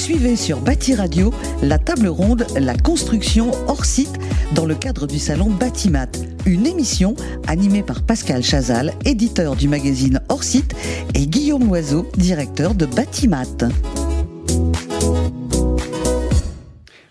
Suivez 0.00 0.36
sur 0.36 0.60
Bâti 0.60 0.94
Radio 0.94 1.30
la 1.62 1.78
table 1.78 2.08
ronde 2.08 2.46
La 2.58 2.74
construction 2.74 3.50
hors 3.68 3.84
site 3.84 4.18
dans 4.54 4.64
le 4.64 4.74
cadre 4.74 5.06
du 5.06 5.18
salon 5.18 5.50
Batimat, 5.50 6.08
une 6.46 6.66
émission 6.66 7.14
animée 7.46 7.82
par 7.82 8.00
Pascal 8.00 8.42
Chazal, 8.42 8.94
éditeur 9.04 9.56
du 9.56 9.68
magazine 9.68 10.22
Hors 10.30 10.42
site, 10.42 10.74
et 11.12 11.26
Guillaume 11.26 11.66
Loiseau, 11.66 12.06
directeur 12.16 12.74
de 12.74 12.86
Batimat. 12.86 13.44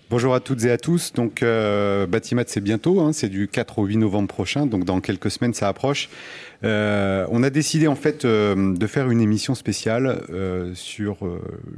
Bonjour 0.10 0.34
à 0.34 0.40
toutes 0.40 0.66
et 0.66 0.72
à 0.72 0.80
tous. 0.80 1.14
Donc, 1.14 1.44
euh, 1.44 2.08
Batimat, 2.08 2.46
c'est 2.48 2.62
bientôt, 2.62 3.00
hein, 3.00 3.14
c'est 3.14 3.30
du 3.30 3.48
4 3.48 3.78
au 3.78 3.86
8 3.86 3.98
novembre 3.98 4.28
prochain, 4.28 4.66
donc 4.66 4.84
dans 4.84 5.02
quelques 5.02 5.30
semaines, 5.30 5.54
ça 5.54 5.68
approche. 5.68 6.10
Euh, 6.64 7.28
on 7.30 7.44
a 7.44 7.52
décidé 7.52 7.88
en 7.88 7.96
fait 7.96 8.26
euh, 8.26 8.76
de 8.76 8.88
faire 8.88 9.12
une 9.12 9.22
émission 9.22 9.54
spéciale 9.54 10.24
euh, 10.32 10.72
sur 10.74 11.18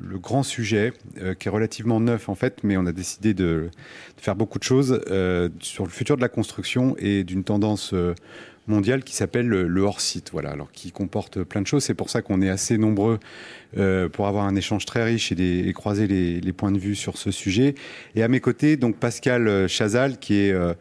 le 0.02 0.18
grand 0.18 0.44
sujet 0.44 0.94
qui 1.40 1.50
est 1.50 1.52
relativement 1.52 2.00
neuf 2.00 2.30
en 2.30 2.36
fait, 2.36 2.64
mais 2.64 2.78
on 2.78 2.86
a 2.86 2.94
décidé 2.94 3.34
de, 3.34 3.44
de 4.16 4.22
faire 4.22 4.38
beaucoup 4.38 4.60
de 4.60 4.64
choses 4.64 5.02
sur 5.60 5.84
le 5.84 5.90
futur 5.90 6.16
de 6.16 6.22
la 6.22 6.30
construction 6.30 6.96
et 7.00 7.26
d'une 7.26 7.44
tendance 7.44 7.94
mondiale 8.72 9.04
qui 9.04 9.14
s'appelle 9.14 9.48
le 9.48 9.82
hors-site, 9.82 10.30
voilà, 10.32 10.50
alors 10.50 10.72
qui 10.72 10.92
comporte 10.92 11.44
plein 11.44 11.62
de 11.62 11.68
choses. 11.68 11.84
C'est 11.84 11.94
pour 11.94 12.10
ça 12.10 12.22
qu'on 12.22 12.42
est 12.42 12.50
assez 12.50 12.78
nombreux 12.78 13.20
euh, 13.78 14.10
pour 14.10 14.28
avoir 14.28 14.46
un 14.46 14.56
échange 14.56 14.86
très 14.86 15.04
riche 15.04 15.32
et, 15.32 15.74
croiser 15.74 16.08
les, 16.08 16.54
points 16.54 16.72
de 16.72 16.80
vue 16.80 16.96
sur 16.96 17.18
ce 17.18 17.32
sujet. 17.32 17.76
Et 18.16 18.24
à 18.24 18.28
mes 18.28 18.40
côtés, 18.40 18.78
donc 18.78 18.98
Pascal 18.98 19.68
Chazal, 19.68 20.18
qui 20.18 20.36
est 20.36 20.52
euh, 20.52 20.74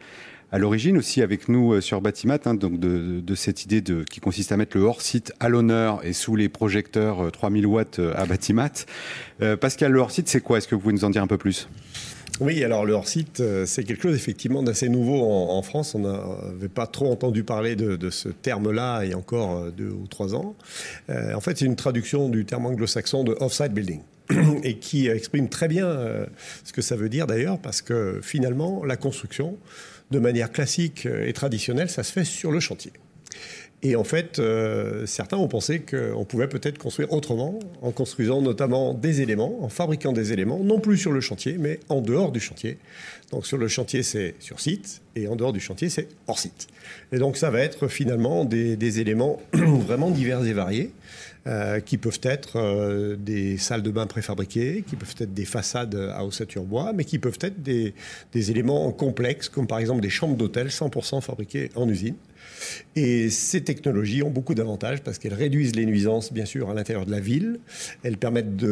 à 0.51 0.57
l'origine 0.57 0.97
aussi 0.97 1.21
avec 1.21 1.47
nous 1.47 1.73
euh, 1.73 1.81
sur 1.81 2.01
Batimat, 2.01 2.39
hein, 2.45 2.55
donc 2.55 2.79
de, 2.79 3.35
cette 3.35 3.63
idée 3.63 3.81
de, 3.81 4.03
qui 4.03 4.19
consiste 4.19 4.51
à 4.51 4.57
mettre 4.57 4.77
le 4.77 4.83
hors-site 4.83 5.33
à 5.39 5.47
l'honneur 5.49 6.05
et 6.05 6.13
sous 6.13 6.35
les 6.35 6.49
projecteurs 6.49 7.31
3000 7.31 7.65
watts 7.65 8.01
à 8.15 8.25
Batimat. 8.25 8.85
Euh, 9.41 9.55
Pascal, 9.55 9.91
le 9.91 9.99
hors-site, 9.99 10.27
c'est 10.27 10.41
quoi? 10.41 10.57
Est-ce 10.57 10.67
que 10.67 10.75
vous 10.75 10.81
pouvez 10.81 10.93
nous 10.93 11.05
en 11.05 11.09
dire 11.09 11.23
un 11.23 11.27
peu 11.27 11.37
plus? 11.37 11.69
Oui, 12.39 12.63
alors 12.63 12.85
le 12.85 12.93
hors-site, 12.93 13.39
euh, 13.39 13.65
c'est 13.65 13.83
quelque 13.83 14.01
chose 14.01 14.15
effectivement 14.15 14.63
d'assez 14.63 14.89
nouveau 14.89 15.21
en, 15.23 15.61
France. 15.61 15.93
On 15.95 15.99
n'avait 15.99 16.69
pas 16.69 16.87
trop 16.87 17.11
entendu 17.11 17.43
parler 17.43 17.75
de, 17.75 18.09
ce 18.09 18.29
terme-là 18.29 19.03
il 19.03 19.11
y 19.11 19.13
a 19.13 19.17
encore 19.17 19.57
euh, 19.57 19.71
deux 19.71 19.89
ou 19.89 20.07
trois 20.07 20.33
ans. 20.33 20.55
Euh, 21.09 21.33
en 21.33 21.41
fait, 21.41 21.57
c'est 21.57 21.65
une 21.65 21.75
traduction 21.75 22.29
du 22.29 22.45
terme 22.45 22.65
anglo-saxon 22.65 23.23
de 23.23 23.35
off-site 23.39 23.73
building 23.73 24.01
et 24.63 24.77
qui 24.77 25.07
exprime 25.07 25.49
très 25.49 25.67
bien 25.67 26.25
ce 26.63 26.73
que 26.73 26.81
ça 26.81 26.95
veut 26.95 27.09
dire 27.09 27.27
d'ailleurs, 27.27 27.59
parce 27.59 27.81
que 27.81 28.19
finalement, 28.23 28.83
la 28.85 28.95
construction, 28.95 29.57
de 30.09 30.19
manière 30.19 30.51
classique 30.51 31.05
et 31.05 31.33
traditionnelle, 31.33 31.89
ça 31.89 32.03
se 32.03 32.11
fait 32.11 32.25
sur 32.25 32.51
le 32.51 32.59
chantier. 32.59 32.91
Et 33.83 33.95
en 33.95 34.03
fait, 34.03 34.37
euh, 34.37 35.07
certains 35.07 35.37
ont 35.37 35.47
pensé 35.47 35.79
qu'on 35.79 36.23
pouvait 36.23 36.47
peut-être 36.47 36.77
construire 36.77 37.11
autrement, 37.11 37.57
en 37.81 37.91
construisant 37.91 38.41
notamment 38.41 38.93
des 38.93 39.21
éléments, 39.21 39.63
en 39.63 39.69
fabriquant 39.69 40.11
des 40.11 40.33
éléments, 40.33 40.59
non 40.59 40.79
plus 40.79 40.97
sur 40.97 41.11
le 41.11 41.19
chantier, 41.19 41.57
mais 41.57 41.79
en 41.89 42.01
dehors 42.01 42.31
du 42.31 42.39
chantier. 42.39 42.77
Donc 43.31 43.47
sur 43.47 43.57
le 43.57 43.67
chantier, 43.67 44.03
c'est 44.03 44.35
sur 44.39 44.59
site, 44.59 45.01
et 45.15 45.27
en 45.27 45.35
dehors 45.35 45.51
du 45.51 45.59
chantier, 45.59 45.89
c'est 45.89 46.09
hors 46.27 46.37
site. 46.37 46.67
Et 47.11 47.17
donc 47.17 47.37
ça 47.37 47.49
va 47.49 47.59
être 47.59 47.87
finalement 47.87 48.45
des, 48.45 48.75
des 48.75 48.99
éléments 48.99 49.41
vraiment 49.53 50.11
divers 50.11 50.45
et 50.45 50.53
variés. 50.53 50.91
Euh, 51.47 51.79
qui 51.79 51.97
peuvent 51.97 52.19
être 52.21 52.57
euh, 52.57 53.15
des 53.15 53.57
salles 53.57 53.81
de 53.81 53.89
bain 53.89 54.05
préfabriquées, 54.05 54.83
qui 54.87 54.95
peuvent 54.95 55.15
être 55.17 55.33
des 55.33 55.45
façades 55.45 55.95
à 55.95 56.23
ossature 56.23 56.61
bois, 56.61 56.93
mais 56.93 57.03
qui 57.03 57.17
peuvent 57.17 57.39
être 57.41 57.63
des, 57.63 57.95
des 58.31 58.51
éléments 58.51 58.91
complexes, 58.91 59.49
comme 59.49 59.65
par 59.65 59.79
exemple 59.79 60.01
des 60.01 60.11
chambres 60.11 60.37
d'hôtel 60.37 60.67
100% 60.67 61.19
fabriquées 61.21 61.71
en 61.73 61.89
usine. 61.89 62.13
Et 62.95 63.29
ces 63.29 63.61
technologies 63.61 64.23
ont 64.23 64.29
beaucoup 64.29 64.55
d'avantages 64.55 65.01
parce 65.01 65.17
qu'elles 65.17 65.33
réduisent 65.33 65.75
les 65.75 65.85
nuisances, 65.85 66.33
bien 66.33 66.45
sûr, 66.45 66.69
à 66.69 66.73
l'intérieur 66.73 67.05
de 67.05 67.11
la 67.11 67.19
ville. 67.19 67.59
Elles 68.03 68.17
permettent 68.17 68.65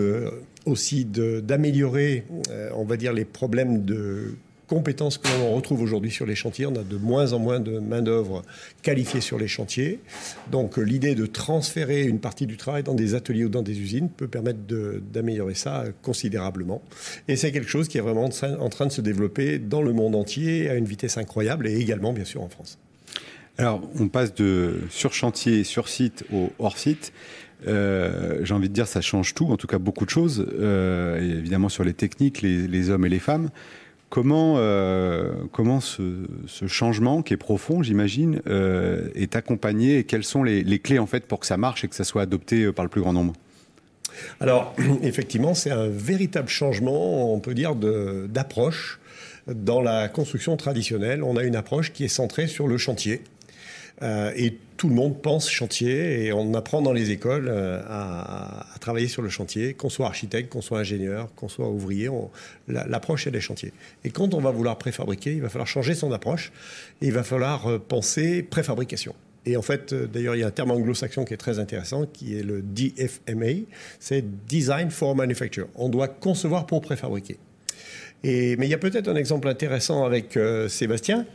aussi 0.66 1.06
d'améliorer, 1.06 2.24
euh, 2.50 2.70
on 2.76 2.86
va 2.86 2.98
dire, 2.98 3.14
les 3.14 3.26
problèmes 3.26 3.86
de 3.86 4.36
compétences 4.70 5.18
que 5.18 5.28
l'on 5.40 5.56
retrouve 5.56 5.82
aujourd'hui 5.82 6.12
sur 6.12 6.26
les 6.26 6.36
chantiers. 6.36 6.68
On 6.68 6.76
a 6.76 6.84
de 6.84 6.96
moins 6.96 7.34
en 7.34 7.40
moins 7.40 7.60
de 7.60 7.80
main-d'œuvre 7.80 8.44
qualifiée 8.84 9.20
sur 9.20 9.38
les 9.38 9.48
chantiers. 9.48 10.00
Donc 10.52 10.78
l'idée 10.78 11.16
de 11.16 11.26
transférer 11.26 12.04
une 12.04 12.20
partie 12.20 12.46
du 12.46 12.56
travail 12.56 12.84
dans 12.84 12.94
des 12.94 13.16
ateliers 13.16 13.46
ou 13.46 13.50
dans 13.50 13.64
des 13.64 13.80
usines 13.80 14.10
peut 14.10 14.28
permettre 14.28 14.60
d'améliorer 15.12 15.56
ça 15.56 15.86
considérablement. 16.04 16.82
Et 17.28 17.36
c'est 17.36 17.52
quelque 17.52 17.70
chose 17.70 17.88
qui 17.88 17.98
est 17.98 18.02
vraiment 18.02 18.30
en 18.60 18.70
train 18.70 18.86
de 18.86 18.92
se 18.92 19.02
développer 19.02 19.58
dans 19.58 19.82
le 19.82 19.92
monde 19.92 20.16
entier 20.16 20.70
à 20.70 20.76
une 20.76 20.86
vitesse 20.86 21.18
incroyable 21.18 21.68
et 21.68 21.76
également, 21.76 22.14
bien 22.14 22.26
sûr, 22.26 22.44
en 22.44 22.50
France. 22.50 22.78
Alors, 23.60 23.82
on 24.00 24.08
passe 24.08 24.34
de 24.34 24.80
sur 24.90 25.14
chantier, 25.14 25.66
sur 25.66 25.90
site 25.90 26.24
au 26.32 26.50
hors 26.60 26.78
site. 26.78 27.12
Euh, 27.68 28.40
J'ai 28.44 28.54
envie 28.54 28.70
de 28.70 28.74
dire, 28.74 28.88
ça 28.88 29.02
change 29.02 29.34
tout, 29.34 29.48
en 29.48 29.58
tout 29.58 29.68
cas 29.68 29.80
beaucoup 29.80 30.06
de 30.06 30.10
choses, 30.10 30.48
euh, 30.58 31.40
évidemment 31.40 31.68
sur 31.68 31.84
les 31.84 31.94
techniques, 31.94 32.42
les, 32.42 32.90
hommes 32.90 33.06
et 33.06 33.10
les 33.10 33.20
femmes. 33.20 33.50
Comment, 34.08 34.56
euh, 34.60 35.34
comment 35.52 35.82
ce, 35.82 36.26
changement 36.68 37.22
qui 37.22 37.34
est 37.34 37.38
profond, 37.38 37.84
j'imagine, 37.84 38.42
est 39.14 39.36
accompagné 39.36 39.98
et 39.98 40.04
quelles 40.06 40.24
sont 40.24 40.42
les, 40.42 40.64
les, 40.64 40.80
clés 40.80 40.98
en 40.98 41.06
fait 41.06 41.26
pour 41.26 41.42
que 41.42 41.46
ça 41.46 41.58
marche 41.58 41.84
et 41.84 41.90
que 41.90 41.96
ça 41.96 42.06
soit 42.06 42.22
adopté 42.22 42.72
par 42.72 42.86
le 42.86 42.90
plus 42.90 43.02
grand 43.02 43.12
nombre? 43.12 43.34
Alors, 44.40 44.74
effectivement, 45.04 45.54
c'est 45.54 45.72
un 45.72 45.90
véritable 45.90 46.48
changement, 46.48 47.34
on 47.34 47.42
peut 47.42 47.56
dire, 47.56 47.76
d'approche. 47.76 49.02
Dans 49.48 49.82
la 49.82 50.08
construction 50.08 50.56
traditionnelle, 50.56 51.24
on 51.24 51.36
a 51.36 51.44
une 51.44 51.58
approche 51.58 51.92
qui 51.92 52.06
est 52.06 52.08
centrée 52.08 52.48
sur 52.48 52.66
le 52.66 52.78
chantier. 52.78 53.22
Euh, 54.02 54.32
et 54.36 54.58
tout 54.78 54.88
le 54.88 54.96
monde 54.96 55.22
pense 55.22 55.50
chantier 55.50 56.26
et 56.26 56.32
on 56.32 56.54
apprend 56.54 56.82
dans 56.82 56.94
les 56.94 57.12
écoles 57.12 57.50
euh, 57.50 57.82
à, 57.90 58.66
travailler 58.80 59.10
sur 59.10 59.22
le 59.22 59.30
chantier, 59.30 59.74
qu'on 59.74 59.90
soit 59.90 60.06
architecte, 60.06 60.50
qu'on 60.50 60.62
soit 60.62 60.80
ingénieur, 60.80 61.34
qu'on 61.36 61.50
soit 61.50 61.68
ouvrier, 61.68 62.10
l'approche 62.68 63.26
la, 63.26 63.30
est 63.30 63.34
des 63.34 63.42
chantiers. 63.42 63.74
Et 64.06 64.10
quand 64.10 64.34
on 64.34 64.40
va 64.40 64.52
vouloir 64.52 64.78
préfabriquer, 64.78 65.34
il 65.34 65.42
va 65.42 65.50
falloir 65.50 65.68
changer 65.68 65.96
son 65.96 66.14
approche 66.14 66.54
et 67.02 67.08
il 67.08 67.14
va 67.14 67.24
falloir 67.24 67.68
euh, 67.68 67.80
penser 67.80 68.42
préfabrication. 68.42 69.14
Et 69.46 69.58
en 69.58 69.62
fait, 69.62 69.94
d'ailleurs, 69.94 70.36
il 70.36 70.40
y 70.40 70.44
a 70.44 70.48
un 70.48 70.52
terme 70.52 70.72
anglo-saxon 70.72 71.26
qui 71.26 71.34
est 71.34 71.38
très 71.38 71.60
intéressant, 71.60 72.06
qui 72.06 72.38
est 72.38 72.44
le 72.44 72.62
DFMA, 72.62 73.66
c'est 74.00 74.24
Design 74.48 74.92
for 74.92 75.16
Manufacture. 75.16 75.68
On 75.76 75.90
doit 75.90 76.10
concevoir 76.10 76.66
pour 76.66 76.82
préfabriquer. 76.82 77.38
Et, 78.24 78.58
mais 78.58 78.68
il 78.68 78.70
y 78.70 78.74
a 78.74 78.78
peut-être 78.78 79.08
un 79.08 79.16
exemple 79.16 79.48
intéressant 79.48 80.04
avec 80.04 80.36
euh, 80.36 80.68
Sébastien, 80.68 81.26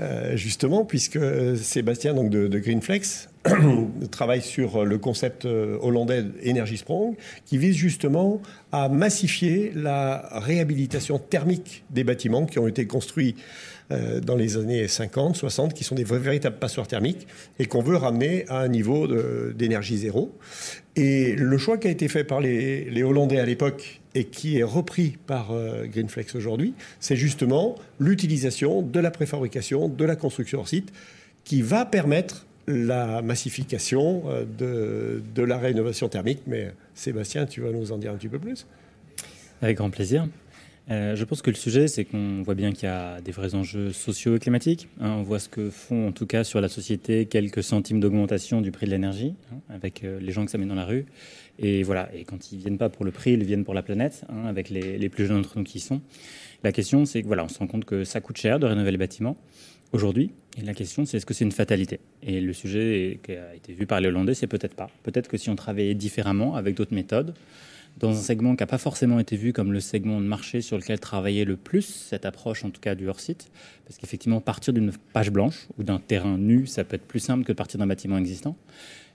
euh, 0.00 0.36
justement, 0.36 0.84
puisque 0.84 1.18
Sébastien 1.56 2.12
donc 2.12 2.28
de, 2.28 2.58
Greenflex 2.58 3.30
travaille 4.10 4.42
sur 4.42 4.84
le 4.84 4.98
concept 4.98 5.46
euh, 5.46 5.78
hollandais 5.80 6.24
Energy 6.46 6.76
Sprong, 6.76 7.14
qui 7.46 7.56
vise 7.56 7.76
justement 7.76 8.42
à 8.70 8.90
massifier 8.90 9.72
la 9.74 10.28
réhabilitation 10.32 11.18
thermique 11.18 11.84
des 11.90 12.04
bâtiments 12.04 12.44
qui 12.44 12.58
ont 12.58 12.68
été 12.68 12.86
construits 12.86 13.34
euh, 13.90 14.20
dans 14.20 14.36
les 14.36 14.58
années 14.58 14.88
50, 14.88 15.36
60, 15.36 15.72
qui 15.72 15.84
sont 15.84 15.94
des 15.94 16.04
véritables 16.04 16.58
passoires 16.58 16.88
thermiques 16.88 17.26
et 17.58 17.66
qu'on 17.66 17.82
veut 17.82 17.96
ramener 17.96 18.44
à 18.48 18.58
un 18.58 18.68
niveau 18.68 19.08
d'énergie 19.52 19.96
zéro. 19.96 20.36
Et 20.96 21.34
le 21.34 21.56
choix 21.56 21.78
qui 21.78 21.86
a 21.88 21.90
été 21.90 22.08
fait 22.08 22.24
par 22.24 22.40
les 22.40 23.02
Hollandais 23.02 23.38
à 23.38 23.46
l'époque 23.46 24.00
et 24.16 24.24
qui 24.24 24.58
est 24.58 24.62
repris 24.62 25.18
par 25.26 25.50
euh, 25.50 25.84
Greenflex 25.84 26.34
aujourd'hui, 26.34 26.72
c'est 27.00 27.16
justement 27.16 27.74
l'utilisation 28.00 28.80
de 28.80 28.98
la 28.98 29.10
préfabrication, 29.10 29.90
de 29.90 30.04
la 30.06 30.16
construction 30.16 30.60
hors 30.60 30.68
site, 30.68 30.90
qui 31.44 31.60
va 31.60 31.84
permettre 31.84 32.46
la 32.66 33.20
massification 33.20 34.22
euh, 34.26 34.46
de, 34.46 35.22
de 35.34 35.42
la 35.42 35.58
rénovation 35.58 36.08
thermique. 36.08 36.40
Mais 36.46 36.72
Sébastien, 36.94 37.44
tu 37.44 37.60
vas 37.60 37.70
nous 37.70 37.92
en 37.92 37.98
dire 37.98 38.10
un 38.10 38.16
petit 38.16 38.28
peu 38.28 38.38
plus? 38.38 38.66
Avec 39.60 39.76
grand 39.76 39.90
plaisir. 39.90 40.26
Euh, 40.88 41.16
je 41.16 41.24
pense 41.24 41.42
que 41.42 41.50
le 41.50 41.56
sujet, 41.56 41.88
c'est 41.88 42.04
qu'on 42.04 42.42
voit 42.42 42.54
bien 42.54 42.72
qu'il 42.72 42.84
y 42.84 42.92
a 42.92 43.20
des 43.20 43.32
vrais 43.32 43.56
enjeux 43.56 43.92
sociaux 43.92 44.36
et 44.36 44.38
climatiques. 44.38 44.88
Hein, 45.00 45.14
on 45.18 45.22
voit 45.22 45.40
ce 45.40 45.48
que 45.48 45.68
font, 45.68 46.08
en 46.08 46.12
tout 46.12 46.26
cas, 46.26 46.44
sur 46.44 46.60
la 46.60 46.68
société, 46.68 47.26
quelques 47.26 47.64
centimes 47.64 47.98
d'augmentation 47.98 48.60
du 48.60 48.70
prix 48.70 48.86
de 48.86 48.92
l'énergie, 48.92 49.34
hein, 49.52 49.58
avec 49.68 50.04
euh, 50.04 50.20
les 50.20 50.30
gens 50.30 50.44
que 50.44 50.50
ça 50.50 50.58
met 50.58 50.66
dans 50.66 50.76
la 50.76 50.84
rue. 50.84 51.06
Et 51.58 51.82
voilà. 51.82 52.08
Et 52.14 52.24
quand 52.24 52.52
ils 52.52 52.58
viennent 52.58 52.78
pas 52.78 52.88
pour 52.88 53.04
le 53.04 53.10
prix, 53.10 53.32
ils 53.32 53.44
viennent 53.44 53.64
pour 53.64 53.74
la 53.74 53.82
planète, 53.82 54.24
hein, 54.28 54.46
avec 54.46 54.70
les, 54.70 54.96
les, 54.96 55.08
plus 55.08 55.26
jeunes 55.26 55.42
d'entre 55.42 55.58
nous 55.58 55.64
qui 55.64 55.78
y 55.78 55.80
sont. 55.80 56.00
La 56.62 56.70
question, 56.70 57.04
c'est 57.04 57.22
que 57.22 57.26
voilà, 57.26 57.44
on 57.44 57.48
se 57.48 57.58
rend 57.58 57.66
compte 57.66 57.84
que 57.84 58.04
ça 58.04 58.20
coûte 58.20 58.36
cher 58.36 58.60
de 58.60 58.66
rénover 58.66 58.92
les 58.92 58.98
bâtiments 58.98 59.36
aujourd'hui. 59.92 60.30
Et 60.56 60.62
la 60.62 60.74
question, 60.74 61.04
c'est 61.04 61.16
est-ce 61.16 61.26
que 61.26 61.34
c'est 61.34 61.44
une 61.44 61.52
fatalité? 61.52 61.98
Et 62.22 62.40
le 62.40 62.52
sujet 62.52 63.18
qui 63.24 63.32
a 63.32 63.54
été 63.54 63.72
vu 63.72 63.86
par 63.86 64.00
les 64.00 64.08
Hollandais, 64.08 64.34
c'est 64.34 64.46
peut-être 64.46 64.74
pas. 64.74 64.88
Peut-être 65.02 65.28
que 65.28 65.36
si 65.36 65.50
on 65.50 65.56
travaillait 65.56 65.94
différemment, 65.94 66.54
avec 66.54 66.76
d'autres 66.76 66.94
méthodes, 66.94 67.34
dans 67.98 68.10
un 68.10 68.20
segment 68.20 68.54
qui 68.54 68.62
n'a 68.62 68.66
pas 68.66 68.78
forcément 68.78 69.18
été 69.18 69.36
vu 69.36 69.52
comme 69.52 69.72
le 69.72 69.80
segment 69.80 70.20
de 70.20 70.26
marché 70.26 70.60
sur 70.60 70.76
lequel 70.76 71.00
travaillait 71.00 71.44
le 71.44 71.56
plus 71.56 71.82
cette 71.82 72.26
approche, 72.26 72.64
en 72.64 72.70
tout 72.70 72.80
cas 72.80 72.94
du 72.94 73.08
hors-site, 73.08 73.50
parce 73.86 73.98
qu'effectivement, 73.98 74.40
partir 74.40 74.72
d'une 74.72 74.92
page 75.12 75.30
blanche 75.30 75.66
ou 75.78 75.82
d'un 75.82 75.98
terrain 75.98 76.36
nu, 76.36 76.66
ça 76.66 76.84
peut 76.84 76.96
être 76.96 77.06
plus 77.06 77.20
simple 77.20 77.44
que 77.44 77.52
partir 77.52 77.78
d'un 77.78 77.86
bâtiment 77.86 78.18
existant. 78.18 78.56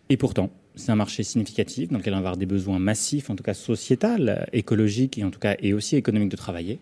Et 0.10 0.18
pourtant, 0.18 0.50
c'est 0.76 0.92
un 0.92 0.96
marché 0.96 1.24
significatif 1.24 1.90
dans 1.90 2.00
lequel 2.00 2.14
on 2.14 2.18
va 2.18 2.20
avoir 2.20 2.38
des 2.38 2.46
besoins 2.46 2.80
massifs, 2.80 3.30
en 3.30 3.36
tout 3.36 3.44
cas 3.44 3.54
sociétal, 3.54 4.50
écologique 4.52 5.18
et 5.18 5.24
en 5.24 5.32
tout 5.32 5.40
cas 5.40 5.56
et 5.60 5.74
aussi 5.74 5.96
économique 5.96 6.30
de 6.30 6.36
travailler. 6.36 6.80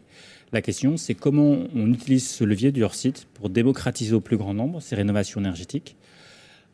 La 0.52 0.62
question, 0.62 0.98
c'est 0.98 1.14
comment 1.14 1.60
on 1.76 1.94
utilise 1.94 2.28
ce 2.28 2.44
levier 2.44 2.72
du 2.72 2.84
hors-site 2.84 3.28
pour 3.36 3.50
démocratiser 3.50 4.14
au 4.14 4.22
plus 4.22 4.38
grand 4.38 4.54
nombre 4.54 4.82
ces 4.82 4.96
rénovations 4.96 5.42
énergétiques, 5.42 5.96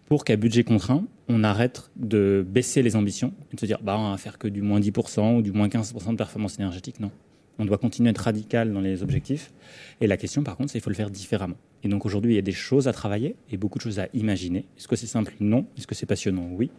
pour 0.05 0.23
qu'à 0.23 0.37
budget 0.37 0.63
contraint, 0.63 1.05
on 1.27 1.43
arrête 1.43 1.89
de 1.95 2.45
baisser 2.47 2.81
les 2.81 2.95
ambitions 2.95 3.33
et 3.51 3.55
de 3.55 3.59
se 3.59 3.65
dire 3.65 3.79
bah, 3.81 3.97
on 3.97 4.11
va 4.11 4.17
faire 4.17 4.37
que 4.37 4.47
du 4.47 4.61
moins 4.61 4.79
10% 4.79 5.37
ou 5.37 5.41
du 5.41 5.51
moins 5.51 5.67
15% 5.67 6.11
de 6.11 6.15
performance 6.15 6.59
énergétique. 6.59 6.99
Non. 6.99 7.11
On 7.57 7.65
doit 7.65 7.77
continuer 7.77 8.09
à 8.09 8.11
être 8.11 8.19
radical 8.19 8.73
dans 8.73 8.81
les 8.81 9.01
objectifs. 9.01 9.53
Et 10.01 10.07
la 10.07 10.17
question, 10.17 10.43
par 10.43 10.57
contre, 10.57 10.71
c'est 10.71 10.79
qu'il 10.79 10.83
faut 10.83 10.89
le 10.89 10.95
faire 10.95 11.09
différemment. 11.09 11.55
Et 11.83 11.87
donc 11.87 12.05
aujourd'hui, 12.05 12.33
il 12.33 12.35
y 12.35 12.39
a 12.39 12.43
des 12.43 12.51
choses 12.51 12.87
à 12.87 12.93
travailler 12.93 13.35
et 13.49 13.57
beaucoup 13.57 13.77
de 13.77 13.83
choses 13.83 13.99
à 13.99 14.09
imaginer. 14.13 14.65
Est-ce 14.77 14.87
que 14.87 14.95
c'est 14.95 15.07
simple? 15.07 15.33
Non. 15.39 15.65
Est-ce 15.77 15.87
que 15.87 15.95
c'est 15.95 16.05
passionnant? 16.05 16.49
Oui. 16.51 16.69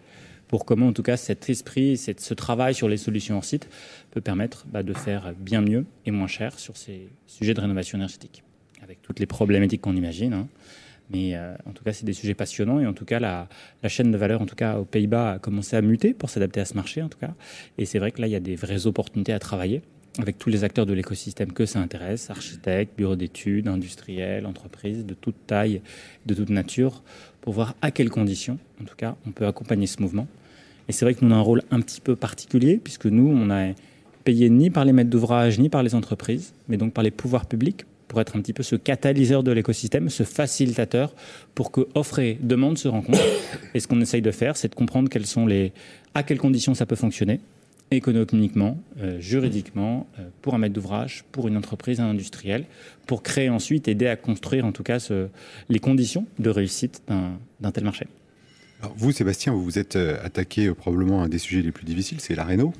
Pour 0.48 0.64
comment, 0.64 0.86
en 0.86 0.92
tout 0.92 1.02
cas, 1.02 1.16
cet 1.16 1.48
esprit, 1.48 1.96
ce 1.96 2.34
travail 2.34 2.74
sur 2.74 2.88
les 2.88 2.98
solutions 2.98 3.36
hors 3.36 3.44
site 3.44 3.68
peut 4.10 4.20
permettre 4.20 4.66
bah, 4.68 4.82
de 4.82 4.92
faire 4.92 5.32
bien 5.38 5.60
mieux 5.60 5.86
et 6.04 6.10
moins 6.10 6.28
cher 6.28 6.58
sur 6.58 6.76
ces 6.76 7.08
sujets 7.26 7.54
de 7.54 7.60
rénovation 7.60 7.98
énergétique, 7.98 8.44
avec 8.82 9.02
toutes 9.02 9.18
les 9.18 9.26
problématiques 9.26 9.80
qu'on 9.80 9.96
imagine. 9.96 10.34
Hein. 10.34 10.48
Mais 11.10 11.36
euh, 11.36 11.54
en 11.66 11.72
tout 11.72 11.84
cas, 11.84 11.92
c'est 11.92 12.04
des 12.04 12.12
sujets 12.12 12.34
passionnants 12.34 12.80
et 12.80 12.86
en 12.86 12.92
tout 12.92 13.04
cas, 13.04 13.20
la, 13.20 13.48
chaîne 13.88 14.10
de 14.10 14.16
valeur, 14.16 14.42
en 14.42 14.46
tout 14.46 14.56
cas 14.56 14.78
aux 14.78 14.84
Pays-Bas, 14.84 15.32
a 15.32 15.38
commencé 15.38 15.76
à 15.76 15.82
muter 15.82 16.14
pour 16.14 16.30
s'adapter 16.30 16.60
à 16.60 16.64
ce 16.64 16.74
marché, 16.74 17.02
en 17.02 17.08
tout 17.08 17.18
cas. 17.18 17.34
Et 17.78 17.84
c'est 17.84 17.98
vrai 17.98 18.10
que 18.10 18.20
là, 18.20 18.26
il 18.26 18.32
y 18.32 18.36
a 18.36 18.40
des 18.40 18.56
vraies 18.56 18.86
opportunités 18.86 19.32
à 19.32 19.38
travailler 19.38 19.82
avec 20.18 20.38
tous 20.38 20.48
les 20.48 20.64
acteurs 20.64 20.86
de 20.86 20.94
l'écosystème 20.94 21.52
que 21.52 21.66
ça 21.66 21.78
intéresse, 21.78 22.30
architectes, 22.30 22.96
bureaux 22.96 23.16
d'études, 23.16 23.68
industriels, 23.68 24.46
entreprises 24.46 25.04
de 25.04 25.14
toute 25.14 25.36
taille, 25.46 25.82
de 26.24 26.34
toute 26.34 26.48
nature, 26.48 27.02
pour 27.42 27.52
voir 27.52 27.74
à 27.82 27.90
quelles 27.90 28.10
conditions, 28.10 28.58
en 28.80 28.84
tout 28.84 28.96
cas, 28.96 29.16
on 29.26 29.30
peut 29.30 29.46
accompagner 29.46 29.86
ce 29.86 30.00
mouvement. 30.00 30.26
Et 30.88 30.92
c'est 30.92 31.04
vrai 31.04 31.14
que 31.14 31.24
nous, 31.24 31.30
on 31.30 31.34
a 31.34 31.36
un 31.36 31.42
rôle 31.42 31.62
un 31.70 31.80
petit 31.80 32.00
peu 32.00 32.16
particulier, 32.16 32.80
puisque 32.82 33.06
nous, 33.06 33.28
on 33.28 33.50
a 33.50 33.72
payé 34.24 34.48
ni 34.48 34.70
par 34.70 34.84
les 34.84 34.92
maîtres 34.92 35.10
d'ouvrage, 35.10 35.58
ni 35.58 35.68
par 35.68 35.82
les 35.82 35.94
entreprises, 35.94 36.54
mais 36.68 36.76
donc 36.76 36.94
par 36.94 37.04
les 37.04 37.10
pouvoirs 37.10 37.46
publics 37.46 37.84
pour 38.08 38.20
être 38.20 38.36
un 38.36 38.40
petit 38.40 38.52
peu 38.52 38.62
ce 38.62 38.76
catalyseur 38.76 39.42
de 39.42 39.52
l'écosystème, 39.52 40.08
ce 40.08 40.22
facilitateur 40.22 41.14
pour 41.54 41.70
que 41.70 41.88
offre 41.94 42.18
et 42.18 42.38
demande 42.40 42.78
se 42.78 42.88
rencontrent. 42.88 43.18
Et 43.74 43.80
ce 43.80 43.88
qu'on 43.88 44.00
essaye 44.00 44.22
de 44.22 44.30
faire, 44.30 44.56
c'est 44.56 44.68
de 44.68 44.74
comprendre 44.74 45.08
quelles 45.08 45.26
sont 45.26 45.46
les, 45.46 45.72
à 46.14 46.22
quelles 46.22 46.38
conditions 46.38 46.74
ça 46.74 46.86
peut 46.86 46.96
fonctionner, 46.96 47.40
économiquement, 47.90 48.82
euh, 49.00 49.20
juridiquement, 49.20 50.06
euh, 50.18 50.28
pour 50.42 50.54
un 50.54 50.58
maître 50.58 50.74
d'ouvrage, 50.74 51.24
pour 51.32 51.48
une 51.48 51.56
entreprise, 51.56 52.00
un 52.00 52.10
industriel, 52.10 52.64
pour 53.06 53.22
créer 53.22 53.48
ensuite, 53.48 53.88
aider 53.88 54.06
à 54.06 54.16
construire 54.16 54.64
en 54.64 54.72
tout 54.72 54.82
cas 54.82 54.98
ce, 54.98 55.28
les 55.68 55.78
conditions 55.78 56.26
de 56.38 56.50
réussite 56.50 57.02
d'un 57.08 57.70
tel 57.70 57.84
marché. 57.84 58.06
Alors 58.82 58.94
vous, 58.96 59.12
Sébastien, 59.12 59.52
vous 59.52 59.64
vous 59.64 59.78
êtes 59.78 59.96
euh, 59.96 60.18
attaqué 60.22 60.72
probablement 60.74 61.22
à 61.22 61.24
un 61.26 61.28
des 61.28 61.38
sujets 61.38 61.62
les 61.62 61.72
plus 61.72 61.84
difficiles, 61.84 62.20
c'est 62.20 62.34
la 62.34 62.44
réno. 62.44 62.72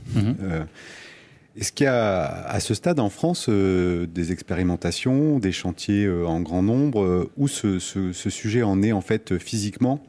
Est-ce 1.58 1.72
qu'il 1.72 1.84
y 1.84 1.88
a 1.88 2.24
à 2.46 2.60
ce 2.60 2.74
stade 2.74 3.00
en 3.00 3.08
France 3.08 3.46
euh, 3.48 4.06
des 4.06 4.30
expérimentations, 4.30 5.38
des 5.38 5.52
chantiers 5.52 6.04
euh, 6.04 6.26
en 6.26 6.40
grand 6.42 6.62
nombre 6.62 7.02
euh, 7.02 7.30
où 7.38 7.48
ce, 7.48 7.78
sujet 8.12 8.62
en 8.62 8.82
est 8.82 8.92
en 8.92 9.00
fait 9.00 9.38
physiquement 9.38 10.02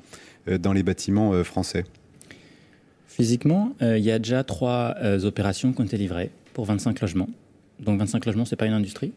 dans 0.48 0.74
les 0.74 0.84
bâtiments 0.84 1.44
français? 1.44 1.84
Physiquement, 3.08 3.74
il 3.82 4.00
y 4.00 4.12
a 4.12 4.20
déjà 4.20 4.46
trois 4.46 4.96
opérations 5.24 5.74
qui 5.74 5.82
ont 5.82 5.84
été 5.84 5.98
livrées 5.98 6.32
pour 6.54 6.64
25 6.66 7.02
logements. 7.02 7.30
Donc 7.82 8.00
25 8.00 8.26
logements, 8.26 8.46
c'est 8.46 8.56
pas 8.56 8.66
une 8.66 8.74
industrie. 8.74 9.12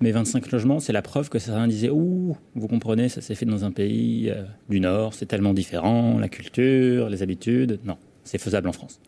Mais 0.00 0.12
25 0.12 0.50
logements, 0.50 0.78
c'est 0.78 0.92
la 0.92 1.00
preuve 1.00 1.30
que 1.30 1.38
certains 1.38 1.66
disaient 1.68 1.88
Ouh, 1.88 2.36
vous 2.54 2.68
comprenez, 2.68 3.08
ça 3.08 3.22
s'est 3.22 3.34
fait 3.34 3.46
dans 3.46 3.64
un 3.64 3.70
pays 3.70 4.30
du 4.68 4.80
Nord, 4.80 5.14
c'est 5.14 5.26
tellement 5.26 5.54
différent, 5.54 6.18
la 6.18 6.28
culture, 6.28 7.08
les 7.08 7.22
habitudes. 7.22 7.80
Non, 7.84 7.96
c'est 8.24 8.38
faisable 8.38 8.68
en 8.68 8.72
France. 8.72 9.00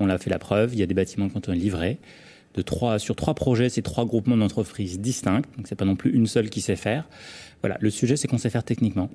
On 0.00 0.06
l'a 0.06 0.18
fait 0.18 0.30
la 0.30 0.38
preuve. 0.38 0.74
Il 0.74 0.80
y 0.80 0.82
a 0.82 0.86
des 0.86 0.94
bâtiments 0.94 1.28
qui 1.28 1.36
ont 1.36 1.40
été 1.40 1.52
livrés. 1.54 1.98
De 2.54 2.62
trois, 2.62 2.98
sur 2.98 3.16
trois 3.16 3.34
projets, 3.34 3.68
c'est 3.68 3.82
trois 3.82 4.04
groupements 4.04 4.36
d'entreprises 4.36 5.00
distincts. 5.00 5.42
Donc, 5.56 5.66
c'est 5.66 5.74
pas 5.74 5.84
non 5.84 5.96
plus 5.96 6.12
une 6.12 6.26
seule 6.26 6.50
qui 6.50 6.60
sait 6.60 6.76
faire. 6.76 7.08
Voilà. 7.62 7.76
Le 7.80 7.90
sujet, 7.90 8.16
c'est 8.16 8.28
qu'on 8.28 8.38
sait 8.38 8.50
faire 8.50 8.64
techniquement 8.64 9.10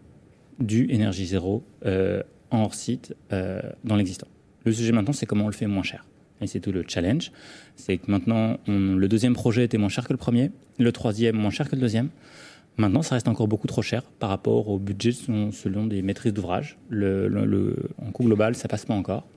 du 0.60 0.88
énergie 0.92 1.26
zéro 1.26 1.64
euh, 1.86 2.22
en 2.52 2.64
hors 2.64 2.74
site 2.74 3.16
euh, 3.32 3.62
dans 3.86 3.96
l'existant. 3.96 4.28
Le 4.66 4.74
sujet 4.74 4.92
maintenant, 4.92 5.14
c'est 5.14 5.26
comment 5.26 5.46
on 5.46 5.48
le 5.48 5.54
fait 5.54 5.68
moins 5.68 5.84
cher. 5.84 6.06
Et 6.42 6.48
c'est 6.48 6.60
tout 6.60 6.72
le 6.72 6.84
challenge. 6.88 7.32
C'est 7.76 7.98
que 7.98 8.10
maintenant, 8.12 8.58
le 8.68 9.08
deuxième 9.08 9.34
projet 9.34 9.64
était 9.64 9.78
moins 9.78 9.90
cher 9.90 10.08
que 10.08 10.14
le 10.14 10.18
premier, 10.18 10.52
le 10.78 10.92
troisième 10.92 11.36
moins 11.36 11.50
cher 11.50 11.70
que 11.70 11.76
le 11.76 11.82
deuxième. 11.82 12.10
Maintenant, 12.78 13.02
ça 13.02 13.16
reste 13.16 13.28
encore 13.28 13.48
beaucoup 13.48 13.68
trop 13.68 13.82
cher 13.82 14.04
par 14.04 14.30
rapport 14.30 14.70
au 14.70 14.80
budget 14.80 15.12
selon, 15.12 15.86
des 15.86 16.02
maîtrises 16.02 16.34
d'ouvrage. 16.34 16.78
En 16.92 18.12
coût 18.12 18.24
global, 18.24 18.56
ça 18.56 18.70
passe 18.70 18.86
pas 18.86 18.94
encore. 18.94 19.28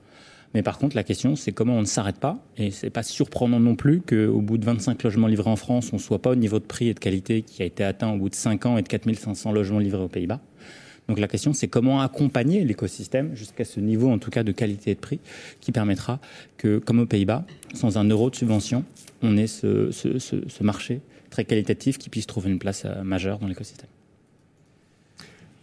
Mais 0.53 0.61
par 0.61 0.77
contre, 0.77 0.95
la 0.95 1.03
question, 1.03 1.35
c'est 1.35 1.51
comment 1.51 1.75
on 1.75 1.81
ne 1.81 1.85
s'arrête 1.85 2.17
pas. 2.17 2.43
Et 2.57 2.71
c'est 2.71 2.89
pas 2.89 3.03
surprenant 3.03 3.59
non 3.59 3.75
plus 3.75 4.01
qu'au 4.01 4.41
bout 4.41 4.57
de 4.57 4.65
25 4.65 5.01
logements 5.03 5.27
livrés 5.27 5.49
en 5.49 5.55
France, 5.55 5.89
on 5.93 5.95
ne 5.95 6.01
soit 6.01 6.21
pas 6.21 6.31
au 6.31 6.35
niveau 6.35 6.59
de 6.59 6.65
prix 6.65 6.89
et 6.89 6.93
de 6.93 6.99
qualité 6.99 7.41
qui 7.41 7.63
a 7.63 7.65
été 7.65 7.83
atteint 7.83 8.11
au 8.11 8.17
bout 8.17 8.29
de 8.29 8.35
5 8.35 8.65
ans 8.65 8.77
et 8.77 8.83
de 8.83 8.87
4500 8.87 9.51
logements 9.51 9.79
livrés 9.79 10.03
aux 10.03 10.09
Pays-Bas. 10.09 10.39
Donc 11.07 11.19
la 11.19 11.27
question, 11.27 11.53
c'est 11.53 11.67
comment 11.67 12.01
accompagner 12.01 12.63
l'écosystème 12.63 13.35
jusqu'à 13.35 13.65
ce 13.65 13.79
niveau, 13.79 14.09
en 14.09 14.19
tout 14.19 14.29
cas, 14.29 14.43
de 14.43 14.51
qualité 14.51 14.91
et 14.91 14.95
de 14.95 14.99
prix, 14.99 15.19
qui 15.59 15.71
permettra 15.71 16.19
que, 16.57 16.77
comme 16.77 16.99
aux 16.99 17.05
Pays-Bas, 17.05 17.45
sans 17.73 17.97
un 17.97 18.05
euro 18.05 18.29
de 18.29 18.35
subvention, 18.35 18.85
on 19.21 19.35
ait 19.35 19.47
ce, 19.47 20.63
marché 20.63 21.01
très 21.29 21.45
qualitatif 21.45 21.97
qui 21.97 22.09
puisse 22.09 22.27
trouver 22.27 22.51
une 22.51 22.59
place 22.59 22.83
euh, 22.85 23.03
majeure 23.03 23.39
dans 23.39 23.47
l'écosystème. 23.47 23.89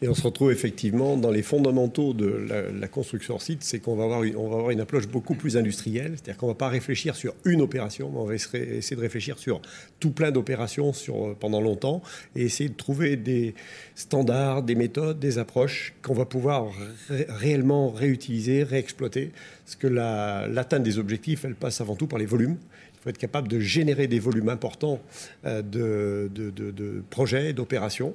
Et 0.02 0.08
on 0.08 0.14
se 0.14 0.22
retrouve 0.22 0.50
effectivement 0.50 1.18
dans 1.18 1.30
les 1.30 1.42
fondamentaux 1.42 2.14
de 2.14 2.46
la, 2.72 2.88
construction 2.88 3.38
site, 3.38 3.62
c'est 3.62 3.80
qu'on 3.80 3.96
va, 3.96 4.04
avoir 4.04 4.22
une, 4.22 4.32
va 4.32 4.40
avoir 4.40 4.70
une 4.70 4.80
approche 4.80 5.06
beaucoup 5.06 5.34
plus 5.34 5.58
industrielle, 5.58 6.12
c'est-à-dire 6.14 6.38
qu'on 6.38 6.46
ne 6.46 6.52
va 6.52 6.56
pas 6.56 6.70
réfléchir 6.70 7.14
sur 7.14 7.34
une 7.44 7.60
opération, 7.60 8.10
mais 8.10 8.18
on 8.18 8.24
va 8.24 8.34
essayer 8.34 8.96
de 8.96 9.00
réfléchir 9.00 9.38
sur 9.38 9.60
tout 10.00 10.10
plein 10.10 10.30
d'opérations 10.30 10.94
sur, 10.94 11.36
pendant 11.36 11.60
longtemps 11.60 12.00
et 12.34 12.44
essayer 12.44 12.70
de 12.70 12.74
trouver 12.74 13.16
des 13.16 13.54
standards, 13.94 14.62
des 14.62 14.74
méthodes, 14.74 15.18
des 15.18 15.36
approches 15.36 15.92
qu'on 16.00 16.14
va 16.14 16.24
pouvoir 16.24 16.72
réellement 17.10 17.90
réutiliser, 17.90 18.62
réexploiter, 18.62 19.32
parce 19.66 19.76
que 19.76 19.86
l'atteinte 19.86 20.82
des 20.82 20.98
objectifs, 20.98 21.44
elle 21.44 21.54
passe 21.54 21.82
avant 21.82 21.94
tout 21.94 22.06
par 22.06 22.18
les 22.18 22.26
volumes. 22.26 22.56
Il 22.94 23.04
faut 23.04 23.10
être 23.10 23.18
capable 23.18 23.48
de 23.48 23.60
générer 23.60 24.08
des 24.08 24.18
volumes 24.18 24.50
importants 24.50 25.00
euh, 25.46 25.62
de 25.62 27.02
projets, 27.08 27.54
d'opérations 27.54 28.14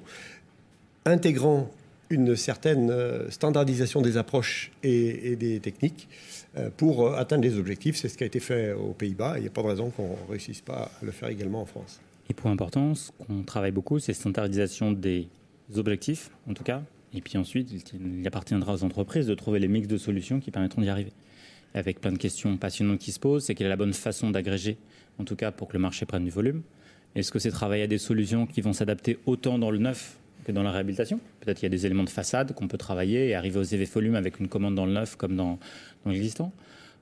intégrant 1.05 1.69
une 2.09 2.35
certaine 2.35 2.89
euh, 2.91 3.29
standardisation 3.29 4.01
des 4.01 4.17
approches 4.17 4.71
et, 4.83 5.35
des 5.35 5.59
techniques 5.59 6.07
euh, 6.57 6.69
pour 6.75 7.07
euh, 7.07 7.15
atteindre 7.15 7.43
les 7.43 7.57
objectifs. 7.57 7.95
C'est 7.95 8.09
ce 8.09 8.17
qui 8.17 8.23
a 8.23 8.27
été 8.27 8.39
fait 8.39 8.73
aux 8.73 8.93
Pays-Bas. 8.93 9.35
Il 9.37 9.41
n'y 9.41 9.47
a 9.47 9.51
pas 9.51 9.63
de 9.63 9.67
raison 9.67 9.89
qu'on 9.89 10.09
ne 10.09 10.29
réussisse 10.29 10.61
pas 10.61 10.91
à 11.01 11.05
le 11.05 11.11
faire 11.11 11.29
également 11.29 11.61
en 11.61 11.65
France. 11.65 11.99
Et 12.29 12.33
point 12.33 12.51
important, 12.51 12.95
ce 12.95 13.11
qu'on 13.11 13.43
travaille 13.43 13.71
beaucoup, 13.71 13.99
c'est 13.99 14.13
standardisation 14.13 14.91
des 14.91 15.27
objectifs, 15.75 16.31
en 16.49 16.53
tout 16.53 16.63
cas. 16.63 16.81
Et 17.13 17.21
puis 17.21 17.37
ensuite, 17.37 17.69
il 17.93 18.27
appartiendra 18.27 18.73
aux 18.73 18.83
entreprises 18.83 19.27
de 19.27 19.35
trouver 19.35 19.59
les 19.59 19.67
mix 19.67 19.87
de 19.87 19.97
solutions 19.97 20.39
qui 20.39 20.51
permettront 20.51 20.81
d'y 20.81 20.89
arriver. 20.89 21.13
Avec 21.73 22.01
plein 22.01 22.11
de 22.11 22.17
questions 22.17 22.57
passionnantes 22.57 22.99
qui 22.99 23.11
se 23.11 23.19
posent, 23.19 23.45
c'est 23.45 23.55
quelle 23.55 23.67
est 23.67 23.69
la 23.69 23.75
bonne 23.75 23.93
façon 23.93 24.31
d'agréger, 24.31 24.77
en 25.19 25.23
tout 25.23 25.35
cas 25.35 25.51
pour 25.51 25.67
que 25.67 25.73
le 25.73 25.79
marché 25.79 26.05
prenne 26.05 26.23
du 26.23 26.31
volume? 26.31 26.61
Est-ce 27.15 27.31
que 27.31 27.39
c'est 27.39 27.51
travailler 27.51 27.83
à 27.83 27.87
des 27.87 27.97
solutions 27.97 28.45
qui 28.45 28.61
vont 28.61 28.73
s'adapter 28.73 29.19
autant 29.25 29.57
dans 29.59 29.71
le 29.71 29.77
neuf 29.77 30.17
que 30.45 30.51
dans 30.51 30.63
la 30.63 30.71
réhabilitation. 30.71 31.19
Peut-être 31.41 31.57
qu'il 31.57 31.65
y 31.65 31.71
a 31.73 31.75
des 31.75 31.85
éléments 31.85 32.03
de 32.03 32.09
façade 32.09 32.53
qu'on 32.53 32.67
peut 32.67 32.77
travailler 32.77 33.27
et 33.27 33.35
arriver 33.35 33.59
aux 33.59 33.63
effets 33.63 33.85
volumes 33.85 34.15
avec 34.15 34.39
une 34.39 34.47
commande 34.47 34.75
dans 34.75 34.85
le 34.85 34.93
neuf 34.93 35.17
comme 35.17 35.35
dans, 35.35 35.59
l'existant. 36.05 36.53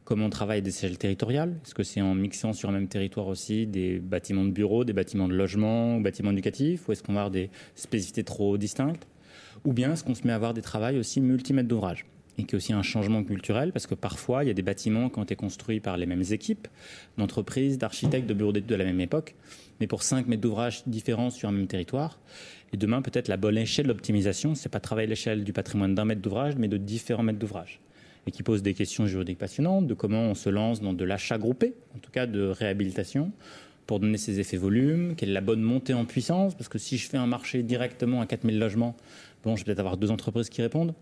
Comment 0.05 0.25
on 0.25 0.29
travaille 0.29 0.61
des 0.61 0.75
échelles 0.75 0.97
territoriales? 0.97 1.53
Est-ce 1.65 1.75
que 1.75 1.83
c'est 1.83 2.01
en 2.01 2.15
mixant 2.15 2.53
sur 2.53 2.69
un 2.69 2.73
même 2.73 2.87
territoire 2.87 3.27
aussi 3.27 3.67
des 3.67 3.99
bâtiments 3.99 4.43
de 4.43 4.51
bureaux, 4.51 4.83
des 4.83 4.93
bâtiments 4.93 5.27
de 5.27 5.33
logement, 5.33 5.99
bâtiments 5.99 6.31
éducatifs? 6.31 6.87
Ou 6.87 6.93
est-ce 6.93 7.03
qu'on 7.03 7.13
va 7.13 7.21
avoir 7.21 7.31
des 7.31 7.49
spécificités 7.75 8.23
trop 8.23 8.57
distinctes? 8.57 9.07
Ou 9.63 9.73
bien 9.73 9.93
est-ce 9.93 10.03
qu'on 10.03 10.15
se 10.15 10.25
met 10.25 10.33
à 10.33 10.35
avoir 10.35 10.53
des 10.53 10.61
travails 10.61 10.97
aussi 10.97 11.21
multimètres 11.21 11.69
d'ouvrage? 11.69 12.05
Et 12.37 12.43
qui 12.43 12.55
est 12.55 12.57
aussi 12.57 12.73
un 12.73 12.81
changement 12.81 13.23
culturel, 13.23 13.71
parce 13.71 13.87
que 13.87 13.95
parfois, 13.95 14.43
il 14.43 14.47
y 14.47 14.49
a 14.49 14.53
des 14.53 14.63
bâtiments 14.63 15.09
qui 15.09 15.19
ont 15.19 15.23
été 15.23 15.35
construits 15.35 15.79
par 15.79 15.97
les 15.97 16.05
mêmes 16.05 16.23
équipes 16.31 16.67
d'entreprises, 17.17 17.77
d'architectes, 17.77 18.27
de 18.27 18.33
bureaux 18.33 18.51
d'études 18.51 18.69
de 18.69 18.75
la 18.75 18.85
même 18.85 18.99
époque, 18.99 19.35
mais 19.79 19.87
pour 19.87 20.03
5 20.03 20.27
mètres 20.27 20.41
d'ouvrage 20.41 20.83
différents 20.87 21.29
sur 21.29 21.49
un 21.49 21.51
même 21.51 21.67
territoire. 21.67 22.19
Et 22.71 22.77
demain, 22.77 23.01
peut-être 23.01 23.27
la 23.27 23.37
bonne 23.37 23.57
échelle 23.57 23.87
d'optimisation, 23.87 24.55
c'est 24.55 24.69
pas 24.69 24.79
travailler 24.79 25.07
l'échelle 25.07 25.43
du 25.43 25.53
patrimoine 25.53 25.93
d'un 25.93 26.05
mètre 26.05 26.21
d'ouvrage, 26.21 26.55
mais 26.57 26.67
de 26.67 26.77
différents 26.77 27.23
mètres 27.23 27.39
d'ouvrage. 27.39 27.79
Et 28.25 28.31
qui 28.31 28.41
pose 28.41 28.63
des 28.63 28.73
questions 28.73 29.05
juridiques 29.05 29.37
passionnantes 29.37 29.85
de 29.85 29.93
comment 29.93 30.23
on 30.23 30.35
se 30.35 30.49
lance 30.49 30.81
dans 30.81 30.93
de 30.93 31.03
l'achat 31.03 31.37
groupé, 31.37 31.73
en 31.95 31.99
tout 31.99 32.11
cas 32.11 32.25
de 32.25 32.41
réhabilitation, 32.41 33.31
pour 33.85 33.99
donner 33.99 34.17
ses 34.17 34.39
effets 34.39 34.57
volumes, 34.57 35.15
quelle 35.15 35.29
est 35.29 35.33
la 35.33 35.41
bonne 35.41 35.61
montée 35.61 35.93
en 35.93 36.05
puissance, 36.05 36.55
parce 36.55 36.69
que 36.69 36.77
si 36.77 36.97
je 36.97 37.09
fais 37.09 37.17
un 37.17 37.27
marché 37.27 37.63
directement 37.63 38.21
à 38.21 38.25
4000 38.25 38.57
logements, 38.57 38.95
bon, 39.43 39.55
je 39.55 39.61
vais 39.61 39.65
peut-être 39.65 39.79
avoir 39.79 39.97
deux 39.97 40.09
entreprises 40.09 40.49
qui 40.49 40.61
répondent. 40.61 40.93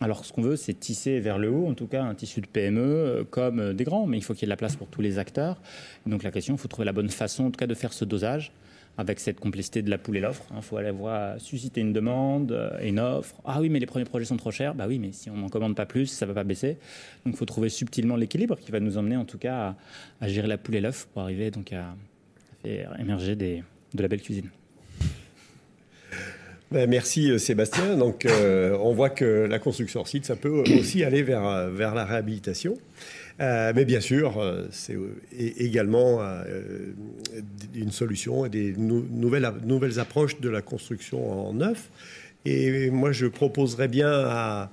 Alors, 0.00 0.26
ce 0.26 0.32
qu'on 0.32 0.42
veut, 0.42 0.56
c'est 0.56 0.74
tisser 0.74 1.20
vers 1.20 1.38
le 1.38 1.50
haut, 1.50 1.66
en 1.66 1.74
tout 1.74 1.86
cas, 1.86 2.02
un 2.02 2.14
tissu 2.14 2.42
de 2.42 2.46
PME 2.46 2.80
euh, 2.80 3.24
comme 3.24 3.60
euh, 3.60 3.72
des 3.72 3.84
grands, 3.84 4.06
mais 4.06 4.18
il 4.18 4.22
faut 4.22 4.34
qu'il 4.34 4.42
y 4.42 4.44
ait 4.44 4.46
de 4.48 4.50
la 4.50 4.56
place 4.56 4.76
pour 4.76 4.88
tous 4.88 5.00
les 5.00 5.18
acteurs. 5.18 5.56
donc, 6.04 6.22
la 6.22 6.30
question, 6.30 6.54
il 6.54 6.58
faut 6.58 6.68
trouver 6.68 6.84
la 6.84 6.92
bonne 6.92 7.08
façon, 7.08 7.44
en 7.44 7.50
tout 7.50 7.58
cas, 7.58 7.66
de 7.66 7.74
faire 7.74 7.94
ce 7.94 8.04
dosage 8.04 8.52
avec 8.98 9.20
cette 9.20 9.40
complicité 9.40 9.82
de 9.82 9.90
la 9.90 9.98
poule 9.98 10.16
et 10.16 10.20
l'offre. 10.20 10.44
Il 10.50 10.56
hein. 10.56 10.62
faut 10.62 10.76
aller 10.76 10.90
voir 10.90 11.40
susciter 11.40 11.80
une 11.80 11.92
demande, 11.92 12.52
euh, 12.52 12.78
une 12.82 12.98
offre. 12.98 13.36
Ah 13.44 13.60
oui, 13.60 13.68
mais 13.68 13.78
les 13.78 13.86
premiers 13.86 14.04
projets 14.04 14.24
sont 14.24 14.36
trop 14.36 14.50
chers. 14.50 14.74
Bah 14.74 14.86
oui, 14.88 14.98
mais 14.98 15.12
si 15.12 15.30
on 15.30 15.36
n'en 15.36 15.48
commande 15.48 15.74
pas 15.74 15.86
plus, 15.86 16.06
ça 16.06 16.26
ne 16.26 16.30
va 16.30 16.40
pas 16.40 16.44
baisser. 16.44 16.78
Donc 17.24 17.34
il 17.34 17.36
faut 17.36 17.44
trouver 17.44 17.68
subtilement 17.68 18.16
l'équilibre 18.16 18.58
qui 18.58 18.72
va 18.72 18.80
nous 18.80 18.96
emmener 18.96 19.16
en 19.16 19.24
tout 19.24 19.38
cas 19.38 19.76
à, 20.20 20.28
gérer 20.28 20.48
la 20.48 20.56
poule 20.56 20.76
et 20.76 20.80
l'œuf 20.80 21.08
pour 21.12 21.22
arriver 21.22 21.50
donc 21.50 21.72
à, 21.72 21.94
faire 22.62 22.98
émerger 22.98 23.36
de 23.36 23.62
la 23.98 24.08
belle 24.08 24.22
cuisine. 24.22 24.50
Ben, 26.72 26.90
merci 26.90 27.30
euh, 27.30 27.38
Sébastien. 27.38 27.96
Donc 27.96 28.26
euh, 28.26 28.76
on 28.80 28.92
voit 28.92 29.10
que 29.10 29.46
la 29.48 29.58
construction 29.58 30.00
hors 30.00 30.08
site, 30.08 30.26
ça 30.26 30.34
peut 30.34 30.64
aussi 30.78 31.04
aller 31.04 31.22
vers, 31.22 31.70
vers 31.70 31.94
la 31.94 32.04
réhabilitation. 32.04 32.76
Euh, 33.40 33.72
mais 33.74 33.84
bien 33.84 34.00
sûr, 34.00 34.42
c'est 34.70 34.96
également 35.58 36.20
une 37.74 37.92
solution 37.92 38.46
et 38.46 38.48
des 38.48 38.74
nouvelles, 38.76 39.52
nouvelles 39.64 40.00
approches 40.00 40.40
de 40.40 40.48
la 40.48 40.62
construction 40.62 41.48
en 41.48 41.52
neuf. 41.52 41.90
Et 42.46 42.90
moi, 42.90 43.12
je 43.12 43.26
proposerais 43.26 43.88
bien 43.88 44.10
à 44.10 44.70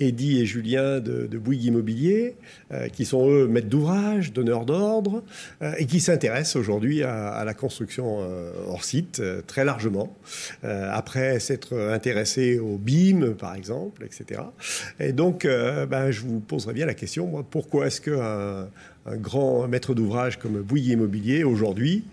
Eddy 0.00 0.40
et 0.40 0.46
Julien 0.46 1.00
de, 1.00 1.38
Bouygues 1.38 1.64
Immobilier, 1.64 2.36
euh, 2.72 2.88
qui 2.88 3.04
sont 3.04 3.28
eux 3.30 3.46
maîtres 3.46 3.68
d'ouvrage, 3.68 4.32
donneurs 4.32 4.64
d'ordre, 4.64 5.22
euh, 5.62 5.72
et 5.78 5.86
qui 5.86 6.00
s'intéressent 6.00 6.56
aujourd'hui 6.56 7.02
à, 7.02 7.44
la 7.44 7.54
construction 7.54 8.18
euh, 8.20 8.52
hors 8.66 8.84
site 8.84 9.22
très 9.46 9.64
largement, 9.64 10.16
après 10.62 11.40
s'être 11.40 11.76
intéressés 11.76 12.58
au 12.58 12.76
BIM, 12.76 13.34
par 13.34 13.54
exemple, 13.54 14.04
etc. 14.04 14.42
Et 15.00 15.12
donc, 15.12 15.46
ben, 15.46 16.10
je 16.10 16.20
vous 16.22 16.40
poserais 16.40 16.74
bien 16.74 16.86
la 16.86 16.94
question, 16.94 17.26
moi, 17.26 17.44
pourquoi 17.48 17.86
est-ce 17.86 18.00
qu'un 18.00 18.68
un 19.06 19.16
grand 19.16 19.66
maître 19.68 19.94
d'ouvrage 19.94 20.38
comme 20.38 20.60
Bouygues 20.60 20.88
Immobilier 20.88 21.44
aujourd'hui 21.44 22.04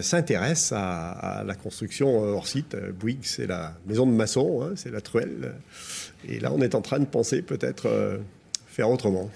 s'intéresse 0.00 0.72
à, 0.74 1.44
la 1.46 1.54
construction 1.54 2.18
hors 2.18 2.46
site? 2.46 2.76
Bouygues, 2.98 3.24
c'est 3.24 3.46
la 3.46 3.74
maison 3.86 4.06
de 4.06 4.12
maçon, 4.12 4.62
hein, 4.62 4.72
c'est 4.74 4.90
la 4.90 5.00
truelle. 5.00 5.52
Et 6.28 6.38
là, 6.40 6.52
on 6.52 6.60
est 6.60 6.74
en 6.74 6.82
train 6.82 7.00
de 7.00 7.04
penser 7.04 7.42
peut-être 7.42 7.86
euh, 7.86 8.18
faire 8.66 8.90
autrement. 8.90 9.30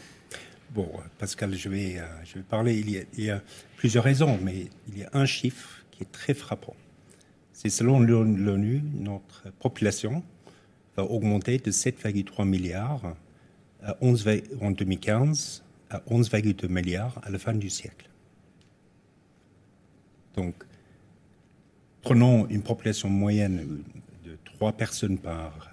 Bon, 0.71 0.89
Pascal, 1.19 1.55
je 1.55 1.69
vais, 1.69 1.99
euh, 1.99 2.05
je 2.25 2.35
vais 2.35 2.43
parler. 2.43 2.79
Il 2.79 3.25
y, 3.25 3.31
a, 3.31 3.43
plusieurs 3.77 4.05
raisons, 4.05 4.39
mais 4.43 4.67
il 4.89 4.99
y 4.99 5.05
a 5.05 5.11
un 5.13 5.27
chiffre 5.27 5.85
qui 5.91 6.03
est 6.03 6.13
très 6.13 6.35
frappant. 6.35 6.75
C'est 7.53 7.71
selon 7.71 8.01
l'ONU, 8.01 8.83
notre 8.95 9.51
population 9.61 10.23
va 10.97 11.05
augmenter 11.05 11.59
de 11.59 11.71
7,3 11.71 12.47
milliards 12.47 13.15
à 13.83 13.97
11, 14.01 14.29
en 14.61 14.71
2015 14.71 15.63
à 15.91 15.99
11,2 16.11 16.69
milliards 16.69 17.21
à 17.23 17.31
la 17.31 17.39
fin 17.39 17.55
du 17.55 17.71
siècle. 17.71 18.11
Donc, 20.35 20.55
prenons 22.03 22.47
une 22.49 22.63
population 22.63 23.09
moyenne 23.09 23.83
de 24.25 24.37
3 24.45 24.73
personnes 24.73 25.19
par 25.19 25.71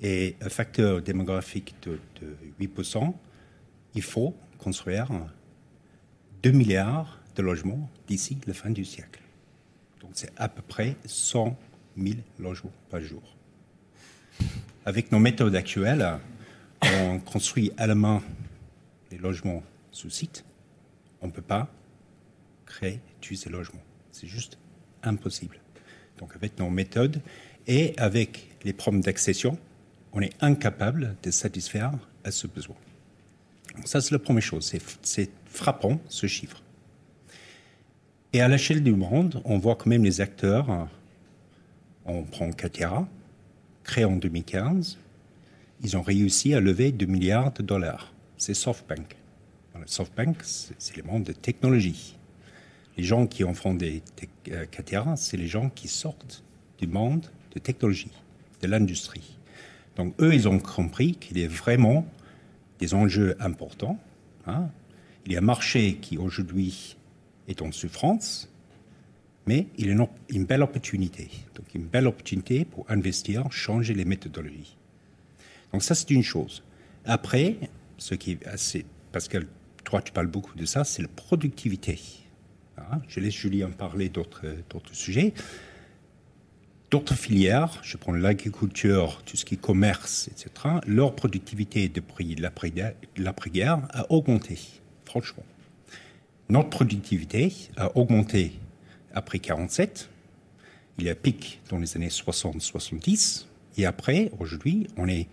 et 0.00 0.36
un 0.40 0.48
facteur 0.48 1.02
démographique 1.02 1.74
de, 1.82 1.98
8%, 2.60 3.14
il 3.94 4.02
faut 4.02 4.34
construire 4.58 5.08
2 6.42 6.50
milliards 6.50 7.20
de 7.36 7.42
logements 7.42 7.90
d'ici 8.06 8.38
la 8.46 8.54
fin 8.54 8.70
du 8.70 8.84
siècle. 8.84 9.20
Donc 10.00 10.10
c'est 10.14 10.32
à 10.36 10.48
peu 10.48 10.62
près 10.62 10.96
100 11.04 11.56
000 11.96 12.16
logements 12.38 12.72
par 12.90 13.00
jour. 13.00 13.22
Avec 14.84 15.12
nos 15.12 15.18
méthodes 15.18 15.54
actuelles, 15.54 16.18
on 16.82 17.20
construit 17.20 17.72
à 17.76 17.86
la 17.86 17.94
main 17.94 18.22
les 19.10 19.18
logements 19.18 19.62
sous 19.92 20.10
site. 20.10 20.44
On 21.20 21.28
ne 21.28 21.32
peut 21.32 21.42
pas 21.42 21.68
créer 22.66 23.00
tous 23.20 23.36
ces 23.36 23.50
logements. 23.50 23.82
C'est 24.10 24.26
juste 24.26 24.58
impossible. 25.02 25.60
Donc 26.18 26.34
avec 26.34 26.58
nos 26.58 26.70
méthodes 26.70 27.20
et 27.66 27.94
avec 27.98 28.51
les 28.64 28.72
problèmes 28.72 29.02
d'accession, 29.02 29.58
on 30.12 30.20
est 30.20 30.32
incapable 30.40 31.16
de 31.22 31.30
satisfaire 31.30 31.92
à 32.24 32.30
ce 32.30 32.46
besoin. 32.46 32.76
ça, 33.84 34.00
c'est 34.00 34.12
la 34.12 34.18
première 34.18 34.42
chose. 34.42 34.72
C'est 35.02 35.30
frappant, 35.46 36.00
ce 36.08 36.26
chiffre. 36.26 36.62
Et 38.32 38.40
à 38.40 38.48
l'échelle 38.48 38.82
du 38.82 38.92
monde, 38.92 39.42
on 39.44 39.58
voit 39.58 39.76
quand 39.76 39.88
même 39.88 40.04
les 40.04 40.20
acteurs. 40.20 40.88
On 42.04 42.22
prend 42.22 42.50
Katera, 42.50 43.06
créé 43.84 44.04
en 44.04 44.16
2015. 44.16 44.98
Ils 45.82 45.96
ont 45.96 46.02
réussi 46.02 46.54
à 46.54 46.60
lever 46.60 46.92
2 46.92 47.06
milliards 47.06 47.52
de 47.52 47.62
dollars. 47.62 48.12
C'est 48.36 48.54
SoftBank. 48.54 49.16
SoftBank, 49.86 50.36
c'est 50.42 50.96
le 50.96 51.02
monde 51.02 51.24
de 51.24 51.32
technologie. 51.32 52.16
Les 52.96 53.04
gens 53.04 53.26
qui 53.26 53.42
ont 53.44 53.54
fondé 53.54 54.02
Katera, 54.70 55.16
c'est 55.16 55.36
les 55.36 55.48
gens 55.48 55.70
qui 55.70 55.88
sortent 55.88 56.44
du 56.78 56.86
monde 56.86 57.26
de 57.54 57.58
technologie 57.58 58.10
de 58.62 58.68
l'industrie. 58.68 59.38
Donc 59.96 60.14
eux, 60.20 60.32
ils 60.32 60.48
ont 60.48 60.58
compris 60.58 61.16
qu'il 61.16 61.38
y 61.38 61.44
a 61.44 61.48
vraiment 61.48 62.06
des 62.78 62.94
enjeux 62.94 63.36
importants. 63.40 63.98
Hein. 64.46 64.68
Il 65.26 65.32
y 65.32 65.36
a 65.36 65.38
un 65.38 65.42
marché 65.42 65.98
qui 66.00 66.16
aujourd'hui 66.16 66.96
est 67.48 67.60
en 67.62 67.70
souffrance, 67.70 68.48
mais 69.46 69.66
il 69.76 69.86
y 69.86 69.90
a 69.90 70.08
une, 70.30 70.46
belle 70.46 70.62
opportunité. 70.62 71.28
Donc 71.54 71.74
une 71.74 71.86
belle 71.86 72.06
opportunité 72.06 72.64
pour 72.64 72.90
investir, 72.90 73.50
changer 73.52 73.94
les 73.94 74.04
méthodologies. 74.04 74.76
Donc 75.72 75.82
ça, 75.82 75.94
c'est 75.94 76.10
une 76.10 76.22
chose. 76.22 76.62
Après, 77.04 77.56
ce 77.98 78.14
qui 78.14 78.32
est 78.32 78.46
assez... 78.46 78.86
Pascal, 79.10 79.46
toi, 79.84 80.00
tu 80.00 80.12
parles 80.12 80.28
beaucoup 80.28 80.56
de 80.56 80.64
ça, 80.64 80.84
c'est 80.84 81.02
la 81.02 81.08
productivité. 81.08 82.00
Hein. 82.78 83.00
Je 83.08 83.20
laisse 83.20 83.34
Julien 83.34 83.68
parler 83.70 84.08
d'autres 84.08 84.46
sujets. 84.92 85.34
D'autres 86.92 87.14
filières, 87.14 87.80
je 87.82 87.96
prends 87.96 88.12
l'agriculture, 88.12 89.22
tout 89.24 89.38
ce 89.38 89.46
qui 89.46 89.54
est 89.54 89.56
commerce, 89.56 90.28
etc., 90.28 90.50
leur 90.86 91.16
productivité 91.16 91.88
depuis 91.88 92.36
l'après-guerre 92.36 93.88
a 93.88 94.12
augmenté, 94.12 94.58
franchement. 95.06 95.42
Notre 96.50 96.68
productivité 96.68 97.50
a 97.78 97.96
augmenté 97.96 98.52
après 99.14 99.38
47. 99.38 100.10
Il 100.98 101.06
y 101.06 101.08
a 101.08 101.12
un 101.12 101.14
pic 101.14 101.62
dans 101.70 101.78
les 101.78 101.96
années 101.96 102.08
60-70. 102.08 103.46
Et 103.78 103.86
après, 103.86 104.30
aujourd'hui, 104.38 104.86
on 104.98 105.08
est 105.08 105.28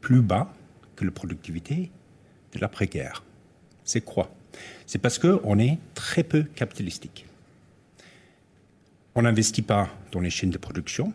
plus 0.00 0.22
bas 0.22 0.52
que 0.96 1.04
la 1.04 1.12
productivité 1.12 1.92
de 2.52 2.58
l'après-guerre. 2.58 3.22
C'est 3.84 4.00
quoi? 4.00 4.34
C'est 4.86 4.98
parce 4.98 5.20
qu'on 5.20 5.60
est 5.60 5.78
très 5.94 6.24
peu 6.24 6.42
capitalistique. 6.42 7.26
On 9.18 9.22
n'investit 9.22 9.62
pas 9.62 9.88
dans 10.12 10.20
les 10.20 10.28
chaînes 10.28 10.50
de 10.50 10.58
production. 10.58 11.14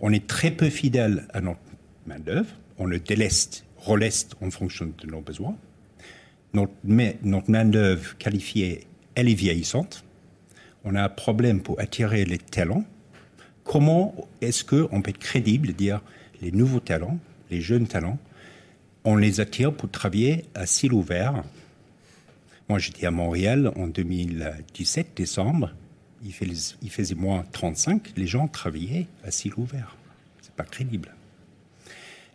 On 0.00 0.10
est 0.10 0.26
très 0.26 0.50
peu 0.50 0.70
fidèle 0.70 1.28
à 1.34 1.42
notre 1.42 1.60
main-d'œuvre. 2.06 2.48
On 2.78 2.86
le 2.86 2.98
déleste, 2.98 3.66
releste 3.76 4.36
en 4.40 4.50
fonction 4.50 4.90
de 4.98 5.06
nos 5.06 5.20
besoins. 5.20 5.54
Notre, 6.54 6.72
main-d'œuvre 6.82 8.16
qualifiée, 8.16 8.86
elle 9.14 9.28
est 9.28 9.34
vieillissante. 9.34 10.02
On 10.84 10.94
a 10.94 11.02
un 11.02 11.10
problème 11.10 11.60
pour 11.60 11.78
attirer 11.78 12.24
les 12.24 12.38
talents. 12.38 12.84
Comment 13.64 14.14
est-ce 14.40 14.64
qu'on 14.64 15.02
peut 15.02 15.10
être 15.10 15.18
crédible 15.18 15.74
dire 15.74 16.00
les 16.40 16.52
nouveaux 16.52 16.80
talents, 16.80 17.18
les 17.50 17.60
jeunes 17.60 17.86
talents, 17.86 18.18
on 19.04 19.16
les 19.16 19.40
attire 19.40 19.74
pour 19.74 19.90
travailler 19.90 20.46
à 20.54 20.64
ciel 20.64 20.94
ouvert? 20.94 21.44
Moi, 22.70 22.78
j'étais 22.78 23.04
à 23.04 23.10
Montréal 23.10 23.72
en 23.76 23.88
2017, 23.88 25.08
décembre 25.14 25.74
il, 26.24 26.32
faisait, 26.90 27.14
moins 27.14 27.44
35, 27.52 28.12
les 28.16 28.26
gens 28.26 28.48
travaillaient 28.48 29.06
à 29.24 29.30
ciel 29.30 29.54
ouvert. 29.56 29.96
C'est 30.42 30.54
pas 30.54 30.64
crédible. 30.64 31.14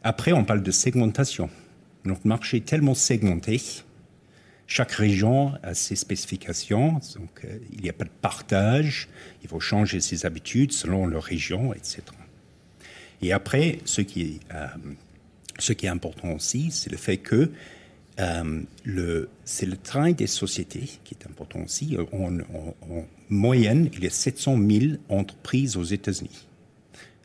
Après, 0.03 0.31
on 0.31 0.43
parle 0.43 0.63
de 0.63 0.71
segmentation. 0.71 1.49
Notre 2.03 2.27
marché 2.27 2.57
est 2.57 2.65
tellement 2.65 2.93
segmenté. 2.93 3.61
Chaque 4.67 4.91
région 4.91 5.53
a 5.61 5.73
ses 5.75 5.95
spécifications, 5.95 6.99
donc 7.15 7.45
euh, 7.45 7.59
il 7.71 7.81
n'y 7.81 7.89
a 7.89 7.93
pas 7.93 8.05
de 8.05 8.09
partage. 8.21 9.07
Il 9.43 9.49
faut 9.49 9.59
changer 9.59 10.01
ses 10.01 10.25
habitudes 10.25 10.71
selon 10.71 11.05
leur 11.05 11.23
région, 11.23 11.73
etc. 11.73 12.01
Et 13.21 13.31
après, 13.31 13.79
ce 13.85 14.01
qui 14.01 14.21
est, 14.21 14.39
euh, 14.53 14.67
ce 15.59 15.73
qui 15.73 15.85
est 15.85 15.89
important 15.89 16.31
aussi, 16.31 16.71
c'est 16.71 16.89
le 16.89 16.97
fait 16.97 17.17
que 17.17 17.51
le, 18.17 19.29
c'est 19.43 19.65
le 19.65 19.77
travail 19.77 20.13
des 20.13 20.27
sociétés 20.27 20.89
qui 21.03 21.15
est 21.15 21.27
important 21.27 21.59
aussi. 21.63 21.97
En, 22.13 22.37
moyenne, 23.29 23.89
il 23.93 24.03
y 24.03 24.07
a 24.07 24.11
700 24.11 24.57
000 24.57 24.85
entreprises 25.09 25.77
aux 25.77 25.83
États-Unis, 25.83 26.47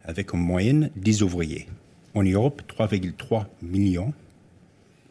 avec 0.04 0.34
en 0.34 0.38
moyenne 0.38 0.90
10 0.96 1.22
ouvriers. 1.22 1.68
En 2.14 2.22
Europe, 2.22 2.62
3,3 2.68 3.46
millions 3.62 4.12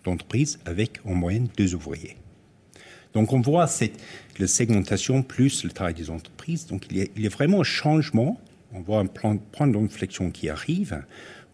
d'entreprises 0.03 0.59
avec 0.65 1.00
en 1.05 1.13
moyenne 1.13 1.48
2 1.57 1.75
ouvriers. 1.75 2.17
Donc 3.13 3.33
on 3.33 3.41
voit 3.41 3.67
cette 3.67 4.00
la 4.38 4.48
segmentation 4.48 5.24
plus 5.24 5.63
le 5.63 5.71
travail 5.71 5.93
des 5.93 6.09
entreprises. 6.09 6.65
Donc 6.67 6.86
il 6.89 6.98
y 6.98 7.01
a, 7.01 7.05
il 7.15 7.24
y 7.24 7.27
a 7.27 7.29
vraiment 7.29 7.62
un 7.62 7.63
changement. 7.63 8.39
On 8.74 8.81
voit 8.81 9.00
un 9.00 9.05
point 9.05 9.67
d'inflexion 9.67 10.31
qui 10.31 10.50
arrive 10.50 11.03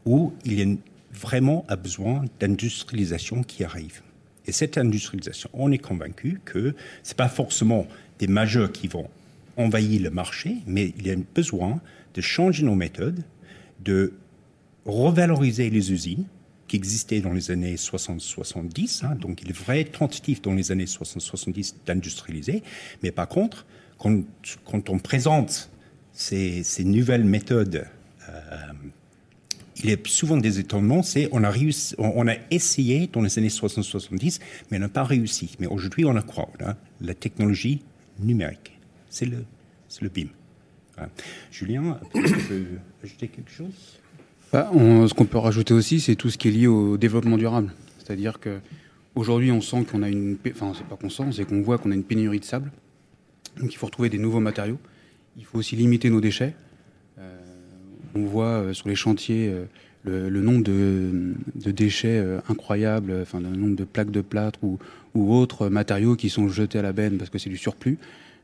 où 0.05 0.33
il 0.45 0.59
y 0.59 0.61
a 0.61 0.75
vraiment 1.11 1.65
un 1.69 1.75
besoin 1.77 2.25
d'industrialisation 2.39 3.41
qui 3.41 3.63
arrive. 3.63 4.01
Et 4.47 4.51
cette 4.51 4.77
industrialisation, 4.77 5.49
on 5.53 5.71
est 5.71 5.77
convaincu 5.77 6.39
que 6.45 6.75
ce 7.03 7.11
n'est 7.11 7.15
pas 7.15 7.29
forcément 7.29 7.87
des 8.19 8.27
majeurs 8.27 8.71
qui 8.71 8.87
vont 8.87 9.09
envahir 9.57 10.01
le 10.01 10.09
marché, 10.09 10.57
mais 10.67 10.93
il 10.97 11.07
y 11.07 11.11
a 11.11 11.15
besoin 11.33 11.81
de 12.13 12.21
changer 12.21 12.63
nos 12.63 12.75
méthodes, 12.75 13.23
de 13.83 14.13
revaloriser 14.85 15.69
les 15.69 15.91
usines 15.91 16.25
qui 16.67 16.75
existaient 16.75 17.21
dans 17.21 17.33
les 17.33 17.51
années 17.51 17.75
60-70. 17.75 19.05
Hein, 19.05 19.15
donc 19.15 19.41
il 19.41 19.49
est 19.49 19.57
vrai 19.57 19.83
tentative 19.83 20.41
dans 20.41 20.53
les 20.53 20.71
années 20.71 20.85
60-70 20.85 21.75
d'industrialiser. 21.85 22.63
Mais 23.03 23.11
par 23.11 23.27
contre, 23.27 23.65
quand, 23.97 24.23
quand, 24.65 24.89
on 24.89 24.99
présente 24.99 25.69
ces, 26.11 26.63
nouvelles 26.79 27.23
méthodes, 27.23 27.85
il 29.83 29.89
y 29.89 29.93
a 29.93 29.97
souvent 30.05 30.37
des 30.37 30.59
étonnements. 30.59 31.03
C'est 31.03 31.27
on 31.31 31.43
a 31.43 31.51
on, 31.97 32.25
essayé 32.51 33.09
dans 33.11 33.21
les 33.21 33.37
années 33.37 33.49
60-70, 33.49 34.39
mais 34.71 34.77
on 34.77 34.81
n'a 34.81 34.89
pas 34.89 35.03
réussi. 35.03 35.55
Mais 35.59 35.67
aujourd'hui, 35.67 36.05
on 36.05 36.15
a 36.15 36.21
quoi 36.21 36.49
La 37.01 37.13
technologie 37.13 37.81
numérique. 38.19 38.79
C'est 39.09 39.25
le, 39.25 39.45
le 40.01 40.09
BIM. 40.09 40.27
Julien, 41.51 41.99
tu 42.13 42.21
peux 42.21 42.65
ajouter 43.03 43.27
quelque 43.27 43.51
chose? 43.51 43.99
Bah, 44.53 44.69
Ce 44.73 45.13
qu'on 45.13 45.25
peut 45.25 45.37
rajouter 45.37 45.73
aussi, 45.73 45.99
c'est 45.99 46.15
tout 46.15 46.29
ce 46.29 46.37
qui 46.37 46.47
est 46.47 46.51
lié 46.51 46.67
au 46.67 46.97
développement 46.97 47.37
durable. 47.37 47.73
C'est-à-dire 47.99 48.39
que 48.39 48.59
aujourd'hui, 49.15 49.51
on 49.51 49.61
sent 49.61 49.85
qu'on 49.91 50.03
a 50.03 50.09
une, 50.09 50.37
enfin, 50.51 50.71
c'est 50.75 50.85
pas 50.85 50.95
qu'on 50.95 51.09
sent, 51.09 51.31
c'est 51.33 51.45
qu'on 51.45 51.61
voit 51.61 51.77
qu'on 51.77 51.91
a 51.91 51.95
une 51.95 52.03
pénurie 52.03 52.39
de 52.39 52.45
sable. 52.45 52.71
Donc, 53.59 53.73
il 53.73 53.77
faut 53.77 53.87
retrouver 53.87 54.09
des 54.09 54.17
nouveaux 54.17 54.39
matériaux. 54.39 54.79
Il 55.37 55.45
faut 55.45 55.57
aussi 55.57 55.75
limiter 55.75 56.09
nos 56.09 56.21
déchets. 56.21 56.55
Euh, 58.15 58.19
on 58.19 58.25
voit 58.25 58.45
euh, 58.45 58.73
sur 58.73 58.87
les 58.87 58.95
chantiers 58.95 59.49
euh, 59.49 59.65
le, 60.03 60.41
nombre 60.41 60.63
de, 60.63 61.35
déchets 61.71 62.23
incroyables, 62.47 63.13
enfin, 63.21 63.39
le 63.39 63.49
nombre 63.49 63.75
de 63.75 63.85
plaques 63.85 64.11
de 64.11 64.21
plâtre 64.21 64.59
ou, 64.63 64.77
autres 65.15 65.69
matériaux 65.69 66.15
qui 66.15 66.29
sont 66.29 66.47
jetés 66.47 66.77
à 66.77 66.81
la 66.81 66.93
benne 66.93 67.17
parce 67.17 67.29
que 67.29 67.39
c'est 67.39 67.49
du 67.49 67.57
surplus. 67.57 67.97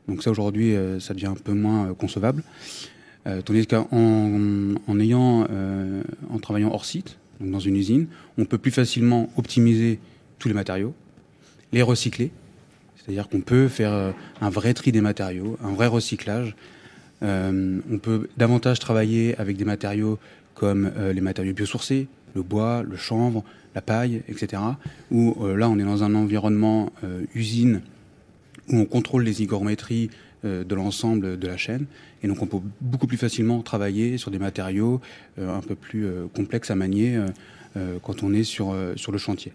Donc 0.08 0.22
ça 0.22 0.30
aujourd'hui, 0.30 0.74
euh, 0.74 0.98
ça 1.00 1.14
devient 1.14 1.26
un 1.26 1.34
peu 1.34 1.52
moins 1.52 1.86
euh, 1.86 1.94
concevable. 1.94 2.42
Euh, 3.26 3.40
tandis 3.40 3.66
qu'en 3.68 3.86
en 3.92 5.00
ayant, 5.00 5.46
en 6.28 6.38
travaillant 6.40 6.72
hors 6.72 6.84
site, 6.84 7.18
donc 7.40 7.52
dans 7.52 7.60
une 7.60 7.76
usine, 7.76 8.08
on 8.36 8.44
peut 8.44 8.58
plus 8.58 8.72
facilement 8.72 9.30
optimiser 9.36 10.00
tous 10.40 10.48
les 10.48 10.54
matériaux, 10.54 10.92
les 11.72 11.82
recycler. 11.82 12.32
C'est-à-dire 12.96 13.28
qu'on 13.28 13.40
peut 13.40 13.68
faire 13.68 14.12
un 14.40 14.50
vrai 14.50 14.74
tri 14.74 14.90
des 14.90 15.00
matériaux, 15.00 15.56
un 15.62 15.72
vrai 15.72 15.86
recyclage. 15.86 16.56
On 17.22 17.98
peut 18.02 18.28
davantage 18.36 18.78
travailler 18.80 19.36
avec 19.38 19.56
des 19.56 19.64
matériaux 19.64 20.18
comme 20.54 20.90
les 21.14 21.20
matériaux 21.20 21.54
biosourcés, 21.54 22.08
le 22.34 22.42
bois, 22.42 22.82
le 22.82 22.96
chanvre, 22.96 23.44
la 23.74 23.80
paille, 23.80 24.22
etc. 24.28 24.60
Où 25.10 25.46
là, 25.46 25.68
on 25.68 25.78
est 25.78 25.84
dans 25.84 26.02
un 26.02 26.14
environnement 26.14 26.92
usine 27.34 27.80
où 28.68 28.76
on 28.76 28.84
contrôle 28.84 29.24
les 29.24 29.42
hygrométries 29.42 30.10
euh, 30.44 30.64
de 30.64 30.74
l'ensemble 30.74 31.38
de 31.38 31.46
la 31.46 31.56
chaîne. 31.56 31.86
Et 32.22 32.28
donc 32.28 32.42
on 32.42 32.46
peut 32.46 32.58
beaucoup 32.80 33.06
plus 33.06 33.16
facilement 33.16 33.62
travailler 33.62 34.18
sur 34.18 34.32
des 34.32 34.40
matériaux 34.40 35.00
euh, 35.38 35.56
un 35.56 35.60
peu 35.60 35.76
plus 35.76 36.04
euh, 36.04 36.26
complexes 36.34 36.70
à 36.70 36.74
manier 36.74 37.18
quand 38.02 38.22
on 38.22 38.34
est 38.34 38.44
sur, 38.44 38.76
sur 38.96 39.12
le 39.12 39.18
chantier. 39.18 39.50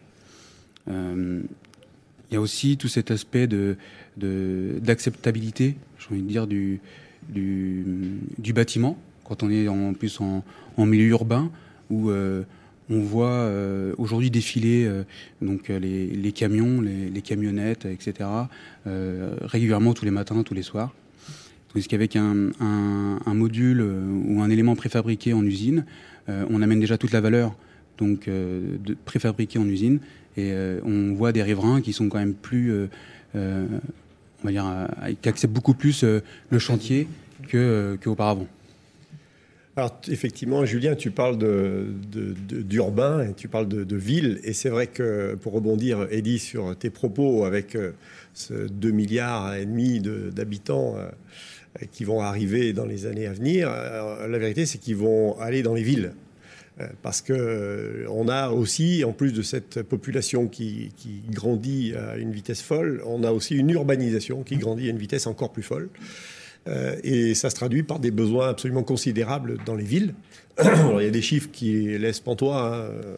Il 0.87 1.43
y 2.31 2.35
a 2.35 2.41
aussi 2.41 2.75
tout 2.75 2.87
cet 2.87 3.11
aspect 3.11 3.45
de, 3.45 3.77
d'acceptabilité, 4.17 5.75
j'ai 5.99 6.07
envie 6.09 6.23
de 6.23 6.27
dire, 6.27 6.47
du, 6.47 6.81
du, 7.29 8.53
bâtiment, 8.53 8.97
quand 9.23 9.43
on 9.43 9.49
est 9.49 9.67
en 9.67 9.93
plus 9.93 10.19
en, 10.21 10.43
milieu 10.85 11.07
urbain, 11.07 11.51
où 11.89 12.11
on 12.89 12.99
voit 13.01 13.27
euh, 13.27 13.93
aujourd'hui 13.97 14.31
défiler 14.31 14.85
euh, 14.85 15.03
donc 15.41 15.69
euh, 15.69 15.79
les, 15.79 16.31
camions, 16.31 16.81
les, 16.81 17.21
camionnettes, 17.21 17.85
etc. 17.85 18.29
régulièrement 19.41 19.93
tous 19.93 20.05
les 20.05 20.11
matins, 20.11 20.43
tous 20.43 20.53
les 20.53 20.61
soirs. 20.61 20.93
Tandis 21.73 21.87
qu'avec 21.87 22.15
un, 22.15 22.51
module 23.27 23.81
ou 23.81 24.41
un 24.41 24.49
élément 24.49 24.75
préfabriqué 24.75 25.33
en 25.33 25.43
usine, 25.43 25.85
on 26.27 26.61
amène 26.61 26.79
déjà 26.79 26.97
toute 26.97 27.11
la 27.11 27.21
valeur 27.21 27.55
donc 27.97 28.29
de 28.29 28.97
préfabriqué 29.05 29.59
en 29.59 29.67
usine 29.67 29.99
et 30.37 30.53
on 30.83 31.13
voit 31.13 31.33
des 31.33 31.43
riverains 31.43 31.81
qui 31.81 31.91
sont 31.91 32.07
quand 32.07 32.19
même 32.19 32.33
plus, 32.33 32.87
on 34.43 34.47
va 34.47 34.51
dire, 34.51 34.65
qui 35.21 35.29
acceptent 35.29 35.53
beaucoup 35.53 35.73
plus 35.73 36.03
le 36.03 36.59
chantier 36.59 37.07
qu'auparavant. 37.51 38.47
Alors 39.77 39.95
effectivement, 40.07 40.65
Julien, 40.65 40.95
tu 40.95 41.11
parles 41.11 41.37
d'urbain 41.37 43.31
tu 43.33 43.47
parles 43.47 43.67
de, 43.67 43.95
ville. 43.95 44.39
Et 44.43 44.53
c'est 44.53 44.69
vrai 44.69 44.87
que, 44.87 45.35
pour 45.35 45.53
rebondir, 45.53 46.07
Eddie, 46.09 46.39
sur 46.39 46.75
tes 46.75 46.89
propos 46.89 47.45
avec 47.45 47.75
euh, 47.75 47.91
ce 48.33 48.53
2 48.53 48.89
milliards 48.89 49.53
et 49.53 49.67
demi 49.67 49.99
d'habitants 49.99 50.95
euh, 50.97 51.09
qui 51.91 52.05
vont 52.05 52.21
arriver 52.21 52.73
dans 52.73 52.87
les 52.87 53.05
années 53.05 53.27
à 53.27 53.33
venir, 53.33 53.69
euh, 53.71 54.27
la 54.27 54.39
vérité, 54.39 54.65
c'est 54.65 54.79
qu'ils 54.79 54.95
vont 54.95 55.39
aller 55.39 55.61
dans 55.61 55.75
les 55.75 55.83
villes. 55.83 56.13
Parce 57.01 57.21
que 57.21 58.05
on 58.09 58.27
a 58.27 58.49
aussi, 58.49 59.03
en 59.03 59.11
plus 59.11 59.33
de 59.33 59.41
cette 59.41 59.81
population 59.81 60.47
qui, 60.47 60.91
grandit 61.31 61.93
à 61.95 62.17
une 62.17 62.31
vitesse 62.31 62.61
folle, 62.61 63.01
on 63.05 63.23
a 63.23 63.31
aussi 63.31 63.55
une 63.55 63.69
urbanisation 63.71 64.43
qui 64.43 64.57
grandit 64.57 64.87
à 64.87 64.91
une 64.91 64.97
vitesse 64.97 65.27
encore 65.27 65.51
plus 65.51 65.63
folle. 65.63 65.89
Euh, 66.67 66.95
et 67.03 67.33
ça 67.33 67.49
se 67.49 67.55
traduit 67.55 67.83
par 67.83 67.99
des 67.99 68.11
besoins 68.11 68.49
absolument 68.49 68.83
considérables 68.83 69.57
dans 69.65 69.75
les 69.75 69.83
villes. 69.83 70.13
il 70.63 71.03
y 71.03 71.07
a 71.07 71.09
des 71.09 71.21
chiffres 71.21 71.49
qui 71.51 71.97
laissent 71.97 72.19
pantois. 72.19 72.75
Hein. 72.75 73.15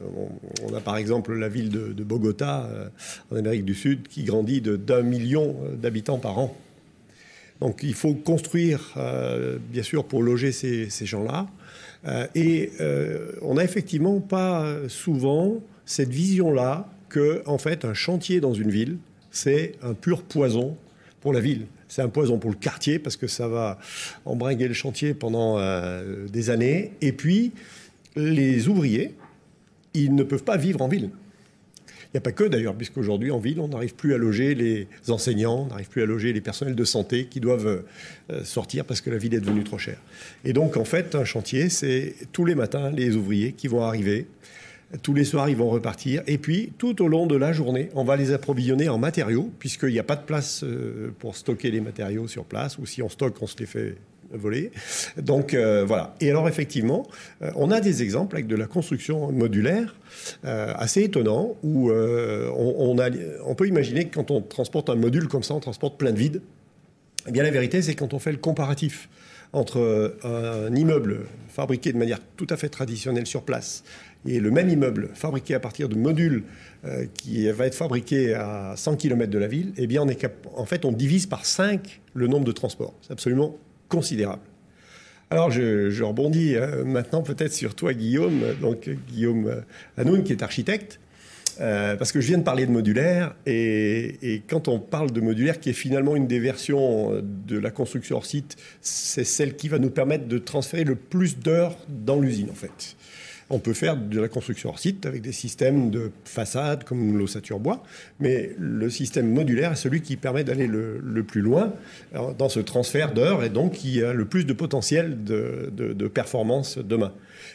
On, 0.63 0.73
a 0.73 0.79
par 0.79 0.97
exemple 0.97 1.33
la 1.33 1.49
ville 1.49 1.69
de, 1.69 2.03
Bogota, 2.03 2.69
euh, 2.71 2.89
en 3.31 3.37
Amérique 3.37 3.65
du 3.65 3.73
Sud, 3.73 4.07
qui 4.07 4.23
grandit 4.23 4.61
d'un 4.61 5.01
million 5.01 5.55
d'habitants 5.73 6.19
par 6.19 6.37
an. 6.37 6.55
Donc 7.61 7.81
il 7.83 7.93
faut 7.93 8.13
construire, 8.13 8.93
euh, 8.97 9.57
bien 9.71 9.83
sûr, 9.83 10.05
pour 10.05 10.23
loger 10.23 10.51
ces, 10.51 10.87
gens-là. 11.05 11.47
Et 12.35 12.71
on 13.41 13.55
n'a 13.55 13.63
effectivement 13.63 14.19
pas 14.19 14.65
souvent 14.87 15.61
cette 15.85 16.09
vision-là 16.09 16.89
que, 17.09 17.41
en 17.45 17.57
fait, 17.57 17.83
un 17.83 17.93
chantier 17.93 18.39
dans 18.39 18.53
une 18.53 18.69
ville, 18.69 18.97
c'est 19.31 19.73
un 19.81 19.93
pur 19.93 20.23
poison 20.23 20.77
pour 21.21 21.33
la 21.33 21.39
ville. 21.39 21.65
C'est 21.87 22.01
un 22.03 22.09
poison 22.09 22.37
pour 22.37 22.51
le 22.51 22.55
quartier 22.55 22.99
parce 22.99 23.17
que 23.17 23.27
ça 23.27 23.47
va 23.47 23.79
embringuer 24.25 24.67
le 24.67 24.73
chantier 24.73 25.13
pendant 25.13 25.57
euh, 25.57 26.27
des 26.27 26.51
années. 26.51 26.91
Et 27.01 27.11
puis, 27.11 27.51
les 28.15 28.67
ouvriers, 28.67 29.15
ils 29.93 30.13
ne 30.13 30.23
peuvent 30.23 30.43
pas 30.43 30.57
vivre 30.57 30.81
en 30.81 30.87
ville. 30.87 31.09
Il 32.11 32.17
n'y 32.17 32.19
a 32.19 32.21
pas 32.21 32.31
que 32.31 32.43
d'ailleurs, 32.43 32.73
puisqu'aujourd'hui 32.73 33.29
en 33.29 33.37
ville, 33.37 33.59
on 33.59 33.67
n'arrive 33.67 33.93
plus 33.93 34.15
à 34.15 34.17
loger 34.17 34.55
les 34.55 34.87
enseignants, 35.09 35.65
on 35.65 35.67
n'arrive 35.67 35.89
plus 35.89 36.01
à 36.01 36.07
loger 36.07 36.33
les 36.33 36.41
personnels 36.41 36.75
de 36.75 36.83
santé 36.83 37.25
qui 37.25 37.39
doivent 37.39 37.83
euh, 38.31 38.43
sortir 38.43 38.85
parce 38.85 39.01
que 39.01 39.11
la 39.11 39.17
ville 39.17 39.35
est 39.35 39.39
devenue 39.39 39.63
trop 39.63 39.77
chère. 39.77 40.01
Et 40.43 40.53
donc 40.53 40.75
en 40.75 40.85
fait, 40.85 41.13
un 41.13 41.23
chantier, 41.25 41.69
c'est 41.69 42.15
tous 42.31 42.45
les 42.45 42.55
matins 42.55 42.89
les 42.89 43.15
ouvriers 43.15 43.53
qui 43.53 43.67
vont 43.67 43.83
arriver, 43.83 44.25
tous 45.03 45.13
les 45.13 45.23
soirs, 45.23 45.49
ils 45.49 45.55
vont 45.55 45.69
repartir. 45.69 46.23
Et 46.25 46.37
puis, 46.37 46.73
tout 46.77 47.01
au 47.03 47.07
long 47.07 47.27
de 47.27 47.35
la 47.35 47.53
journée, 47.53 47.89
on 47.93 48.03
va 48.03 48.15
les 48.15 48.31
approvisionner 48.31 48.89
en 48.89 48.97
matériaux, 48.97 49.51
puisqu'il 49.59 49.89
n'y 49.89 49.99
a 49.99 50.03
pas 50.03 50.15
de 50.15 50.23
place 50.23 50.63
euh, 50.63 51.11
pour 51.19 51.35
stocker 51.35 51.69
les 51.69 51.81
matériaux 51.81 52.27
sur 52.27 52.43
place, 52.43 52.77
ou 52.79 52.85
si 52.85 53.03
on 53.03 53.09
stocke, 53.09 53.39
on 53.41 53.47
se 53.47 53.57
les 53.57 53.67
fait 53.67 53.95
voler. 54.31 54.71
Donc 55.17 55.53
euh, 55.53 55.85
voilà. 55.85 56.15
Et 56.21 56.29
alors 56.29 56.47
effectivement, 56.47 57.07
euh, 57.41 57.51
on 57.55 57.71
a 57.71 57.81
des 57.81 58.03
exemples 58.03 58.35
avec 58.35 58.47
de 58.47 58.55
la 58.55 58.67
construction 58.67 59.31
modulaire 59.31 59.95
assez 60.43 61.03
étonnant 61.03 61.55
où 61.63 61.91
on, 61.91 62.99
a, 62.99 63.09
on 63.45 63.55
peut 63.55 63.67
imaginer 63.67 64.05
que 64.05 64.15
quand 64.15 64.31
on 64.31 64.41
transporte 64.41 64.89
un 64.89 64.95
module 64.95 65.27
comme 65.27 65.43
ça, 65.43 65.53
on 65.53 65.59
transporte 65.59 65.97
plein 65.97 66.11
de 66.11 66.17
vide. 66.17 66.41
Eh 67.27 67.31
bien 67.31 67.43
la 67.43 67.51
vérité, 67.51 67.81
c'est 67.81 67.95
quand 67.95 68.13
on 68.13 68.19
fait 68.19 68.31
le 68.31 68.37
comparatif 68.37 69.07
entre 69.53 70.17
un 70.23 70.75
immeuble 70.75 71.21
fabriqué 71.47 71.93
de 71.93 71.97
manière 71.97 72.19
tout 72.37 72.47
à 72.49 72.57
fait 72.57 72.69
traditionnelle 72.69 73.27
sur 73.27 73.43
place 73.43 73.83
et 74.25 74.39
le 74.39 74.51
même 74.51 74.69
immeuble 74.69 75.09
fabriqué 75.13 75.53
à 75.53 75.59
partir 75.59 75.89
de 75.89 75.95
modules 75.95 76.43
euh, 76.85 77.05
qui 77.13 77.49
va 77.51 77.65
être 77.65 77.75
fabriqué 77.75 78.33
à 78.33 78.73
100 78.75 78.97
km 78.97 79.31
de 79.31 79.37
la 79.37 79.47
ville, 79.47 79.73
eh 79.77 79.87
bien 79.87 80.03
on 80.03 80.59
en 80.59 80.65
fait 80.65 80.85
on 80.85 80.91
divise 80.91 81.25
par 81.25 81.45
5 81.45 82.01
le 82.13 82.27
nombre 82.27 82.45
de 82.45 82.51
transports. 82.51 82.93
C'est 83.01 83.13
absolument 83.13 83.57
considérable. 83.89 84.41
Alors 85.31 85.51
je, 85.51 86.01
rebondis 86.01 86.55
euh, 86.55 86.83
maintenant 86.83 87.21
peut-être 87.21 87.53
sur 87.53 87.75
toi 87.75 87.93
Guillaume, 87.93 88.41
donc 88.61 88.89
Guillaume 89.11 89.47
euh, 89.47 89.61
Hanoun 89.97 90.23
qui 90.23 90.31
est 90.31 90.41
architecte. 90.41 90.99
parce 91.59 92.13
que 92.13 92.21
je 92.21 92.27
viens 92.27 92.37
de 92.37 92.43
parler 92.43 92.65
de 92.65 92.71
modulaire, 92.71 93.35
et, 93.45 94.15
et, 94.21 94.41
quand 94.47 94.69
on 94.69 94.79
parle 94.79 95.11
de 95.11 95.19
modulaire, 95.19 95.59
qui 95.59 95.69
est 95.69 95.73
finalement 95.73 96.15
une 96.15 96.25
des 96.25 96.39
versions 96.39 97.21
de 97.21 97.59
la 97.59 97.69
construction 97.69 98.15
hors 98.15 98.25
site, 98.25 98.55
c'est 98.79 99.25
celle 99.25 99.57
qui 99.57 99.67
va 99.67 99.77
nous 99.77 99.89
permettre 99.89 100.25
de 100.25 100.37
transférer 100.37 100.85
le 100.85 100.95
plus 100.95 101.37
d'heures 101.37 101.77
dans 101.89 102.21
l'usine, 102.21 102.49
en 102.49 102.55
fait. 102.55 102.95
On 103.51 103.59
peut 103.59 103.73
faire 103.73 103.97
de 103.97 104.19
la 104.19 104.27
construction 104.27 104.69
hors 104.69 104.79
site 104.79 105.05
avec 105.05 105.21
des 105.21 105.31
systèmes 105.31 105.89
de 105.89 106.11
façade 106.23 106.83
comme 106.83 107.17
l'ossature 107.17 107.59
bois, 107.59 107.83
mais 108.19 108.51
le 108.59 108.89
système 108.89 109.31
modulaire 109.31 109.71
est 109.71 109.75
celui 109.75 110.01
qui 110.01 110.17
permet 110.17 110.43
d'aller 110.43 110.67
le, 110.67 111.23
plus 111.23 111.41
loin 111.41 111.73
dans 112.37 112.49
ce 112.49 112.59
transfert 112.59 113.11
d'heures 113.11 113.43
et 113.43 113.49
donc 113.49 113.73
qui 113.73 114.03
a 114.03 114.13
le 114.13 114.25
plus 114.25 114.45
de 114.45 114.53
potentiel 114.53 115.23
de, 115.23 116.07
performance 116.13 116.77
demain. 116.77 117.11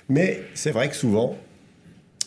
Mais 0.08 0.42
c'est 0.54 0.70
vrai 0.70 0.88
que 0.88 0.96
souvent, 0.96 1.38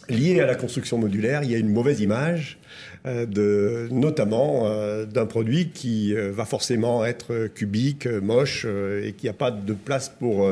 lié 0.10 0.40
à 0.40 0.46
la 0.46 0.56
construction 0.56 0.98
modulaire, 0.98 1.44
il 1.44 1.52
y 1.52 1.56
a 1.56 1.58
une 1.58 1.72
mauvaise 1.72 2.00
image, 2.00 2.60
euh, 3.06 3.88
notamment 3.92 4.64
euh, 4.66 5.06
d'un 5.06 5.26
produit 5.26 5.70
qui 5.70 6.16
euh, 6.16 6.32
va 6.32 6.46
forcément 6.46 7.06
être 7.06 7.48
cubique, 7.48 8.08
moche, 8.08 8.66
et 8.66 9.14
qui 9.14 9.28
n'a 9.28 9.34
pas 9.34 9.52
de 9.52 9.74
place 9.74 10.10
pour 10.10 10.50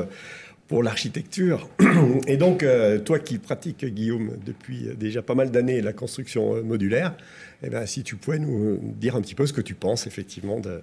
pour 0.67 0.83
l'architecture. 0.83 1.69
Et 2.27 2.37
donc, 2.37 2.63
euh, 2.63 2.99
toi 2.99 3.19
qui 3.19 3.37
pratiques, 3.37 3.85
Guillaume, 3.85 4.37
depuis 4.45 4.89
déjà 4.97 5.21
pas 5.21 5.35
mal 5.35 5.51
d'années 5.51 5.81
la 5.81 5.93
construction 5.93 6.63
modulaire, 6.63 7.15
eh 7.63 7.69
bien, 7.69 7.85
si 7.85 8.03
tu 8.03 8.15
pouvais 8.15 8.39
nous 8.39 8.79
dire 8.97 9.15
un 9.15 9.21
petit 9.21 9.35
peu 9.35 9.45
ce 9.45 9.53
que 9.53 9.61
tu 9.61 9.75
penses 9.75 10.07
effectivement 10.07 10.59
de, 10.59 10.81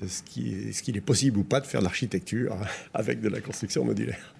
de 0.00 0.08
ce 0.08 0.22
qu'il 0.22 0.96
est 0.96 1.00
possible 1.00 1.38
ou 1.38 1.44
pas 1.44 1.60
de 1.60 1.66
faire 1.66 1.80
l'architecture 1.80 2.56
avec 2.94 3.20
de 3.20 3.28
la 3.28 3.40
construction 3.40 3.84
modulaire. 3.84 4.33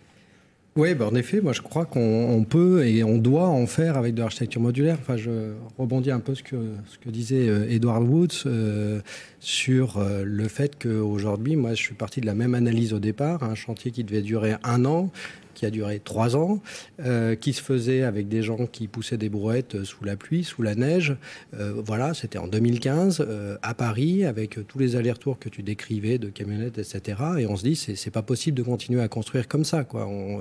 Oui, 0.76 0.92
bah 0.96 1.06
en 1.06 1.14
effet, 1.14 1.40
moi 1.40 1.52
je 1.52 1.62
crois 1.62 1.84
qu'on 1.84 2.44
peut 2.48 2.84
et 2.84 3.04
on 3.04 3.16
doit 3.18 3.46
en 3.46 3.64
faire 3.68 3.96
avec 3.96 4.12
de 4.14 4.22
l'architecture 4.22 4.60
modulaire. 4.60 4.98
Enfin, 5.00 5.16
je 5.16 5.52
rebondis 5.78 6.10
un 6.10 6.18
peu 6.18 6.34
ce 6.34 6.42
que, 6.42 6.56
ce 6.87 6.98
que 6.98 7.10
disait 7.10 7.48
euh, 7.48 7.70
Edward 7.70 8.02
Woods 8.02 8.42
euh, 8.46 9.00
sur 9.38 9.98
euh, 9.98 10.24
le 10.26 10.48
fait 10.48 10.76
qu'aujourd'hui, 10.76 11.54
moi 11.54 11.74
je 11.74 11.80
suis 11.80 11.94
parti 11.94 12.20
de 12.20 12.26
la 12.26 12.34
même 12.34 12.56
analyse 12.56 12.92
au 12.92 12.98
départ, 12.98 13.44
un 13.44 13.54
chantier 13.54 13.92
qui 13.92 14.02
devait 14.02 14.22
durer 14.22 14.56
un 14.64 14.84
an, 14.84 15.12
qui 15.54 15.66
a 15.66 15.70
duré 15.70 16.00
trois 16.00 16.36
ans, 16.36 16.60
euh, 17.00 17.34
qui 17.34 17.52
se 17.52 17.62
faisait 17.62 18.02
avec 18.02 18.28
des 18.28 18.42
gens 18.42 18.66
qui 18.66 18.88
poussaient 18.88 19.16
des 19.16 19.28
brouettes 19.28 19.76
euh, 19.76 19.84
sous 19.84 20.04
la 20.04 20.16
pluie, 20.16 20.44
sous 20.44 20.62
la 20.62 20.74
neige. 20.74 21.16
Euh, 21.58 21.72
voilà, 21.84 22.14
c'était 22.14 22.38
en 22.38 22.46
2015 22.46 23.26
à 23.62 23.74
Paris 23.74 24.24
avec 24.24 24.58
tous 24.66 24.78
les 24.78 24.96
allers-retours 24.96 25.38
que 25.38 25.48
tu 25.48 25.62
décrivais 25.62 26.18
de 26.18 26.28
camionnettes, 26.28 26.78
etc. 26.78 27.18
Et 27.38 27.46
on 27.46 27.56
se 27.56 27.62
dit, 27.62 27.76
c'est 27.76 28.10
pas 28.10 28.22
possible 28.22 28.56
de 28.56 28.62
continuer 28.62 29.00
à 29.00 29.08
construire 29.08 29.48
comme 29.48 29.64
ça. 29.64 29.86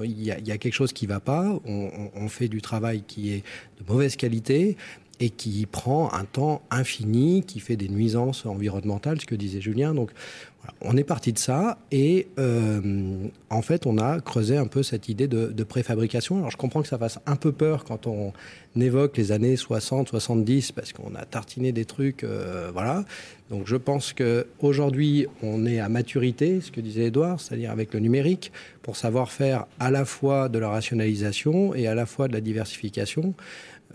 Il 0.03 0.23
y, 0.23 0.31
a 0.31 0.57
quelque 0.57 0.73
chose 0.73 0.93
qui 0.93 1.05
va 1.05 1.19
pas. 1.19 1.59
On 1.65 2.27
fait 2.27 2.47
du 2.47 2.61
travail 2.61 3.03
qui 3.05 3.33
est 3.33 3.43
de 3.79 3.91
mauvaise 3.91 4.15
qualité 4.15 4.77
et 5.19 5.29
qui 5.29 5.65
prend 5.65 6.11
un 6.13 6.25
temps 6.25 6.61
infini, 6.71 7.43
qui 7.43 7.59
fait 7.59 7.75
des 7.75 7.89
nuisances 7.89 8.45
environnementales, 8.45 9.21
ce 9.21 9.25
que 9.25 9.35
disait 9.35 9.61
Julien. 9.61 9.93
Donc 9.93 10.11
on 10.81 10.95
est 10.95 11.03
parti 11.03 11.33
de 11.33 11.37
ça 11.37 11.77
et 11.91 12.27
euh, 12.39 13.27
en 13.49 13.61
fait 13.61 13.85
on 13.85 13.97
a 13.97 14.19
creusé 14.21 14.57
un 14.57 14.67
peu 14.67 14.83
cette 14.83 15.09
idée 15.09 15.27
de, 15.27 15.63
préfabrication. 15.63 16.37
Alors 16.37 16.51
je 16.51 16.57
comprends 16.57 16.81
que 16.81 16.87
ça 16.87 16.97
fasse 16.97 17.19
un 17.25 17.35
peu 17.35 17.51
peur 17.51 17.83
quand 17.83 18.07
on 18.07 18.33
évoque 18.79 19.17
les 19.17 19.31
années 19.31 19.55
60, 19.55 20.09
70 20.09 20.71
parce 20.71 20.93
qu'on 20.93 21.15
a 21.15 21.25
tartiné 21.25 21.71
des 21.71 21.85
trucs, 21.85 22.23
euh, 22.23 22.69
voilà. 22.73 23.05
Donc 23.49 23.67
je 23.67 23.75
pense 23.75 24.13
que 24.13 24.47
aujourd'hui 24.59 25.27
on 25.41 25.65
est 25.65 25.79
à 25.79 25.89
maturité, 25.89 26.59
ce 26.61 26.71
que 26.71 26.81
disait 26.81 27.05
Edouard, 27.05 27.39
c'est-à-dire 27.39 27.71
avec 27.71 27.93
le 27.93 27.99
numérique, 27.99 28.51
pour 28.81 28.95
savoir 28.95 29.31
faire 29.31 29.65
à 29.79 29.91
la 29.91 30.05
fois 30.05 30.49
de 30.49 30.59
la 30.59 30.69
rationalisation 30.69 31.73
et 31.75 31.87
à 31.87 31.95
la 31.95 32.05
fois 32.05 32.27
de 32.27 32.33
la 32.33 32.41
diversification. 32.41 33.33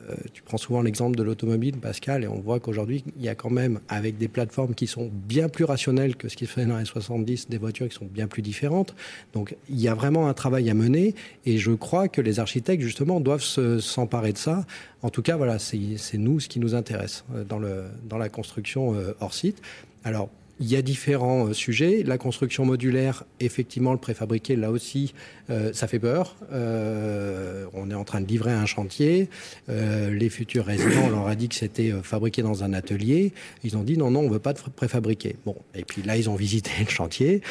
Euh, 0.08 0.14
tu 0.32 0.42
prends 0.42 0.58
souvent 0.58 0.82
l'exemple 0.82 1.16
de 1.16 1.22
l'automobile, 1.22 1.76
Pascal, 1.76 2.24
et 2.24 2.28
on 2.28 2.40
voit 2.40 2.60
qu'aujourd'hui, 2.60 3.04
il 3.16 3.22
y 3.22 3.28
a 3.28 3.34
quand 3.34 3.50
même, 3.50 3.80
avec 3.88 4.16
des 4.16 4.28
plateformes 4.28 4.74
qui 4.74 4.86
sont 4.86 5.10
bien 5.12 5.48
plus 5.48 5.64
rationnelles 5.64 6.16
que 6.16 6.28
ce 6.28 6.36
qui 6.36 6.46
se 6.46 6.52
faisait 6.52 6.66
dans 6.66 6.78
les 6.78 6.84
70, 6.84 7.48
des 7.48 7.58
voitures 7.58 7.88
qui 7.88 7.96
sont 7.96 8.06
bien 8.06 8.26
plus 8.26 8.42
différentes. 8.42 8.94
Donc, 9.32 9.56
il 9.68 9.80
y 9.80 9.88
a 9.88 9.94
vraiment 9.94 10.28
un 10.28 10.34
travail 10.34 10.70
à 10.70 10.74
mener, 10.74 11.14
et 11.46 11.58
je 11.58 11.72
crois 11.72 12.08
que 12.08 12.20
les 12.20 12.40
architectes, 12.40 12.82
justement, 12.82 13.20
doivent 13.20 13.42
s'emparer 13.80 14.32
de 14.32 14.38
ça. 14.38 14.64
En 15.02 15.10
tout 15.10 15.22
cas, 15.22 15.36
voilà, 15.36 15.58
c'est 15.58 16.18
nous 16.18 16.40
ce 16.40 16.48
qui 16.48 16.58
nous 16.58 16.74
intéresse 16.74 17.24
euh, 17.34 17.44
dans, 17.44 17.58
le, 17.58 17.84
dans 18.08 18.18
la 18.18 18.28
construction 18.28 18.94
euh, 18.94 19.12
hors 19.20 19.34
site. 19.34 19.60
Alors, 20.04 20.30
il 20.60 20.68
y 20.68 20.76
a 20.76 20.82
différents 20.82 21.48
euh, 21.48 21.52
sujets. 21.52 22.02
La 22.04 22.18
construction 22.18 22.64
modulaire, 22.64 23.24
effectivement, 23.40 23.92
le 23.92 23.98
préfabriqué, 23.98 24.56
là 24.56 24.70
aussi, 24.70 25.14
euh, 25.50 25.72
ça 25.72 25.86
fait 25.86 25.98
peur. 25.98 26.36
Euh, 26.52 27.66
on 27.74 27.90
est 27.90 27.94
en 27.94 28.04
train 28.04 28.20
de 28.20 28.26
livrer 28.26 28.52
un 28.52 28.66
chantier. 28.66 29.28
les 29.68 30.28
futurs 30.30 30.64
résidents, 30.64 31.06
on 31.06 31.10
leur 31.10 31.26
a 31.26 31.34
dit 31.34 31.48
que 31.48 31.54
c'était 31.54 31.92
fabriqué 32.02 32.42
dans 32.42 32.64
un 32.64 32.72
atelier. 32.72 33.32
Ils 33.64 33.76
ont 33.76 33.82
dit 33.82 33.96
non, 33.96 34.10
non, 34.10 34.20
on 34.20 34.28
ne 34.28 34.32
veut 34.32 34.38
pas 34.38 34.52
de 34.52 34.58
préfabriqué. 34.74 35.36
Bon, 35.44 35.56
et 35.74 35.84
puis 35.84 36.02
là, 36.02 36.16
ils 36.16 36.28
ont 36.28 36.34
visité 36.34 36.70
le 36.80 36.90
chantier. 36.90 37.42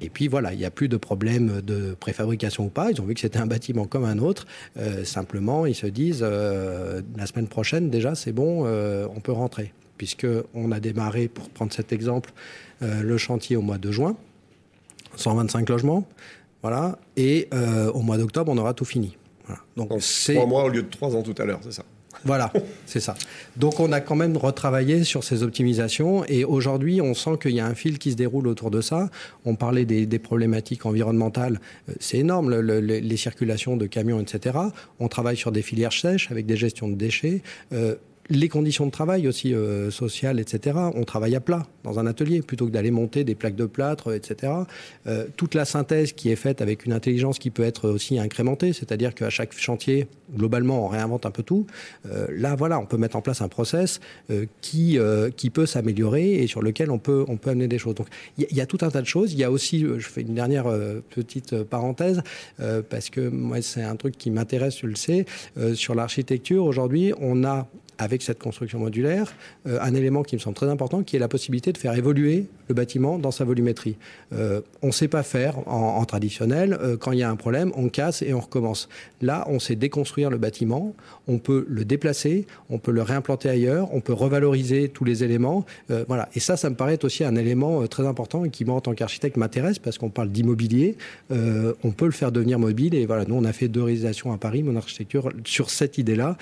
Et 0.00 0.08
puis 0.08 0.28
voilà, 0.28 0.52
il 0.52 0.58
n'y 0.58 0.64
a 0.64 0.70
plus 0.70 0.88
de 0.88 0.96
problème 0.96 1.60
de 1.62 1.94
préfabrication 1.98 2.66
ou 2.66 2.68
pas. 2.68 2.90
Ils 2.90 3.00
ont 3.00 3.04
vu 3.04 3.14
que 3.14 3.20
c'était 3.20 3.38
un 3.38 3.46
bâtiment 3.46 3.86
comme 3.86 4.04
un 4.04 4.18
autre. 4.18 4.46
simplement, 5.04 5.66
ils 5.66 5.74
se 5.74 5.86
disent 5.86 6.22
la 6.22 7.26
semaine 7.26 7.48
prochaine, 7.48 7.90
déjà, 7.90 8.14
c'est 8.14 8.32
bon, 8.32 8.66
on 8.66 9.20
peut 9.20 9.32
rentrer 9.32 9.72
puisqu'on 10.00 10.72
a 10.72 10.80
démarré, 10.80 11.28
pour 11.28 11.50
prendre 11.50 11.74
cet 11.74 11.92
exemple, 11.92 12.32
euh, 12.80 13.02
le 13.02 13.18
chantier 13.18 13.54
au 13.54 13.60
mois 13.60 13.76
de 13.76 13.92
juin, 13.92 14.16
125 15.16 15.68
logements, 15.68 16.08
voilà, 16.62 16.98
et 17.18 17.48
euh, 17.52 17.92
au 17.92 18.00
mois 18.00 18.16
d'octobre, 18.16 18.50
on 18.50 18.56
aura 18.56 18.72
tout 18.72 18.86
fini. 18.86 19.18
Donc, 19.76 19.92
c'est 20.00 20.36
trois 20.36 20.46
mois 20.46 20.64
au 20.64 20.68
lieu 20.70 20.82
de 20.84 20.88
trois 20.88 21.14
ans 21.14 21.22
tout 21.22 21.34
à 21.36 21.44
l'heure, 21.44 21.60
c'est 21.62 21.72
ça? 21.72 21.84
Voilà, 22.24 22.50
c'est 22.86 23.00
ça. 23.00 23.14
Donc 23.58 23.78
on 23.78 23.92
a 23.92 24.00
quand 24.00 24.16
même 24.16 24.38
retravaillé 24.38 25.04
sur 25.04 25.22
ces 25.22 25.42
optimisations 25.42 26.24
et 26.26 26.44
aujourd'hui 26.44 27.02
on 27.02 27.12
sent 27.12 27.36
qu'il 27.42 27.52
y 27.52 27.60
a 27.60 27.66
un 27.66 27.74
fil 27.74 27.98
qui 27.98 28.12
se 28.12 28.16
déroule 28.16 28.46
autour 28.46 28.70
de 28.70 28.80
ça. 28.80 29.10
On 29.44 29.54
parlait 29.54 29.84
des, 29.84 30.18
problématiques 30.18 30.86
environnementales, 30.86 31.60
euh, 31.90 31.92
c'est 32.00 32.18
énorme, 32.18 32.54
les 32.54 33.16
circulations 33.18 33.76
de 33.76 33.86
camions, 33.86 34.20
etc. 34.20 34.58
On 34.98 35.08
travaille 35.08 35.36
sur 35.36 35.52
des 35.52 35.62
filières 35.62 35.92
sèches 35.92 36.30
avec 36.30 36.46
des 36.46 36.56
gestions 36.56 36.88
de 36.88 36.94
déchets 36.94 37.42
les 38.30 38.48
conditions 38.48 38.86
de 38.86 38.92
travail 38.92 39.26
aussi 39.26 39.52
euh, 39.52 39.90
sociales, 39.90 40.38
etc. 40.38 40.78
On 40.94 41.02
travaille 41.02 41.34
à 41.34 41.40
plat 41.40 41.66
dans 41.82 41.98
un 41.98 42.06
atelier 42.06 42.42
plutôt 42.42 42.66
que 42.66 42.70
d'aller 42.70 42.92
monter 42.92 43.24
des 43.24 43.34
plaques 43.34 43.56
de 43.56 43.66
plâtre, 43.66 44.14
etc. 44.14 44.52
Euh, 45.06 45.26
toute 45.36 45.54
la 45.54 45.64
synthèse 45.64 46.12
qui 46.12 46.30
est 46.30 46.36
faite 46.36 46.62
avec 46.62 46.86
une 46.86 46.92
intelligence 46.92 47.40
qui 47.40 47.50
peut 47.50 47.64
être 47.64 47.88
aussi 47.88 48.18
incrémentée, 48.18 48.72
c'est-à-dire 48.72 49.14
qu'à 49.14 49.30
chaque 49.30 49.52
chantier, 49.52 50.06
globalement, 50.34 50.84
on 50.86 50.88
réinvente 50.88 51.26
un 51.26 51.32
peu 51.32 51.42
tout. 51.42 51.66
Euh, 52.06 52.28
là, 52.30 52.54
voilà, 52.54 52.78
on 52.78 52.86
peut 52.86 52.96
mettre 52.96 53.16
en 53.16 53.22
place 53.22 53.42
un 53.42 53.48
process 53.48 54.00
qui 54.60 54.98
qui 55.36 55.50
peut 55.50 55.66
s'améliorer 55.66 56.34
et 56.34 56.46
sur 56.46 56.62
lequel 56.62 56.90
on 56.90 56.98
peut 56.98 57.24
on 57.26 57.36
peut 57.36 57.50
amener 57.50 57.66
des 57.66 57.78
choses. 57.78 57.94
Donc 57.94 58.06
il 58.38 58.46
y, 58.56 58.60
a 58.60 58.66
tout 58.66 58.78
un 58.82 58.90
tas 58.90 59.00
de 59.00 59.06
choses. 59.06 59.32
Il 59.32 59.38
y 59.38 59.44
a 59.44 59.50
aussi, 59.50 59.80
je 59.80 60.08
fais 60.08 60.20
une 60.20 60.34
dernière 60.34 60.66
petite 61.10 61.62
parenthèse 61.64 62.22
parce 62.88 63.10
que 63.10 63.28
moi 63.28 63.60
c'est 63.62 63.82
un 63.82 63.96
truc 63.96 64.16
qui 64.16 64.30
m'intéresse, 64.30 64.78
je 64.80 64.86
le 64.86 64.94
sais, 64.94 65.26
sur 65.74 65.94
l'architecture. 65.94 66.64
Aujourd'hui, 66.64 67.12
on 67.20 67.44
a 67.44 67.68
avec 68.00 68.22
cette 68.22 68.38
construction 68.38 68.78
modulaire, 68.78 69.34
euh, 69.66 69.78
un 69.80 69.94
élément 69.94 70.22
qui 70.22 70.34
me 70.34 70.40
semble 70.40 70.56
très 70.56 70.68
important, 70.68 71.02
qui 71.02 71.16
est 71.16 71.18
la 71.18 71.28
possibilité 71.28 71.70
de 71.70 71.78
faire 71.78 71.94
évoluer 71.94 72.46
le 72.68 72.74
bâtiment 72.74 73.18
dans 73.18 73.30
sa 73.30 73.44
volumétrie. 73.44 73.96
Euh, 74.32 74.62
on 74.80 74.88
ne 74.88 74.92
sait 74.92 75.06
pas 75.06 75.22
faire 75.22 75.68
en, 75.68 76.02
traditionnel. 76.06 76.78
Euh, 76.80 76.96
quand 76.96 77.12
il 77.12 77.18
y 77.18 77.22
a 77.22 77.30
un 77.30 77.36
problème, 77.36 77.72
on 77.76 77.90
casse 77.90 78.22
et 78.22 78.32
on 78.32 78.40
recommence. 78.40 78.88
Là, 79.20 79.44
on 79.48 79.58
sait 79.58 79.76
déconstruire 79.76 80.30
le 80.30 80.38
bâtiment, 80.38 80.94
on 81.28 81.38
peut 81.38 81.66
le 81.68 81.84
déplacer, 81.84 82.46
on 82.70 82.78
peut 82.78 82.90
le 82.90 83.02
réimplanter 83.02 83.50
ailleurs, 83.50 83.92
on 83.92 84.00
peut 84.00 84.14
revaloriser 84.14 84.88
tous 84.88 85.04
les 85.04 85.22
éléments. 85.22 85.66
voilà. 86.08 86.30
Et 86.34 86.40
ça, 86.40 86.56
ça 86.56 86.70
me 86.70 86.76
paraît 86.76 87.04
aussi 87.04 87.22
un 87.22 87.36
élément 87.36 87.86
très 87.86 88.06
important 88.06 88.46
et 88.46 88.50
qui, 88.50 88.64
moi, 88.64 88.76
en 88.76 88.80
tant 88.80 88.94
qu'architecte, 88.94 89.36
m'intéresse 89.36 89.78
parce 89.78 89.98
qu'on 89.98 90.08
parle 90.08 90.30
d'immobilier. 90.30 90.96
on 91.30 91.90
peut 91.90 92.06
le 92.06 92.12
faire 92.12 92.32
devenir 92.32 92.58
mobile. 92.58 92.94
Et 92.94 93.04
voilà, 93.04 93.26
nous, 93.26 93.34
on 93.34 93.44
a 93.44 93.52
fait 93.52 93.68
deux 93.68 93.82
réalisations 93.82 94.32
à 94.32 94.38
Paris, 94.38 94.62
mon 94.62 94.76
architecture, 94.76 95.30
sur 95.44 95.68
cette 95.68 95.98
idée-là. 95.98 96.38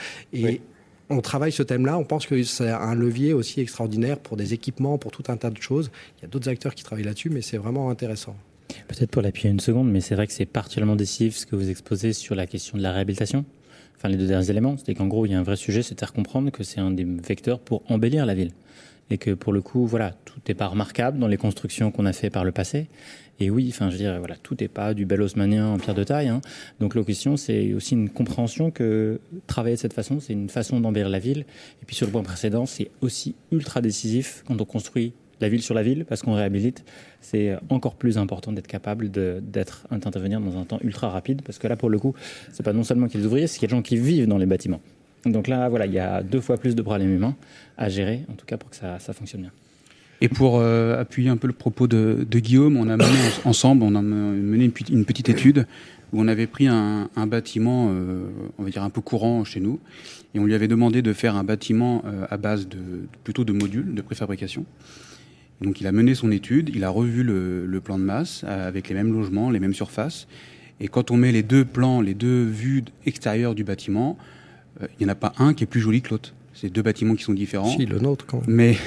On 1.10 1.20
travaille 1.20 1.52
ce 1.52 1.62
thème-là. 1.62 1.98
On 1.98 2.04
pense 2.04 2.26
que 2.26 2.42
c'est 2.42 2.70
un 2.70 2.94
levier 2.94 3.32
aussi 3.32 3.60
extraordinaire 3.60 4.18
pour 4.18 4.36
des 4.36 4.54
équipements, 4.54 4.98
pour 4.98 5.10
tout 5.10 5.24
un 5.28 5.36
tas 5.36 5.50
de 5.50 5.60
choses. 5.60 5.90
Il 6.18 6.22
y 6.22 6.24
a 6.24 6.28
d'autres 6.28 6.48
acteurs 6.48 6.74
qui 6.74 6.84
travaillent 6.84 7.04
là-dessus, 7.04 7.30
mais 7.30 7.42
c'est 7.42 7.56
vraiment 7.56 7.90
intéressant. 7.90 8.36
Peut-être 8.86 9.10
pour 9.10 9.22
l'appuyer 9.22 9.50
une 9.50 9.60
seconde, 9.60 9.90
mais 9.90 10.00
c'est 10.00 10.14
vrai 10.14 10.26
que 10.26 10.32
c'est 10.32 10.46
particulièrement 10.46 10.96
décisif 10.96 11.36
ce 11.36 11.46
que 11.46 11.56
vous 11.56 11.70
exposez 11.70 12.12
sur 12.12 12.34
la 12.34 12.46
question 12.46 12.76
de 12.76 12.82
la 12.82 12.92
réhabilitation. 12.92 13.44
Enfin, 13.96 14.08
les 14.08 14.16
deux 14.16 14.26
derniers 14.26 14.50
éléments, 14.50 14.76
c'est 14.76 14.94
qu'en 14.94 15.06
gros, 15.06 15.26
il 15.26 15.32
y 15.32 15.34
a 15.34 15.38
un 15.38 15.42
vrai 15.42 15.56
sujet, 15.56 15.82
c'est 15.82 15.94
de 15.94 16.00
faire 16.00 16.12
comprendre 16.12 16.50
que 16.50 16.62
c'est 16.62 16.80
un 16.80 16.90
des 16.90 17.04
vecteurs 17.04 17.58
pour 17.58 17.82
embellir 17.90 18.26
la 18.26 18.34
ville. 18.34 18.52
Et 19.10 19.18
que 19.18 19.32
pour 19.32 19.52
le 19.52 19.62
coup, 19.62 19.86
voilà, 19.86 20.14
tout 20.24 20.38
n'est 20.46 20.54
pas 20.54 20.66
remarquable 20.66 21.18
dans 21.18 21.26
les 21.26 21.38
constructions 21.38 21.90
qu'on 21.90 22.06
a 22.06 22.12
fait 22.12 22.30
par 22.30 22.44
le 22.44 22.52
passé. 22.52 22.88
Et 23.40 23.50
oui, 23.50 23.68
enfin, 23.70 23.88
je 23.88 23.92
veux 23.92 24.02
dire, 24.02 24.18
voilà, 24.18 24.36
tout 24.36 24.56
n'est 24.60 24.68
pas 24.68 24.94
du 24.94 25.06
bel 25.06 25.22
haussmanien 25.22 25.68
en 25.68 25.78
pierre 25.78 25.94
de 25.94 26.04
taille. 26.04 26.28
Hein. 26.28 26.40
Donc, 26.80 26.94
la 26.94 27.04
question, 27.04 27.36
c'est 27.36 27.72
aussi 27.72 27.94
une 27.94 28.10
compréhension 28.10 28.70
que 28.70 29.20
travailler 29.46 29.76
de 29.76 29.80
cette 29.80 29.92
façon, 29.92 30.18
c'est 30.18 30.32
une 30.32 30.48
façon 30.48 30.80
d'embellir 30.80 31.08
la 31.08 31.20
ville. 31.20 31.44
Et 31.82 31.84
puis, 31.86 31.94
sur 31.94 32.06
le 32.06 32.12
point 32.12 32.22
précédent, 32.22 32.66
c'est 32.66 32.90
aussi 33.00 33.36
ultra 33.52 33.80
décisif 33.80 34.42
quand 34.46 34.60
on 34.60 34.64
construit 34.64 35.12
la 35.40 35.48
ville 35.48 35.62
sur 35.62 35.74
la 35.74 35.84
ville, 35.84 36.04
parce 36.04 36.22
qu'on 36.22 36.34
réhabilite, 36.34 36.84
c'est 37.20 37.56
encore 37.68 37.94
plus 37.94 38.18
important 38.18 38.52
d'être 38.52 38.66
capable 38.66 39.08
d'être 39.08 39.86
d'intervenir 39.90 40.40
dans 40.40 40.58
un 40.58 40.64
temps 40.64 40.80
ultra 40.82 41.08
rapide, 41.08 41.42
parce 41.42 41.58
que 41.58 41.68
là, 41.68 41.76
pour 41.76 41.90
le 41.90 41.98
coup, 41.98 42.14
c'est 42.52 42.64
pas 42.64 42.72
non 42.72 42.82
seulement 42.82 43.06
qu'il 43.06 43.20
y 43.20 43.22
a 43.22 43.22
des 43.22 43.26
ouvriers, 43.26 43.46
c'est 43.46 43.58
qu'il 43.58 43.68
y 43.68 43.70
a 43.70 43.72
des 43.72 43.76
gens 43.76 43.82
qui 43.82 43.96
vivent 43.96 44.26
dans 44.26 44.38
les 44.38 44.46
bâtiments. 44.46 44.80
Donc 45.26 45.48
là, 45.48 45.68
voilà, 45.68 45.86
il 45.86 45.92
y 45.92 45.98
a 45.98 46.22
deux 46.22 46.40
fois 46.40 46.56
plus 46.56 46.74
de 46.74 46.82
problèmes 46.82 47.14
humains 47.14 47.36
à 47.76 47.88
gérer, 47.88 48.24
en 48.28 48.34
tout 48.34 48.46
cas 48.46 48.56
pour 48.56 48.70
que 48.70 48.76
ça, 48.76 48.98
ça 48.98 49.12
fonctionne 49.12 49.42
bien. 49.42 49.52
Et 50.20 50.28
pour 50.28 50.58
euh, 50.58 51.00
appuyer 51.00 51.28
un 51.28 51.36
peu 51.36 51.46
le 51.46 51.52
propos 51.52 51.86
de, 51.86 52.26
Guillaume, 52.30 52.76
on 52.76 52.88
a 52.88 52.96
mené 52.96 53.18
ensemble, 53.44 53.84
on 53.84 53.94
a 53.94 54.02
mené 54.02 54.64
une, 54.90 55.04
petite 55.04 55.28
étude 55.28 55.66
où 56.12 56.20
on 56.20 56.26
avait 56.26 56.48
pris 56.48 56.66
un, 56.66 57.08
bâtiment, 57.28 57.88
euh, 57.90 58.28
on 58.58 58.64
va 58.64 58.70
dire 58.70 58.82
un 58.82 58.90
peu 58.90 59.00
courant 59.00 59.44
chez 59.44 59.60
nous, 59.60 59.78
et 60.34 60.40
on 60.40 60.44
lui 60.44 60.54
avait 60.54 60.68
demandé 60.68 61.02
de 61.02 61.12
faire 61.12 61.36
un 61.36 61.44
bâtiment 61.44 62.02
euh, 62.04 62.26
à 62.30 62.36
base 62.36 62.66
de 62.68 62.78
plutôt 63.22 63.44
de 63.44 63.52
modules 63.52 63.94
de 63.94 64.02
préfabrication. 64.02 64.64
Donc 65.60 65.80
il 65.80 65.86
a 65.86 65.92
mené 65.92 66.14
son 66.14 66.30
étude, 66.30 66.70
il 66.74 66.82
a 66.84 66.88
revu 66.88 67.22
le, 67.22 67.66
le 67.66 67.80
plan 67.80 67.98
de 67.98 68.04
masse 68.04 68.44
avec 68.44 68.88
les 68.88 68.94
mêmes 68.94 69.12
logements, 69.12 69.50
les 69.50 69.60
mêmes 69.60 69.74
surfaces. 69.74 70.26
Et 70.80 70.88
quand 70.88 71.10
on 71.10 71.16
met 71.16 71.32
les 71.32 71.42
deux 71.42 71.64
plans, 71.64 72.00
les 72.00 72.14
deux 72.14 72.44
vues 72.44 72.84
extérieures 73.06 73.56
du 73.56 73.64
bâtiment, 73.64 74.16
il 74.80 74.88
n'y 75.00 75.06
en 75.06 75.08
a 75.08 75.16
pas 75.16 75.32
un 75.38 75.54
qui 75.54 75.64
est 75.64 75.66
plus 75.66 75.80
joli 75.80 76.00
que 76.00 76.10
l'autre. 76.10 76.32
C'est 76.60 76.70
deux 76.70 76.82
bâtiments 76.82 77.14
qui 77.14 77.22
sont 77.22 77.34
différents. 77.34 77.76
Si, 77.76 77.86
le 77.86 78.00
nôtre 78.00 78.26
quand 78.26 78.46
même. 78.46 78.56
Mais. 78.56 78.76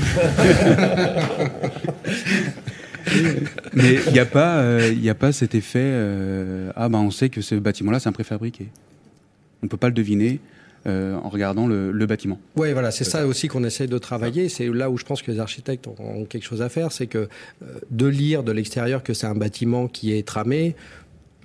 Mais 3.73 3.97
il 4.07 4.13
n'y 4.13 4.19
a, 4.19 4.25
pas, 4.25 4.63
il 4.89 5.09
a 5.09 5.15
pas 5.15 5.31
cet 5.31 5.55
effet 5.55 5.91
ah 6.75 6.87
ben 6.87 6.99
on 6.99 7.09
sait 7.11 7.29
que 7.29 7.41
ce 7.41 7.55
bâtiment-là, 7.55 7.99
c'est 7.99 8.09
un 8.09 8.13
préfabriqué. 8.13 8.67
On 9.61 9.65
ne 9.65 9.69
peut 9.69 9.77
pas 9.77 9.87
le 9.87 9.93
deviner. 9.93 10.39
en 10.85 11.29
regardant 11.29 11.65
le, 11.67 12.05
bâtiment. 12.05 12.39
Oui, 12.55 12.73
voilà, 12.73 12.91
c'est 12.91 13.03
ça 13.03 13.25
aussi 13.25 13.47
qu'on 13.47 13.63
essaie 13.63 13.87
de 13.87 13.97
travailler. 13.97 14.49
C'est 14.49 14.67
là 14.67 14.89
où 14.89 14.97
je 14.97 15.05
pense 15.05 15.21
que 15.21 15.31
les 15.31 15.39
architectes 15.39 15.87
ont 15.87 16.25
quelque 16.25 16.43
chose 16.45 16.61
à 16.61 16.69
faire, 16.69 16.91
c'est 16.91 17.07
que 17.07 17.27
de 17.89 18.05
lire 18.05 18.43
de 18.43 18.51
l'extérieur 18.51 19.01
que 19.03 19.13
c'est 19.13 19.27
un 19.27 19.35
bâtiment 19.35 19.87
qui 19.87 20.13
est 20.13 20.25
tramé, 20.25 20.75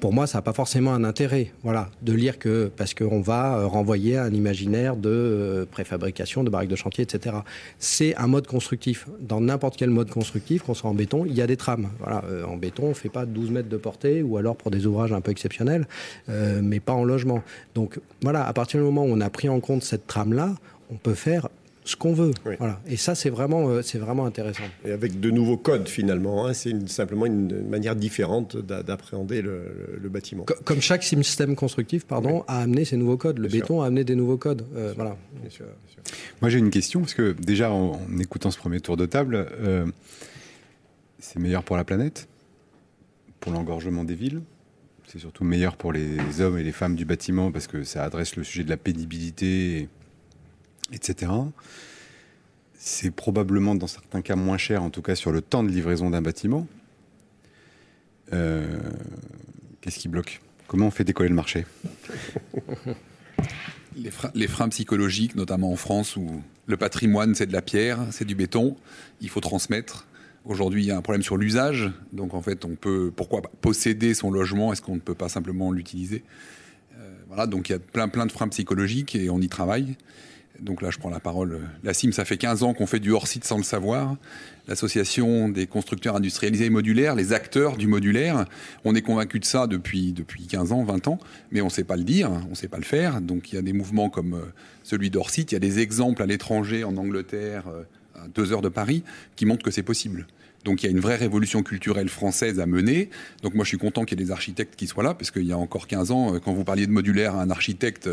pour 0.00 0.12
moi, 0.12 0.26
ça 0.26 0.38
n'a 0.38 0.42
pas 0.42 0.52
forcément 0.52 0.92
un 0.92 1.04
intérêt, 1.04 1.52
voilà, 1.62 1.88
de 2.02 2.12
lire 2.12 2.38
que 2.38 2.70
parce 2.76 2.92
qu'on 2.94 3.20
va 3.20 3.58
euh, 3.58 3.66
renvoyer 3.66 4.18
un 4.18 4.32
imaginaire 4.32 4.96
de 4.96 5.08
euh, 5.08 5.66
préfabrication, 5.70 6.44
de 6.44 6.50
barriques 6.50 6.70
de 6.70 6.76
chantier, 6.76 7.02
etc. 7.02 7.36
C'est 7.78 8.14
un 8.16 8.26
mode 8.26 8.46
constructif. 8.46 9.06
Dans 9.20 9.40
n'importe 9.40 9.76
quel 9.76 9.90
mode 9.90 10.10
constructif, 10.10 10.62
qu'on 10.62 10.74
soit 10.74 10.90
en 10.90 10.94
béton, 10.94 11.24
il 11.24 11.34
y 11.34 11.40
a 11.40 11.46
des 11.46 11.56
trames. 11.56 11.88
Euh, 12.24 12.44
en 12.44 12.56
béton, 12.56 12.84
on 12.84 12.88
ne 12.90 12.94
fait 12.94 13.08
pas 13.08 13.24
12 13.24 13.50
mètres 13.50 13.68
de 13.68 13.76
portée, 13.76 14.22
ou 14.22 14.36
alors 14.36 14.56
pour 14.56 14.70
des 14.70 14.86
ouvrages 14.86 15.12
un 15.12 15.20
peu 15.20 15.30
exceptionnels, 15.30 15.86
mais 16.28 16.80
pas 16.80 16.92
en 16.92 17.04
logement. 17.04 17.42
Donc 17.74 17.98
voilà, 18.22 18.46
à 18.46 18.52
partir 18.52 18.80
du 18.80 18.84
moment 18.84 19.04
où 19.04 19.10
on 19.10 19.20
a 19.20 19.30
pris 19.30 19.48
en 19.48 19.60
compte 19.60 19.82
cette 19.82 20.06
trame-là, 20.06 20.54
on 20.90 20.96
peut 20.96 21.14
faire 21.14 21.48
ce 21.86 21.96
qu'on 21.96 22.12
veut. 22.12 22.32
Voilà. 22.58 22.80
Et 22.86 22.96
ça, 22.96 23.14
c'est 23.14 23.30
vraiment, 23.30 23.68
euh, 23.68 23.80
c'est 23.80 23.98
vraiment 23.98 24.26
intéressant. 24.26 24.64
Et 24.84 24.90
avec 24.90 25.20
de 25.20 25.30
nouveaux 25.30 25.56
codes, 25.56 25.88
finalement. 25.88 26.46
Hein, 26.46 26.52
c'est 26.52 26.88
simplement 26.88 27.26
une 27.26 27.66
manière 27.68 27.96
différente 27.96 28.56
d'appréhender 28.56 29.40
le, 29.40 30.08
bâtiment. 30.08 30.44
comme 30.64 30.80
chaque 30.80 31.02
système 31.02 31.56
constructif 31.56 32.04
pardon, 32.04 32.44
a 32.48 32.60
amené 32.60 32.84
ses 32.84 32.96
nouveaux 32.96 33.16
codes. 33.16 33.38
Le 33.38 33.48
béton 33.48 33.82
a 33.82 33.86
amené 33.86 34.04
des 34.04 34.14
nouveaux 34.14 34.36
codes. 34.36 34.66
Euh, 34.76 34.92
voilà. 34.96 35.16
Moi, 36.40 36.50
j'ai 36.50 36.58
une 36.58 36.70
question, 36.70 37.00
parce 37.00 37.14
que 37.14 37.32
déjà, 37.32 37.70
en, 37.70 38.00
écoutant 38.20 38.50
ce 38.50 38.58
premier 38.58 38.80
tour 38.80 38.96
de 38.96 39.06
table, 39.06 39.46
euh, 39.60 39.86
c'est 41.18 41.38
meilleur 41.38 41.62
pour 41.62 41.76
la 41.76 41.84
planète, 41.84 42.28
pour 43.40 43.52
l'engorgement 43.52 44.04
des 44.04 44.14
villes, 44.14 44.42
c'est 45.06 45.20
surtout 45.20 45.44
meilleur 45.44 45.76
pour 45.76 45.92
les 45.92 46.40
hommes 46.40 46.58
et 46.58 46.64
les 46.64 46.72
femmes 46.72 46.96
du 46.96 47.04
bâtiment 47.04 47.52
parce 47.52 47.68
que 47.68 47.84
ça 47.84 48.02
adresse 48.02 48.34
le 48.34 48.42
sujet 48.42 48.64
de 48.64 48.70
la 48.70 48.76
pénibilité 48.76 49.88
etc. 50.92 51.32
C'est 52.74 53.10
probablement 53.10 53.74
dans 53.74 53.86
certains 53.86 54.22
cas 54.22 54.36
moins 54.36 54.58
cher, 54.58 54.82
en 54.82 54.90
tout 54.90 55.02
cas 55.02 55.14
sur 55.14 55.32
le 55.32 55.40
temps 55.40 55.64
de 55.64 55.70
livraison 55.70 56.10
d'un 56.10 56.22
bâtiment. 56.22 56.66
Euh, 58.32 58.78
qu'est-ce 59.80 59.98
qui 59.98 60.08
bloque? 60.08 60.40
Comment 60.66 60.86
on 60.86 60.90
fait 60.90 61.04
décoller 61.04 61.28
le 61.28 61.34
marché? 61.34 61.64
Les 64.34 64.46
freins, 64.46 64.68
psychologiques, 64.68 65.36
notamment 65.36 65.72
en 65.72 65.76
France, 65.76 66.16
où 66.16 66.42
le 66.66 66.76
patrimoine, 66.76 67.34
c'est 67.34 67.46
de 67.46 67.52
la 67.52 67.62
pierre, 67.62 68.00
c'est 68.10 68.26
du 68.26 68.34
béton, 68.34 68.76
il 69.22 69.30
faut 69.30 69.40
transmettre. 69.40 70.06
Aujourd'hui, 70.44 70.84
il 70.84 70.86
y 70.86 70.90
a 70.90 70.98
un 70.98 71.02
problème 71.02 71.22
sur 71.22 71.38
l'usage. 71.38 71.90
Donc, 72.12 72.34
en 72.34 72.42
fait, 72.42 72.66
on 72.66 72.76
peut, 72.76 73.10
pourquoi 73.14 73.40
posséder 73.62 74.12
son 74.12 74.30
logement 74.30 74.72
Est-ce 74.72 74.82
qu'on 74.82 74.96
ne 74.96 75.00
peut 75.00 75.14
pas 75.14 75.30
simplement 75.30 75.72
l'utiliser? 75.72 76.24
Euh, 76.98 77.10
Voilà, 77.26 77.46
donc 77.46 77.70
il 77.70 77.72
y 77.72 77.74
a 77.74 77.78
plein, 77.78 78.08
plein 78.08 78.26
de 78.26 78.32
freins 78.32 78.48
psychologiques 78.48 79.16
et 79.16 79.30
on 79.30 79.40
y 79.40 79.48
travaille. 79.48 79.96
Donc 80.60 80.82
là, 80.82 80.90
je 80.90 80.98
prends 80.98 81.10
la 81.10 81.20
parole. 81.20 81.60
La 81.84 81.94
CIM, 81.94 82.12
ça 82.12 82.24
fait 82.24 82.36
15 82.36 82.62
ans 82.62 82.74
qu'on 82.74 82.86
fait 82.86 83.00
du 83.00 83.12
hors-site 83.12 83.44
sans 83.44 83.58
le 83.58 83.62
savoir. 83.62 84.16
L'association 84.68 85.48
des 85.48 85.66
constructeurs 85.66 86.16
industrialisés 86.16 86.66
et 86.66 86.70
modulaires, 86.70 87.14
les 87.14 87.32
acteurs 87.32 87.76
du 87.76 87.86
modulaire, 87.86 88.46
on 88.84 88.94
est 88.94 89.02
convaincu 89.02 89.38
de 89.38 89.44
ça 89.44 89.66
depuis, 89.66 90.12
depuis 90.12 90.46
15 90.46 90.72
ans, 90.72 90.82
20 90.82 91.08
ans, 91.08 91.18
mais 91.52 91.60
on 91.60 91.66
ne 91.66 91.70
sait 91.70 91.84
pas 91.84 91.96
le 91.96 92.02
dire, 92.02 92.30
on 92.30 92.50
ne 92.50 92.54
sait 92.54 92.68
pas 92.68 92.78
le 92.78 92.84
faire. 92.84 93.20
Donc 93.20 93.52
il 93.52 93.56
y 93.56 93.58
a 93.58 93.62
des 93.62 93.72
mouvements 93.72 94.10
comme 94.10 94.34
euh, 94.34 94.52
celui 94.82 95.10
d'hors-site, 95.10 95.52
il 95.52 95.54
y 95.54 95.56
a 95.56 95.60
des 95.60 95.78
exemples 95.78 96.22
à 96.22 96.26
l'étranger, 96.26 96.82
en 96.82 96.96
Angleterre, 96.96 97.68
euh, 97.68 97.82
à 98.16 98.28
deux 98.28 98.52
heures 98.52 98.62
de 98.62 98.68
Paris, 98.68 99.04
qui 99.36 99.46
montrent 99.46 99.64
que 99.64 99.70
c'est 99.70 99.84
possible. 99.84 100.26
Donc 100.64 100.82
il 100.82 100.86
y 100.86 100.88
a 100.88 100.90
une 100.90 101.00
vraie 101.00 101.16
révolution 101.16 101.62
culturelle 101.62 102.08
française 102.08 102.58
à 102.58 102.66
mener. 102.66 103.08
Donc 103.42 103.54
moi 103.54 103.64
je 103.64 103.68
suis 103.68 103.78
content 103.78 104.04
qu'il 104.04 104.18
y 104.18 104.22
ait 104.22 104.26
des 104.26 104.32
architectes 104.32 104.74
qui 104.74 104.88
soient 104.88 105.04
là, 105.04 105.14
parce 105.14 105.30
qu'il 105.30 105.44
y 105.44 105.52
a 105.52 105.58
encore 105.58 105.86
15 105.86 106.10
ans, 106.10 106.34
euh, 106.34 106.38
quand 106.40 106.52
vous 106.52 106.64
parliez 106.64 106.88
de 106.88 106.92
modulaire 106.92 107.36
à 107.36 107.42
un 107.42 107.50
architecte, 107.50 108.08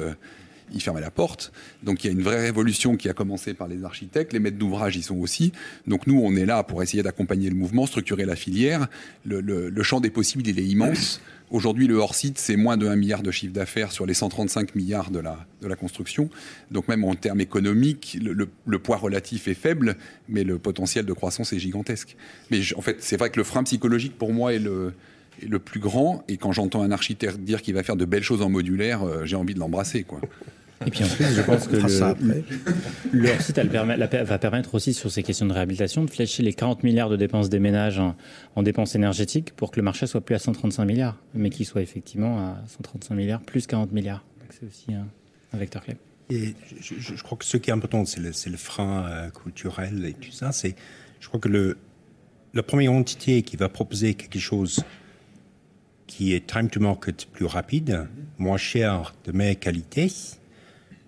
il 0.73 0.81
fermait 0.81 1.01
la 1.01 1.11
porte. 1.11 1.51
Donc 1.83 2.03
il 2.03 2.07
y 2.07 2.09
a 2.09 2.13
une 2.13 2.21
vraie 2.21 2.41
révolution 2.41 2.95
qui 2.95 3.09
a 3.09 3.13
commencé 3.13 3.53
par 3.53 3.67
les 3.67 3.83
architectes, 3.83 4.33
les 4.33 4.39
maîtres 4.39 4.57
d'ouvrage 4.57 4.95
y 4.95 5.03
sont 5.03 5.17
aussi. 5.17 5.51
Donc 5.87 6.07
nous, 6.07 6.19
on 6.19 6.35
est 6.35 6.45
là 6.45 6.63
pour 6.63 6.83
essayer 6.83 7.03
d'accompagner 7.03 7.49
le 7.49 7.55
mouvement, 7.55 7.85
structurer 7.85 8.25
la 8.25 8.35
filière. 8.35 8.87
Le, 9.25 9.83
champ 9.83 9.99
des 9.99 10.09
possibles, 10.09 10.47
il 10.47 10.59
est 10.59 10.65
immense. 10.65 11.21
Aujourd'hui, 11.51 11.87
le 11.87 11.95
hors-site, 11.97 12.39
c'est 12.39 12.55
moins 12.55 12.77
de 12.77 12.87
1 12.87 12.95
milliard 12.95 13.21
de 13.21 13.29
chiffre 13.29 13.53
d'affaires 13.53 13.91
sur 13.91 14.05
les 14.05 14.13
135 14.13 14.73
milliards 14.75 15.11
de 15.11 15.19
la, 15.19 15.75
construction. 15.75 16.29
Donc 16.71 16.87
même 16.87 17.03
en 17.03 17.15
termes 17.15 17.41
économiques, 17.41 18.17
le, 18.21 18.79
poids 18.79 18.97
relatif 18.97 19.47
est 19.47 19.53
faible, 19.53 19.97
mais 20.27 20.43
le 20.43 20.57
potentiel 20.57 21.05
de 21.05 21.13
croissance 21.13 21.53
est 21.53 21.59
gigantesque. 21.59 22.15
Mais 22.49 22.61
en 22.75 22.81
fait, 22.81 22.97
c'est 23.01 23.17
vrai 23.17 23.29
que 23.29 23.39
le 23.39 23.43
frein 23.43 23.63
psychologique, 23.63 24.17
pour 24.17 24.33
moi, 24.33 24.53
est 24.53 24.59
le, 24.59 24.93
le 25.41 25.59
plus 25.59 25.79
grand. 25.79 26.23
Et 26.27 26.37
quand 26.37 26.51
j'entends 26.51 26.81
un 26.81 26.91
architecte 26.91 27.39
dire 27.39 27.61
qu'il 27.61 27.73
va 27.73 27.83
faire 27.83 27.95
de 27.95 28.05
belles 28.05 28.23
choses 28.23 28.41
en 28.41 28.49
modulaire, 28.49 29.03
euh, 29.03 29.25
j'ai 29.25 29.35
envie 29.35 29.53
de 29.53 29.59
l'embrasser. 29.59 30.03
quoi. 30.03 30.19
Et 30.85 30.91
puis 30.91 31.03
en 31.03 31.07
plus, 31.07 31.25
je 31.25 31.41
pense 31.41 31.67
que 31.67 31.75
le, 31.75 32.43
leur 33.13 33.41
site 33.41 33.59
va 33.59 34.39
permettre 34.39 34.75
aussi 34.75 34.93
sur 34.93 35.11
ces 35.11 35.23
questions 35.23 35.45
de 35.45 35.53
réhabilitation 35.53 36.03
de 36.03 36.09
flécher 36.09 36.43
les 36.43 36.53
40 36.53 36.83
milliards 36.83 37.09
de 37.09 37.15
dépenses 37.15 37.49
des 37.49 37.59
ménages 37.59 38.01
en, 38.55 38.63
dépenses 38.63 38.95
énergétiques 38.95 39.53
pour 39.55 39.71
que 39.71 39.79
le 39.79 39.83
marché 39.83 40.07
soit 40.07 40.21
plus 40.21 40.35
à 40.35 40.39
135 40.39 40.85
milliards, 40.85 41.17
mais 41.33 41.49
qu'il 41.49 41.65
soit 41.65 41.81
effectivement 41.81 42.39
à 42.39 42.63
135 42.67 43.15
milliards 43.15 43.41
plus 43.41 43.67
40 43.67 43.91
milliards. 43.91 44.25
C'est 44.49 44.65
aussi 44.65 44.93
un, 44.93 45.57
vecteur 45.57 45.83
clé. 45.83 45.95
Et 46.29 46.55
je, 46.79 47.21
crois 47.21 47.37
que 47.37 47.45
ce 47.45 47.57
qui 47.57 47.69
est 47.69 47.73
important, 47.73 48.05
c'est 48.05 48.19
le, 48.19 48.57
frein 48.57 49.05
euh, 49.05 49.29
culturel 49.29 50.03
et 50.05 50.13
tout 50.13 50.31
ça. 50.31 50.51
C'est, 50.51 50.75
je 51.19 51.27
crois 51.27 51.39
que 51.39 51.49
le, 51.49 51.77
la 52.53 52.63
première 52.63 52.93
entité 52.93 53.41
qui 53.43 53.55
va 53.55 53.69
proposer 53.69 54.13
quelque 54.15 54.39
chose 54.39 54.83
qui 56.15 56.33
est 56.33 56.45
time 56.45 56.69
to 56.69 56.79
market 56.79 57.25
plus 57.25 57.45
rapide, 57.45 58.07
moins 58.37 58.57
cher, 58.57 59.15
de 59.25 59.31
meilleure 59.31 59.59
qualité, 59.59 60.13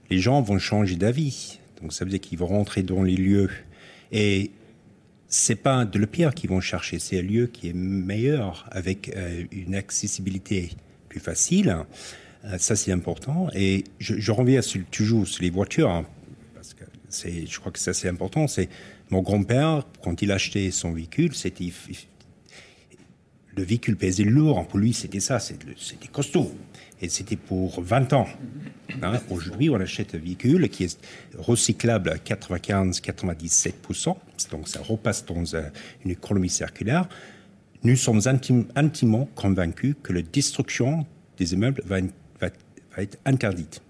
les 0.09 0.17
gens 0.17 0.41
vont 0.41 0.57
changer 0.57 0.95
d'avis. 0.95 1.59
Donc 1.79 1.93
ça 1.93 2.05
veut 2.05 2.09
dire 2.09 2.19
qu'ils 2.19 2.39
vont 2.39 2.47
rentrer 2.47 2.81
dans 2.81 3.03
les 3.03 3.15
lieux. 3.15 3.51
Et 4.11 4.49
c'est 5.27 5.57
pas 5.57 5.85
de 5.85 5.99
le 5.99 6.07
pire 6.07 6.33
qu'ils 6.33 6.49
vont 6.49 6.59
chercher, 6.59 6.97
c'est 6.97 7.19
un 7.19 7.21
lieu 7.21 7.45
qui 7.45 7.69
est 7.69 7.73
meilleur 7.73 8.67
avec 8.71 9.15
euh, 9.15 9.43
une 9.51 9.75
accessibilité 9.75 10.71
plus 11.07 11.19
facile. 11.19 11.77
Euh, 12.45 12.57
ça 12.57 12.75
c'est 12.75 12.91
important. 12.91 13.49
Et 13.53 13.83
je, 13.99 14.31
reviens 14.31 14.63
sur, 14.63 14.83
toujours 14.85 15.27
sur 15.27 15.43
les 15.43 15.51
voitures 15.51 15.91
hein, 15.91 16.05
parce 16.55 16.73
que 16.73 16.85
je 17.45 17.59
crois 17.59 17.71
que 17.71 17.79
ça 17.79 17.93
c'est 17.93 18.09
important. 18.09 18.47
Mon 19.11 19.21
grand-père 19.21 19.85
quand 20.03 20.23
il 20.23 20.31
achetait 20.31 20.71
son 20.71 20.93
véhicule, 20.93 21.35
c'était 21.35 21.71
le 23.55 23.63
véhicule 23.63 23.95
pesait 23.95 24.23
lourd. 24.23 24.67
Pour 24.67 24.79
lui, 24.79 24.93
c'était 24.93 25.19
ça, 25.19 25.39
c'était 25.39 26.07
costaud. 26.11 26.51
Et 27.01 27.09
c'était 27.09 27.35
pour 27.35 27.81
20 27.81 28.13
ans. 28.13 28.27
Hein, 29.01 29.19
aujourd'hui, 29.29 29.69
on 29.69 29.75
achète 29.75 30.15
un 30.15 30.17
véhicule 30.17 30.69
qui 30.69 30.85
est 30.85 30.97
recyclable 31.37 32.09
à 32.09 32.15
95-97%, 32.15 34.15
donc 34.51 34.67
ça 34.67 34.81
repasse 34.81 35.25
dans 35.25 35.55
une 36.05 36.11
économie 36.11 36.49
circulaire. 36.49 37.09
Nous 37.83 37.97
sommes 37.97 38.21
intimement 38.75 39.29
convaincus 39.35 39.95
que 40.01 40.13
la 40.13 40.21
destruction 40.21 41.05
des 41.37 41.53
immeubles 41.53 41.83
va, 41.85 41.99
être 42.97 43.17
interdite. 43.25 43.81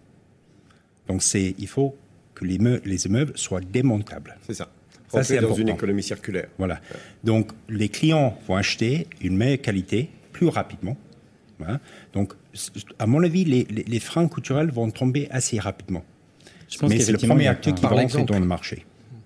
Donc 1.07 1.21
il 1.33 1.67
faut 1.67 1.95
que 2.33 2.43
les, 2.43 2.57
les 2.83 3.05
immeubles 3.05 3.37
soient 3.37 3.61
démontables. 3.61 4.35
C'est 4.47 4.55
ça. 4.55 4.69
Ça, 5.07 5.23
c'est 5.23 5.39
dans 5.39 5.53
une 5.53 5.69
économie 5.69 6.03
circulaire. 6.03 6.47
Voilà. 6.57 6.79
Donc, 7.23 7.51
les 7.69 7.89
clients 7.89 8.37
vont 8.47 8.55
acheter 8.55 9.07
une 9.21 9.37
meilleure 9.37 9.61
qualité 9.61 10.09
plus 10.31 10.47
rapidement. 10.47 10.97
Hein. 11.65 11.79
Donc, 12.13 12.33
à 12.99 13.07
mon 13.07 13.23
avis, 13.23 13.45
les, 13.45 13.99
freins 13.99 14.27
culturels 14.27 14.71
vont 14.71 14.89
tomber 14.91 15.27
assez 15.31 15.59
rapidement. 15.59 16.03
Je 16.69 16.77
pense 16.77 16.89
Mais 16.89 16.99
c'est 16.99 17.11
le 17.11 17.17
premier 17.17 17.47
acteur 17.47 17.75
qui 17.75 17.83
va 17.83 17.89
rentrer 17.89 18.23
dans 18.23 18.39
le 18.39 18.45
marché, 18.45 18.85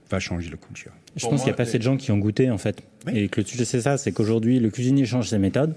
va 0.09 0.19
changer 0.19 0.49
la 0.49 0.57
culture. 0.57 0.91
Je 1.15 1.25
pense 1.25 1.41
qu'il 1.41 1.49
y 1.49 1.53
a 1.53 1.55
pas 1.55 1.63
assez 1.63 1.77
de 1.77 1.83
gens 1.83 1.97
qui 1.97 2.11
ont 2.11 2.17
goûté, 2.17 2.51
en 2.51 2.57
fait. 2.57 2.83
Et 3.11 3.29
que 3.29 3.41
le 3.41 3.47
sujet, 3.47 3.65
c'est 3.65 3.81
ça, 3.81 3.97
c'est 3.97 4.11
qu'aujourd'hui, 4.11 4.59
le 4.59 4.69
cuisinier 4.69 5.05
change 5.05 5.29
ses 5.29 5.39
méthodes. 5.39 5.73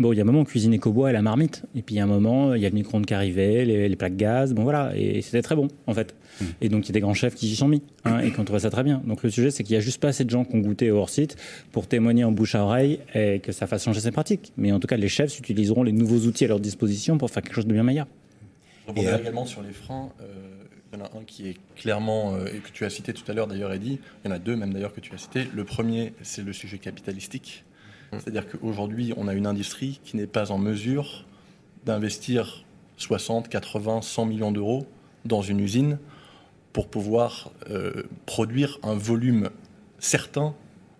Bon, 0.00 0.12
il 0.12 0.16
y 0.16 0.20
a 0.20 0.22
un 0.22 0.26
moment, 0.26 0.40
on 0.40 0.44
cuisinait 0.44 0.78
qu'au 0.78 0.92
bois 0.92 1.10
et 1.10 1.12
la 1.12 1.22
marmite. 1.22 1.62
Et 1.74 1.82
puis, 1.82 1.94
il 1.94 1.98
y 1.98 2.00
a 2.00 2.04
un 2.04 2.08
moment, 2.08 2.54
il 2.54 2.62
y 2.62 2.66
a 2.66 2.68
le 2.68 2.74
micro-ondes 2.74 3.04
qui 3.04 3.14
arrivait, 3.14 3.64
les, 3.64 3.88
les, 3.88 3.96
plaques 3.96 4.16
gaz. 4.16 4.54
Bon, 4.54 4.62
voilà. 4.62 4.92
Et 4.96 5.20
c'était 5.20 5.42
très 5.42 5.54
bon, 5.54 5.68
en 5.86 5.94
fait. 5.94 6.14
Hmm. 6.40 6.46
Et 6.62 6.68
donc, 6.68 6.86
il 6.86 6.88
y 6.88 6.92
a 6.92 6.94
des 6.94 7.00
grands 7.00 7.14
chefs 7.14 7.34
qui 7.34 7.48
s'y 7.48 7.56
sont 7.56 7.68
mis. 7.68 7.82
Hein, 8.04 8.20
et 8.20 8.30
qu'on 8.30 8.44
trouvait 8.44 8.60
ça 8.60 8.70
très 8.70 8.82
bien. 8.82 9.02
Donc, 9.04 9.22
le 9.22 9.30
sujet, 9.30 9.50
c'est 9.50 9.62
qu'il 9.62 9.74
y 9.74 9.76
a 9.76 9.80
juste 9.80 10.00
pas 10.00 10.08
assez 10.08 10.24
de 10.24 10.30
gens 10.30 10.44
qui 10.44 10.56
ont 10.56 10.60
goûté 10.60 10.90
au 10.90 10.96
hors-site 10.96 11.36
pour 11.70 11.86
témoigner 11.86 12.24
en 12.24 12.32
bouche 12.32 12.54
à 12.54 12.64
oreille 12.64 13.00
et 13.14 13.40
que 13.40 13.52
ça 13.52 13.66
fasse 13.66 13.84
changer 13.84 14.00
ses 14.00 14.10
pratiques. 14.10 14.52
Mais 14.56 14.72
en 14.72 14.80
tout 14.80 14.86
cas, 14.86 14.96
les 14.96 15.08
chefs 15.08 15.38
utiliseront 15.38 15.82
les 15.82 15.92
nouveaux 15.92 16.26
outils 16.26 16.46
à 16.46 16.48
leur 16.48 16.60
disposition 16.60 17.18
pour 17.18 17.30
faire 17.30 17.42
quelque 17.42 17.54
chose 17.54 17.66
de 17.66 17.72
bien 17.74 17.82
meilleur. 17.82 18.06
Je 18.96 19.02
euh, 19.02 19.18
également 19.18 19.44
sur 19.44 19.62
les 19.62 19.72
freins. 19.72 20.10
Euh, 20.20 20.24
il 20.92 20.98
y 20.98 21.02
en 21.02 21.04
a 21.04 21.18
un 21.18 21.24
qui 21.24 21.48
est 21.48 21.56
clairement, 21.76 22.34
euh, 22.34 22.46
et 22.46 22.58
que 22.58 22.70
tu 22.72 22.84
as 22.84 22.90
cité 22.90 23.12
tout 23.12 23.30
à 23.30 23.34
l'heure 23.34 23.46
d'ailleurs, 23.46 23.72
Eddy. 23.72 24.00
Il 24.24 24.28
y 24.28 24.32
en 24.32 24.34
a 24.34 24.38
deux 24.38 24.56
même 24.56 24.72
d'ailleurs 24.72 24.92
que 24.92 25.00
tu 25.00 25.14
as 25.14 25.18
cité. 25.18 25.46
Le 25.54 25.64
premier, 25.64 26.14
c'est 26.22 26.42
le 26.42 26.52
sujet 26.52 26.78
capitalistique. 26.78 27.64
C'est-à-dire 28.12 28.46
qu'aujourd'hui, 28.48 29.12
on 29.16 29.28
a 29.28 29.34
une 29.34 29.46
industrie 29.46 30.00
qui 30.04 30.16
n'est 30.16 30.26
pas 30.26 30.50
en 30.50 30.58
mesure 30.58 31.24
d'investir 31.84 32.64
60, 32.96 33.48
80, 33.48 34.02
100 34.02 34.26
millions 34.26 34.52
d'euros 34.52 34.86
dans 35.24 35.42
une 35.42 35.60
usine 35.60 35.98
pour 36.72 36.88
pouvoir 36.88 37.50
euh, 37.70 38.02
produire 38.26 38.78
un 38.82 38.94
volume 38.94 39.50
certain 39.98 40.54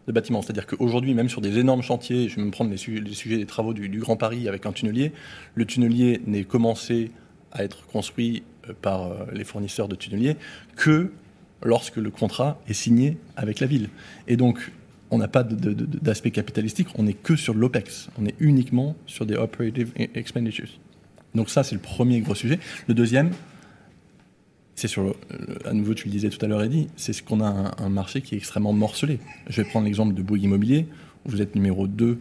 de 0.07 0.12
bâtiments. 0.12 0.42
C'est-à-dire 0.42 0.66
qu'aujourd'hui, 0.66 1.14
même 1.14 1.29
sur 1.29 1.40
des 1.40 1.59
énormes 1.59 1.83
chantiers, 1.83 2.29
je 2.29 2.37
vais 2.37 2.42
me 2.42 2.51
prendre 2.51 2.70
les, 2.70 2.77
sujets 2.77 3.37
des 3.37 3.46
travaux 3.46 3.75
du, 3.75 3.88
Grand 3.99 4.16
Paris 4.16 4.49
avec 4.49 4.66
un 4.66 4.73
tunnelier, 4.73 5.12
le 5.55 5.64
tunnelier 5.64 6.20
n'est 6.27 6.44
commencé 6.44 7.11
à 7.53 7.64
être 7.64 7.87
construit 7.87 8.42
euh, 8.68 8.73
par 8.81 9.07
euh, 9.07 9.27
les 9.33 9.44
fournisseurs 9.44 9.88
de 9.88 9.96
tunneliers 9.96 10.37
que 10.77 11.12
lorsque 11.62 11.96
le 11.96 12.11
contrat 12.11 12.59
est 12.68 12.73
signé 12.73 13.18
avec 13.37 13.61
la 13.61 13.66
ville. 13.66 13.90
Et 14.27 14.37
donc, 14.37 14.73
on 15.11 15.18
n'a 15.18 15.29
pas 15.29 15.42
d'aspect 15.42 16.31
capitalistique, 16.31 16.88
on 16.96 17.05
n'est 17.05 17.14
que 17.14 17.37
sur 17.37 17.55
l'OPEX, 17.55 18.09
on 18.18 18.27
est 18.27 18.35
uniquement 18.38 18.96
sur 19.07 19.27
des 19.27 19.35
operative 19.35 19.92
e-, 19.99 20.07
expenditures. 20.14 20.68
Donc 21.35 21.51
ça, 21.51 21.62
c'est 21.62 21.75
le 21.75 21.81
premier 21.81 22.20
gros 22.20 22.35
sujet. 22.35 22.59
Le 22.87 22.94
deuxième, 22.94 23.31
c'est 24.75 24.88
sur, 24.88 25.14
à 25.64 25.73
nouveau, 25.73 25.94
tu 25.94 26.07
le 26.07 26.12
disais 26.12 26.31
tout 26.31 26.42
à 26.44 26.49
l'heure, 26.49 26.62
Eddy, 26.62 26.88
c'est 26.96 27.12
ce 27.12 27.23
qu'on 27.23 27.40
a 27.40 27.75
un, 27.79 27.88
marché 27.88 28.23
qui 28.23 28.35
est 28.35 28.38
extrêmement 28.38 28.73
morcelé. 28.73 29.20
Je 29.49 29.61
vais 29.61 29.68
prendre 29.68 29.85
l'exemple 29.85 30.14
de 30.14 30.23
Bouygues 30.23 30.44
Immobilier, 30.44 30.87
où 31.25 31.31
vous 31.31 31.42
êtes 31.42 31.55
numéro 31.55 31.87
2 31.87 32.18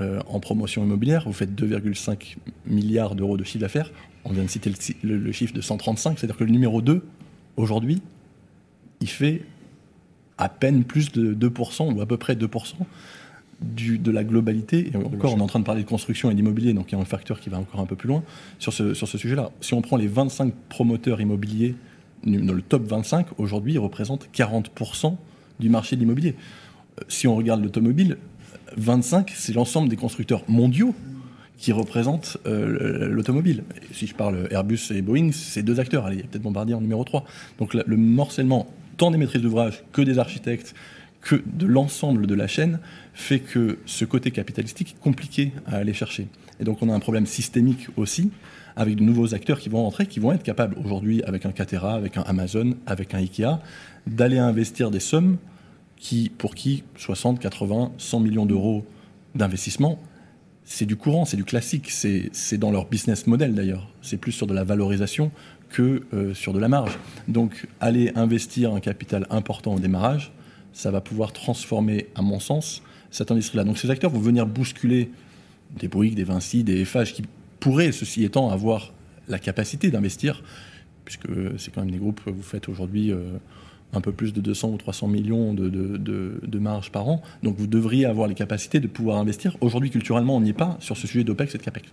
euh, 0.00 0.20
en 0.26 0.40
promotion 0.40 0.84
immobilière, 0.84 1.22
vous 1.24 1.32
faites 1.32 1.54
2,5 1.54 2.36
milliards 2.66 3.14
d'euros 3.14 3.36
de 3.36 3.44
chiffre 3.44 3.60
d'affaires. 3.60 3.90
On 4.24 4.32
vient 4.32 4.42
de 4.42 4.48
citer 4.48 4.70
le, 5.02 5.32
chiffre 5.32 5.54
de 5.54 5.60
135, 5.60 6.18
c'est-à-dire 6.18 6.36
que 6.36 6.44
le 6.44 6.50
numéro 6.50 6.82
2, 6.82 7.02
aujourd'hui, 7.56 8.02
il 9.00 9.08
fait 9.08 9.42
à 10.38 10.48
peine 10.48 10.84
plus 10.84 11.12
de 11.12 11.34
2%, 11.34 11.94
ou 11.94 12.00
à 12.00 12.06
peu 12.06 12.16
près 12.16 12.34
2% 12.34 12.74
du, 13.60 13.98
de 13.98 14.10
la 14.10 14.24
globalité. 14.24 14.90
Et 14.92 14.96
encore, 14.96 15.34
on 15.34 15.38
est 15.38 15.42
en 15.42 15.46
train 15.46 15.60
de 15.60 15.64
parler 15.64 15.82
de 15.82 15.88
construction 15.88 16.30
et 16.30 16.34
d'immobilier, 16.34 16.72
donc 16.72 16.90
il 16.90 16.96
y 16.96 16.98
a 16.98 17.00
un 17.00 17.06
facteur 17.06 17.40
qui 17.40 17.50
va 17.50 17.58
encore 17.58 17.80
un 17.80 17.86
peu 17.86 17.96
plus 17.96 18.08
loin 18.08 18.22
sur 18.58 18.72
ce, 18.72 18.94
sur 18.94 19.08
ce 19.08 19.18
sujet-là. 19.18 19.50
Si 19.60 19.74
on 19.74 19.82
prend 19.82 19.96
les 19.96 20.08
25 20.08 20.52
promoteurs 20.68 21.20
immobiliers 21.20 21.74
le 22.26 22.62
top 22.62 22.86
25, 22.86 23.26
aujourd'hui, 23.38 23.78
représentent 23.78 24.28
40% 24.34 25.16
du 25.60 25.68
marché 25.68 25.96
de 25.96 26.00
l'immobilier. 26.00 26.34
Euh, 27.00 27.04
si 27.08 27.26
on 27.26 27.36
regarde 27.36 27.62
l'automobile, 27.62 28.18
25, 28.76 29.32
c'est 29.34 29.52
l'ensemble 29.52 29.88
des 29.88 29.96
constructeurs 29.96 30.42
mondiaux 30.48 30.94
qui 31.56 31.72
représentent 31.72 32.38
euh, 32.46 33.08
l'automobile. 33.08 33.64
Si 33.92 34.06
je 34.06 34.14
parle 34.14 34.48
Airbus 34.50 34.90
et 34.90 35.02
Boeing, 35.02 35.30
c'est 35.32 35.62
deux 35.62 35.80
acteurs. 35.80 36.06
Allez, 36.06 36.16
il 36.16 36.20
y 36.20 36.24
a 36.24 36.26
peut-être 36.26 36.42
Bombardier 36.42 36.74
en 36.74 36.80
numéro 36.80 37.04
3. 37.04 37.24
Donc 37.58 37.74
le 37.74 37.96
morcellement, 37.96 38.66
tant 38.96 39.10
des 39.10 39.18
maîtrises 39.18 39.42
d'ouvrage 39.42 39.84
que 39.92 40.02
des 40.02 40.18
architectes, 40.18 40.74
que 41.20 41.42
de 41.46 41.66
l'ensemble 41.66 42.26
de 42.26 42.34
la 42.34 42.46
chaîne, 42.46 42.80
fait 43.14 43.40
que 43.40 43.78
ce 43.86 44.04
côté 44.04 44.30
capitalistique 44.30 44.96
est 44.98 45.02
compliqué 45.02 45.52
à 45.66 45.76
aller 45.76 45.94
chercher. 45.94 46.28
Et 46.60 46.64
donc 46.64 46.82
on 46.82 46.88
a 46.90 46.94
un 46.94 47.00
problème 47.00 47.26
systémique 47.26 47.88
aussi 47.96 48.30
avec 48.76 48.96
de 48.96 49.02
nouveaux 49.02 49.34
acteurs 49.34 49.60
qui 49.60 49.68
vont 49.68 49.86
entrer, 49.86 50.06
qui 50.06 50.20
vont 50.20 50.32
être 50.32 50.42
capables 50.42 50.76
aujourd'hui, 50.84 51.22
avec 51.22 51.46
un 51.46 51.52
Catera, 51.52 51.94
avec 51.94 52.16
un 52.16 52.22
Amazon, 52.22 52.74
avec 52.86 53.14
un 53.14 53.18
Ikea, 53.18 53.60
d'aller 54.06 54.38
investir 54.38 54.90
des 54.90 55.00
sommes 55.00 55.38
qui, 55.96 56.30
pour 56.36 56.54
qui 56.54 56.82
60, 56.96 57.38
80, 57.38 57.92
100 57.98 58.20
millions 58.20 58.46
d'euros 58.46 58.84
d'investissement, 59.34 59.98
c'est 60.64 60.86
du 60.86 60.96
courant, 60.96 61.24
c'est 61.24 61.36
du 61.36 61.44
classique, 61.44 61.90
c'est 61.90 62.58
dans 62.58 62.70
leur 62.70 62.86
business 62.86 63.26
model 63.26 63.54
d'ailleurs. 63.54 63.88
C'est 64.02 64.16
plus 64.16 64.32
sur 64.32 64.46
de 64.46 64.54
la 64.54 64.64
valorisation 64.64 65.30
que 65.74 66.02
euh, 66.14 66.34
sur 66.34 66.52
de 66.52 66.60
la 66.60 66.68
marge. 66.68 66.96
Donc 67.26 67.66
aller 67.80 68.12
investir 68.14 68.72
un 68.72 68.80
capital 68.80 69.26
important 69.28 69.74
au 69.74 69.80
démarrage, 69.80 70.32
ça 70.72 70.92
va 70.92 71.00
pouvoir 71.00 71.32
transformer, 71.32 72.06
à 72.14 72.22
mon 72.22 72.38
sens, 72.38 72.82
cette 73.10 73.32
industrie-là. 73.32 73.64
Donc 73.64 73.76
ces 73.76 73.90
acteurs 73.90 74.10
vont 74.10 74.20
venir 74.20 74.46
bousculer 74.46 75.10
des 75.76 75.88
Bouygues, 75.88 76.14
des 76.14 76.24
Vinci, 76.24 76.62
des 76.62 76.84
FH 76.84 77.12
qui 77.12 77.24
pourrait, 77.58 77.90
ceci 77.90 78.22
étant, 78.22 78.50
avoir 78.50 78.92
la 79.26 79.40
capacité 79.40 79.90
d'investir, 79.90 80.44
puisque 81.04 81.28
c'est 81.58 81.74
quand 81.74 81.80
même 81.80 81.90
des 81.90 81.98
groupes, 81.98 82.20
vous 82.24 82.42
faites 82.42 82.68
aujourd'hui 82.68 83.10
euh, 83.10 83.18
un 83.92 84.00
peu 84.00 84.12
plus 84.12 84.32
de 84.32 84.40
200 84.40 84.70
ou 84.70 84.76
300 84.76 85.08
millions 85.08 85.54
de, 85.54 85.68
de, 85.68 86.58
marge 86.58 86.92
par 86.92 87.08
an, 87.08 87.20
donc 87.42 87.56
vous 87.56 87.66
devriez 87.66 88.06
avoir 88.06 88.28
les 88.28 88.34
capacités 88.34 88.78
de 88.78 88.86
pouvoir 88.86 89.18
investir. 89.18 89.56
Aujourd'hui, 89.60 89.90
culturellement, 89.90 90.36
on 90.36 90.40
n'y 90.40 90.50
est 90.50 90.52
pas 90.52 90.76
sur 90.80 90.96
ce 90.96 91.08
sujet 91.08 91.24
d'OPEX 91.24 91.54
et 91.54 91.58
de 91.58 91.62
CAPEX. 91.62 91.88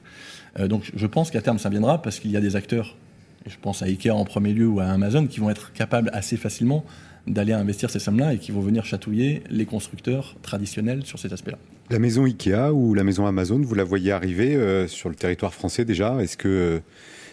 Euh, 0.60 0.68
donc 0.68 0.92
je 0.96 1.08
pense 1.08 1.32
qu'à 1.32 1.42
terme, 1.42 1.58
ça 1.58 1.70
viendra 1.70 2.02
parce 2.02 2.20
qu'il 2.20 2.32
y 2.32 2.38
a 2.38 2.42
des 2.42 2.56
acteurs, 2.56 2.96
je 3.46 3.58
pense 3.62 3.82
à 3.82 3.86
Ikea 3.86 4.12
en 4.12 4.26
premier 4.26 4.54
lieu 4.54 4.68
ou 4.68 4.80
à 4.80 4.86
Amazon, 4.86 5.28
qui 5.28 5.40
vont 5.40 5.50
être 5.50 5.74
capables 5.74 6.10
assez 6.14 6.38
facilement 6.38 6.86
d'aller 7.28 7.54
investir 7.54 7.90
ces 7.90 8.00
sommes-là 8.00 8.34
et 8.34 8.40
qui 8.40 8.52
vont 8.52 8.62
venir 8.62 8.86
chatouiller 8.86 9.44
les 9.50 9.66
constructeurs 9.66 10.36
traditionnels 10.42 11.06
sur 11.06 11.20
ces 11.20 11.32
aspects-là. 11.34 11.58
La 11.90 12.00
maison 12.00 12.26
Ikea 12.26 12.72
ou 12.72 12.94
la 12.94 13.04
maison 13.04 13.28
Amazon, 13.28 13.60
vous 13.62 13.76
la 13.76 13.84
voyez 13.84 14.12
arriver 14.12 14.56
euh, 14.56 14.88
sur 14.88 15.10
le 15.10 15.16
territoire 15.16 15.54
français 15.54 15.86
déjà 15.86 16.22
Est-ce 16.22 16.38
que 16.38 16.48
euh, 16.48 16.80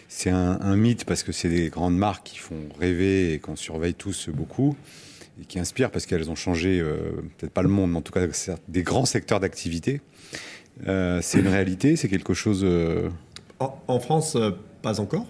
c'est 0.07 0.29
un, 0.29 0.75
mythe 0.75 1.05
parce 1.05 1.23
que 1.23 1.31
c'est 1.31 1.49
des 1.49 1.69
grandes 1.69 1.97
marques 1.97 2.25
qui 2.27 2.37
font 2.37 2.67
rêver 2.79 3.33
et 3.33 3.39
qu'on 3.39 3.55
surveille 3.55 3.93
tous 3.93 4.29
beaucoup 4.29 4.75
et 5.41 5.45
qui 5.45 5.59
inspirent 5.59 5.91
parce 5.91 6.05
qu'elles 6.05 6.29
ont 6.29 6.35
changé, 6.35 6.79
euh, 6.79 7.21
peut-être 7.37 7.53
pas 7.53 7.61
le 7.61 7.69
monde, 7.69 7.91
mais 7.91 7.97
en 7.97 8.01
tout 8.01 8.11
cas 8.11 8.25
des 8.67 8.83
grands 8.83 9.05
secteurs 9.05 9.39
d'activité 9.39 10.01
C'est 10.85 11.39
une 11.39 11.47
réalité 11.47 11.95
C'est 11.95 12.09
quelque 12.09 12.33
chose... 12.33 12.65
en, 13.59 13.99
France, 13.99 14.35
pas 14.81 14.99
encore. 14.99 15.25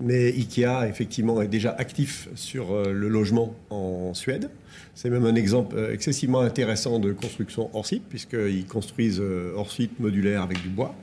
Mais 0.00 0.28
IKEA, 0.28 0.88
effectivement, 0.88 1.40
est 1.40 1.48
déjà 1.48 1.74
actif 1.78 2.28
sur 2.34 2.72
euh, 2.72 2.92
le 2.92 3.08
logement 3.08 3.54
en 3.70 4.12
Suède. 4.12 4.50
C'est 4.94 5.08
même 5.08 5.24
un 5.24 5.34
exemple 5.34 5.74
euh, 5.76 5.92
excessivement 5.92 6.40
intéressant 6.40 6.98
de 6.98 7.12
construction 7.12 7.70
hors 7.72 7.86
site, 7.86 8.02
puisqu'ils 8.06 8.66
construisent 8.66 9.20
euh, 9.20 9.54
hors 9.56 9.72
site 9.72 9.98
modulaire 9.98 10.42
avec 10.42 10.60
du 10.60 10.68
bois. 10.68 10.94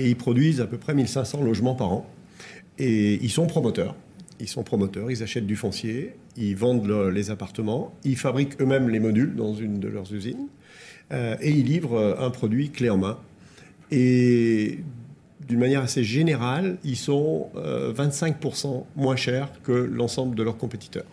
Et 0.00 0.08
ils 0.08 0.16
produisent 0.16 0.60
à 0.60 0.66
peu 0.66 0.78
près 0.78 0.94
1500 0.94 1.44
logements 1.44 1.76
par 1.76 1.92
an. 1.92 2.10
Et 2.78 3.22
ils 3.22 3.30
sont 3.30 3.46
promoteurs. 3.46 3.94
Ils 4.40 4.48
sont 4.48 4.64
promoteurs, 4.64 5.12
ils 5.12 5.22
achètent 5.22 5.46
du 5.46 5.54
foncier, 5.54 6.16
ils 6.36 6.56
vendent 6.56 6.90
les 7.12 7.30
appartements, 7.30 7.94
ils 8.02 8.16
fabriquent 8.16 8.60
eux-mêmes 8.60 8.88
les 8.88 8.98
modules 8.98 9.36
dans 9.36 9.54
une 9.54 9.78
de 9.78 9.86
leurs 9.86 10.12
usines. 10.12 10.48
et 11.12 11.50
ils 11.50 11.64
livrent 11.64 12.16
un 12.18 12.30
produit 12.30 12.70
clé 12.70 12.90
en 12.90 12.98
main. 12.98 13.16
Et 13.92 14.80
d'une 15.46 15.58
manière 15.58 15.82
assez 15.82 16.04
générale, 16.04 16.78
ils 16.84 16.96
sont 16.96 17.50
25% 17.56 18.66
euh, 18.66 18.80
moins 18.96 19.16
chers 19.16 19.50
que 19.62 19.72
l'ensemble 19.72 20.34
de 20.34 20.42
leurs 20.42 20.56
compétiteurs. 20.56 21.04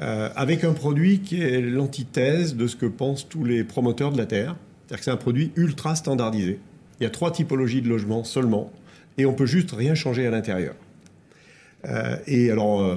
Euh, 0.00 0.28
avec 0.36 0.64
un 0.64 0.72
produit 0.72 1.20
qui 1.20 1.42
est 1.42 1.60
l'antithèse 1.60 2.54
de 2.54 2.66
ce 2.66 2.76
que 2.76 2.86
pensent 2.86 3.28
tous 3.28 3.44
les 3.44 3.64
promoteurs 3.64 4.12
de 4.12 4.18
la 4.18 4.26
Terre. 4.26 4.56
C'est-à-dire 4.86 4.98
que 4.98 5.04
c'est 5.04 5.10
un 5.10 5.16
produit 5.16 5.52
ultra 5.56 5.96
standardisé. 5.96 6.58
Il 7.00 7.04
y 7.04 7.06
a 7.06 7.10
trois 7.10 7.30
typologies 7.30 7.82
de 7.82 7.88
logements 7.88 8.24
seulement, 8.24 8.72
et 9.18 9.26
on 9.26 9.34
peut 9.34 9.46
juste 9.46 9.72
rien 9.72 9.94
changer 9.94 10.26
à 10.26 10.30
l'intérieur. 10.30 10.74
Euh, 11.84 12.16
et 12.26 12.50
alors, 12.50 12.96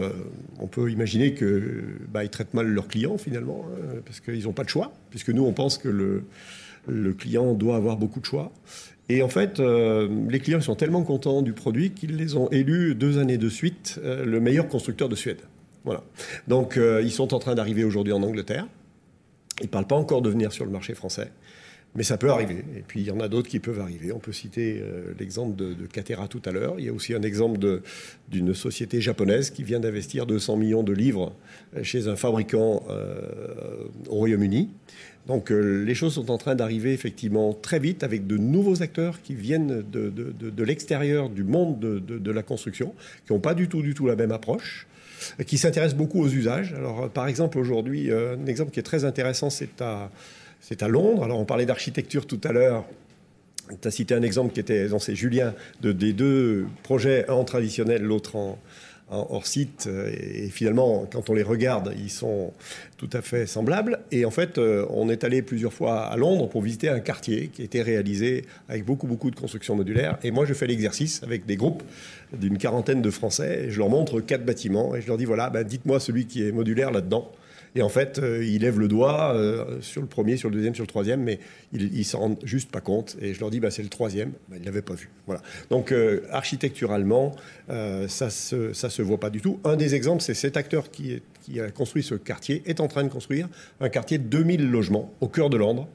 on 0.59 0.67
peut 0.67 0.89
imaginer 0.89 1.35
qu'ils 1.35 1.83
bah, 2.11 2.27
traitent 2.27 2.53
mal 2.53 2.67
leurs 2.67 2.87
clients 2.87 3.17
finalement, 3.17 3.65
hein, 3.69 3.99
parce 4.05 4.19
qu'ils 4.19 4.43
n'ont 4.43 4.53
pas 4.53 4.63
de 4.63 4.69
choix, 4.69 4.91
puisque 5.11 5.29
nous, 5.29 5.43
on 5.43 5.53
pense 5.53 5.77
que 5.77 5.89
le, 5.89 6.23
le 6.87 7.13
client 7.13 7.53
doit 7.53 7.75
avoir 7.75 7.97
beaucoup 7.97 8.19
de 8.19 8.25
choix. 8.25 8.51
Et 9.11 9.21
en 9.23 9.27
fait, 9.27 9.59
euh, 9.59 10.07
les 10.29 10.39
clients 10.39 10.61
sont 10.61 10.75
tellement 10.75 11.03
contents 11.03 11.41
du 11.41 11.51
produit 11.51 11.91
qu'ils 11.91 12.15
les 12.15 12.37
ont 12.37 12.47
élus 12.49 12.95
deux 12.95 13.17
années 13.17 13.37
de 13.37 13.49
suite 13.49 13.99
euh, 14.05 14.23
le 14.23 14.39
meilleur 14.39 14.69
constructeur 14.69 15.09
de 15.09 15.15
Suède. 15.15 15.41
Voilà. 15.83 16.01
Donc, 16.47 16.77
euh, 16.77 17.01
ils 17.03 17.11
sont 17.11 17.33
en 17.33 17.39
train 17.39 17.53
d'arriver 17.53 17.83
aujourd'hui 17.83 18.13
en 18.13 18.23
Angleterre. 18.23 18.67
Ils 19.59 19.65
ne 19.65 19.69
parlent 19.69 19.87
pas 19.87 19.97
encore 19.97 20.21
de 20.21 20.29
venir 20.29 20.53
sur 20.53 20.63
le 20.63 20.71
marché 20.71 20.93
français. 20.93 21.29
Mais 21.95 22.03
ça 22.03 22.17
peut 22.17 22.29
arriver. 22.29 22.63
Et 22.77 22.83
puis, 22.87 23.01
il 23.01 23.07
y 23.07 23.11
en 23.11 23.19
a 23.19 23.27
d'autres 23.27 23.49
qui 23.49 23.59
peuvent 23.59 23.81
arriver. 23.81 24.13
On 24.13 24.19
peut 24.19 24.31
citer 24.31 24.81
l'exemple 25.19 25.57
de, 25.57 25.73
de 25.73 25.85
Catera 25.87 26.29
tout 26.29 26.41
à 26.45 26.51
l'heure. 26.51 26.75
Il 26.77 26.85
y 26.85 26.89
a 26.89 26.93
aussi 26.93 27.13
un 27.13 27.21
exemple 27.21 27.59
d'une 28.29 28.53
société 28.53 29.01
japonaise 29.01 29.49
qui 29.49 29.63
vient 29.63 29.81
d'investir 29.81 30.25
200 30.25 30.55
millions 30.55 30.83
de 30.83 30.93
livres 30.93 31.33
chez 31.83 32.07
un 32.07 32.15
fabricant 32.15 32.83
au 34.07 34.15
Royaume-Uni. 34.15 34.69
Donc 35.27 35.51
euh, 35.51 35.83
les 35.83 35.95
choses 35.95 36.15
sont 36.15 36.31
en 36.31 36.37
train 36.37 36.55
d'arriver 36.55 36.93
effectivement 36.93 37.53
très 37.53 37.79
vite 37.79 38.03
avec 38.03 38.27
de 38.27 38.37
nouveaux 38.37 38.81
acteurs 38.81 39.21
qui 39.21 39.35
viennent 39.35 39.83
de, 39.91 40.63
l'extérieur 40.63 41.29
du 41.29 41.43
monde 41.43 41.79
de, 41.79 42.31
la 42.31 42.43
construction, 42.43 42.93
qui 43.25 43.33
n'ont 43.33 43.39
pas 43.39 43.53
du 43.53 43.67
tout, 43.67 43.81
du 43.81 43.93
tout 43.93 44.07
la 44.07 44.15
même 44.15 44.31
approche, 44.31 44.87
qui 45.45 45.57
s'intéressent 45.57 45.97
beaucoup 45.97 46.21
aux 46.21 46.29
usages. 46.29 46.73
Alors 46.73 47.03
euh, 47.03 47.07
par 47.07 47.27
exemple 47.27 47.59
aujourd'hui, 47.59 48.11
euh, 48.11 48.35
un 48.35 48.47
exemple 48.47 48.71
qui 48.71 48.79
est 48.79 48.83
très 48.83 49.05
intéressant, 49.05 49.49
c'est 49.49 49.81
à, 49.81 50.09
c'est 50.61 50.83
à 50.83 50.87
Londres. 50.87 51.23
Alors 51.23 51.39
on 51.39 51.45
parlait 51.45 51.65
d'architecture 51.65 52.25
tout 52.25 52.39
à 52.43 52.53
l'heure. 52.53 52.85
Tu 53.81 53.87
as 53.87 53.91
cité 53.91 54.13
un 54.13 54.21
exemple 54.21 54.53
qui 54.53 54.59
était, 54.59 54.87
c'est 54.99 55.15
Julien, 55.15 55.53
de, 55.81 55.91
des 55.91 56.13
deux 56.13 56.67
projets, 56.83 57.25
un 57.29 57.33
en 57.33 57.43
traditionnel, 57.43 58.03
l'autre 58.03 58.35
en, 58.35 58.59
hors 59.11 59.45
site. 59.45 59.89
Et 60.13 60.47
finalement, 60.49 61.05
quand 61.11 61.29
on 61.29 61.33
les 61.33 61.43
regarde, 61.43 61.93
ils 61.97 62.09
sont 62.09 62.53
tout 62.97 63.09
à 63.13 63.21
fait 63.21 63.45
semblables. 63.45 63.99
Et 64.11 64.25
en 64.25 64.31
fait, 64.31 64.57
euh, 64.57 64.85
on 64.89 65.09
est 65.09 65.23
allé 65.23 65.41
plusieurs 65.41 65.73
fois 65.73 66.05
à 66.05 66.15
Londres 66.15 66.47
pour 66.47 66.61
visiter 66.61 66.89
un 66.89 66.99
quartier 66.99 67.49
qui 67.49 67.61
été 67.61 67.81
réalisé 67.81 68.45
avec 68.69 68.85
beaucoup, 68.85 69.07
beaucoup 69.07 69.29
de 69.29 69.35
constructions 69.35 69.75
modulaires. 69.75 70.17
Et 70.23 70.31
moi, 70.31 70.45
je 70.45 70.53
fais 70.53 70.67
l'exercice 70.67 71.21
avec 71.23 71.45
des 71.45 71.57
groupes 71.57 71.83
d'une 72.33 72.57
quarantaine 72.57 73.01
de 73.01 73.09
Français. 73.09 73.65
je 73.69 73.77
leur 73.77 73.89
montre 73.89 74.21
quatre 74.21 74.45
bâtiments 74.45 74.95
et 74.95 75.01
je 75.01 75.07
leur 75.07 75.17
dis 75.17 75.25
voilà, 75.25 75.49
ben, 75.49 75.63
dites-moi 75.63 75.99
celui 75.99 76.25
qui 76.25 76.47
est 76.47 76.51
modulaire 76.51 76.91
là-dedans. 76.91 77.31
Et 77.75 77.81
en 77.81 77.89
fait, 77.89 78.19
euh, 78.19 78.43
ils 78.43 78.61
lèvent 78.61 78.79
le 78.79 78.87
doigt 78.87 79.33
euh, 79.33 79.79
sur 79.81 80.01
le 80.01 80.07
premier, 80.07 80.35
sur 80.35 80.49
le 80.49 80.55
deuxième, 80.55 80.75
sur 80.75 80.83
le 80.83 80.89
troisième, 80.89 81.23
mais 81.23 81.39
ils 81.71 81.97
ne 81.97 82.03
s'en 82.03 82.19
rendent 82.19 82.39
juste 82.43 82.69
pas 82.69 82.81
compte. 82.81 83.15
Et 83.21 83.33
je 83.33 83.39
leur 83.39 83.49
dis, 83.49 83.59
bah, 83.59 83.71
c'est 83.71 83.83
le 83.83 83.89
troisième. 83.89 84.31
Bah, 84.49 84.57
ils 84.57 84.61
ne 84.61 84.65
l'avaient 84.65 84.81
pas 84.81 84.93
vu. 84.93 85.09
Voilà. 85.25 85.41
Donc, 85.69 85.91
euh, 85.91 86.21
architecturalement, 86.31 87.33
ça 87.69 88.25
ne 88.25 88.73
se, 88.73 89.01
voit 89.01 89.19
pas 89.19 89.29
du 89.29 89.41
tout. 89.41 89.59
Un 89.63 89.77
des 89.77 89.95
exemples, 89.95 90.21
c'est 90.21 90.33
cet 90.33 90.57
acteur 90.57 90.91
qui 90.91 91.21
a 91.59 91.71
construit 91.71 92.03
ce 92.03 92.15
quartier, 92.15 92.61
est 92.65 92.81
en 92.81 92.87
train 92.87 93.03
de 93.03 93.09
construire 93.09 93.47
un 93.79 93.89
quartier 93.89 94.17
de 94.17 94.23
2000 94.23 94.69
logements 94.69 95.13
au 95.21 95.27
cœur 95.27 95.49
de 95.49 95.57
Londres 95.57 95.87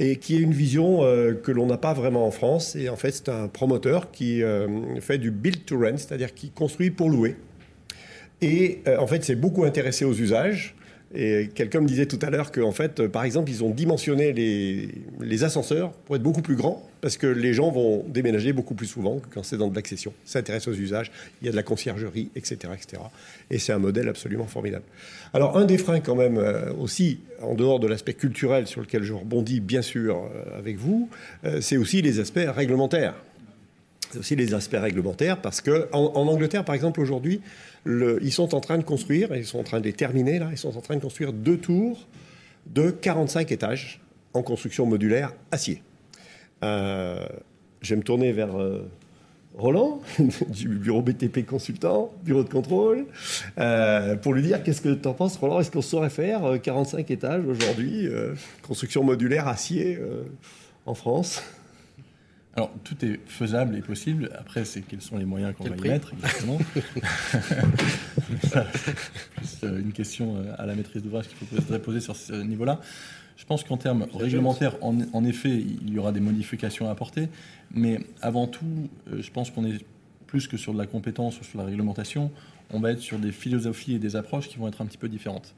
et 0.00 0.16
qui 0.16 0.36
est 0.36 0.40
une 0.40 0.52
vision 0.52 1.00
que 1.42 1.50
l'on 1.50 1.66
n'a 1.66 1.76
pas 1.76 1.92
vraiment 1.92 2.26
en 2.26 2.30
France. 2.30 2.76
Et 2.76 2.88
en 2.88 2.96
fait, 2.96 3.10
c'est 3.10 3.28
un 3.28 3.48
promoteur 3.48 4.12
qui 4.12 4.42
fait 5.00 5.18
du 5.18 5.30
build 5.30 5.64
to 5.64 5.78
rent, 5.78 5.96
c'est-à-dire 5.96 6.34
qui 6.34 6.50
construit 6.50 6.90
pour 6.90 7.10
louer. 7.10 7.36
Et 8.40 8.82
en 8.98 9.06
fait, 9.06 9.24
c'est 9.24 9.34
beaucoup 9.34 9.64
intéressé 9.64 10.04
aux 10.04 10.14
usages. 10.14 10.76
Et 11.14 11.48
quelqu'un 11.54 11.80
me 11.80 11.88
disait 11.88 12.06
tout 12.06 12.18
à 12.20 12.28
l'heure 12.28 12.52
qu'en 12.52 12.72
fait, 12.72 13.06
par 13.06 13.24
exemple, 13.24 13.50
ils 13.50 13.64
ont 13.64 13.70
dimensionné 13.70 14.32
les, 14.32 15.44
ascenseurs 15.44 15.92
pour 15.92 16.16
être 16.16 16.22
beaucoup 16.22 16.42
plus 16.42 16.56
grands, 16.56 16.86
parce 17.00 17.16
que 17.16 17.26
les 17.26 17.54
gens 17.54 17.70
vont 17.70 18.04
déménager 18.08 18.52
beaucoup 18.52 18.74
plus 18.74 18.86
souvent 18.86 19.18
que 19.20 19.26
quand 19.32 19.42
c'est 19.42 19.56
dans 19.56 19.68
de 19.68 19.74
l'accession. 19.74 20.12
Ça 20.24 20.40
intéresse 20.40 20.66
aux 20.68 20.74
usages, 20.74 21.10
il 21.40 21.46
y 21.46 21.48
a 21.48 21.52
de 21.52 21.56
la 21.56 21.62
conciergerie, 21.62 22.30
etc. 22.34 22.72
etc. 22.74 23.02
Et 23.50 23.58
c'est 23.58 23.72
un 23.72 23.78
modèle 23.78 24.08
absolument 24.08 24.46
formidable. 24.46 24.84
Alors, 25.32 25.56
un 25.56 25.64
des 25.64 25.78
freins 25.78 26.00
quand 26.00 26.16
même 26.16 26.38
euh, 26.38 26.72
aussi, 26.74 27.20
en 27.40 27.54
dehors 27.54 27.78
de 27.78 27.86
l'aspect 27.86 28.14
culturel 28.14 28.66
sur 28.66 28.80
lequel 28.80 29.02
je 29.02 29.12
rebondis 29.12 29.60
bien 29.60 29.82
sûr 29.82 30.16
euh, 30.16 30.58
avec 30.58 30.76
vous, 30.76 31.08
euh, 31.44 31.60
c'est 31.60 31.76
aussi 31.76 32.02
les 32.02 32.20
aspects 32.20 32.40
réglementaires. 32.48 33.14
C'est 34.10 34.18
aussi 34.18 34.36
les 34.36 34.54
aspects 34.54 34.76
réglementaires, 34.78 35.40
parce 35.40 35.60
que 35.60 35.88
en, 35.92 36.26
Angleterre, 36.26 36.64
par 36.64 36.74
exemple, 36.74 37.00
aujourd'hui, 37.00 37.40
ils 37.86 38.32
sont 38.32 38.54
en 38.54 38.60
train 38.60 38.78
de 38.78 38.84
construire, 38.84 39.34
ils 39.36 39.44
sont 39.44 39.58
en 39.58 39.64
train 39.64 39.80
de 39.80 39.84
les 39.84 39.92
terminer 39.92 40.38
là, 40.38 40.48
ils 40.50 40.58
sont 40.58 40.76
en 40.76 40.80
train 40.80 40.96
de 40.96 41.00
construire 41.00 41.32
deux 41.32 41.58
tours 41.58 42.06
de 42.66 42.90
45 42.90 43.52
étages 43.52 44.00
en 44.34 44.42
construction 44.42 44.86
modulaire 44.86 45.32
acier. 45.50 45.82
Euh, 46.62 47.26
je 47.80 47.90
vais 47.90 47.96
me 47.96 48.02
tourner 48.02 48.32
vers 48.32 48.58
euh, 48.58 48.88
Roland, 49.56 50.00
du 50.48 50.68
bureau 50.68 51.02
BTP 51.02 51.46
consultant, 51.46 52.12
bureau 52.24 52.42
de 52.42 52.48
contrôle, 52.48 53.06
euh, 53.58 54.16
pour 54.16 54.34
lui 54.34 54.42
dire 54.42 54.62
qu'est-ce 54.62 54.80
que 54.80 54.94
tu 54.94 55.08
en 55.08 55.14
penses, 55.14 55.36
Roland 55.36 55.60
Est-ce 55.60 55.70
qu'on 55.70 55.82
saurait 55.82 56.10
faire 56.10 56.60
45 56.62 57.10
étages 57.10 57.44
aujourd'hui, 57.46 58.08
construction 58.62 59.04
modulaire 59.04 59.48
acier 59.48 59.98
en 60.86 60.94
France? 60.94 61.42
Alors, 62.56 62.72
tout 62.82 63.04
est 63.04 63.20
faisable 63.26 63.76
et 63.76 63.82
possible. 63.82 64.30
Après, 64.36 64.64
c'est 64.64 64.80
quels 64.82 65.00
sont 65.00 65.16
les 65.16 65.24
moyens 65.24 65.54
qu'on 65.54 65.68
va 65.68 65.76
y 65.76 65.80
mettre, 65.80 66.12
exactement. 66.12 66.58
C'est 69.44 69.64
euh, 69.64 69.80
une 69.80 69.92
question 69.92 70.36
euh, 70.36 70.54
à 70.58 70.66
la 70.66 70.74
maîtrise 70.74 71.02
d'ouvrage 71.02 71.26
qu'il 71.28 71.46
faut 71.46 71.78
poser 71.78 72.00
sur 72.00 72.16
ce 72.16 72.32
niveau-là. 72.32 72.80
Je 73.36 73.44
pense 73.44 73.62
qu'en 73.62 73.76
termes 73.76 74.08
réglementaires, 74.12 74.74
en, 74.82 75.24
effet, 75.24 75.50
il 75.50 75.90
y 75.90 75.98
aura 76.00 76.10
des 76.10 76.18
modifications 76.18 76.88
à 76.88 76.90
apporter. 76.90 77.28
Mais 77.70 78.00
avant 78.22 78.48
tout, 78.48 78.90
euh, 79.12 79.22
je 79.22 79.30
pense 79.30 79.52
qu'on 79.52 79.64
est 79.64 79.78
plus 80.26 80.48
que 80.48 80.56
sur 80.56 80.72
de 80.72 80.78
la 80.78 80.86
compétence 80.86 81.40
ou 81.40 81.44
sur 81.44 81.58
la 81.58 81.64
réglementation, 81.64 82.32
on 82.70 82.80
va 82.80 82.90
être 82.90 83.00
sur 83.00 83.20
des 83.20 83.30
philosophies 83.30 83.94
et 83.94 83.98
des 84.00 84.16
approches 84.16 84.48
qui 84.48 84.58
vont 84.58 84.66
être 84.66 84.82
un 84.82 84.86
petit 84.86 84.98
peu 84.98 85.08
différentes 85.08 85.54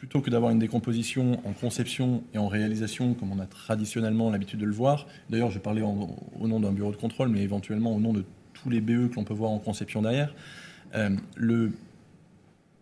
plutôt 0.00 0.22
que 0.22 0.30
d'avoir 0.30 0.50
une 0.50 0.58
décomposition 0.58 1.46
en 1.46 1.52
conception 1.52 2.24
et 2.32 2.38
en 2.38 2.48
réalisation, 2.48 3.12
comme 3.12 3.32
on 3.32 3.38
a 3.38 3.44
traditionnellement 3.44 4.30
l'habitude 4.30 4.58
de 4.58 4.64
le 4.64 4.72
voir, 4.72 5.06
d'ailleurs 5.28 5.50
je 5.50 5.58
parlais 5.58 5.82
au 5.82 6.48
nom 6.48 6.58
d'un 6.58 6.72
bureau 6.72 6.90
de 6.90 6.96
contrôle, 6.96 7.28
mais 7.28 7.42
éventuellement 7.42 7.94
au 7.94 8.00
nom 8.00 8.14
de 8.14 8.24
tous 8.54 8.70
les 8.70 8.80
BE 8.80 9.10
que 9.10 9.16
l'on 9.16 9.24
peut 9.24 9.34
voir 9.34 9.50
en 9.50 9.58
conception 9.58 10.00
derrière, 10.00 10.34
euh, 10.94 11.68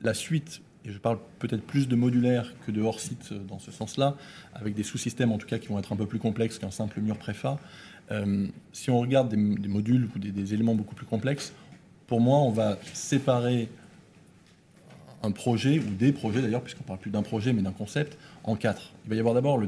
la 0.01 0.15
suite, 0.15 0.63
et 0.85 0.93
je 0.93 0.99
parle 0.99 1.19
peut-être 1.41 1.63
plus 1.63 1.89
de 1.89 1.97
modulaire 1.97 2.55
que 2.65 2.71
de 2.71 2.83
hors-site 2.83 3.35
dans 3.49 3.59
ce 3.59 3.73
sens-là, 3.73 4.15
avec 4.55 4.75
des 4.77 4.85
sous-systèmes 4.85 5.33
en 5.33 5.39
tout 5.39 5.49
cas 5.49 5.59
qui 5.59 5.67
vont 5.67 5.81
être 5.81 5.93
un 5.93 5.97
peu 5.97 6.07
plus 6.07 6.21
complexes 6.21 6.61
qu'un 6.61 6.71
simple 6.71 7.01
mur 7.01 7.19
préfa, 7.19 7.59
euh, 8.13 8.47
si 8.73 8.91
on 8.91 9.01
regarde 9.01 9.29
des, 9.29 9.37
modules 9.69 10.09
ou 10.15 10.21
des 10.21 10.55
éléments 10.55 10.77
beaucoup 10.77 10.95
plus 10.95 11.07
complexes, 11.07 11.53
pour 12.07 12.21
moi 12.21 12.39
on 12.39 12.53
va 12.53 12.79
séparer 12.93 13.69
un 15.23 15.31
projet, 15.31 15.79
ou 15.79 15.95
des 15.95 16.13
projets 16.13 16.43
d'ailleurs, 16.43 16.63
puisqu'on 16.63 16.85
parle 16.85 16.99
plus 16.99 17.11
d'un 17.11 17.23
projet 17.23 17.53
mais 17.53 17.63
d'un 17.63 17.73
concept, 17.73 18.19
en 18.45 18.55
quatre. 18.55 18.93
Il 19.05 19.11
va 19.11 19.17
y 19.17 19.19
avoir 19.19 19.35
d'abord 19.35 19.61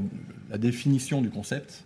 la 0.51 0.59
définition 0.59 1.21
du 1.21 1.31
concept, 1.31 1.85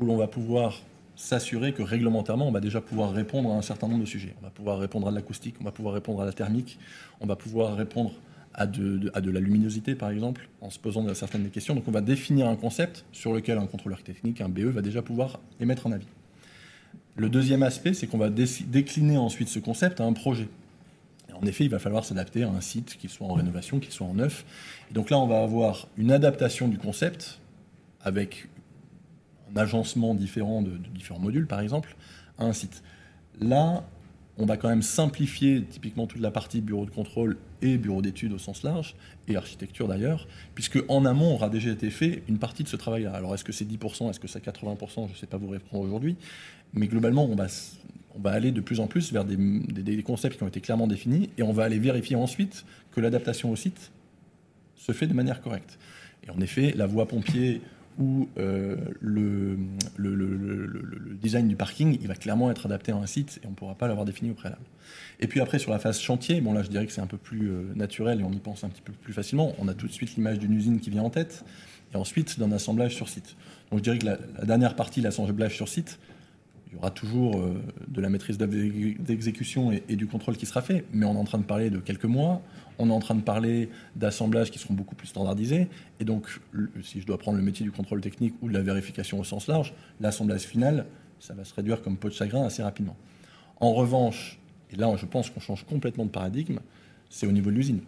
où 0.00 0.04
l'on 0.04 0.16
va 0.16 0.26
pouvoir 0.26 0.80
s'assurer 1.16 1.72
que 1.72 1.82
réglementairement, 1.82 2.46
on 2.46 2.52
va 2.52 2.60
déjà 2.60 2.80
pouvoir 2.80 3.12
répondre 3.12 3.52
à 3.52 3.56
un 3.56 3.62
certain 3.62 3.88
nombre 3.88 4.02
de 4.02 4.06
sujets. 4.06 4.34
On 4.40 4.44
va 4.44 4.50
pouvoir 4.50 4.78
répondre 4.78 5.08
à 5.08 5.10
l'acoustique, 5.10 5.56
on 5.60 5.64
va 5.64 5.72
pouvoir 5.72 5.94
répondre 5.94 6.22
à 6.22 6.24
la 6.24 6.32
thermique, 6.32 6.78
on 7.20 7.26
va 7.26 7.34
pouvoir 7.34 7.76
répondre 7.76 8.12
à 8.54 8.66
de, 8.66 8.98
de 8.98 9.30
la 9.30 9.40
luminosité, 9.40 9.94
par 9.94 10.10
exemple, 10.10 10.48
en 10.60 10.70
se 10.70 10.78
posant 10.78 11.12
certaines 11.14 11.48
questions. 11.50 11.74
Donc 11.74 11.84
on 11.86 11.92
va 11.92 12.00
définir 12.00 12.48
un 12.48 12.56
concept 12.56 13.04
sur 13.12 13.32
lequel 13.32 13.58
un 13.58 13.66
contrôleur 13.66 14.02
technique, 14.02 14.40
un 14.40 14.48
BE, 14.48 14.62
va 14.62 14.82
déjà 14.82 15.02
pouvoir 15.02 15.40
émettre 15.60 15.86
un 15.86 15.92
avis. 15.92 16.06
Le 17.16 17.28
deuxième 17.28 17.64
aspect, 17.64 17.94
c'est 17.94 18.06
qu'on 18.06 18.18
va 18.18 18.30
décliner 18.30 19.16
ensuite 19.16 19.48
ce 19.48 19.58
concept 19.58 20.00
à 20.00 20.04
un 20.04 20.12
projet 20.12 20.48
en 21.40 21.46
effet, 21.46 21.64
il 21.64 21.70
va 21.70 21.78
falloir 21.78 22.04
s'adapter 22.04 22.42
à 22.42 22.48
un 22.48 22.60
site, 22.60 22.96
qu'il 22.96 23.10
soit 23.10 23.26
en 23.26 23.34
rénovation, 23.34 23.78
qu'il 23.78 23.92
soit 23.92 24.06
en 24.06 24.14
neuf. 24.14 24.44
Et 24.90 24.94
donc 24.94 25.10
là, 25.10 25.18
on 25.18 25.26
va 25.26 25.42
avoir 25.42 25.88
une 25.96 26.10
adaptation 26.10 26.68
du 26.68 26.78
concept 26.78 27.40
avec 28.00 28.48
un 29.54 29.60
agencement 29.60 30.14
différent 30.14 30.62
de, 30.62 30.76
différents 30.94 31.20
modules, 31.20 31.46
par 31.46 31.60
exemple, 31.60 31.96
à 32.38 32.44
un 32.44 32.52
site. 32.52 32.82
Là, 33.40 33.84
on 34.36 34.46
va 34.46 34.56
quand 34.56 34.68
même 34.68 34.82
simplifier 34.82 35.64
typiquement 35.64 36.06
toute 36.06 36.20
la 36.20 36.30
partie 36.30 36.60
bureau 36.60 36.84
de 36.84 36.90
contrôle 36.90 37.36
et 37.60 37.76
bureau 37.76 38.02
d'études 38.02 38.32
au 38.32 38.38
sens 38.38 38.62
large, 38.62 38.94
et 39.26 39.36
architecture 39.36 39.88
d'ailleurs, 39.88 40.28
puisque 40.54 40.78
en 40.88 41.04
amont 41.04 41.34
aura 41.34 41.48
déjà 41.50 41.70
été 41.70 41.90
fait 41.90 42.22
une 42.28 42.38
partie 42.38 42.62
de 42.62 42.68
ce 42.68 42.76
travail-là. 42.76 43.12
Alors 43.12 43.34
est-ce 43.34 43.44
que 43.44 43.52
c'est 43.52 43.64
10%, 43.64 44.10
est-ce 44.10 44.20
que 44.20 44.28
c'est 44.28 44.44
80%, 44.44 45.06
je 45.08 45.12
ne 45.12 45.16
sais 45.16 45.26
pas 45.26 45.38
vous 45.38 45.48
répondre 45.48 45.82
aujourd'hui, 45.82 46.16
mais 46.72 46.86
globalement, 46.86 47.24
on 47.24 47.34
va 47.34 47.48
on 48.18 48.22
va 48.22 48.32
aller 48.32 48.50
de 48.50 48.60
plus 48.60 48.80
en 48.80 48.86
plus 48.86 49.12
vers 49.12 49.24
des, 49.24 50.02
concepts 50.02 50.36
qui 50.36 50.42
ont 50.42 50.48
été 50.48 50.60
clairement 50.60 50.86
définis 50.86 51.30
et 51.38 51.42
on 51.42 51.52
va 51.52 51.64
aller 51.64 51.78
vérifier 51.78 52.16
ensuite 52.16 52.64
que 52.92 53.00
l'adaptation 53.00 53.50
au 53.50 53.56
site 53.56 53.92
se 54.76 54.92
fait 54.92 55.06
de 55.06 55.14
manière 55.14 55.40
correcte. 55.40 55.78
Et 56.26 56.30
en 56.30 56.40
effet, 56.40 56.72
la 56.76 56.86
voie 56.86 57.06
pompier 57.06 57.60
ou 57.98 58.28
euh, 58.38 58.76
le, 59.00 59.58
design 61.20 61.48
du 61.48 61.56
parking, 61.56 61.98
il 62.00 62.06
va 62.06 62.14
clairement 62.14 62.50
être 62.50 62.66
adapté 62.66 62.92
à 62.92 62.96
un 62.96 63.06
site 63.06 63.40
et 63.42 63.46
on 63.46 63.50
ne 63.50 63.54
pourra 63.54 63.74
pas 63.74 63.88
l'avoir 63.88 64.06
défini 64.06 64.30
au 64.30 64.34
préalable. 64.34 64.62
Et 65.20 65.26
puis 65.26 65.40
après, 65.40 65.58
sur 65.58 65.72
la 65.72 65.78
phase 65.78 66.00
chantier, 66.00 66.40
bon 66.40 66.52
là 66.52 66.62
je 66.62 66.68
dirais 66.68 66.86
que 66.86 66.92
c'est 66.92 67.00
un 67.00 67.08
peu 67.08 67.16
plus 67.16 67.50
euh, 67.50 67.72
naturel 67.74 68.20
et 68.20 68.24
on 68.24 68.32
y 68.32 68.38
pense 68.38 68.62
un 68.62 68.68
petit 68.68 68.82
peu 68.82 68.92
plus 68.92 69.12
facilement. 69.12 69.52
On 69.58 69.68
a 69.68 69.74
tout 69.74 69.88
de 69.88 69.92
suite 69.92 70.14
l'image 70.16 70.38
d'une 70.38 70.52
usine 70.52 70.80
qui 70.80 70.90
vient 70.90 71.02
en 71.02 71.10
tête 71.10 71.44
et 71.92 71.96
ensuite 71.96 72.38
d'un 72.38 72.52
assemblage 72.52 72.94
sur 72.94 73.08
site. 73.08 73.36
Donc 73.70 73.80
je 73.80 73.84
dirais 73.84 73.98
que 73.98 74.06
la, 74.06 74.18
la 74.38 74.44
dernière 74.44 74.76
partie, 74.76 75.00
l'assemblage 75.00 75.56
sur 75.56 75.68
site, 75.68 75.98
il 76.70 76.74
y 76.74 76.76
aura 76.76 76.90
toujours 76.90 77.38
euh, 77.38 77.62
de 77.88 78.00
la 78.00 78.08
maîtrise 78.10 78.36
d'exécution 78.38 79.72
et, 79.72 79.96
du 79.96 80.06
contrôle 80.06 80.36
qui 80.36 80.46
sera 80.46 80.60
fait, 80.60 80.84
mais 80.92 81.06
on 81.06 81.14
est 81.14 81.18
en 81.18 81.24
train 81.24 81.38
de 81.38 81.44
parler 81.44 81.70
de 81.70 81.78
quelques 81.78 82.04
mois, 82.04 82.42
on 82.78 82.90
est 82.90 82.92
en 82.92 83.00
train 83.00 83.14
de 83.14 83.22
parler 83.22 83.70
d'assemblages 83.96 84.50
qui 84.50 84.58
seront 84.58 84.74
beaucoup 84.74 84.94
plus 84.94 85.08
standardisés, 85.08 85.68
et 85.98 86.04
donc 86.04 86.40
si 86.82 87.00
je 87.00 87.06
dois 87.06 87.18
prendre 87.18 87.38
le 87.38 87.44
métier 87.44 87.64
du 87.64 87.72
contrôle 87.72 88.00
technique 88.00 88.34
ou 88.42 88.48
de 88.48 88.54
la 88.54 88.62
vérification 88.62 89.18
au 89.18 89.24
sens 89.24 89.46
large, 89.46 89.72
l'assemblage 90.00 90.42
final, 90.42 90.86
ça 91.20 91.34
va 91.34 91.44
se 91.44 91.54
réduire 91.54 91.82
comme 91.82 91.96
peau 91.96 92.08
de 92.08 92.14
chagrin 92.14 92.44
assez 92.44 92.62
rapidement. 92.62 92.96
En 93.60 93.72
revanche, 93.72 94.38
et 94.70 94.76
là 94.76 94.94
je 94.96 95.06
pense 95.06 95.30
qu'on 95.30 95.40
change 95.40 95.64
complètement 95.64 96.04
de 96.04 96.10
paradigme, 96.10 96.58
c'est 97.08 97.26
au 97.26 97.32
niveau 97.32 97.50
de 97.50 97.56
l'usine 97.56 97.80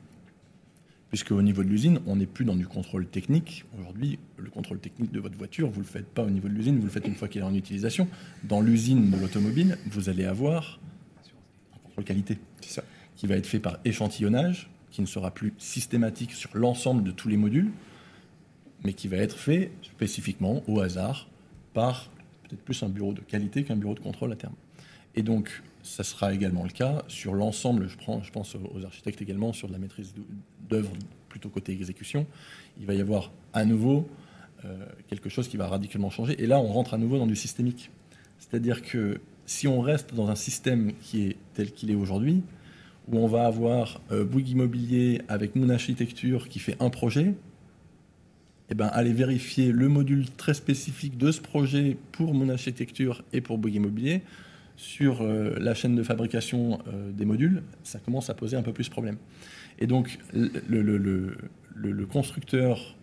puisque 1.10 1.32
au 1.32 1.42
niveau 1.42 1.62
de 1.62 1.68
l'usine, 1.68 2.00
on 2.06 2.16
n'est 2.16 2.26
plus 2.26 2.44
dans 2.44 2.54
du 2.54 2.66
contrôle 2.66 3.06
technique. 3.06 3.64
Aujourd'hui, 3.78 4.18
le 4.36 4.48
contrôle 4.48 4.78
technique 4.78 5.12
de 5.12 5.20
votre 5.20 5.36
voiture, 5.36 5.68
vous 5.68 5.80
ne 5.80 5.84
le 5.84 5.90
faites 5.90 6.06
pas 6.06 6.22
au 6.22 6.30
niveau 6.30 6.48
de 6.48 6.54
l'usine, 6.54 6.78
vous 6.78 6.86
le 6.86 6.90
faites 6.90 7.06
une 7.06 7.16
fois 7.16 7.28
qu'il 7.28 7.40
est 7.42 7.44
en 7.44 7.54
utilisation. 7.54 8.08
Dans 8.44 8.60
l'usine 8.60 9.10
de 9.10 9.16
l'automobile, 9.16 9.76
vous 9.86 10.08
allez 10.08 10.24
avoir 10.24 10.80
un 11.74 11.78
contrôle 11.78 12.04
qualité 12.04 12.38
qui 13.16 13.26
va 13.26 13.36
être 13.36 13.46
fait 13.46 13.58
par 13.58 13.78
échantillonnage, 13.84 14.70
qui 14.90 15.02
ne 15.02 15.06
sera 15.06 15.32
plus 15.32 15.52
systématique 15.58 16.32
sur 16.32 16.50
l'ensemble 16.56 17.02
de 17.02 17.10
tous 17.10 17.28
les 17.28 17.36
modules, 17.36 17.70
mais 18.84 18.92
qui 18.92 19.08
va 19.08 19.16
être 19.16 19.36
fait 19.36 19.72
spécifiquement 19.82 20.62
au 20.68 20.80
hasard 20.80 21.28
par 21.74 22.08
peut-être 22.44 22.62
plus 22.62 22.82
un 22.82 22.88
bureau 22.88 23.12
de 23.12 23.20
qualité 23.20 23.64
qu'un 23.64 23.76
bureau 23.76 23.94
de 23.94 24.00
contrôle 24.00 24.32
à 24.32 24.36
terme. 24.36 24.54
Et 25.16 25.22
donc, 25.22 25.62
ça 25.82 26.04
sera 26.04 26.32
également 26.32 26.64
le 26.64 26.70
cas 26.70 27.02
sur 27.08 27.34
l'ensemble, 27.34 27.88
je, 27.88 27.96
prends, 27.96 28.22
je 28.22 28.30
pense 28.30 28.54
aux 28.54 28.84
architectes 28.84 29.22
également, 29.22 29.52
sur 29.52 29.68
de 29.68 29.72
la 29.72 29.78
maîtrise 29.78 30.14
d'œuvre 30.68 30.90
plutôt 31.28 31.48
côté 31.48 31.72
exécution. 31.72 32.26
Il 32.78 32.86
va 32.86 32.94
y 32.94 33.00
avoir 33.00 33.30
à 33.52 33.64
nouveau 33.64 34.08
euh, 34.64 34.84
quelque 35.08 35.28
chose 35.28 35.48
qui 35.48 35.56
va 35.56 35.68
radicalement 35.68 36.10
changer. 36.10 36.42
Et 36.42 36.46
là, 36.46 36.60
on 36.60 36.68
rentre 36.68 36.94
à 36.94 36.98
nouveau 36.98 37.18
dans 37.18 37.26
du 37.26 37.36
systémique. 37.36 37.90
C'est-à-dire 38.38 38.82
que 38.82 39.20
si 39.46 39.66
on 39.66 39.80
reste 39.80 40.14
dans 40.14 40.28
un 40.28 40.34
système 40.34 40.92
qui 41.00 41.22
est 41.22 41.36
tel 41.54 41.72
qu'il 41.72 41.90
est 41.90 41.94
aujourd'hui, 41.94 42.42
où 43.08 43.18
on 43.18 43.26
va 43.26 43.46
avoir 43.46 44.00
euh, 44.12 44.24
Bouygues 44.24 44.50
Immobilier 44.50 45.22
avec 45.28 45.56
Moon 45.56 45.70
Architecture 45.70 46.48
qui 46.48 46.58
fait 46.58 46.76
un 46.80 46.90
projet, 46.90 47.34
eh 48.70 48.74
ben, 48.74 48.86
aller 48.86 49.12
vérifier 49.12 49.72
le 49.72 49.88
module 49.88 50.30
très 50.30 50.54
spécifique 50.54 51.18
de 51.18 51.32
ce 51.32 51.40
projet 51.40 51.96
pour 52.12 52.34
Moon 52.34 52.48
Architecture 52.50 53.24
et 53.32 53.40
pour 53.40 53.58
Bouygues 53.58 53.76
Immobilier, 53.76 54.22
sur 54.80 55.20
euh, 55.20 55.54
la 55.58 55.74
chaîne 55.74 55.94
de 55.94 56.02
fabrication 56.02 56.78
euh, 56.88 57.12
des 57.12 57.26
modules, 57.26 57.62
ça 57.82 57.98
commence 57.98 58.30
à 58.30 58.34
poser 58.34 58.56
un 58.56 58.62
peu 58.62 58.72
plus 58.72 58.86
de 58.86 58.90
problème. 58.90 59.18
Et 59.78 59.86
donc, 59.86 60.18
le, 60.32 61.36
constructeur 62.06 62.96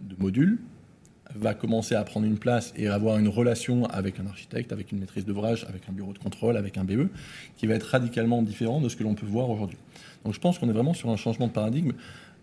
de 0.00 0.14
modules 0.16 0.58
va 1.34 1.52
commencer 1.54 1.96
à 1.96 2.04
prendre 2.04 2.24
une 2.24 2.38
place 2.38 2.72
et 2.76 2.86
avoir 2.86 3.18
une 3.18 3.26
relation 3.26 3.86
avec 3.86 4.20
un 4.20 4.26
architecte, 4.26 4.72
avec 4.72 4.92
une 4.92 5.00
maîtrise 5.00 5.24
d'ouvrage, 5.24 5.66
avec 5.68 5.88
un 5.88 5.92
bureau 5.92 6.12
de 6.12 6.18
contrôle, 6.18 6.56
avec 6.56 6.78
un 6.78 6.84
BE, 6.84 7.08
qui 7.56 7.66
va 7.66 7.74
être 7.74 7.88
radicalement 7.88 8.40
différent 8.40 8.80
de 8.80 8.88
ce 8.88 8.94
que 8.94 9.02
l'on 9.02 9.14
peut 9.14 9.26
voir 9.26 9.50
aujourd'hui. 9.50 9.78
Donc 10.24 10.34
je 10.34 10.40
pense 10.40 10.60
qu'on 10.60 10.68
est 10.68 10.72
vraiment 10.72 10.94
sur 10.94 11.10
un 11.10 11.16
changement 11.16 11.48
de 11.48 11.52
paradigme. 11.52 11.92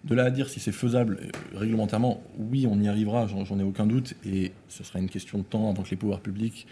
De 0.03 0.15
là 0.15 0.25
à 0.25 0.31
dire 0.31 0.49
si 0.49 0.59
c'est 0.59 0.71
faisable 0.73 1.17
euh, 1.21 1.57
réglementairement, 1.57 2.21
oui, 2.37 2.67
on 2.69 2.77
y 2.81 2.89
arrivera, 2.89 3.27
j'en 3.27 3.59
ai 3.59 3.63
aucun 3.63 3.85
doute, 3.85 4.15
et 4.25 4.51
ce 4.67 4.83
sera 4.83 4.99
une 4.99 5.09
question 5.09 5.37
de 5.37 5.43
temps 5.43 5.69
avant 5.69 5.83
que 5.83 5.91
les 5.91 5.97
pouvoirs 5.97 6.21
publics 6.21 6.67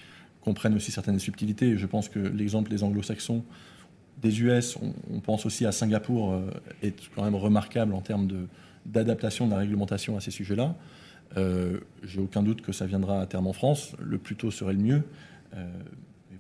comprennent 0.50 0.76
aussi 0.76 0.92
certaines 0.92 1.20
subtilités. 1.20 1.78
Je 1.78 1.86
pense 1.86 2.10
que 2.10 2.18
l'exemple 2.18 2.72
des 2.72 2.84
anglo-saxons, 2.84 3.44
des 4.20 4.42
US, 4.42 4.78
on, 5.14 5.20
pense 5.20 5.46
aussi 5.46 5.64
à 5.68 5.72
Singapour, 5.72 6.34
euh, 6.34 6.50
est 6.82 6.98
quand 7.14 7.24
même 7.24 7.36
remarquable 7.36 7.94
en 7.94 8.02
termes 8.02 8.28
d'adaptation 8.84 9.46
de, 9.46 9.52
la 9.52 9.60
réglementation 9.60 10.18
à 10.18 10.22
ces 10.22 10.32
sujets-là. 10.32 10.76
Euh, 11.38 11.78
J'ai 12.04 12.20
aucun 12.20 12.42
doute 12.42 12.62
que 12.62 12.72
ça 12.72 12.88
viendra 12.88 13.22
à 13.22 13.28
terme 13.28 13.46
en 13.46 13.54
France. 13.54 13.96
Le 14.00 14.18
plus 14.18 14.36
tôt 14.36 14.50
serait 14.50 14.74
le 14.74 14.80
mieux. 14.80 15.04
Euh, 15.54 15.70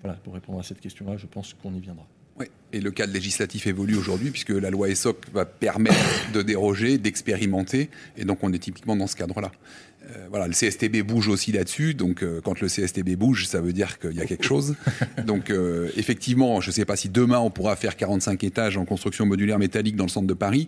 voilà, 0.01 0.17
pour 0.17 0.33
répondre 0.33 0.59
à 0.59 0.63
cette 0.63 0.81
question-là, 0.81 1.17
je 1.17 1.27
pense 1.27 1.53
qu'on 1.53 1.73
y 1.75 1.79
viendra. 1.79 2.07
Oui, 2.39 2.45
et 2.71 2.79
le 2.79 2.91
cadre 2.91 3.13
législatif 3.13 3.67
évolue 3.67 3.95
aujourd'hui 3.95 4.31
puisque 4.31 4.49
la 4.49 4.69
loi 4.69 4.89
ESSOC 4.89 5.25
va 5.33 5.45
permettre 5.45 5.97
de 6.33 6.41
déroger, 6.41 6.97
d'expérimenter, 6.97 7.89
et 8.17 8.23
donc 8.23 8.39
on 8.43 8.53
est 8.53 8.59
typiquement 8.59 8.95
dans 8.95 9.07
ce 9.07 9.15
cadre-là. 9.15 9.51
Euh, 10.15 10.27
voilà, 10.29 10.47
le 10.47 10.53
CSTB 10.53 11.01
bouge 11.03 11.27
aussi 11.27 11.51
là-dessus, 11.51 11.93
donc 11.93 12.23
euh, 12.23 12.39
quand 12.41 12.61
le 12.61 12.67
CSTB 12.67 13.15
bouge, 13.15 13.45
ça 13.45 13.61
veut 13.61 13.73
dire 13.73 13.99
qu'il 13.99 14.13
y 14.13 14.21
a 14.21 14.25
quelque 14.25 14.45
chose. 14.45 14.75
Donc 15.27 15.49
euh, 15.49 15.89
effectivement, 15.97 16.61
je 16.61 16.69
ne 16.69 16.73
sais 16.73 16.85
pas 16.85 16.95
si 16.95 17.09
demain 17.09 17.39
on 17.39 17.51
pourra 17.51 17.75
faire 17.75 17.95
45 17.95 18.43
étages 18.43 18.77
en 18.77 18.85
construction 18.85 19.25
modulaire 19.25 19.59
métallique 19.59 19.95
dans 19.95 20.05
le 20.05 20.09
centre 20.09 20.25
de 20.27 20.33
Paris, 20.33 20.67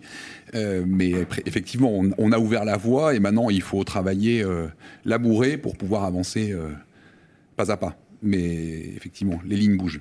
mais 0.54 1.12
effectivement, 1.46 1.92
on, 1.92 2.10
on, 2.18 2.32
a 2.32 2.38
ouvert 2.38 2.64
la 2.64 2.76
voie 2.76 3.14
et 3.14 3.20
maintenant 3.20 3.50
il 3.50 3.62
faut 3.62 3.82
travailler, 3.84 4.44
labourer 5.04 5.56
pour 5.56 5.76
pouvoir 5.76 6.04
avancer 6.04 6.54
pas 7.56 7.72
à 7.72 7.76
pas. 7.76 7.96
Mais 8.22 8.92
effectivement, 8.96 9.40
les 9.44 9.56
lignes 9.56 9.76
bougent. 9.76 10.00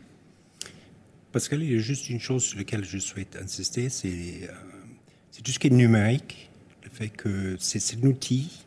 Pascal, 1.31 1.63
il 1.63 1.71
y 1.71 1.75
a 1.75 1.79
juste 1.79 2.09
une 2.09 2.19
chose 2.19 2.43
sur 2.43 2.57
laquelle 2.57 2.83
je 2.83 2.97
souhaite 2.97 3.37
insister, 3.41 3.89
c'est 3.89 4.49
tout 5.43 5.51
ce 5.51 5.59
qui 5.59 5.67
est 5.67 5.71
numérique, 5.71 6.49
le 6.83 6.89
fait 6.89 7.09
que 7.09 7.55
c'est 7.59 7.97
un 7.97 8.07
outil 8.07 8.63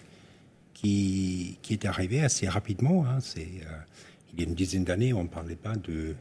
qui, 0.73 1.59
est 1.71 1.85
arrivé 1.85 2.23
assez 2.23 2.49
rapidement. 2.49 3.07
Hein. 3.07 3.19
Euh, 3.39 3.43
il 4.33 4.41
y 4.41 4.45
a 4.45 4.49
une 4.49 4.55
dizaine 4.55 4.85
d'années, 4.85 5.13
on 5.13 5.25
ne 5.25 5.29
parlait 5.29 5.57
pas 5.57 5.75
de, 5.77 6.15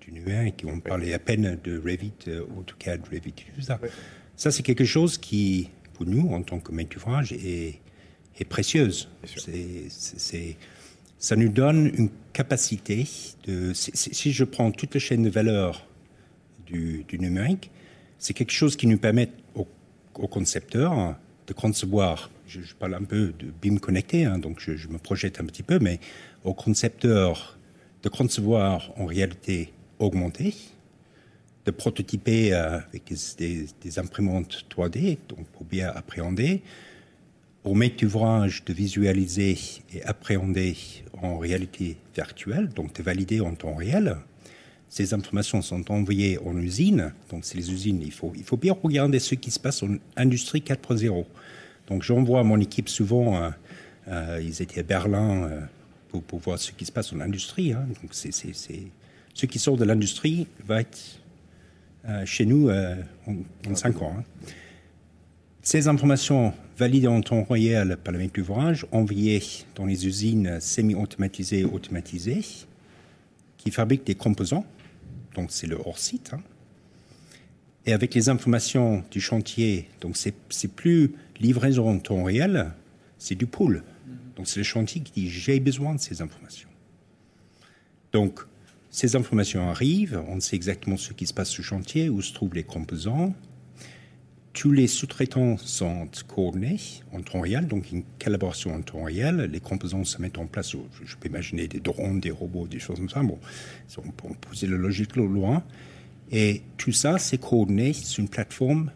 du 0.00 0.12
numérique, 0.12 0.64
on 0.66 0.80
parlait 0.80 1.14
à 1.14 1.18
peine 1.18 1.58
de 1.62 1.78
Revit, 1.78 2.12
euh, 2.28 2.44
Revit, 3.10 3.32
tout 3.32 3.62
ça. 3.62 3.80
Ça, 4.36 4.50
c'est 4.50 4.62
quelque 4.62 4.84
chose 4.84 5.16
qui, 5.16 5.70
pour 5.94 6.06
nous, 6.06 6.32
en 6.32 6.42
tant 6.42 6.60
que 6.60 6.72
maître 6.72 6.90
d'ouvrage, 6.90 7.32
est, 7.32 7.80
est 8.38 8.44
précieuse. 8.44 9.08
C'est, 9.24 10.56
ça 11.24 11.36
nous 11.36 11.48
donne 11.48 11.90
une 11.96 12.10
capacité 12.34 13.08
de. 13.46 13.72
Si 13.72 14.32
je 14.32 14.44
prends 14.44 14.70
toute 14.70 14.92
la 14.92 15.00
chaîne 15.00 15.22
de 15.22 15.30
valeur 15.30 15.86
du, 16.66 17.06
numérique, 17.18 17.70
c'est 18.18 18.34
quelque 18.34 18.52
chose 18.52 18.76
qui 18.76 18.86
nous 18.86 18.98
permet 18.98 19.30
aux, 19.54 19.66
aux 20.16 20.28
concepteurs 20.28 21.16
de 21.46 21.52
concevoir 21.54 22.28
je, 22.46 22.74
parle 22.78 22.94
un 22.94 23.04
peu 23.04 23.32
de 23.38 23.46
BIM 23.62 23.78
connecté, 23.78 24.26
hein, 24.26 24.38
donc 24.38 24.60
je, 24.60 24.88
me 24.88 24.98
projette 24.98 25.40
un 25.40 25.46
petit 25.46 25.62
peu, 25.62 25.78
mais 25.78 25.98
au 26.44 26.52
concepteur 26.52 27.58
de 28.02 28.10
concevoir 28.10 28.92
en 28.96 29.06
réalité 29.06 29.72
augmentée, 29.98 30.54
de 31.64 31.70
prototyper 31.70 32.52
euh, 32.52 32.80
avec 32.80 33.10
des, 33.38 33.98
imprimantes 33.98 34.66
3D, 34.70 35.16
donc 35.28 35.46
pour 35.48 35.64
bien 35.64 35.88
appréhender, 35.88 36.62
au 37.64 37.74
maître 37.74 37.96
d'ouvrage 37.96 38.62
de 38.66 38.74
visualiser 38.74 39.58
et 39.94 40.02
appréhender 40.02 40.76
en 41.24 41.38
réalité 41.38 41.96
virtuelle, 42.14 42.68
donc 42.68 42.94
de 42.94 43.02
valider 43.02 43.40
en 43.40 43.54
temps 43.54 43.74
réel. 43.74 44.16
Ces 44.88 45.14
informations 45.14 45.60
sont 45.62 45.90
envoyées 45.90 46.38
en 46.38 46.56
usine, 46.56 47.12
donc 47.30 47.44
c'est 47.44 47.56
les 47.56 47.72
usines, 47.72 48.00
il 48.02 48.12
faut, 48.12 48.32
il 48.36 48.44
faut 48.44 48.56
bien 48.56 48.76
regarder 48.80 49.18
ce 49.18 49.34
qui 49.34 49.50
se 49.50 49.58
passe 49.58 49.82
en 49.82 49.96
industrie 50.16 50.60
4.0. 50.60 51.24
Donc 51.88 52.02
j'envoie 52.02 52.44
mon 52.44 52.60
équipe 52.60 52.88
souvent, 52.88 53.36
euh, 53.36 53.50
euh, 54.08 54.40
ils 54.42 54.62
étaient 54.62 54.80
à 54.80 54.84
Berlin 54.84 55.44
euh, 55.44 56.20
pour, 56.28 56.38
voir 56.38 56.58
ce 56.58 56.72
qui 56.72 56.84
se 56.84 56.92
passe 56.92 57.12
en 57.12 57.20
industrie. 57.20 57.72
Hein. 57.72 57.86
Donc 58.00 58.10
c'est, 58.12 58.32
ce 58.32 59.46
qui 59.46 59.58
sort 59.58 59.76
de 59.76 59.84
l'industrie 59.84 60.46
va 60.64 60.80
être 60.80 61.20
chez 62.24 62.44
nous 62.44 62.70
en, 62.70 63.74
cinq 63.74 64.02
ans. 64.02 64.14
Hein. 64.18 64.24
Ces 65.66 65.88
informations 65.88 66.52
validées 66.76 67.06
en 67.06 67.22
temps 67.22 67.42
réel 67.42 67.96
par 68.04 68.12
le 68.12 68.18
maître 68.18 68.34
d'ouvrage, 68.34 68.86
envoyées 68.92 69.42
dans 69.76 69.86
les 69.86 70.06
usines 70.06 70.60
semi-automatisées 70.60 71.64
automatisées, 71.64 72.44
qui 73.56 73.70
fabriquent 73.70 74.04
des 74.04 74.14
composants, 74.14 74.66
donc 75.34 75.50
c'est 75.50 75.66
le 75.66 75.78
hors-site. 75.82 76.34
Hein. 76.34 76.42
Et 77.86 77.94
avec 77.94 78.14
les 78.14 78.28
informations 78.28 79.04
du 79.10 79.22
chantier, 79.22 79.88
donc 80.02 80.18
c'est 80.18 80.68
plus 80.68 81.14
livraison 81.40 81.88
en 81.88 81.98
temps 81.98 82.24
réel, 82.24 82.72
c'est 83.18 83.34
du 83.34 83.46
pool. 83.46 83.82
Donc 84.36 84.46
c'est 84.48 84.60
le 84.60 84.64
chantier 84.64 85.00
qui 85.00 85.12
dit 85.12 85.30
j'ai 85.30 85.60
besoin 85.60 85.94
de 85.94 86.00
ces 86.00 86.20
informations. 86.20 86.68
Donc 88.12 88.40
ces 88.90 89.16
informations 89.16 89.70
arrivent, 89.70 90.22
on 90.28 90.40
sait 90.40 90.56
exactement 90.56 90.98
ce 90.98 91.14
qui 91.14 91.26
se 91.26 91.32
passe 91.32 91.48
sur 91.48 91.62
le 91.62 91.68
chantier, 91.68 92.10
où 92.10 92.20
se 92.20 92.34
trouvent 92.34 92.54
les 92.54 92.64
composants. 92.64 93.34
Tous 94.54 94.70
les 94.70 94.86
sous-traitants 94.86 95.58
sont 95.58 96.08
coordonnés 96.28 96.78
en 97.12 97.20
temps 97.20 97.40
réel, 97.40 97.66
donc 97.66 97.90
une 97.90 98.04
collaboration 98.22 98.72
en 98.72 98.80
temps 98.82 99.02
réel. 99.02 99.50
Les 99.52 99.58
composants 99.58 100.04
se 100.04 100.22
mettent 100.22 100.38
en 100.38 100.46
place. 100.46 100.76
Je 101.04 101.16
peux 101.16 101.28
imaginer 101.28 101.66
des 101.66 101.80
drones, 101.80 102.20
des 102.20 102.30
robots, 102.30 102.68
des 102.68 102.78
choses 102.78 102.96
comme 102.96 103.10
ça. 103.10 103.22
Bon, 103.22 103.38
on 103.98 104.10
peut 104.10 104.28
poser 104.40 104.68
la 104.68 104.76
logique 104.76 105.16
loin. 105.16 105.64
Et 106.30 106.62
tout 106.78 106.92
ça, 106.92 107.18
c'est 107.18 107.38
coordonné 107.38 107.92
sur 107.92 108.22
une 108.22 108.28
plateforme 108.28 108.92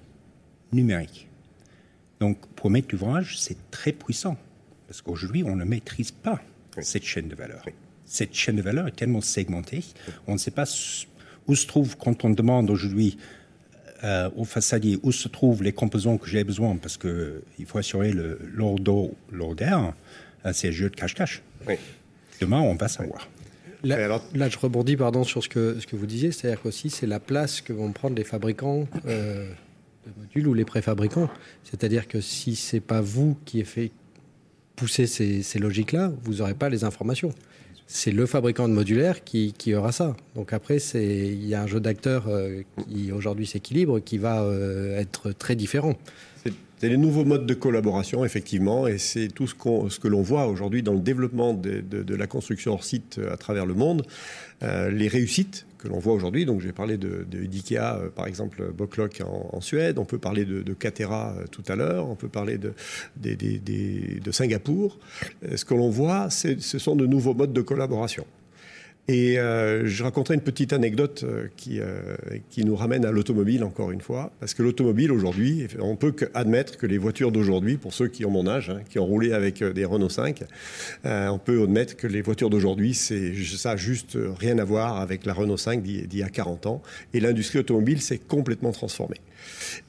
numérique. 0.73 1.29
Donc, 2.21 2.39
pour 2.55 2.71
mettre 2.71 2.89
d'ouvrage, 2.89 3.39
c'est 3.39 3.71
très 3.73 3.93
puissant. 3.93 4.37
Parce 4.87 5.03
qu'aujourd'hui, 5.03 5.43
on 5.43 5.57
ne 5.57 5.65
maîtrise 5.65 6.13
pas 6.13 6.41
cette 6.81 7.05
chaîne 7.05 7.29
de 7.29 7.35
valeur. 7.35 7.65
Cette 8.05 8.33
chaîne 8.33 8.57
de 8.57 8.63
valeur 8.63 8.87
est 8.87 8.97
tellement 8.97 9.21
segmentée, 9.21 9.85
on 10.27 10.35
ne 10.35 10.39
sait 10.39 10.53
pas 10.53 10.65
où 11.47 11.55
se 11.55 11.67
trouve, 11.67 11.97
quand 11.97 12.25
on 12.25 12.31
demande 12.31 12.71
aujourd'hui 12.71 13.19
euh, 14.05 14.31
au 14.37 14.45
façadier 14.45 14.99
où 15.03 15.13
se 15.13 15.29
trouvent 15.29 15.63
les 15.63 15.73
composants 15.73 16.19
que 16.19 16.29
j'ai 16.29 16.45
besoin, 16.45 16.77
parce 16.77 16.97
qu'il 16.97 17.67
faut 17.67 17.79
assurer 17.79 18.13
l'ordre 18.13 19.15
d'air, 19.55 19.93
euh, 20.45 20.53
c'est 20.53 20.69
un 20.69 20.73
jeu 20.73 20.91
de 20.91 20.97
cache-cache. 20.97 21.43
Demain, 22.41 22.61
on 22.61 22.75
va 22.75 22.89
savoir. 22.89 23.29
Là, 23.85 24.21
je 24.49 24.59
rebondis 24.59 24.97
pardon, 24.97 25.25
sur 25.25 25.43
ce 25.43 25.49
que, 25.49 25.79
ce 25.81 25.87
que 25.87 25.97
vous 25.97 26.07
disiez, 26.07 26.33
c'est-à-dire 26.33 26.61
qu'aussi 26.61 26.91
c'est 26.91 27.07
la 27.07 27.21
place 27.21 27.61
que 27.61 27.73
vont 27.73 27.93
prendre 27.93 28.17
les 28.17 28.25
fabricants 28.25 28.87
euh, 29.07 29.51
modules 30.17 30.49
ou 30.49 30.55
les 30.55 30.65
préfabricants. 30.65 31.31
C'est-à-dire 31.65 32.09
que 32.09 32.21
si 32.21 32.57
c'est 32.57 32.81
pas 32.81 33.01
vous 33.01 33.37
qui 33.45 33.59
avez 33.59 33.65
fait 33.65 33.91
pousser 34.77 35.07
ces, 35.07 35.59
logiques-là, 35.59 36.13
vous 36.23 36.35
n'aurez 36.35 36.55
pas 36.55 36.69
les 36.69 36.85
informations. 36.85 37.33
C'est 37.91 38.11
le 38.11 38.27
fabricant 38.27 38.69
de 38.69 38.75
modulaire 38.75 39.25
qui, 39.25 39.75
aura 39.75 39.93
ça. 39.93 40.15
Donc 40.35 40.53
après, 40.53 40.77
il 40.77 41.47
y 41.47 41.55
a 41.55 41.63
un 41.63 41.67
jeu 41.67 41.81
d'acteurs 41.81 42.29
euh, 42.29 42.61
qui 42.87 43.11
aujourd'hui 43.13 43.47
s'équilibre, 43.47 43.99
qui 43.99 44.19
va 44.19 44.43
euh, 44.43 44.99
être 44.99 45.33
très 45.33 45.57
différent. 45.57 45.97
C'est 46.81 46.91
les 46.91 46.99
nouveaux 46.99 47.25
modes 47.25 47.47
de 47.47 47.55
collaboration, 47.55 48.27
effectivement, 48.27 48.87
et 48.87 48.99
c'est 48.99 49.29
tout 49.29 49.47
ce, 49.47 49.55
ce 49.89 49.99
que 49.99 50.07
l'on 50.07 50.21
voit 50.21 50.47
aujourd'hui 50.47 50.83
dans 50.83 50.93
le 50.93 51.01
développement 51.01 51.55
de, 51.55 52.15
la 52.15 52.27
construction 52.27 52.75
hors 52.75 52.85
site 52.85 53.19
à 53.33 53.39
travers 53.39 53.65
le 53.65 53.75
monde. 53.75 54.07
Euh, 54.63 54.91
les 54.91 55.09
réussites 55.09 55.67
que 55.79 55.89
l'on 55.89 55.99
voit 55.99 56.13
aujourd'hui. 56.13 56.45
Donc 56.45 56.61
j'ai 56.61 56.73
parlé 56.73 56.99
de, 56.99 57.25
d'IKEA, 57.25 57.97
euh, 57.97 58.09
par 58.11 58.27
exemple, 58.27 58.73
Boklok 58.73 59.23
en, 59.25 59.61
Suède. 59.61 59.99
On 59.99 60.05
peut 60.05 60.19
parler 60.19 60.45
de, 60.45 60.63
de 60.63 60.75
Catera 60.75 61.35
euh, 61.39 61.47
tout 61.47 61.65
à 61.69 61.77
l'heure. 61.77 62.09
On 62.09 62.17
peut 62.17 62.29
parler 62.29 62.59
de, 62.59 62.75
de 63.17 64.31
Singapour. 64.31 64.99
Ce 65.55 65.65
que 65.65 65.75
l'on 65.75 65.91
voit, 65.91 66.31
ce 66.31 66.79
sont 66.79 66.97
de 66.97 67.07
nouveaux 67.07 67.35
modes 67.35 67.53
de 67.53 67.63
collaboration. 67.63 68.27
Et 69.11 69.39
euh, 69.39 69.87
je 69.87 70.05
raconterai 70.05 70.35
une 70.35 70.43
petite 70.43 70.75
anecdote 70.75 71.25
euh, 71.25 71.49
qui, 71.57 71.81
euh, 71.81 72.15
qui 72.51 72.67
nous 72.67 72.77
ramène 72.77 73.07
à 73.07 73.11
l'automobile, 73.11 73.65
encore 73.65 73.91
une 73.91 74.03
fois. 74.03 74.33
Parce 74.39 74.53
que 74.53 74.63
l'automobile, 74.63 75.11
aujourd'hui, 75.13 75.67
on 75.81 75.97
peut 75.97 76.15
admettre 76.35 76.77
que 76.77 76.87
les 76.87 76.99
voitures 76.99 77.33
d'aujourd'hui, 77.33 77.79
pour 77.79 77.95
ceux 77.95 78.09
qui 78.09 78.27
ont 78.27 78.31
mon 78.31 78.47
âge, 78.47 78.69
hein, 78.69 78.81
qui 78.91 78.99
ont 78.99 79.07
roulé 79.07 79.33
avec 79.33 79.65
des 79.65 79.87
Renault 79.87 80.11
5, 80.11 80.45
on 81.05 81.39
peut 81.39 81.63
admettre 81.63 81.97
que 81.97 82.07
les 82.07 82.21
voitures 82.21 82.51
d'aujourd'hui, 82.51 82.93
c'est 82.93 83.35
ça 83.35 83.77
juste 83.77 84.19
rien 84.39 84.59
à 84.59 84.65
voir 84.65 84.99
avec 84.99 85.25
la 85.25 85.33
Renault 85.33 85.57
5 85.57 85.83
d'il 85.83 86.17
y 86.17 86.23
a 86.23 86.29
40 86.29 86.67
ans. 86.67 86.83
Et 87.15 87.21
l'industrie 87.21 87.61
automobile 87.61 88.03
s'est 88.03 88.19
complètement 88.19 88.73
transformée. 88.73 89.21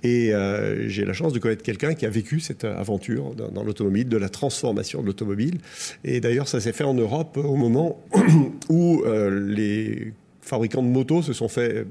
Et 0.03 0.33
euh, 0.33 0.87
j'ai 0.87 1.05
la 1.05 1.13
chance 1.13 1.33
de 1.33 1.39
connaître 1.39 1.63
quelqu'un 1.63 1.93
qui 1.93 2.05
a 2.05 2.09
vécu 2.09 2.39
cette 2.39 2.63
aventure 2.63 3.33
dans, 3.35 3.63
l'automobile, 3.63 4.07
de 4.07 4.17
la 4.17 4.29
transformation 4.29 5.01
de 5.01 5.07
l'automobile. 5.07 5.59
Et 6.03 6.19
d'ailleurs, 6.19 6.47
ça 6.47 6.59
s'est 6.59 6.73
fait 6.73 6.83
en 6.83 6.93
Europe 6.93 7.37
au 7.37 7.55
moment 7.55 8.01
où 8.69 9.03
euh, 9.05 9.29
les 9.49 10.13
fabricants 10.41 10.81
de 10.81 10.87
motos 10.87 11.21
se 11.21 11.33
sont 11.33 11.47
fait 11.47 11.85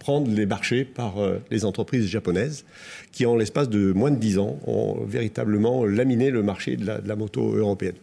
prendre 0.00 0.28
les 0.28 0.46
marchés 0.46 0.84
par 0.84 1.14
les 1.52 1.64
entreprises 1.64 2.08
japonaises 2.08 2.64
qui, 3.12 3.24
en 3.24 3.36
l'espace 3.36 3.68
de 3.68 3.92
moins 3.92 4.10
de 4.10 4.16
10 4.16 4.38
ans, 4.38 4.58
ont 4.66 5.04
véritablement 5.04 5.84
laminé 5.84 6.30
le 6.30 6.42
marché 6.42 6.76
de 6.76 6.84
la, 6.84 7.16
moto 7.16 7.54
européenne. 7.54 7.94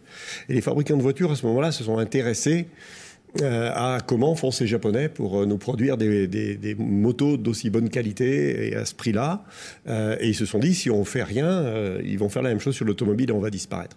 Et 0.48 0.54
les 0.54 0.62
fabricants 0.62 0.96
de 0.96 1.02
voitures, 1.02 1.30
à 1.30 1.36
ce 1.36 1.44
moment-là, 1.44 1.72
se 1.72 1.84
sont 1.84 1.98
intéressés 1.98 2.68
euh, 2.70 3.01
à 3.40 3.98
comment 4.06 4.34
font 4.34 4.50
ces 4.50 4.66
Japonais 4.66 5.08
pour 5.08 5.40
euh, 5.40 5.46
nous 5.46 5.56
produire 5.56 5.96
des, 5.96 6.26
des, 6.26 6.56
des 6.56 6.74
motos 6.74 7.36
d'aussi 7.36 7.70
bonne 7.70 7.88
qualité 7.88 8.68
et 8.68 8.76
à 8.76 8.84
ce 8.84 8.94
prix-là. 8.94 9.44
Euh, 9.88 10.16
et 10.20 10.28
ils 10.28 10.34
se 10.34 10.44
sont 10.44 10.58
dit, 10.58 10.74
si 10.74 10.90
on 10.90 11.04
fait 11.04 11.22
rien, 11.22 11.46
euh, 11.46 12.02
ils 12.04 12.18
vont 12.18 12.28
faire 12.28 12.42
la 12.42 12.50
même 12.50 12.60
chose 12.60 12.74
sur 12.74 12.84
l'automobile 12.84 13.30
et 13.30 13.32
on 13.32 13.40
va 13.40 13.50
disparaître. 13.50 13.96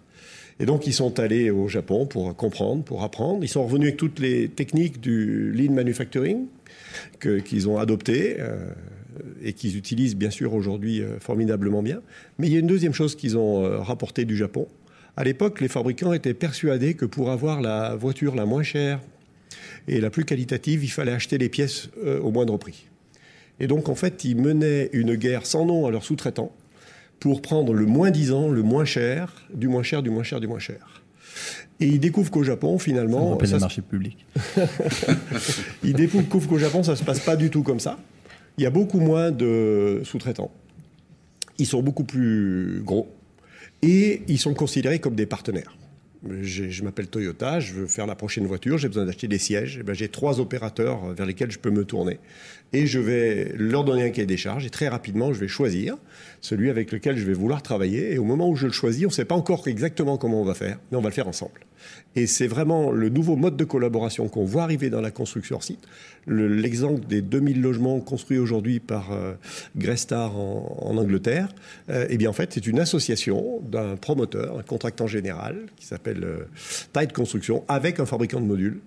Et 0.58 0.64
donc 0.64 0.86
ils 0.86 0.94
sont 0.94 1.20
allés 1.20 1.50
au 1.50 1.68
Japon 1.68 2.06
pour 2.06 2.34
comprendre, 2.34 2.82
pour 2.82 3.02
apprendre. 3.02 3.44
Ils 3.44 3.48
sont 3.48 3.64
revenus 3.64 3.88
avec 3.88 3.98
toutes 3.98 4.18
les 4.18 4.48
techniques 4.48 5.00
du 5.00 5.52
lean 5.52 5.72
manufacturing 5.72 6.46
qu'ils 7.20 7.68
ont 7.68 7.78
adoptées 7.78 8.36
euh, 8.38 8.70
et 9.42 9.52
qu'ils 9.52 9.76
utilisent 9.76 10.16
bien 10.16 10.30
sûr 10.30 10.54
aujourd'hui 10.54 11.02
euh, 11.02 11.18
formidablement 11.20 11.82
bien. 11.82 12.00
Mais 12.38 12.46
il 12.46 12.52
y 12.52 12.56
a 12.56 12.60
une 12.60 12.66
deuxième 12.66 12.94
chose 12.94 13.16
qu'ils 13.16 13.36
ont 13.36 13.64
euh, 13.64 13.78
rapportée 13.78 14.24
du 14.24 14.36
Japon. 14.36 14.66
À 15.16 15.24
l'époque, 15.24 15.60
les 15.60 15.68
fabricants 15.68 16.12
étaient 16.12 16.34
persuadés 16.34 16.94
que 16.94 17.06
pour 17.06 17.30
avoir 17.30 17.60
la 17.60 17.96
voiture 17.96 18.34
la 18.34 18.46
moins 18.46 18.62
chère 18.62 19.00
et 19.88 20.00
la 20.00 20.10
plus 20.10 20.24
qualitative, 20.24 20.84
il 20.84 20.90
fallait 20.90 21.12
acheter 21.12 21.38
les 21.38 21.48
pièces 21.48 21.88
euh, 22.04 22.20
au 22.20 22.30
moindre 22.30 22.56
prix. 22.56 22.88
Et 23.60 23.66
donc, 23.66 23.88
en 23.88 23.94
fait, 23.94 24.24
ils 24.24 24.36
menaient 24.36 24.90
une 24.92 25.14
guerre 25.14 25.46
sans 25.46 25.64
nom 25.64 25.86
à 25.86 25.90
leurs 25.90 26.04
sous-traitants 26.04 26.52
pour 27.20 27.40
prendre 27.40 27.72
le 27.72 27.86
moins 27.86 28.10
disant, 28.10 28.48
le 28.48 28.62
moins 28.62 28.84
cher, 28.84 29.46
du 29.54 29.68
moins 29.68 29.82
cher, 29.82 30.02
du 30.02 30.10
moins 30.10 30.22
cher, 30.22 30.40
du 30.40 30.46
moins 30.46 30.58
cher. 30.58 31.02
Et 31.80 31.86
ils 31.86 32.00
découvrent 32.00 32.30
qu'au 32.30 32.42
Japon, 32.42 32.78
finalement. 32.78 33.38
Ça, 33.40 33.46
ça 33.46 33.54
le 33.54 33.60
marché 33.60 33.82
public. 33.82 34.26
ils 35.84 35.94
découvrent 35.94 36.48
qu'au 36.48 36.58
Japon, 36.58 36.82
ça 36.82 36.92
ne 36.92 36.96
se 36.96 37.04
passe 37.04 37.20
pas 37.20 37.36
du 37.36 37.50
tout 37.50 37.62
comme 37.62 37.80
ça. 37.80 37.98
Il 38.58 38.64
y 38.64 38.66
a 38.66 38.70
beaucoup 38.70 39.00
moins 39.00 39.30
de 39.30 40.00
sous-traitants. 40.04 40.50
Ils 41.58 41.66
sont 41.66 41.82
beaucoup 41.82 42.04
plus 42.04 42.82
gros. 42.84 43.08
Et 43.82 44.22
ils 44.28 44.38
sont 44.38 44.54
considérés 44.54 44.98
comme 44.98 45.14
des 45.14 45.26
partenaires 45.26 45.76
je 46.42 46.82
m'appelle 46.82 47.08
Toyota, 47.08 47.60
je 47.60 47.74
veux 47.74 47.86
faire 47.86 48.06
la 48.06 48.14
prochaine 48.14 48.46
voiture, 48.46 48.78
j'ai 48.78 48.88
besoin 48.88 49.04
d'acheter 49.04 49.28
des 49.28 49.38
sièges. 49.38 49.82
ben, 49.84 49.94
j'ai 49.94 50.08
trois 50.08 50.40
opérateurs 50.40 51.12
vers 51.14 51.26
lesquels 51.26 51.50
je 51.50 51.58
peux 51.58 51.70
me 51.70 51.84
tourner. 51.84 52.18
Et 52.72 52.86
je 52.86 52.98
vais 52.98 53.52
leur 53.56 53.84
donner 53.84 54.04
un 54.04 54.10
cahier 54.10 54.26
des 54.26 54.36
charges 54.36 54.66
et 54.66 54.70
très 54.70 54.88
rapidement, 54.88 55.32
je 55.32 55.40
vais 55.40 55.48
choisir 55.48 55.96
celui 56.40 56.70
avec 56.70 56.92
lequel 56.92 57.16
je 57.16 57.24
vais 57.24 57.32
vouloir 57.32 57.62
travailler. 57.62 58.12
Et 58.12 58.18
au 58.18 58.24
moment 58.24 58.48
où 58.48 58.56
je 58.56 58.66
le 58.66 58.72
choisis, 58.72 59.04
on 59.04 59.08
ne 59.08 59.12
sait 59.12 59.24
pas 59.24 59.34
encore 59.34 59.66
exactement 59.68 60.16
comment 60.18 60.40
on 60.40 60.44
va 60.44 60.54
faire, 60.54 60.78
mais 60.90 60.98
on 60.98 61.02
va 61.02 61.08
le 61.08 61.14
faire 61.14 61.28
ensemble. 61.28 61.65
Et 62.14 62.26
c'est 62.26 62.46
vraiment 62.46 62.90
le 62.90 63.08
nouveau 63.08 63.36
mode 63.36 63.56
de 63.56 63.64
collaboration 63.64 64.28
qu'on 64.28 64.44
voit 64.44 64.62
arriver 64.62 64.90
dans 64.90 65.00
la 65.00 65.10
construction 65.10 65.60
site. 65.60 65.80
L'exemple 66.26 67.06
des 67.06 67.22
2000 67.22 67.60
logements 67.60 68.00
construits 68.00 68.38
aujourd'hui 68.38 68.80
par 68.80 69.12
euh, 69.12 69.34
Greystar 69.76 70.36
en, 70.36 70.78
en 70.80 70.96
Angleterre, 70.96 71.48
euh, 71.90 72.06
eh 72.08 72.16
bien 72.16 72.30
en 72.30 72.32
fait 72.32 72.52
c'est 72.52 72.66
une 72.66 72.80
association 72.80 73.60
d'un 73.60 73.96
promoteur, 73.96 74.58
un 74.58 74.62
contractant 74.62 75.06
général 75.06 75.66
qui 75.76 75.86
s'appelle 75.86 76.24
euh, 76.24 76.48
Tide 76.92 77.12
Construction, 77.12 77.64
avec 77.68 78.00
un 78.00 78.06
fabricant 78.06 78.40
de 78.40 78.46
modules 78.46 78.80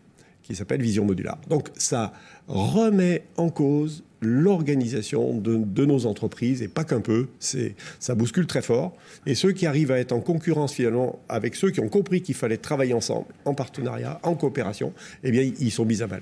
qui 0.44 0.56
s'appelle 0.56 0.82
Vision 0.82 1.06
Modular. 1.06 1.38
Donc 1.48 1.70
ça 1.78 2.12
remet 2.48 3.24
en 3.38 3.50
cause 3.50 4.04
l'organisation 4.22 5.34
de, 5.34 5.86
nos 5.86 6.06
entreprises, 6.06 6.62
et 6.62 6.68
pas 6.68 6.84
qu'un 6.84 7.02
peu, 7.02 7.28
ça 7.40 8.16
bouscule 8.16 8.48
très 8.48 8.62
fort. 8.62 8.96
Et 9.26 9.36
ceux 9.36 9.52
qui 9.52 9.66
arrivent 9.66 9.92
à 9.92 10.00
être 10.00 10.12
en 10.12 10.20
concurrence 10.20 10.74
finalement 10.74 11.20
avec 11.30 11.56
ceux 11.56 11.72
qui 11.72 11.80
ont 11.80 11.90
compris 11.90 12.22
qu'il 12.22 12.36
fallait 12.36 12.58
travailler 12.58 12.94
ensemble, 12.94 13.28
en 13.46 13.54
partenariat, 13.54 14.20
en 14.24 14.36
coopération, 14.36 14.94
eh 15.24 15.32
bien 15.32 15.50
ils 15.60 15.72
sont 15.72 15.86
mis 15.86 16.02
à 16.02 16.08
mal. 16.08 16.22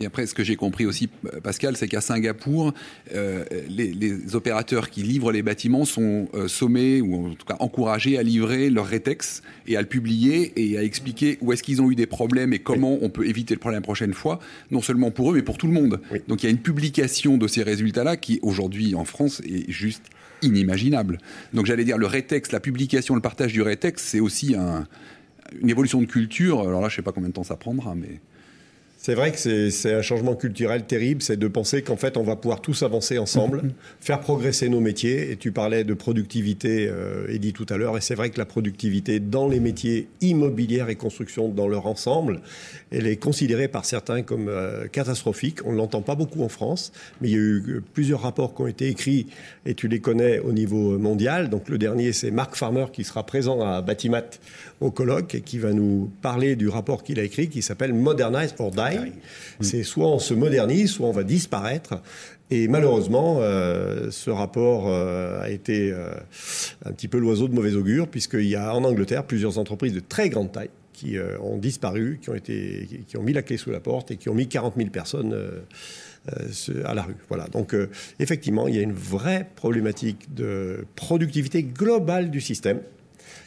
Et 0.00 0.06
après, 0.06 0.26
ce 0.26 0.34
que 0.34 0.42
j'ai 0.42 0.56
compris 0.56 0.86
aussi, 0.86 1.08
Pascal, 1.42 1.76
c'est 1.76 1.86
qu'à 1.86 2.00
Singapour, 2.00 2.74
euh, 3.14 3.44
les, 3.68 3.92
les, 3.92 4.34
opérateurs 4.34 4.90
qui 4.90 5.02
livrent 5.02 5.30
les 5.30 5.42
bâtiments 5.42 5.84
sont 5.84 6.28
euh, 6.34 6.48
sommés, 6.48 7.00
ou 7.00 7.26
en 7.26 7.34
tout 7.34 7.46
cas 7.46 7.56
encouragés 7.60 8.18
à 8.18 8.22
livrer 8.22 8.70
leur 8.70 8.86
rétex 8.86 9.42
et 9.68 9.76
à 9.76 9.80
le 9.80 9.86
publier 9.86 10.52
et 10.56 10.78
à 10.78 10.82
expliquer 10.82 11.38
où 11.40 11.52
est-ce 11.52 11.62
qu'ils 11.62 11.80
ont 11.80 11.90
eu 11.90 11.94
des 11.94 12.06
problèmes 12.06 12.52
et 12.52 12.58
comment 12.58 12.94
oui. 12.94 13.00
on 13.02 13.08
peut 13.08 13.26
éviter 13.26 13.54
le 13.54 13.60
problème 13.60 13.80
la 13.80 13.84
prochaine 13.84 14.14
fois, 14.14 14.40
non 14.70 14.82
seulement 14.82 15.10
pour 15.10 15.30
eux, 15.30 15.34
mais 15.34 15.42
pour 15.42 15.58
tout 15.58 15.66
le 15.68 15.72
monde. 15.72 16.00
Oui. 16.10 16.20
Donc 16.26 16.42
il 16.42 16.46
y 16.46 16.48
a 16.48 16.50
une 16.50 16.58
publication 16.58 17.36
de 17.36 17.46
ces 17.46 17.62
résultats-là 17.62 18.16
qui, 18.16 18.40
aujourd'hui, 18.42 18.94
en 18.96 19.04
France, 19.04 19.40
est 19.40 19.70
juste 19.70 20.04
inimaginable. 20.42 21.18
Donc 21.52 21.66
j'allais 21.66 21.84
dire, 21.84 21.98
le 21.98 22.06
rétex, 22.06 22.50
la 22.50 22.60
publication, 22.60 23.14
le 23.14 23.20
partage 23.20 23.52
du 23.52 23.62
rétex, 23.62 24.02
c'est 24.02 24.20
aussi 24.20 24.56
un, 24.56 24.86
une 25.60 25.70
évolution 25.70 26.00
de 26.00 26.06
culture. 26.06 26.60
Alors 26.60 26.80
là, 26.80 26.88
je 26.88 26.94
ne 26.94 26.96
sais 26.96 27.02
pas 27.02 27.12
combien 27.12 27.28
de 27.28 27.34
temps 27.34 27.44
ça 27.44 27.56
prendra, 27.56 27.94
mais... 27.94 28.20
C'est 29.04 29.14
vrai 29.14 29.32
que 29.32 29.68
c'est 29.68 29.92
un 29.92 30.00
changement 30.00 30.34
culturel 30.34 30.84
terrible, 30.84 31.20
c'est 31.20 31.36
de 31.36 31.46
penser 31.46 31.82
qu'en 31.82 31.98
fait 31.98 32.16
on 32.16 32.22
va 32.22 32.36
pouvoir 32.36 32.62
tous 32.62 32.82
avancer 32.84 33.18
ensemble, 33.18 33.58
mmh. 33.58 33.72
faire 34.00 34.20
progresser 34.20 34.70
nos 34.70 34.80
métiers. 34.80 35.30
Et 35.30 35.36
tu 35.36 35.52
parlais 35.52 35.84
de 35.84 35.92
productivité, 35.92 36.88
euh, 36.88 37.26
Eddie, 37.28 37.52
tout 37.52 37.66
à 37.68 37.76
l'heure, 37.76 37.98
et 37.98 38.00
c'est 38.00 38.14
vrai 38.14 38.30
que 38.30 38.38
la 38.38 38.46
productivité 38.46 39.20
dans 39.20 39.46
les 39.46 39.60
métiers 39.60 40.08
immobilières 40.22 40.88
et 40.88 40.94
construction 40.94 41.50
dans 41.50 41.68
leur 41.68 41.84
ensemble, 41.84 42.40
elle 42.90 43.06
est 43.06 43.16
considérée 43.16 43.68
par 43.68 43.84
certains 43.84 44.22
comme 44.22 44.48
euh, 44.48 44.86
catastrophique. 44.86 45.58
On 45.66 45.72
ne 45.72 45.76
l'entend 45.76 46.00
pas 46.00 46.14
beaucoup 46.14 46.42
en 46.42 46.48
France, 46.48 46.90
mais 47.20 47.28
il 47.28 47.32
y 47.32 47.36
a 47.36 47.40
eu 47.40 47.82
plusieurs 47.92 48.22
rapports 48.22 48.54
qui 48.54 48.62
ont 48.62 48.66
été 48.68 48.88
écrits, 48.88 49.26
et 49.66 49.74
tu 49.74 49.86
les 49.86 50.00
connais 50.00 50.38
au 50.38 50.52
niveau 50.52 50.98
mondial. 50.98 51.50
Donc 51.50 51.68
le 51.68 51.76
dernier, 51.76 52.14
c'est 52.14 52.30
Mark 52.30 52.56
Farmer 52.56 52.86
qui 52.90 53.04
sera 53.04 53.26
présent 53.26 53.60
à 53.60 53.82
Batimat 53.82 54.24
au 54.80 54.90
colloque 54.90 55.34
et 55.34 55.42
qui 55.42 55.58
va 55.58 55.74
nous 55.74 56.10
parler 56.22 56.56
du 56.56 56.70
rapport 56.70 57.02
qu'il 57.02 57.20
a 57.20 57.22
écrit 57.22 57.50
qui 57.50 57.60
s'appelle 57.60 57.92
Modernize 57.92 58.54
or 58.58 58.70
Die. 58.70 58.93
C'est 59.60 59.82
soit 59.82 60.08
on 60.08 60.18
se 60.18 60.34
modernise, 60.34 60.90
soit 60.90 61.06
on 61.06 61.12
va 61.12 61.24
disparaître. 61.24 62.00
Et 62.50 62.68
malheureusement, 62.68 63.38
euh, 63.40 64.10
ce 64.10 64.30
rapport 64.30 64.84
euh, 64.86 65.42
a 65.42 65.50
été 65.50 65.90
euh, 65.90 66.10
un 66.84 66.92
petit 66.92 67.08
peu 67.08 67.18
l'oiseau 67.18 67.48
de 67.48 67.54
mauvais 67.54 67.74
augure, 67.74 68.06
puisqu'il 68.06 68.46
y 68.46 68.56
a 68.56 68.74
en 68.74 68.84
Angleterre 68.84 69.24
plusieurs 69.24 69.58
entreprises 69.58 69.94
de 69.94 70.00
très 70.00 70.28
grande 70.28 70.52
taille 70.52 70.70
qui 70.92 71.16
ont 71.42 71.58
disparu, 71.58 72.20
qui 72.22 72.30
ont, 72.30 72.36
été, 72.36 72.88
qui, 73.08 73.16
ont 73.16 73.22
mis 73.24 73.32
la 73.32 73.42
clé 73.42 73.56
sous 73.56 73.72
la 73.72 73.80
porte 73.80 74.12
et 74.12 74.16
qui 74.16 74.28
ont 74.28 74.34
mis 74.34 74.46
40 74.46 74.74
000 74.76 74.90
personnes 74.90 75.36
à 76.84 76.94
la 76.94 77.02
rue. 77.02 77.16
Voilà. 77.28 77.48
Donc, 77.48 77.74
effectivement, 78.20 78.68
il 78.68 78.76
y 78.76 78.78
a 78.78 78.82
une 78.82 78.92
vraie 78.92 79.50
problématique 79.56 80.32
de 80.32 80.86
productivité 80.94 81.64
globale 81.64 82.30
du 82.30 82.40
système 82.40 82.78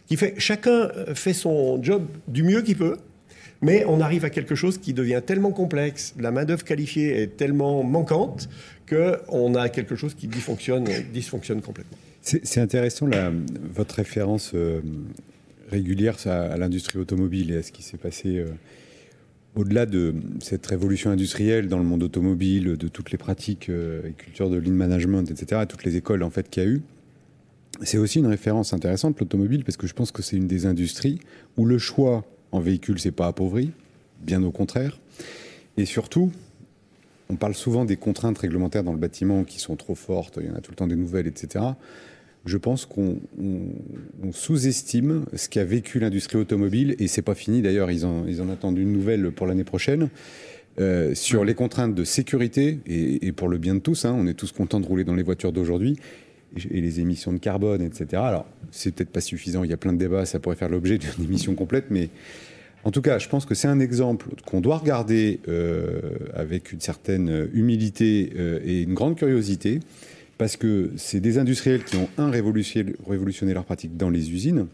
qui 0.07 0.17
fait 0.17 0.35
chacun 0.37 0.91
fait 1.15 1.31
son 1.31 1.81
job 1.81 2.05
du 2.27 2.43
mieux 2.43 2.61
qu'il 2.63 2.75
peut, 2.75 2.97
mais 3.61 3.85
on 3.87 4.01
arrive 4.01 4.25
à 4.25 4.29
quelque 4.29 4.55
chose 4.55 4.77
qui 4.77 4.93
devient 4.93 5.21
tellement 5.25 5.51
complexe, 5.51 6.13
la 6.19 6.31
main-d'œuvre 6.31 6.63
qualifiée 6.63 7.21
est 7.21 7.37
tellement 7.37 7.83
manquante 7.83 8.49
qu'on 8.87 9.55
a 9.55 9.69
quelque 9.69 9.95
chose 9.95 10.13
qui 10.13 10.27
dysfonctionne, 10.27 10.85
dysfonctionne 11.13 11.61
complètement. 11.61 11.97
C'est 12.21 12.59
intéressant 12.59 13.09
votre 13.73 13.95
référence 13.95 14.51
euh, 14.53 14.81
régulière 15.69 16.17
à, 16.25 16.41
à 16.43 16.57
l'industrie 16.57 16.99
automobile 16.99 17.51
et 17.51 17.57
à 17.57 17.63
ce 17.63 17.71
qui 17.71 17.83
s'est 17.83 17.97
passé. 17.97 18.37
Euh, 18.37 18.47
au-delà 19.57 19.85
de 19.85 20.13
cette 20.39 20.65
révolution 20.67 21.09
industrielle 21.09 21.67
dans 21.67 21.79
le 21.79 21.83
monde 21.83 22.03
automobile, 22.03 22.77
de 22.77 22.87
toutes 22.87 23.11
les 23.11 23.17
pratiques 23.17 23.69
euh, 23.69 24.07
et 24.07 24.11
cultures 24.11 24.49
de 24.49 24.57
lean 24.57 24.73
management, 24.73 25.29
etc., 25.31 25.61
toutes 25.67 25.83
les 25.83 25.95
écoles 25.95 26.21
en 26.23 26.29
fait 26.29 26.49
qu'il 26.49 26.63
y 26.63 26.65
a 26.65 26.69
eu, 26.69 26.81
c'est 27.81 27.97
aussi 27.97 28.19
une 28.19 28.27
référence 28.27 28.73
intéressante 28.73 29.19
l'automobile 29.19 29.63
parce 29.63 29.77
que 29.77 29.87
je 29.87 29.93
pense 29.93 30.11
que 30.11 30.21
c'est 30.21 30.35
une 30.35 30.47
des 30.47 30.65
industries 30.65 31.19
où 31.57 31.65
le 31.65 31.77
choix 31.77 32.25
en 32.57 32.61
véhicule 32.61 32.99
c'est 32.99 33.11
pas 33.11 33.27
appauvri, 33.27 33.71
bien 34.21 34.43
au 34.43 34.51
contraire, 34.51 34.99
et 35.77 35.85
surtout 35.85 36.31
on 37.29 37.35
parle 37.35 37.55
souvent 37.55 37.85
des 37.85 37.97
contraintes 37.97 38.37
réglementaires 38.37 38.83
dans 38.83 38.93
le 38.93 38.99
bâtiment 38.99 39.43
qui 39.43 39.59
sont 39.59 39.75
trop 39.75 39.95
fortes, 39.95 40.39
il 40.41 40.47
y 40.47 40.49
en 40.49 40.55
a 40.55 40.61
tout 40.61 40.71
le 40.71 40.75
temps 40.75 40.87
des 40.87 40.95
nouvelles, 40.95 41.27
etc. 41.27 41.65
Je 42.45 42.57
pense 42.57 42.85
qu'on 42.85 43.19
sous-estime 44.31 45.25
ce 45.35 45.49
qu'a 45.49 45.65
vécu 45.65 45.99
l'industrie 45.99 46.37
automobile, 46.37 46.95
et 46.99 47.07
c'est 47.07 47.21
pas 47.21 47.35
fini 47.35 47.61
d'ailleurs, 47.61 47.91
ils 47.91 48.05
en, 48.05 48.49
attendent 48.49 48.77
une 48.77 48.93
nouvelle 48.93 49.31
pour 49.31 49.47
l'année 49.47 49.65
prochaine, 49.65 50.09
euh, 50.79 51.13
sur 51.13 51.43
les 51.43 51.55
contraintes 51.55 51.93
de 51.93 52.05
sécurité, 52.05 52.79
et, 52.85 53.31
pour 53.33 53.49
le 53.49 53.57
bien 53.57 53.75
de 53.75 53.79
tous, 53.79 54.05
hein, 54.05 54.15
on 54.17 54.27
est 54.27 54.33
tous 54.33 54.53
contents 54.53 54.79
de 54.79 54.85
rouler 54.85 55.03
dans 55.03 55.15
les 55.15 55.23
voitures 55.23 55.51
d'aujourd'hui, 55.51 55.97
et 56.71 56.79
les 56.79 57.01
émissions 57.01 57.33
de 57.33 57.39
carbone, 57.39 57.81
etc. 57.81 58.21
Alors, 58.25 58.45
c'est 58.71 58.95
peut-être 58.95 59.09
pas 59.09 59.19
suffisant, 59.19 59.65
il 59.65 59.69
y 59.69 59.73
a 59.73 59.77
plein 59.77 59.91
de 59.91 59.97
débats, 59.97 60.25
ça 60.25 60.39
pourrait 60.39 60.55
faire 60.55 60.69
l'objet 60.69 60.97
d'une 60.97 61.11
émission 61.25 61.53
complète, 61.55 61.87
mais 61.89 62.09
en 62.88 62.91
tout 62.91 63.01
cas, 63.01 63.19
je 63.19 63.27
pense 63.27 63.45
que 63.45 63.53
c'est 63.53 63.67
un 63.67 63.81
exemple 63.81 64.29
qu'on 64.45 64.61
doit 64.61 64.77
regarder 64.77 65.41
euh, 65.49 65.99
avec 66.33 66.71
une 66.71 66.79
certaine 66.79 67.49
humilité 67.51 68.31
euh, 68.38 68.61
et 68.63 68.83
une 68.83 68.93
grande 68.93 69.17
curiosité, 69.17 69.81
parce 70.38 70.55
que 70.55 70.91
c'est 70.95 71.19
des 71.19 71.38
industriels 71.38 71.83
qui 71.83 71.97
ont, 71.97 72.07
un, 72.17 72.29
révolutionné, 72.29 72.93
révolutionné 73.05 73.53
leur 73.53 73.65
pratique 73.65 73.97
dans 73.97 74.09
les 74.09 74.31
usines, 74.31 74.67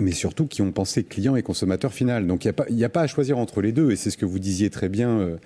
mais 0.00 0.10
surtout 0.10 0.48
qui 0.48 0.62
ont 0.62 0.72
pensé 0.72 1.04
client 1.04 1.36
et 1.36 1.44
consommateur 1.44 1.92
final. 1.92 2.26
Donc 2.26 2.44
il 2.44 2.52
n'y 2.74 2.82
a, 2.82 2.88
pas 2.88 3.02
à 3.02 3.06
choisir 3.06 3.38
entre 3.38 3.62
les 3.62 3.70
deux, 3.70 3.92
et 3.92 3.96
c'est 3.96 4.10
ce 4.10 4.18
que 4.18 4.26
vous 4.26 4.40
disiez 4.40 4.68
très 4.68 4.88
bien, 4.88 5.20
euh, 5.20 5.36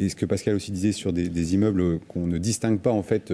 et 0.00 0.08
ce 0.08 0.16
que 0.16 0.26
Pascal 0.26 0.56
aussi 0.56 0.72
disait 0.72 0.90
sur 0.90 1.12
des, 1.12 1.28
des 1.28 1.54
immeubles 1.54 2.00
qu'on 2.08 2.26
ne 2.26 2.38
distingue 2.38 2.80
pas 2.80 2.90
en 2.90 3.04
fait 3.04 3.32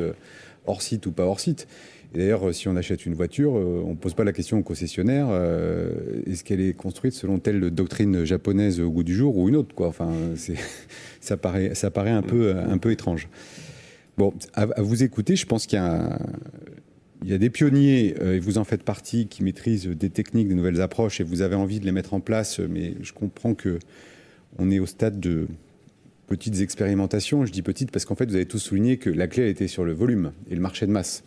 hors 0.66 0.82
site 0.82 1.06
ou 1.06 1.12
pas 1.12 1.24
hors 1.24 1.40
site. 1.40 1.66
D'ailleurs, 2.14 2.54
si 2.54 2.68
on 2.68 2.76
achète 2.76 3.06
une 3.06 3.14
voiture, 3.14 3.56
euh, 3.56 3.82
on 3.86 3.90
ne 3.90 3.96
pose 3.96 4.12
pas 4.12 4.24
la 4.24 4.32
question 4.32 4.58
au 4.58 4.62
concessionnaire 4.62 5.28
euh, 5.30 6.20
est-ce 6.26 6.44
qu'elle 6.44 6.60
est 6.60 6.74
construite 6.74 7.14
selon 7.14 7.38
telle 7.38 7.70
doctrine 7.70 8.24
japonaise 8.24 8.80
au 8.80 8.90
goût 8.90 9.02
du 9.02 9.14
jour 9.14 9.38
ou 9.38 9.48
une 9.48 9.56
autre. 9.56 9.74
Enfin, 9.78 10.12
ça 11.20 11.36
paraît, 11.36 11.70
un 12.10 12.22
peu, 12.22 12.90
étrange. 12.90 13.28
Bon, 14.18 14.34
à, 14.52 14.82
vous 14.82 15.02
écouter, 15.02 15.36
je 15.36 15.46
pense 15.46 15.66
qu'il 15.66 15.78
y 15.78 17.32
a 17.32 17.38
des 17.38 17.50
pionniers, 17.50 18.14
euh, 18.20 18.36
et 18.36 18.38
vous 18.40 18.58
en 18.58 18.64
faites 18.64 18.82
partie, 18.82 19.26
qui 19.26 19.42
maîtrisent 19.42 19.86
des 19.86 20.10
techniques, 20.10 20.48
des 20.48 20.54
nouvelles 20.54 20.82
approches, 20.82 21.22
et 21.22 21.24
vous 21.24 21.40
avez 21.40 21.54
envie 21.54 21.80
de 21.80 21.86
les 21.86 21.92
mettre 21.92 22.12
en 22.12 22.20
place, 22.20 22.60
mais 22.60 22.94
je 23.00 23.14
comprends 23.14 23.54
que 23.54 23.78
on 24.58 24.70
est 24.70 24.78
au 24.78 24.86
stade 24.86 25.18
de 25.18 25.46
petites 26.26 26.60
expérimentations. 26.60 27.46
Je 27.46 27.52
dis 27.52 27.62
petites 27.62 27.90
parce 27.90 28.04
qu'en 28.04 28.16
fait, 28.16 28.26
vous 28.26 28.34
avez 28.34 28.44
tous 28.44 28.58
souligné 28.58 28.98
que 28.98 29.08
la 29.08 29.28
clé 29.28 29.48
était 29.48 29.66
sur 29.66 29.82
le 29.82 29.92
volume 29.94 30.32
et 30.50 30.54
le 30.54 30.60
marché 30.60 30.86
de 30.86 30.90
masse. 30.90 31.24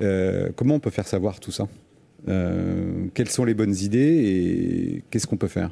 Euh, 0.00 0.50
comment 0.56 0.76
on 0.76 0.80
peut 0.80 0.90
faire 0.90 1.06
savoir 1.06 1.40
tout 1.40 1.52
ça? 1.52 1.68
Euh, 2.28 3.06
Quelles 3.14 3.28
sont 3.30 3.44
les 3.44 3.54
bonnes 3.54 3.74
idées 3.74 3.98
et 3.98 5.04
qu'est-ce 5.10 5.26
qu'on 5.26 5.36
peut 5.36 5.48
faire? 5.48 5.70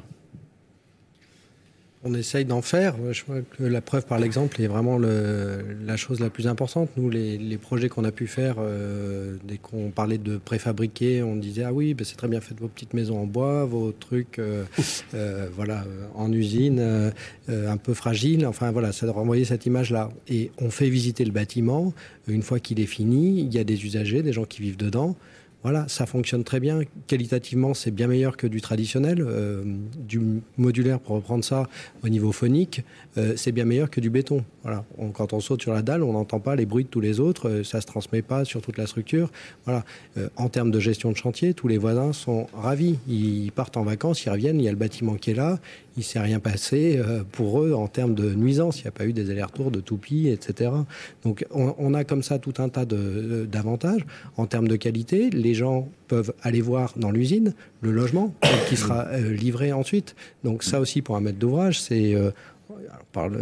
On 2.03 2.13
essaye 2.15 2.45
d'en 2.45 2.61
faire. 2.61 2.95
Je 3.11 3.23
crois 3.23 3.41
que 3.41 3.63
la 3.63 3.81
preuve 3.81 4.05
par 4.05 4.17
l'exemple 4.17 4.59
est 4.61 4.67
vraiment 4.67 4.97
le, 4.97 5.63
la 5.85 5.97
chose 5.97 6.19
la 6.19 6.29
plus 6.29 6.47
importante. 6.47 6.89
Nous, 6.97 7.09
les, 7.09 7.37
les 7.37 7.57
projets 7.57 7.89
qu'on 7.89 8.03
a 8.03 8.11
pu 8.11 8.27
faire, 8.27 8.55
euh, 8.59 9.35
dès 9.43 9.57
qu'on 9.57 9.91
parlait 9.91 10.17
de 10.17 10.37
préfabriquer, 10.37 11.21
on 11.21 11.35
disait 11.35 11.63
ah 11.63 11.73
oui, 11.73 11.93
ben 11.93 12.03
c'est 12.03 12.15
très 12.15 12.27
bien, 12.27 12.41
faites 12.41 12.59
vos 12.59 12.67
petites 12.67 12.93
maisons 12.93 13.19
en 13.19 13.25
bois, 13.25 13.65
vos 13.65 13.91
trucs, 13.91 14.39
euh, 14.39 14.63
euh, 15.13 15.47
voilà, 15.55 15.85
en 16.15 16.31
usine, 16.31 17.11
un 17.47 17.77
peu 17.77 17.93
fragile. 17.93 18.47
Enfin 18.47 18.71
voilà, 18.71 18.91
ça 18.91 19.11
renvoyer 19.11 19.45
cette 19.45 19.65
image-là. 19.65 20.09
Et 20.27 20.51
on 20.59 20.71
fait 20.71 20.89
visiter 20.89 21.25
le 21.25 21.31
bâtiment. 21.31 21.93
Une 22.27 22.43
fois 22.43 22.59
qu'il 22.59 22.79
est 22.79 22.85
fini, 22.85 23.41
il 23.41 23.53
y 23.53 23.59
a 23.59 23.63
des 23.63 23.85
usagers, 23.85 24.23
des 24.23 24.33
gens 24.33 24.45
qui 24.45 24.61
vivent 24.61 24.77
dedans. 24.77 25.15
Voilà, 25.63 25.87
ça 25.87 26.07
fonctionne 26.07 26.43
très 26.43 26.59
bien. 26.59 26.81
Qualitativement, 27.05 27.75
c'est 27.75 27.91
bien 27.91 28.07
meilleur 28.07 28.35
que 28.35 28.47
du 28.47 28.61
traditionnel. 28.61 29.21
Euh, 29.21 29.63
du 29.95 30.19
modulaire, 30.57 30.99
pour 30.99 31.15
reprendre 31.15 31.43
ça, 31.43 31.67
au 32.03 32.09
niveau 32.09 32.31
phonique, 32.31 32.83
euh, 33.17 33.33
c'est 33.35 33.51
bien 33.51 33.65
meilleur 33.65 33.91
que 33.91 34.01
du 34.01 34.09
béton. 34.09 34.43
Voilà. 34.63 34.83
Quand 35.13 35.33
on 35.33 35.39
saute 35.39 35.61
sur 35.61 35.73
la 35.73 35.83
dalle, 35.83 36.01
on 36.01 36.13
n'entend 36.13 36.39
pas 36.39 36.55
les 36.55 36.65
bruits 36.65 36.85
de 36.85 36.89
tous 36.89 36.99
les 36.99 37.19
autres, 37.19 37.47
euh, 37.47 37.63
ça 37.63 37.77
ne 37.77 37.81
se 37.81 37.87
transmet 37.87 38.23
pas 38.23 38.43
sur 38.43 38.61
toute 38.61 38.77
la 38.77 38.87
structure. 38.87 39.29
Voilà. 39.65 39.83
En 40.35 40.49
termes 40.49 40.71
de 40.71 40.79
gestion 40.79 41.11
de 41.11 41.17
chantier, 41.17 41.53
tous 41.53 41.67
les 41.67 41.77
voisins 41.77 42.11
sont 42.13 42.47
ravis. 42.53 42.97
Ils 43.07 43.51
partent 43.51 43.77
en 43.77 43.83
vacances, 43.83 44.25
ils 44.25 44.29
reviennent, 44.29 44.59
il 44.59 44.63
y 44.63 44.67
a 44.67 44.71
le 44.71 44.77
bâtiment 44.77 45.15
qui 45.15 45.31
est 45.31 45.35
là, 45.35 45.59
il 45.95 45.99
ne 45.99 46.03
s'est 46.03 46.19
rien 46.19 46.39
passé 46.39 46.99
pour 47.31 47.61
eux 47.61 47.73
en 47.73 47.87
termes 47.87 48.13
de 48.13 48.33
nuisance. 48.33 48.79
Il 48.79 48.83
n'y 48.83 48.87
a 48.87 48.91
pas 48.91 49.05
eu 49.05 49.13
des 49.13 49.29
allers-retours 49.29 49.71
de 49.71 49.79
toupies, 49.79 50.27
etc. 50.27 50.71
Donc 51.23 51.45
on, 51.51 51.75
on, 51.77 51.93
a 51.93 52.03
comme 52.03 52.23
ça 52.23 52.39
tout 52.39 52.53
un 52.59 52.69
tas 52.69 52.85
d'avantages. 52.85 54.05
En 54.37 54.45
termes 54.45 54.67
de 54.67 54.75
qualité, 54.75 55.29
les 55.29 55.50
gens 55.53 55.89
peuvent 56.07 56.33
aller 56.41 56.61
voir 56.61 56.93
dans 56.95 57.11
l'usine 57.11 57.53
le 57.81 57.91
logement 57.91 58.33
qui 58.69 58.75
sera 58.75 59.07
euh, 59.07 59.33
livré 59.33 59.71
ensuite. 59.71 60.15
Donc 60.43 60.63
ça 60.63 60.79
aussi 60.79 61.01
pour 61.01 61.15
un 61.15 61.21
maître 61.21 61.39
d'ouvrage, 61.39 61.81
c'est... 61.81 62.15
Euh, 62.15 62.31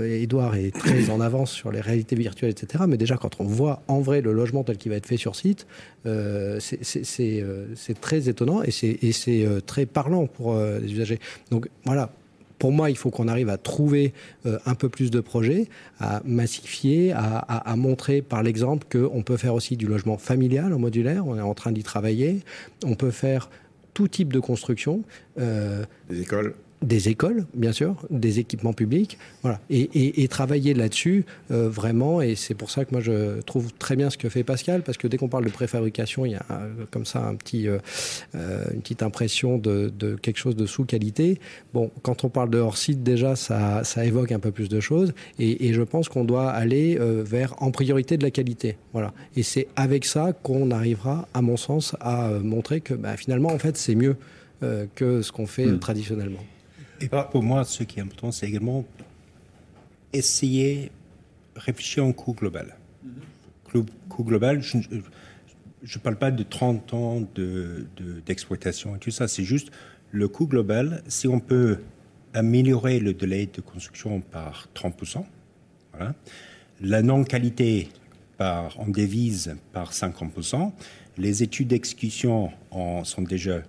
Edouard 0.01 0.55
est 0.55 0.75
très 0.75 1.11
en 1.11 1.21
avance 1.21 1.51
sur 1.51 1.71
les 1.71 1.81
réalités 1.81 2.15
virtuelles, 2.15 2.49
etc. 2.49 2.85
Mais 2.87 2.97
déjà, 2.97 3.17
quand 3.17 3.39
on 3.39 3.43
voit 3.43 3.83
en 3.87 3.99
vrai 3.99 4.21
le 4.21 4.33
logement 4.33 4.63
tel 4.63 4.77
qu'il 4.77 4.89
va 4.89 4.97
être 4.97 5.05
fait 5.05 5.17
sur 5.17 5.35
site, 5.35 5.67
euh, 6.07 6.59
c'est 6.59 7.41
euh, 7.43 7.67
très 8.01 8.29
étonnant 8.29 8.63
et 8.63 8.71
c'est 8.71 9.45
très 9.67 9.85
parlant 9.85 10.25
pour 10.25 10.57
les 10.57 10.91
usagers. 10.91 11.19
Donc 11.51 11.69
voilà, 11.85 12.09
pour 12.59 12.71
moi, 12.73 12.89
il 12.89 12.97
faut 12.97 13.09
qu'on 13.09 13.27
arrive 13.27 13.49
à 13.49 13.57
trouver 13.57 14.13
euh, 14.45 14.59
un 14.65 14.75
peu 14.75 14.89
plus 14.89 15.09
de 15.09 15.21
projets, 15.21 15.67
à 15.99 16.21
massifier, 16.25 17.13
à, 17.13 17.75
montrer 17.77 18.21
par 18.21 18.43
l'exemple 18.43 18.85
qu'on 18.91 19.23
peut 19.23 19.37
faire 19.37 19.53
aussi 19.53 19.77
du 19.77 19.87
logement 19.87 20.17
familial 20.17 20.73
en 20.73 20.79
modulaire. 20.79 21.25
On 21.25 21.37
est 21.37 21.41
en 21.41 21.53
train 21.53 21.71
d'y 21.71 21.83
travailler. 21.83 22.41
On 22.83 22.95
peut 22.95 23.11
faire 23.11 23.49
tout 23.93 24.07
type 24.07 24.33
de 24.33 24.39
construction. 24.39 25.03
Euh, 25.39 25.85
des 26.09 26.21
écoles 26.21 26.53
des 26.81 27.09
écoles, 27.09 27.45
bien 27.53 27.73
sûr, 27.73 28.05
des 28.09 28.39
équipements 28.39 28.73
publics, 28.73 29.17
voilà, 29.41 29.59
et, 29.69 29.81
et, 29.81 30.23
et 30.23 30.27
travailler 30.27 30.73
là-dessus 30.73 31.25
euh, 31.51 31.69
vraiment. 31.69 32.21
Et 32.21 32.35
c'est 32.35 32.53
pour 32.53 32.71
ça 32.71 32.85
que 32.85 32.91
moi 32.91 33.01
je 33.01 33.41
trouve 33.41 33.73
très 33.73 33.95
bien 33.95 34.09
ce 34.09 34.17
que 34.17 34.29
fait 34.29 34.43
Pascal, 34.43 34.81
parce 34.83 34.97
que 34.97 35.07
dès 35.07 35.17
qu'on 35.17 35.27
parle 35.27 35.45
de 35.45 35.49
préfabrication, 35.49 36.25
il 36.25 36.33
y 36.33 36.35
a 36.35 36.45
euh, 36.51 36.85
comme 36.89 37.05
ça 37.05 37.25
un 37.25 37.35
petit, 37.35 37.67
euh, 37.67 37.79
une 38.33 38.81
petite 38.81 39.03
impression 39.03 39.57
de, 39.57 39.91
de, 39.97 40.15
quelque 40.15 40.37
chose 40.37 40.55
de 40.55 40.65
sous-qualité. 40.65 41.39
Bon, 41.73 41.91
quand 42.01 42.23
on 42.23 42.29
parle 42.29 42.49
de 42.49 42.59
hors 42.59 42.77
site, 42.77 43.03
déjà 43.03 43.35
ça, 43.35 43.83
ça 43.83 44.05
évoque 44.05 44.31
un 44.31 44.39
peu 44.39 44.51
plus 44.51 44.69
de 44.69 44.79
choses, 44.79 45.13
et, 45.37 45.67
et 45.67 45.73
je 45.73 45.81
pense 45.81 46.07
qu'on 46.07 46.23
doit 46.23 46.49
aller 46.49 46.97
euh, 46.97 47.23
vers 47.25 47.61
en 47.61 47.71
priorité 47.71 48.17
de 48.17 48.23
la 48.23 48.31
qualité, 48.31 48.77
voilà. 48.93 49.13
Et 49.35 49.43
c'est 49.43 49.67
avec 49.75 50.05
ça 50.05 50.31
qu'on 50.31 50.71
arrivera, 50.71 51.27
à 51.33 51.41
mon 51.41 51.57
sens, 51.57 51.95
à 51.99 52.29
montrer 52.29 52.79
que 52.79 52.93
bah, 52.93 53.17
finalement 53.17 53.49
en 53.49 53.59
fait 53.59 53.75
c'est 53.75 53.95
mieux 53.95 54.15
que 54.95 55.21
ce 55.21 55.31
qu'on 55.31 55.45
fait 55.45 55.65
mmh. 55.65 55.79
traditionnellement. 55.79 56.43
Et 57.01 57.09
pour 57.31 57.43
moi, 57.43 57.63
ce 57.63 57.83
qui 57.83 57.99
est 57.99 58.01
important, 58.01 58.31
c'est 58.31 58.47
également 58.47 58.85
essayer, 60.11 60.91
réfléchir 61.55 62.05
en 62.05 62.11
coût 62.11 62.33
global. 62.33 62.75
Coût 64.09 64.23
global, 64.23 64.61
je 64.61 64.77
ne 64.77 66.01
parle 66.01 66.17
pas 66.17 66.31
de 66.31 66.43
30 66.43 66.93
ans 66.93 67.21
d'exploitation 68.25 68.89
de, 68.89 68.93
de, 68.95 68.97
et 68.97 68.99
tout 68.99 69.11
ça, 69.11 69.27
c'est 69.27 69.43
juste 69.43 69.71
le 70.11 70.27
coût 70.27 70.47
global. 70.47 71.03
Si 71.07 71.27
on 71.27 71.39
peut 71.39 71.79
améliorer 72.33 72.99
le 72.99 73.13
délai 73.13 73.45
de 73.45 73.61
construction 73.61 74.21
par 74.21 74.67
30%, 74.75 75.23
voilà, 75.93 76.15
la 76.81 77.01
non-qualité 77.01 77.89
en 78.39 78.87
devise 78.87 79.55
par 79.73 79.91
50%, 79.91 80.71
les 81.17 81.43
études 81.43 81.69
d'exécution 81.69 82.51
sont 83.03 83.21
déjà 83.21 83.61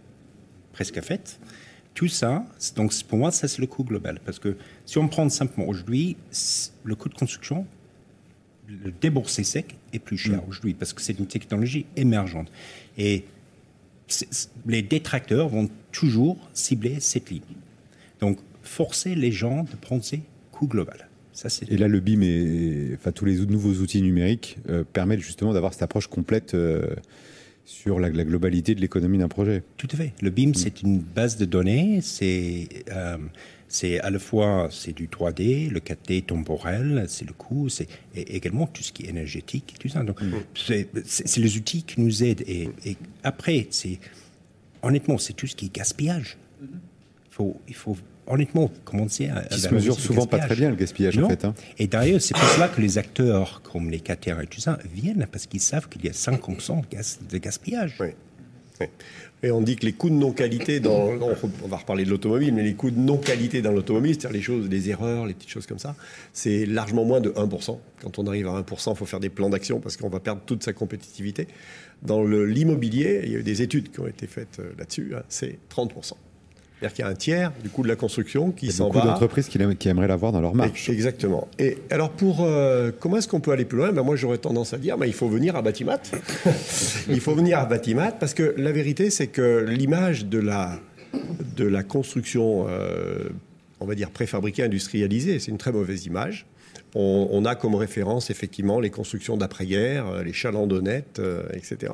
presque 0.73 1.01
faites 1.01 1.41
tout 2.01 2.09
ça, 2.09 2.47
donc 2.77 2.95
pour 3.05 3.19
moi, 3.19 3.31
ça 3.31 3.47
c'est 3.47 3.61
le 3.61 3.67
coût 3.67 3.85
global. 3.85 4.21
Parce 4.25 4.39
que 4.39 4.57
si 4.87 4.97
on 4.97 5.07
prend 5.07 5.29
simplement 5.29 5.69
aujourd'hui, 5.69 6.17
le 6.83 6.95
coût 6.95 7.11
de 7.11 7.15
construction, 7.15 7.67
le 8.67 8.91
déboursé 9.03 9.45
sec 9.45 9.77
est 9.93 9.99
plus 9.99 10.17
cher 10.17 10.39
mmh. 10.39 10.49
aujourd'hui 10.49 10.73
parce 10.73 10.95
que 10.95 11.03
c'est 11.03 11.19
une 11.19 11.27
technologie 11.27 11.85
émergente. 11.97 12.51
Et 12.97 13.27
les 14.65 14.81
détracteurs 14.81 15.51
vont 15.51 15.69
toujours 15.93 16.39
cibler 16.55 17.01
cette 17.01 17.29
ligne. 17.29 17.43
Donc, 18.19 18.39
forcer 18.63 19.15
les 19.15 19.31
gens 19.31 19.65
de 19.65 19.77
penser 19.87 20.23
coût 20.53 20.69
global. 20.69 21.07
Ça, 21.35 21.49
et 21.69 21.77
là, 21.77 21.87
le 21.87 22.01
BIM 22.01 22.23
et 22.23 22.93
enfin, 22.95 23.13
tous 23.13 23.27
les 23.27 23.45
nouveaux 23.45 23.75
outils 23.75 24.01
numériques 24.01 24.57
euh, 24.71 24.85
permettent 24.91 25.21
justement 25.21 25.53
d'avoir 25.53 25.75
cette 25.75 25.83
approche 25.83 26.07
complète. 26.07 26.55
Euh 26.55 26.95
sur 27.71 28.01
la, 28.01 28.09
la 28.09 28.25
globalité 28.25 28.75
de 28.75 28.81
l'économie 28.81 29.19
d'un 29.19 29.29
projet. 29.29 29.63
Tout 29.77 29.87
à 29.93 29.97
fait. 29.97 30.13
Le 30.21 30.31
BIM, 30.31 30.49
mmh. 30.49 30.55
c'est 30.55 30.83
une 30.83 30.99
base 30.99 31.37
de 31.37 31.45
données. 31.45 32.01
C'est 32.03 32.69
euh, 32.91 33.17
c'est 33.69 34.01
à 34.01 34.11
la 34.11 34.19
fois 34.19 34.69
c'est 34.73 34.93
du 34.93 35.07
3D, 35.07 35.71
le 35.71 35.79
4D 35.79 36.25
temporel, 36.25 37.05
c'est 37.07 37.25
le 37.25 37.33
coût, 37.33 37.69
c'est 37.69 37.87
également 38.17 38.67
tout 38.67 38.83
ce 38.83 38.91
qui 38.93 39.05
est 39.05 39.09
énergétique, 39.09 39.77
tout 39.79 39.89
ça. 39.89 40.03
Donc, 40.03 40.21
mmh. 40.21 40.33
c'est 41.05 41.37
les 41.37 41.57
outils 41.57 41.85
qui 41.85 42.01
nous 42.01 42.25
aident. 42.25 42.43
Et, 42.49 42.71
et 42.85 42.97
après, 43.23 43.69
c'est 43.71 44.01
honnêtement, 44.83 45.17
c'est 45.17 45.35
tout 45.35 45.47
ce 45.47 45.55
qui 45.55 45.67
est 45.67 45.75
gaspillage. 45.75 46.39
Mmh. 46.61 46.67
Faut, 47.31 47.61
il 47.69 47.75
faut 47.75 47.97
honnêtement 48.31 48.71
commencer 48.85 49.29
à. 49.29 49.43
Qui 49.43 49.61
se 49.61 49.75
mesure 49.75 49.99
souvent 49.99 50.27
pas 50.27 50.39
très 50.39 50.57
bien 50.57 50.71
le 50.71 50.77
gaspillage 50.77 51.19
non. 51.19 51.27
en 51.27 51.31
fait. 51.31 51.45
Hein. 51.45 51.55
Et 51.79 51.87
d'ailleurs, 51.87 52.21
c'est 52.21 52.35
pour 52.35 52.49
cela 52.49 52.69
que 52.69 52.81
les 52.81 52.99
acteurs 52.99 53.63
comme 53.63 53.91
les 53.91 54.01
KTR 54.01 54.41
et 54.41 54.47
tout 54.47 54.61
ça 54.61 54.79
viennent 54.95 55.27
parce 55.31 55.47
qu'ils 55.47 55.61
savent 55.61 55.89
qu'il 55.89 56.05
y 56.05 56.09
a 56.09 56.13
50% 56.13 56.83
de 57.31 57.39
gaspillage. 57.39 57.97
Oui. 58.01 58.09
oui. 58.81 58.87
Et 59.43 59.51
on 59.51 59.63
dit 59.63 59.77
que 59.77 59.87
les 59.87 59.93
coûts 59.93 60.11
de 60.11 60.15
non-qualité 60.15 60.81
dans. 60.81 61.09
On 61.63 61.69
va 61.69 61.79
reparler 61.79 62.05
de 62.05 62.11
l'automobile, 62.11 62.53
mais 62.53 62.63
les 62.63 62.75
coûts 62.75 62.91
de 62.91 62.99
non-qualité 62.99 63.63
dans 63.63 63.73
l'automobile, 63.73 64.15
c'est-à-dire 64.15 64.37
les 64.37 64.43
choses, 64.43 64.69
les 64.69 64.91
erreurs, 64.91 65.27
les 65.27 65.33
petites 65.33 65.51
choses 65.51 65.67
comme 65.67 65.79
ça, 65.79 65.97
c'est 66.33 66.67
largement 66.67 67.05
moins 67.05 67.21
de 67.21 67.31
1%. 67.31 67.79
Quand 68.03 68.19
on 68.19 68.27
arrive 68.27 68.49
à 68.49 68.61
1%, 68.61 68.93
il 68.93 68.97
faut 68.97 69.07
faire 69.07 69.21
des 69.21 69.31
plans 69.31 69.49
d'action 69.49 69.81
parce 69.81 69.97
qu'on 69.97 70.11
va 70.11 70.21
perdre 70.21 70.43
toute 70.45 70.63
sa 70.63 70.75
compétitivité. 70.75 71.49
Dans 72.03 72.23
l'immobilier, 72.23 73.21
il 73.25 73.33
y 73.33 73.37
a 73.37 73.39
eu 73.39 73.43
des 73.43 73.63
études 73.63 73.91
qui 73.91 74.01
ont 74.01 74.07
été 74.07 74.27
faites 74.27 74.59
euh, 74.59 74.73
là-dessus, 74.79 75.13
hein, 75.15 75.23
c'est 75.29 75.59
30%. 75.75 76.15
C'est-à-dire 76.81 76.95
qu'il 76.95 77.05
y 77.05 77.09
a 77.09 77.11
un 77.11 77.15
tiers 77.15 77.53
du 77.63 77.69
coût 77.69 77.83
de 77.83 77.89
la 77.89 77.97
construction 77.97 78.53
qui 78.53 78.73
s'en 78.73 78.89
va. 78.89 78.95
Beaucoup 78.95 79.07
d'entreprises 79.07 79.49
qui, 79.49 79.59
qui, 79.77 79.89
aimeraient 79.91 80.09
l'avoir 80.09 80.33
dans 80.33 80.41
leur 80.41 80.55
marge. 80.55 80.89
Exactement. 80.89 81.47
Et 81.59 81.77
alors, 81.91 82.11
pour 82.11 82.39
euh, 82.41 82.91
comment 82.99 83.19
est-ce 83.19 83.29
qu'on 83.29 83.41
peut 83.41 83.51
aller 83.51 83.67
plus 83.67 83.77
loin? 83.77 83.93
Ben 83.93 84.03
Moi, 84.03 84.17
j'aurais 84.17 84.39
tendance 84.39 84.73
à 84.73 84.79
dire 84.79 84.97
ben, 84.97 85.05
il 85.05 85.13
faut 85.13 85.29
venir 85.29 85.57
à 85.57 85.63
Batimat. 85.63 86.01
il 87.11 87.21
faut 87.21 87.35
venir 87.35 87.59
à 87.59 87.67
Batimat 87.67 88.13
parce 88.13 88.33
que 88.33 88.55
la 88.57 88.73
vérité, 88.73 89.11
c'est 89.11 89.27
que 89.27 89.67
l'image 89.69 90.25
de 90.25 90.39
la, 90.39 90.81
de 91.57 91.67
la 91.67 91.83
construction, 91.83 92.65
euh, 92.67 93.29
on 93.81 93.85
va 93.85 93.95
dire 93.95 94.11
préfabriquée, 94.11 94.63
industrialisée, 94.63 95.39
c'est 95.39 95.51
une 95.51 95.59
très 95.59 95.73
mauvaise 95.73 96.07
image. 96.07 96.47
On, 96.95 97.29
on, 97.31 97.45
a 97.45 97.55
comme 97.55 97.75
référence 97.75 98.31
effectivement 98.31 98.81
les 98.81 98.91
constructions 98.91 99.37
d'après-guerre, 99.37 100.25
les 100.25 100.33
chalandonnettes, 100.33 101.19
euh, 101.19 101.43
etc. 101.53 101.93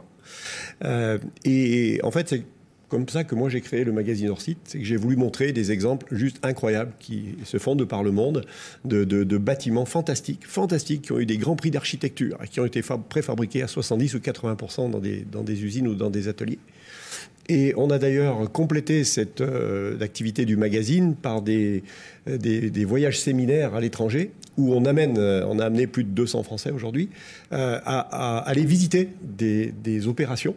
Euh, 0.84 1.18
et 1.45 2.01
en 2.03 2.11
fait, 2.11 2.28
c'est 2.28 2.43
comme 2.89 3.09
ça 3.09 3.24
que 3.24 3.34
moi 3.34 3.49
j'ai 3.49 3.61
créé 3.61 3.84
le 3.84 3.93
magazine 3.93 4.28
hors 4.28 4.41
site, 4.41 4.59
c'est 4.64 4.78
que 4.78 4.84
j'ai 4.84 4.97
voulu 4.97 5.16
montrer 5.16 5.53
des 5.53 5.72
exemples 5.72 6.07
juste 6.14 6.39
incroyables 6.45 6.93
qui 6.99 7.37
se 7.45 7.59
font 7.59 7.74
de 7.74 7.84
par 7.84 8.03
le 8.03 8.12
monde, 8.12 8.45
de, 8.84 9.39
bâtiments 9.39 9.87
fantastiques, 9.87 10.47
fantastiques, 10.47 11.03
qui 11.03 11.12
ont 11.12 11.18
eu 11.18 11.26
des 11.26 11.39
grands 11.39 11.57
prix 11.57 11.70
d'architecture 11.70 12.39
qui 12.51 12.61
ont 12.61 12.64
été 12.64 12.82
préfabriqués 13.09 13.62
à 13.62 13.68
70 13.68 14.14
ou 14.14 14.18
80% 14.18 14.91
dans 15.30 15.43
des, 15.43 15.64
usines 15.64 15.89
ou 15.89 15.95
dans 15.95 16.11
des 16.11 16.28
ateliers. 16.28 16.59
Et 17.49 17.74
on 17.76 17.91
a 17.91 17.99
d'ailleurs 17.99 18.51
complété 18.51 19.05
cette 19.05 19.41
euh, 19.41 20.01
activité 20.01 20.45
du 20.45 20.57
magazine 20.57 21.14
par 21.14 21.43
des, 21.43 21.84
des, 22.26 22.84
voyages 22.84 23.20
séminaires 23.20 23.76
à 23.76 23.80
l'étranger 23.80 24.32
où 24.57 24.74
on 24.74 24.84
amène, 24.84 25.16
euh, 25.16 25.47
on 25.47 25.61
a 25.61 25.66
amené 25.66 25.87
plus 25.87 26.03
de 26.03 26.09
200 26.09 26.43
Français 26.43 26.72
aujourd'hui 26.72 27.09
euh, 27.53 27.78
à, 27.84 28.39
aller 28.39 28.64
visiter 28.64 29.11
des 29.22 30.09
opérations 30.09 30.57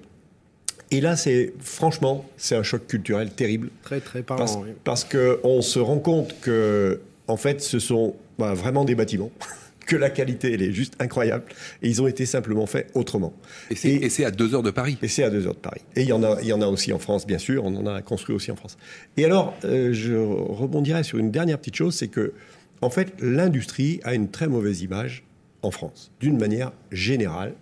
et 0.91 1.01
là, 1.01 1.15
c'est 1.15 1.53
franchement, 1.59 2.25
c'est 2.37 2.55
un 2.55 2.63
choc 2.63 2.87
culturel 2.87 3.29
terrible. 3.31 3.69
Très, 3.83 3.99
très 3.99 4.23
parlant. 4.23 4.45
Parce, 4.45 4.57
parce 4.83 5.03
qu'on 5.03 5.61
se 5.61 5.79
rend 5.79 5.99
compte 5.99 6.35
que, 6.41 7.01
en 7.27 7.37
fait, 7.37 7.61
ce 7.61 7.79
sont 7.79 8.15
bah, 8.37 8.53
vraiment 8.53 8.85
des 8.85 8.95
bâtiments. 8.95 9.31
que 9.89 9.95
la 9.95 10.09
qualité, 10.11 10.53
elle 10.53 10.61
est 10.61 10.71
juste 10.71 10.93
incroyable. 10.99 11.45
Et 11.81 11.89
ils 11.89 12.01
ont 12.01 12.07
été 12.07 12.25
simplement 12.25 12.67
faits 12.67 12.91
autrement. 12.93 13.33
Et 13.71 14.09
c'est 14.09 14.23
à 14.23 14.31
deux 14.31 14.53
heures 14.53 14.63
de 14.63 14.71
Paris. 14.71 14.97
Et 15.01 15.07
c'est 15.07 15.23
à 15.23 15.31
deux 15.31 15.47
heures 15.47 15.55
de 15.55 15.59
Paris. 15.59 15.81
Et 15.95 16.03
il 16.03 16.07
y, 16.07 16.13
en 16.13 16.23
a, 16.23 16.39
il 16.41 16.47
y 16.47 16.53
en 16.53 16.61
a 16.61 16.67
aussi 16.67 16.93
en 16.93 16.99
France, 16.99 17.25
bien 17.25 17.39
sûr. 17.39 17.65
On 17.65 17.75
en 17.75 17.87
a 17.87 18.01
construit 18.01 18.35
aussi 18.35 18.51
en 18.51 18.55
France. 18.55 18.77
Et 19.17 19.25
alors, 19.25 19.55
euh, 19.65 19.91
je 19.91 20.15
rebondirai 20.15 21.03
sur 21.03 21.17
une 21.17 21.31
dernière 21.31 21.57
petite 21.57 21.75
chose, 21.75 21.95
c'est 21.95 22.07
que, 22.07 22.33
en 22.81 22.91
fait, 22.91 23.13
l'industrie 23.19 23.99
a 24.03 24.13
une 24.13 24.29
très 24.29 24.47
mauvaise 24.47 24.81
image 24.81 25.23
en 25.63 25.71
France, 25.71 26.11
d'une 26.19 26.37
manière 26.37 26.71
générale 26.91 27.53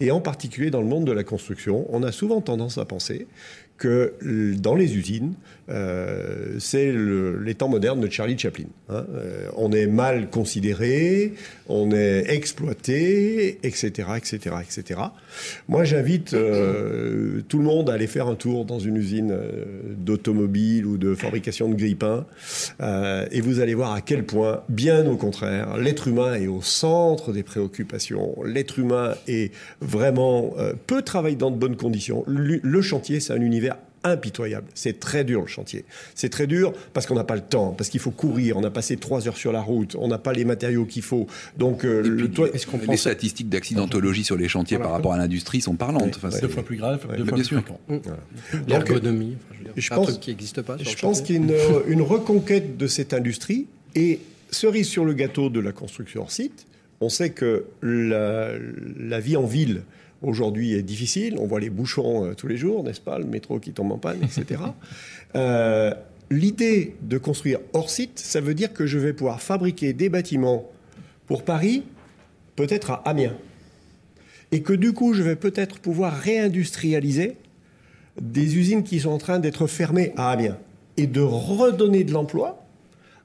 et 0.00 0.10
en 0.10 0.20
particulier 0.20 0.70
dans 0.70 0.80
le 0.80 0.86
monde 0.86 1.04
de 1.04 1.12
la 1.12 1.24
construction, 1.24 1.86
on 1.90 2.02
a 2.02 2.12
souvent 2.12 2.40
tendance 2.40 2.78
à 2.78 2.84
penser 2.84 3.26
que 3.76 4.14
dans 4.58 4.74
les 4.74 4.96
usines, 4.96 5.34
euh, 5.70 6.56
c'est 6.58 6.92
les 6.92 7.54
temps 7.54 7.68
modernes 7.68 8.00
de 8.00 8.10
Charlie 8.10 8.38
Chaplin. 8.38 8.64
Hein. 8.88 9.04
Euh, 9.14 9.48
on 9.56 9.72
est 9.72 9.86
mal 9.86 10.28
considéré, 10.28 11.34
on 11.68 11.92
est 11.92 12.24
exploité, 12.28 13.60
etc., 13.62 14.08
etc., 14.16 14.56
etc. 14.62 15.00
Moi, 15.68 15.84
j'invite 15.84 16.34
euh, 16.34 17.42
tout 17.48 17.58
le 17.58 17.64
monde 17.64 17.90
à 17.90 17.94
aller 17.94 18.06
faire 18.06 18.26
un 18.26 18.34
tour 18.34 18.64
dans 18.64 18.78
une 18.78 18.96
usine 18.96 19.36
d'automobile 19.96 20.86
ou 20.86 20.96
de 20.96 21.14
fabrication 21.14 21.68
de 21.68 21.74
grille-pain, 21.74 22.26
et 23.30 23.40
vous 23.40 23.60
allez 23.60 23.74
voir 23.74 23.92
à 23.92 24.00
quel 24.00 24.24
point, 24.24 24.62
bien 24.68 25.06
au 25.06 25.16
contraire, 25.16 25.76
l'être 25.76 26.08
humain 26.08 26.34
est 26.34 26.46
au 26.46 26.62
centre 26.62 27.32
des 27.32 27.42
préoccupations. 27.42 28.36
L'être 28.44 28.78
humain 28.78 29.14
est 29.28 29.52
vraiment 29.80 30.54
peut 30.86 31.02
travailler 31.02 31.36
dans 31.36 31.50
de 31.50 31.56
bonnes 31.56 31.76
conditions. 31.76 32.24
Le 32.26 32.82
chantier, 32.82 33.20
c'est 33.20 33.32
un 33.32 33.40
univers 33.40 33.76
impitoyable. 34.04 34.66
C'est 34.74 35.00
très 35.00 35.24
dur 35.24 35.42
le 35.42 35.46
chantier. 35.46 35.84
C'est 36.14 36.28
très 36.28 36.46
dur 36.46 36.72
parce 36.92 37.06
qu'on 37.06 37.14
n'a 37.14 37.24
pas 37.24 37.36
le 37.36 37.42
temps, 37.42 37.72
parce 37.76 37.90
qu'il 37.90 38.00
faut 38.00 38.10
courir. 38.10 38.56
On 38.56 38.64
a 38.64 38.70
passé 38.70 38.96
trois 38.96 39.28
heures 39.28 39.36
sur 39.36 39.52
la 39.52 39.60
route, 39.60 39.96
on 39.98 40.08
n'a 40.08 40.18
pas 40.18 40.32
les 40.32 40.44
matériaux 40.44 40.84
qu'il 40.84 41.02
faut. 41.02 41.26
Donc 41.58 41.84
euh, 41.84 42.02
le 42.02 42.30
les 42.88 42.96
statistiques 42.96 43.48
d'accidentologie 43.48 44.24
sur 44.24 44.36
les 44.36 44.48
chantiers 44.48 44.78
par 44.78 44.92
rapport 44.92 45.12
à 45.12 45.18
l'industrie 45.18 45.60
sont 45.60 45.74
parlantes. 45.76 46.18
c'est 46.30 46.42
deux 46.42 46.48
fois 46.48 46.62
plus 46.62 46.76
grave, 46.76 47.06
deux 47.16 47.24
fois 47.24 47.36
plus 47.36 47.44
fréquent. 47.44 47.80
L'ergonomie, 48.66 49.36
je 49.76 49.88
pense 49.90 50.18
qui 50.18 50.30
n'existe 50.30 50.62
pas. 50.62 50.76
je 50.78 50.96
pense 50.96 51.20
qu'il 51.20 51.36
y 51.36 51.38
a 51.38 51.42
une, 51.42 51.54
une 51.88 52.02
reconquête 52.02 52.76
de 52.76 52.86
cette 52.86 53.14
industrie 53.14 53.66
et 53.94 54.20
cerise 54.50 54.88
sur 54.88 55.04
le 55.04 55.12
gâteau 55.14 55.50
de 55.50 55.60
la 55.60 55.72
construction 55.72 56.22
hors 56.22 56.30
site. 56.30 56.66
On 57.00 57.08
sait 57.08 57.30
que 57.30 57.64
la, 57.82 58.50
la 58.98 59.20
vie 59.20 59.36
en 59.36 59.46
ville 59.46 59.82
aujourd'hui 60.22 60.74
est 60.74 60.82
difficile. 60.82 61.36
On 61.38 61.46
voit 61.46 61.60
les 61.60 61.70
bouchons 61.70 62.26
euh, 62.26 62.34
tous 62.34 62.46
les 62.46 62.56
jours, 62.56 62.84
n'est-ce 62.84 63.00
pas 63.00 63.18
Le 63.18 63.24
métro 63.24 63.58
qui 63.58 63.72
tombe 63.72 63.92
en 63.92 63.98
panne, 63.98 64.22
etc. 64.22 64.60
Euh, 65.36 65.94
l'idée 66.28 66.96
de 67.02 67.16
construire 67.16 67.60
hors 67.72 67.88
site, 67.88 68.18
ça 68.18 68.40
veut 68.40 68.52
dire 68.52 68.72
que 68.72 68.84
je 68.84 68.98
vais 68.98 69.12
pouvoir 69.12 69.40
fabriquer 69.40 69.92
des 69.92 70.08
bâtiments 70.08 70.68
pour 71.28 71.44
Paris, 71.44 71.84
peut-être 72.56 72.90
à 72.90 73.08
Amiens. 73.08 73.36
Et 74.50 74.62
que 74.62 74.72
du 74.72 74.92
coup, 74.92 75.14
je 75.14 75.22
vais 75.22 75.36
peut-être 75.36 75.78
pouvoir 75.78 76.12
réindustrialiser 76.12 77.36
des 78.20 78.56
usines 78.56 78.82
qui 78.82 78.98
sont 78.98 79.10
en 79.10 79.18
train 79.18 79.38
d'être 79.38 79.68
fermées 79.68 80.12
à 80.16 80.32
Amiens. 80.32 80.58
Et 80.96 81.06
de 81.06 81.20
redonner 81.20 82.02
de 82.02 82.12
l'emploi 82.12 82.66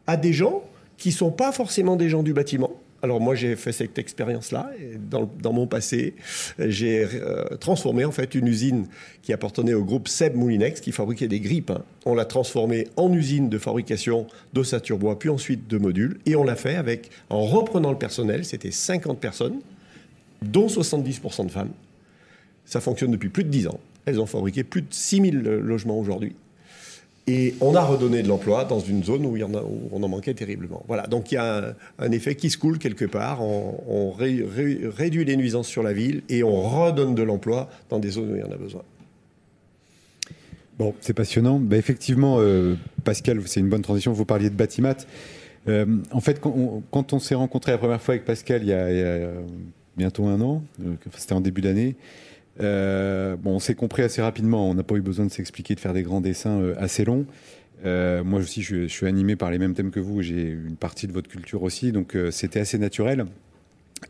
à 0.06 0.16
des 0.16 0.32
gens 0.32 0.62
qui 0.98 1.10
ne 1.10 1.16
sont 1.16 1.32
pas 1.32 1.52
forcément 1.52 1.96
des 1.96 2.10
gens 2.10 2.22
du 2.22 2.34
bâtiment, 2.34 2.72
alors 3.06 3.22
moi 3.22 3.36
j'ai 3.36 3.56
fait 3.56 3.72
cette 3.72 3.98
expérience-là. 4.00 4.72
Dans, 5.00 5.32
dans, 5.40 5.54
mon 5.54 5.68
passé, 5.68 6.16
j'ai 6.58 7.06
euh, 7.14 7.46
transformé 7.60 8.04
en 8.04 8.12
fait 8.12 8.34
une 8.34 8.48
usine 8.48 8.88
qui 9.22 9.32
appartenait 9.32 9.76
au 9.76 9.84
groupe 9.84 10.08
Seb 10.08 10.36
Moulinex 10.36 10.82
qui 10.82 10.92
fabriquait 10.92 11.28
des 11.28 11.40
grippes. 11.40 11.72
On 12.06 12.16
l'a 12.16 12.26
transformée 12.26 12.88
en 12.98 13.14
usine 13.14 13.48
de 13.48 13.60
fabrication 13.60 14.26
d'ossature 14.54 14.98
bois, 14.98 15.20
puis 15.20 15.30
ensuite 15.30 15.68
de 15.68 15.78
modules. 15.78 16.18
Et 16.26 16.36
on 16.36 16.44
l'a 16.44 16.56
fait 16.56 16.76
avec, 16.76 17.12
en 17.30 17.42
reprenant 17.42 17.92
le 17.92 17.98
personnel, 17.98 18.44
c'était 18.44 18.72
50 18.72 19.20
personnes, 19.20 19.60
dont 20.42 20.68
70% 20.68 21.46
de 21.46 21.52
femmes. 21.52 21.72
Ça 22.66 22.82
fonctionne 22.82 23.12
depuis 23.12 23.30
plus 23.30 23.44
de 23.44 23.50
10 23.50 23.68
ans. 23.68 23.80
Elles 24.06 24.20
ont 24.20 24.26
fabriqué 24.26 24.64
plus 24.64 24.82
de 24.82 24.88
6000 24.90 25.42
logements 25.42 26.00
aujourd'hui. 26.00 26.36
Et 27.28 27.56
on 27.60 27.74
a 27.74 27.82
redonné 27.82 28.22
de 28.22 28.28
l'emploi 28.28 28.66
dans 28.66 28.80
une 28.80 29.04
zone 29.04 29.26
où, 29.26 29.36
on 29.92 30.04
en 30.04 30.08
manquait 30.08 30.36
terriblement. 30.36 30.84
Voilà, 30.88 31.08
donc 31.08 31.32
il 31.32 31.36
y 31.36 31.38
a 31.38 31.76
un, 31.98 32.12
effet 32.12 32.36
qui 32.36 32.52
se 32.52 32.58
coule 32.58 32.78
quelque 32.78 33.06
part. 33.06 33.42
On, 33.42 34.12
réduit 34.12 35.26
les 35.26 35.36
nuisances 35.36 35.68
sur 35.68 35.82
la 35.82 35.94
ville 35.94 36.22
et 36.30 36.44
on 36.44 36.62
redonne 36.62 37.16
de 37.16 37.24
l'emploi 37.24 37.70
dans 37.90 37.98
des 37.98 38.12
zones 38.12 38.32
où 38.32 38.36
il 38.36 38.42
y 38.42 38.44
en 38.44 38.52
a 38.52 38.58
besoin. 38.58 38.84
Bon, 40.78 40.94
c'est 41.00 41.14
passionnant. 41.14 41.60
Bah, 41.60 41.78
effectivement, 41.78 42.38
euh, 42.40 42.76
Pascal, 43.04 43.42
c'est 43.46 43.60
une 43.60 43.70
bonne 43.70 43.82
transition. 43.82 44.12
Vous 44.12 44.26
parliez 44.26 44.50
de 44.50 44.56
Batimat. 44.56 44.98
Euh, 45.68 45.86
en 46.12 46.20
fait, 46.20 46.40
quand 46.40 47.14
on, 47.14 47.20
s'est 47.20 47.34
rencontré 47.34 47.72
la 47.72 47.80
première 47.80 48.02
fois 48.02 48.14
avec 48.14 48.26
Pascal 48.26 48.62
il 48.62 48.70
y 48.70 48.74
a, 48.74 48.86
a 48.86 49.32
bientôt 49.98 50.26
un 50.26 50.40
an, 50.42 50.64
euh, 50.82 50.94
c'était 51.18 51.34
en 51.34 51.42
début 51.42 51.62
d'année, 51.62 51.96
euh, 52.62 53.36
bon, 53.36 53.56
on 53.56 53.60
s'est 53.60 53.76
compris 53.76 54.04
assez 54.04 54.22
rapidement. 54.22 54.70
On 54.70 54.74
n'a 54.74 54.84
pas 54.84 54.96
eu 54.96 55.02
besoin 55.02 55.26
de 55.26 55.32
s'expliquer, 55.32 55.76
de 55.76 55.80
faire 55.80 55.94
des 55.94 56.04
grands 56.04 56.22
dessins 56.22 56.62
euh, 56.62 56.76
assez 56.78 57.06
longs. 57.06 57.26
Euh, 57.86 58.24
moi 58.24 58.40
aussi, 58.40 58.62
je, 58.62 58.88
suis 58.88 59.06
animé 59.06 59.36
par 59.36 59.52
les 59.52 59.58
mêmes 59.58 59.74
thèmes 59.74 59.92
que 59.92 60.00
vous. 60.00 60.22
J'ai 60.22 60.50
une 60.50 60.78
partie 60.78 61.08
de 61.08 61.12
votre 61.12 61.30
culture 61.30 61.64
aussi, 61.64 61.92
donc 61.92 62.18
c'était 62.32 62.60
assez 62.60 62.78
naturel. 62.78 63.26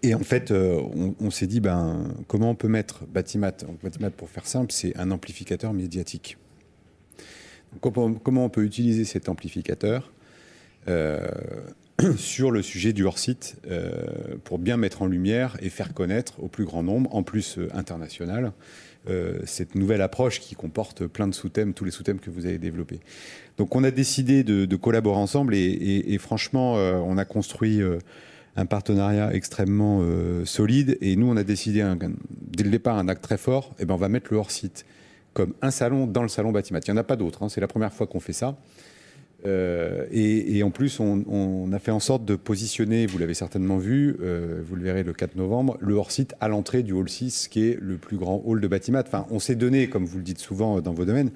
Et 0.03 0.13
en 0.13 0.19
fait, 0.19 0.51
on, 0.51 1.29
s'est 1.31 1.47
dit, 1.47 1.59
ben, 1.59 2.15
comment 2.27 2.51
on 2.51 2.55
peut 2.55 2.67
mettre 2.67 3.05
Batimat 3.05 3.53
Batimat, 3.83 4.09
pour 4.11 4.29
faire 4.29 4.45
simple, 4.45 4.71
c'est 4.71 4.97
un 4.97 5.11
amplificateur 5.11 5.73
médiatique. 5.73 6.37
comment, 7.81 8.45
on 8.45 8.49
peut 8.49 8.63
utiliser 8.63 9.05
cet 9.05 9.29
amplificateur? 9.29 10.11
sur 12.17 12.51
le 12.51 12.61
sujet 12.61 12.91
du 12.91 13.05
hors-site 13.05 13.57
euh, 13.69 13.91
pour 14.43 14.59
bien 14.59 14.75
mettre 14.75 15.01
en 15.01 15.07
lumière 15.07 15.55
et 15.61 15.69
faire 15.69 15.93
connaître 15.93 16.43
au 16.43 16.47
plus 16.47 16.65
grand 16.65 16.83
nombre, 16.83 17.13
en 17.15 17.23
plus 17.23 17.57
euh, 17.57 17.69
international, 17.73 18.51
euh, 19.09 19.39
cette 19.45 19.75
nouvelle 19.75 20.01
approche 20.01 20.41
qui 20.41 20.55
comporte 20.55 21.05
plein 21.05 21.27
de 21.27 21.33
sous-thèmes, 21.33 21.73
tous 21.73 21.85
les 21.85 21.91
sous-thèmes 21.91 22.19
que 22.19 22.29
vous 22.29 22.45
avez 22.45 22.57
développés. 22.57 22.99
Donc 23.57 23.75
on 23.75 23.83
a 23.83 23.91
décidé 23.91 24.43
de, 24.43 24.75
collaborer 24.75 25.19
ensemble 25.19 25.55
et, 25.55 26.17
franchement, 26.19 26.73
on 26.73 27.17
a 27.17 27.23
construit 27.23 27.79
un 28.57 28.65
partenariat 28.65 29.33
extrêmement 29.33 30.03
solide 30.43 30.97
et 30.99 31.15
nous 31.15 31.27
on 31.27 31.37
a 31.37 31.43
décidé 31.43 31.85
dès 32.29 32.63
le 32.63 32.69
départ 32.69 32.97
un 32.97 33.07
acte 33.07 33.23
très 33.23 33.37
fort, 33.37 33.71
et 33.77 33.83
eh 33.83 33.85
ben 33.85 33.93
on 33.93 33.97
va 33.97 34.09
mettre 34.09 34.27
le 34.31 34.37
hors-site 34.39 34.85
comme 35.33 35.53
un 35.61 35.71
salon 35.71 36.07
dans 36.07 36.23
le 36.23 36.27
salon 36.27 36.51
Batimat. 36.51 36.79
Il 36.85 36.91
n'y 36.91 36.97
en 36.97 37.01
a 37.01 37.05
pas 37.05 37.15
d'autres, 37.15 37.43
hein, 37.43 37.49
c'est 37.49 37.61
la 37.61 37.67
première 37.67 37.93
fois 37.93 38.07
qu'on 38.07 38.19
fait 38.19 38.33
ça. 38.33 38.57
Euh, 39.45 40.05
et, 40.11 40.63
en 40.63 40.71
plus, 40.71 40.99
on, 40.99 41.71
a 41.71 41.79
fait 41.79 41.91
en 41.91 41.99
sorte 41.99 42.25
de 42.25 42.35
positionner, 42.35 43.05
vous 43.05 43.17
l'avez 43.17 43.33
certainement 43.33 43.77
vu, 43.77 44.15
euh, 44.21 44.61
vous 44.65 44.75
le 44.75 44.83
verrez 44.83 45.03
le 45.03 45.13
4 45.13 45.35
novembre, 45.35 45.77
le 45.79 45.95
hors-site 45.95 46.35
à 46.39 46.47
l'entrée 46.47 46.83
du 46.83 46.93
hall 46.93 47.09
6, 47.09 47.47
qui 47.47 47.67
est 47.67 47.77
le 47.79 47.97
plus 47.97 48.17
grand 48.17 48.41
hall 48.45 48.61
de 48.61 48.67
Batimat. 48.67 49.03
Enfin, 49.05 49.25
on 49.29 49.39
s'est 49.39 49.55
donné, 49.55 49.87
comme 49.87 50.05
vous 50.05 50.17
le 50.17 50.23
dites 50.23 50.39
souvent 50.39 50.81
dans 50.81 50.93
vos 50.93 51.05
domaines, 51.05 51.31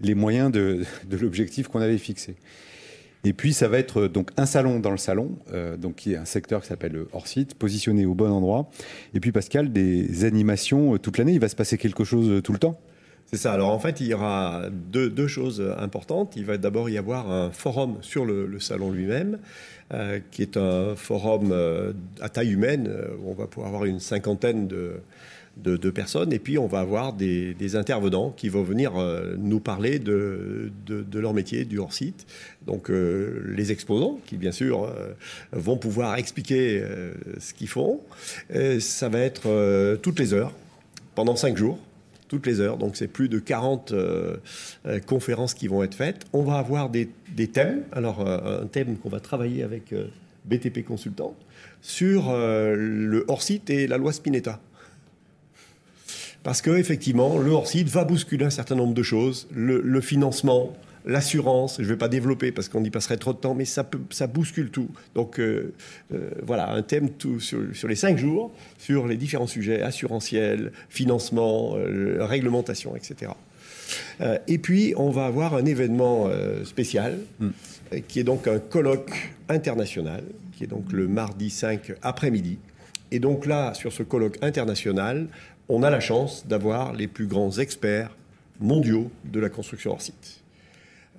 les 0.00 0.14
moyens 0.14 0.50
de, 0.52 0.84
l'objectif 1.10 1.68
qu'on 1.68 1.80
avait 1.80 1.98
fixé. 1.98 2.36
Et 3.26 3.32
puis, 3.32 3.54
ça 3.54 3.68
va 3.68 3.78
être 3.78 4.06
donc 4.06 4.30
un 4.36 4.44
salon 4.44 4.80
dans 4.80 4.90
le 4.90 4.98
salon, 4.98 5.38
euh, 5.52 5.78
donc 5.78 5.94
qui 5.96 6.12
est 6.12 6.16
un 6.16 6.26
secteur 6.26 6.60
qui 6.60 6.68
s'appelle 6.68 6.92
le 6.92 7.08
hors-site, 7.12 7.54
positionné 7.54 8.04
au 8.04 8.14
bon 8.14 8.30
endroit. 8.30 8.70
Et 9.14 9.20
puis, 9.20 9.32
Pascal, 9.32 9.72
des 9.72 10.24
animations 10.24 10.98
toute 10.98 11.16
l'année. 11.16 11.32
Il 11.32 11.40
va 11.40 11.48
se 11.48 11.56
passer 11.56 11.78
quelque 11.78 12.04
chose 12.04 12.42
tout 12.42 12.52
le 12.52 12.58
temps? 12.58 12.78
C'est 13.34 13.42
ça. 13.42 13.52
Alors 13.52 13.70
en 13.70 13.80
fait, 13.80 14.00
il 14.00 14.06
y 14.06 14.14
aura 14.14 14.62
deux, 14.70 15.26
choses 15.26 15.60
importantes. 15.78 16.34
Il 16.36 16.44
va 16.44 16.56
d'abord 16.56 16.88
y 16.88 16.96
avoir 16.96 17.32
un 17.32 17.50
forum 17.50 17.96
sur 18.00 18.24
le, 18.24 18.60
salon 18.60 18.92
lui-même, 18.92 19.38
euh, 19.92 20.20
qui 20.30 20.42
est 20.42 20.56
un 20.56 20.94
forum 20.94 21.50
euh, 21.50 21.92
à 22.20 22.28
taille 22.28 22.52
humaine, 22.52 22.86
euh, 22.88 23.08
où 23.20 23.32
on 23.32 23.34
va 23.34 23.48
pouvoir 23.48 23.68
avoir 23.68 23.86
une 23.86 23.98
cinquantaine 23.98 24.68
de, 24.68 25.90
personnes. 25.90 26.32
Et 26.32 26.38
puis 26.38 26.58
on 26.58 26.68
va 26.68 26.78
avoir 26.78 27.12
des, 27.12 27.74
intervenants 27.74 28.30
qui 28.30 28.48
vont 28.48 28.62
venir 28.62 28.92
nous 29.36 29.58
parler 29.58 29.98
de, 29.98 30.70
leur 31.12 31.34
métier, 31.34 31.64
du 31.64 31.80
hors-site. 31.80 32.26
Donc 32.68 32.88
les 32.88 33.72
exposants, 33.72 34.20
qui 34.26 34.36
bien 34.36 34.52
sûr 34.52 34.88
vont 35.50 35.76
pouvoir 35.76 36.18
expliquer 36.18 36.84
ce 37.40 37.52
qu'ils 37.52 37.68
font. 37.68 38.00
ça 38.78 39.08
va 39.08 39.18
être 39.18 39.96
toutes 39.96 40.20
les 40.20 40.34
heures, 40.34 40.52
pendant 41.16 41.34
cinq 41.34 41.56
jours 41.56 41.80
toutes 42.34 42.46
les 42.48 42.60
heures. 42.60 42.78
Donc 42.78 42.96
c'est 42.96 43.06
plus 43.06 43.28
de 43.28 43.38
40 43.38 43.92
euh, 43.92 44.38
euh, 44.86 44.98
conférences 44.98 45.54
qui 45.54 45.68
vont 45.68 45.84
être 45.84 45.94
faites. 45.94 46.24
On 46.32 46.42
va 46.42 46.58
avoir 46.58 46.90
des, 46.90 47.08
thèmes. 47.52 47.84
Alors 47.92 48.26
euh, 48.26 48.62
un 48.62 48.66
thème 48.66 48.96
qu'on 48.96 49.08
va 49.08 49.20
travailler 49.20 49.62
avec 49.62 49.94
BTP 50.44 50.84
Consultant 50.84 51.36
sur 51.80 52.32
le 52.34 53.24
hors-site 53.28 53.70
et 53.70 53.86
la 53.86 53.98
loi 53.98 54.12
Spinetta. 54.12 54.58
Parce 56.42 56.60
que 56.60 56.70
effectivement, 56.70 57.38
le 57.38 57.52
hors-site 57.52 57.88
va 57.88 58.04
bousculer 58.04 58.44
un 58.44 58.50
certain 58.50 58.74
nombre 58.74 58.94
de 58.94 59.02
choses. 59.02 59.46
Le 59.54 60.00
financement, 60.00 60.74
l'assurance, 61.04 61.76
je 61.78 61.82
ne 61.82 61.88
vais 61.88 61.96
pas 61.96 62.08
développer 62.08 62.52
parce 62.52 62.68
qu'on 62.68 62.82
y 62.82 62.90
passerait 62.90 63.16
trop 63.16 63.32
de 63.32 63.38
temps, 63.38 63.54
mais 63.54 63.64
ça, 63.64 63.84
peut, 63.84 64.00
ça 64.10 64.26
bouscule 64.26 64.70
tout. 64.70 64.88
Donc 65.14 65.38
euh, 65.38 65.74
euh, 66.12 66.30
voilà, 66.42 66.72
un 66.72 66.82
thème 66.82 67.10
tout, 67.10 67.40
sur, 67.40 67.60
sur, 67.74 67.88
les 67.88 67.94
cinq 67.94 68.18
jours, 68.18 68.52
sur 68.78 69.06
les 69.06 69.16
différents 69.16 69.46
sujets, 69.46 69.82
assurantiel, 69.82 70.72
financement, 70.88 71.74
euh, 71.76 72.18
réglementation, 72.20 72.96
etc. 72.96 73.32
Et 74.46 74.58
puis, 74.58 74.94
on 74.96 75.10
va 75.10 75.26
avoir 75.26 75.54
un 75.54 75.66
événement 75.66 76.30
spécial, 76.64 77.18
mm. 77.38 77.48
qui 78.08 78.18
est 78.18 78.24
donc 78.24 78.48
un 78.48 78.58
colloque 78.58 79.30
international, 79.50 80.24
qui 80.56 80.64
est 80.64 80.66
donc 80.66 80.90
le 80.90 81.06
mardi 81.06 81.50
5 81.50 81.92
après-midi. 82.00 82.58
Et 83.10 83.18
donc 83.18 83.44
là, 83.44 83.74
sur 83.74 83.92
ce 83.92 84.02
colloque 84.02 84.38
international, 84.40 85.28
on 85.68 85.82
a 85.82 85.90
la 85.90 86.00
chance 86.00 86.46
d'avoir 86.46 86.94
les 86.94 87.08
plus 87.08 87.26
grands 87.26 87.58
experts 87.58 88.16
mondiaux 88.58 89.10
de 89.24 89.38
la 89.38 89.50
construction 89.50 89.92
hors 89.92 90.02
site. 90.02 90.43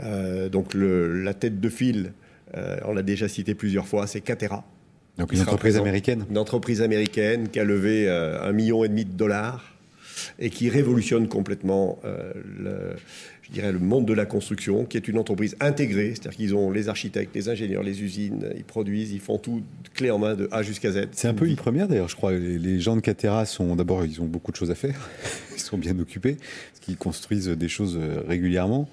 Euh, 0.02 0.50
donc 0.50 0.74
le, 0.74 1.22
la 1.24 1.34
tête 1.34 1.60
de 1.60 1.70
file, 1.70 2.12
euh, 2.58 2.78
on 2.86 2.94
l'a 2.94 3.04
déjà 3.04 3.28
cité 3.28 3.56
plusieurs 3.56 3.88
fois, 3.88 4.08
c'est 4.08 4.22
Catera. 4.22 4.66
Donc 5.18 5.32
une 5.32 5.42
entreprise 5.42 5.78
américaine. 5.78 6.26
Une 6.30 6.38
entreprise 6.38 6.82
américaine 6.82 7.50
qui 7.50 7.60
a 7.60 7.64
levé 7.64 8.08
euh, 8.08 8.42
un 8.42 8.52
million 8.52 8.84
et 8.84 8.90
demi 8.90 9.06
de 9.06 9.14
dollars 9.14 9.72
et 10.40 10.50
qui 10.50 10.70
révolutionne 10.70 11.28
complètement 11.28 12.00
euh, 12.06 12.32
le, 12.58 12.96
je 13.42 13.52
dirais, 13.52 13.72
le 13.72 13.80
monde 13.80 14.06
de 14.06 14.14
la 14.14 14.26
construction, 14.26 14.86
qui 14.86 14.98
est 14.98 15.08
une 15.08 15.18
entreprise 15.18 15.56
intégrée, 15.60 16.10
c'est-à-dire 16.10 16.38
qu'ils 16.38 16.56
ont 16.56 16.72
les 16.72 16.90
architectes, 16.90 17.36
les 17.36 17.48
ingénieurs, 17.50 17.84
les 17.84 18.02
usines, 18.02 18.50
ils 18.56 18.64
produisent, 18.64 19.12
ils 19.12 19.20
font 19.20 19.38
tout 19.38 19.62
clé 19.94 20.12
en 20.12 20.20
main 20.20 20.36
de 20.36 20.48
A 20.52 20.64
jusqu'à 20.64 20.92
Z. 20.92 21.08
C'est 21.12 21.28
un 21.28 21.34
peu 21.34 21.48
une 21.48 21.56
première 21.56 21.88
d'ailleurs, 21.88 22.10
je 22.10 22.16
crois. 22.16 22.34
Les, 22.34 22.58
les 22.58 22.80
gens 22.80 22.96
de 22.96 23.02
Catera 23.02 23.46
sont 23.46 23.76
d'abord, 23.76 24.06
ils 24.06 24.22
ont 24.22 24.26
beaucoup 24.26 24.52
de 24.52 24.58
choses 24.58 24.72
à 24.72 24.76
faire, 24.76 25.10
ils 25.56 25.62
sont 25.62 25.78
bien 25.78 25.98
occupés, 26.00 26.36
parce 26.36 26.80
qu'ils 26.82 26.98
construisent 26.98 27.50
des 27.50 27.70
choses 27.70 28.00
régulièrement. 28.28 28.90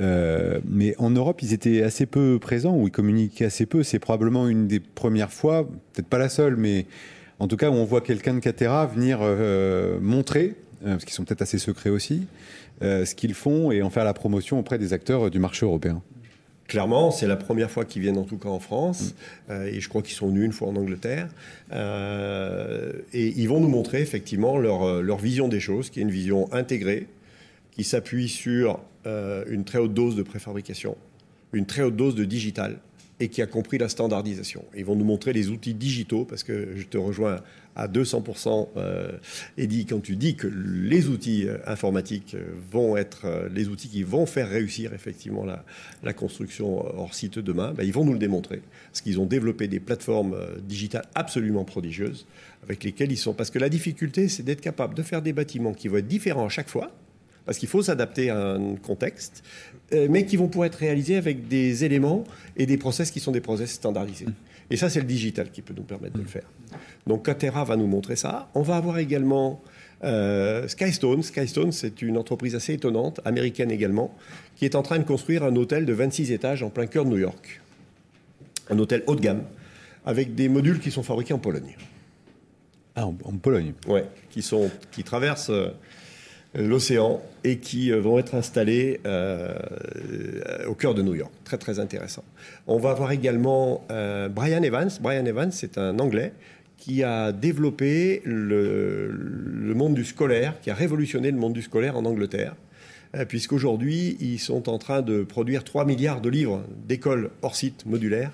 Euh, 0.00 0.60
mais 0.64 0.94
en 0.98 1.10
Europe, 1.10 1.42
ils 1.42 1.52
étaient 1.52 1.82
assez 1.82 2.06
peu 2.06 2.38
présents 2.40 2.76
ou 2.76 2.86
ils 2.86 2.92
communiquaient 2.92 3.44
assez 3.44 3.66
peu. 3.66 3.82
C'est 3.82 3.98
probablement 3.98 4.48
une 4.48 4.66
des 4.66 4.80
premières 4.80 5.32
fois, 5.32 5.68
peut-être 5.92 6.08
pas 6.08 6.18
la 6.18 6.28
seule, 6.28 6.56
mais 6.56 6.86
en 7.38 7.48
tout 7.48 7.56
cas 7.56 7.70
où 7.70 7.74
on 7.74 7.84
voit 7.84 8.00
quelqu'un 8.00 8.34
de 8.34 8.40
Catera 8.40 8.86
venir 8.86 9.18
euh, 9.20 9.98
montrer, 10.00 10.54
euh, 10.84 10.92
parce 10.92 11.04
qu'ils 11.04 11.14
sont 11.14 11.24
peut-être 11.24 11.42
assez 11.42 11.58
secrets 11.58 11.90
aussi, 11.90 12.26
ce 12.80 13.14
qu'ils 13.14 13.34
font 13.34 13.70
et 13.70 13.80
en 13.80 13.90
faire 13.90 14.04
la 14.04 14.14
promotion 14.14 14.58
auprès 14.58 14.76
des 14.76 14.92
acteurs 14.92 15.30
du 15.30 15.38
marché 15.38 15.64
européen. 15.64 16.02
Clairement, 16.72 17.10
c'est 17.10 17.26
la 17.26 17.36
première 17.36 17.70
fois 17.70 17.84
qu'ils 17.84 18.00
viennent 18.00 18.16
en 18.16 18.24
tout 18.24 18.38
cas 18.38 18.48
en 18.48 18.58
France, 18.58 19.10
mmh. 19.10 19.52
euh, 19.52 19.66
et 19.66 19.80
je 19.80 19.88
crois 19.90 20.00
qu'ils 20.00 20.14
sont 20.14 20.28
venus 20.28 20.46
une 20.46 20.52
fois 20.52 20.68
en 20.68 20.76
Angleterre. 20.76 21.28
Euh, 21.72 22.92
et 23.12 23.28
ils 23.36 23.46
vont 23.46 23.60
nous 23.60 23.68
montrer 23.68 24.00
effectivement 24.00 24.56
leur, 24.56 25.02
leur 25.02 25.18
vision 25.18 25.48
des 25.48 25.60
choses, 25.60 25.90
qui 25.90 25.98
est 25.98 26.02
une 26.02 26.10
vision 26.10 26.50
intégrée, 26.50 27.08
qui 27.72 27.84
s'appuie 27.84 28.28
sur 28.28 28.80
euh, 29.06 29.44
une 29.48 29.64
très 29.64 29.78
haute 29.78 29.94
dose 29.94 30.16
de 30.16 30.22
préfabrication, 30.22 30.96
une 31.52 31.66
très 31.66 31.82
haute 31.82 31.96
dose 31.96 32.14
de 32.14 32.24
digital, 32.24 32.78
et 33.22 33.28
qui 33.28 33.40
a 33.40 33.46
compris 33.46 33.78
la 33.78 33.88
standardisation. 33.88 34.64
Ils 34.76 34.84
vont 34.84 34.96
nous 34.96 35.04
montrer 35.04 35.32
les 35.32 35.48
outils 35.48 35.74
digitaux, 35.74 36.24
parce 36.24 36.42
que 36.42 36.70
je 36.74 36.84
te 36.84 36.98
rejoins 36.98 37.40
à 37.76 37.88
200%, 37.88 38.68
euh, 38.76 39.12
Eddie, 39.56 39.86
quand 39.86 40.00
tu 40.00 40.16
dis 40.16 40.34
que 40.34 40.46
les 40.46 41.08
outils 41.08 41.48
euh, 41.48 41.58
informatiques 41.66 42.36
vont 42.70 42.96
être 42.96 43.22
euh, 43.24 43.48
les 43.48 43.68
outils 43.68 43.88
qui 43.88 44.02
vont 44.02 44.26
faire 44.26 44.48
réussir 44.48 44.92
effectivement 44.92 45.44
la, 45.44 46.12
construction 46.12 46.84
hors 46.98 47.14
site 47.14 47.38
demain, 47.38 47.72
ben, 47.72 47.84
ils 47.84 47.92
vont 47.92 48.04
nous 48.04 48.12
le 48.12 48.18
démontrer. 48.18 48.60
Parce 48.90 49.00
qu'ils 49.00 49.20
ont 49.20 49.26
développé 49.26 49.68
des 49.68 49.80
plateformes 49.80 50.34
euh, 50.34 50.56
digitales 50.60 51.06
absolument 51.14 51.64
prodigieuses, 51.64 52.26
avec 52.64 52.84
lesquelles 52.84 53.12
ils 53.12 53.16
sont... 53.16 53.32
Parce 53.32 53.50
que 53.50 53.58
la 53.58 53.68
difficulté, 53.68 54.28
c'est 54.28 54.42
d'être 54.42 54.60
capable 54.60 54.94
de 54.94 55.02
faire 55.02 55.22
des 55.22 55.32
bâtiments 55.32 55.72
qui 55.72 55.88
vont 55.88 55.98
être 55.98 56.08
différents 56.08 56.46
à 56.46 56.50
chaque 56.50 56.68
fois, 56.68 56.90
parce 57.44 57.58
qu'il 57.58 57.68
faut 57.68 57.82
s'adapter 57.82 58.30
à 58.30 58.38
un 58.54 58.76
contexte, 58.76 59.42
euh, 59.92 60.06
mais 60.10 60.24
qui 60.26 60.36
vont 60.36 60.48
pouvoir 60.48 60.66
être 60.66 60.76
réalisés 60.76 61.16
avec 61.16 61.48
des 61.48 61.84
éléments 61.84 62.24
et 62.56 62.66
des 62.66 62.76
process 62.76 63.10
qui 63.10 63.20
sont 63.20 63.32
des 63.32 63.40
process 63.40 63.72
standardisés. 63.72 64.26
Et 64.70 64.76
ça, 64.76 64.88
c'est 64.88 65.00
le 65.00 65.06
digital 65.06 65.50
qui 65.50 65.60
peut 65.60 65.74
nous 65.76 65.82
permettre 65.82 66.14
de 66.14 66.22
le 66.22 66.28
faire. 66.28 66.46
Donc, 67.06 67.26
Catera 67.26 67.64
va 67.64 67.76
nous 67.76 67.86
montrer 67.86 68.16
ça. 68.16 68.48
On 68.54 68.62
va 68.62 68.76
avoir 68.76 68.98
également 68.98 69.60
euh, 70.04 70.66
Skystone. 70.66 71.22
Skystone, 71.22 71.72
c'est 71.72 72.00
une 72.00 72.16
entreprise 72.16 72.54
assez 72.54 72.74
étonnante, 72.74 73.20
américaine 73.24 73.70
également, 73.70 74.14
qui 74.56 74.64
est 74.64 74.74
en 74.74 74.82
train 74.82 74.98
de 74.98 75.04
construire 75.04 75.44
un 75.44 75.54
hôtel 75.56 75.84
de 75.84 75.92
26 75.92 76.32
étages 76.32 76.62
en 76.62 76.70
plein 76.70 76.86
cœur 76.86 77.04
de 77.04 77.10
New 77.10 77.18
York. 77.18 77.60
Un 78.70 78.78
hôtel 78.78 79.02
haut 79.06 79.14
de 79.14 79.20
gamme, 79.20 79.42
avec 80.06 80.34
des 80.34 80.48
modules 80.48 80.80
qui 80.80 80.90
sont 80.90 81.02
fabriqués 81.02 81.34
en 81.34 81.38
Pologne. 81.38 81.76
Ah, 82.94 83.06
en, 83.06 83.16
en 83.24 83.32
Pologne 83.32 83.72
Ouais, 83.86 84.06
qui, 84.30 84.42
sont, 84.42 84.70
qui 84.90 85.04
traversent 85.04 85.50
euh, 85.50 85.68
l'océan 86.54 87.22
et 87.44 87.58
qui 87.58 87.90
euh, 87.90 88.00
vont 88.00 88.18
être 88.18 88.34
installés 88.34 89.00
euh, 89.06 89.54
au 90.66 90.74
cœur 90.74 90.94
de 90.94 91.02
New 91.02 91.14
York. 91.14 91.32
Très 91.44 91.58
très 91.58 91.78
intéressant. 91.78 92.24
On 92.66 92.78
va 92.78 92.90
avoir 92.90 93.12
également 93.12 93.84
euh, 93.90 94.28
Brian 94.28 94.62
Evans. 94.62 94.90
Brian 95.00 95.24
Evans, 95.24 95.50
c'est 95.50 95.78
un 95.78 95.98
Anglais 95.98 96.32
qui 96.82 97.04
a 97.04 97.30
développé 97.30 98.22
le, 98.24 99.72
monde 99.76 99.94
du 99.94 100.04
scolaire, 100.04 100.60
qui 100.60 100.68
a 100.68 100.74
révolutionné 100.74 101.30
le 101.30 101.36
monde 101.36 101.52
du 101.52 101.62
scolaire 101.62 101.96
en 101.96 102.04
Angleterre, 102.04 102.56
euh, 103.14 103.24
puisqu'aujourd'hui, 103.24 104.16
ils 104.18 104.40
sont 104.40 104.68
en 104.68 104.78
train 104.78 105.00
de 105.00 105.22
produire 105.22 105.62
3 105.62 105.84
milliards 105.84 106.20
de 106.20 106.28
livres 106.28 106.64
d'écoles 106.88 107.30
hors 107.42 107.54
site 107.54 107.86
modulaires 107.86 108.32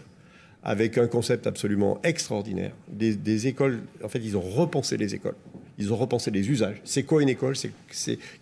avec 0.62 0.97
un 0.97 1.09
concept 1.09 1.47
absolument 1.47 2.01
extraordinaire. 2.05 2.73
Des, 2.89 3.47
écoles, 3.47 3.83
en 4.03 4.09
fait, 4.09 4.21
ils 4.21 4.35
ont 4.35 4.41
repensé 4.41 4.97
les 4.97 5.14
écoles. 5.14 5.37
Ils 5.79 5.93
ont 5.93 5.97
repensé 5.97 6.33
les 6.33 6.51
usages. 6.51 6.81
C'est 6.85 7.05
quoi 7.05 7.22
une 7.22 7.29
école? 7.29 7.55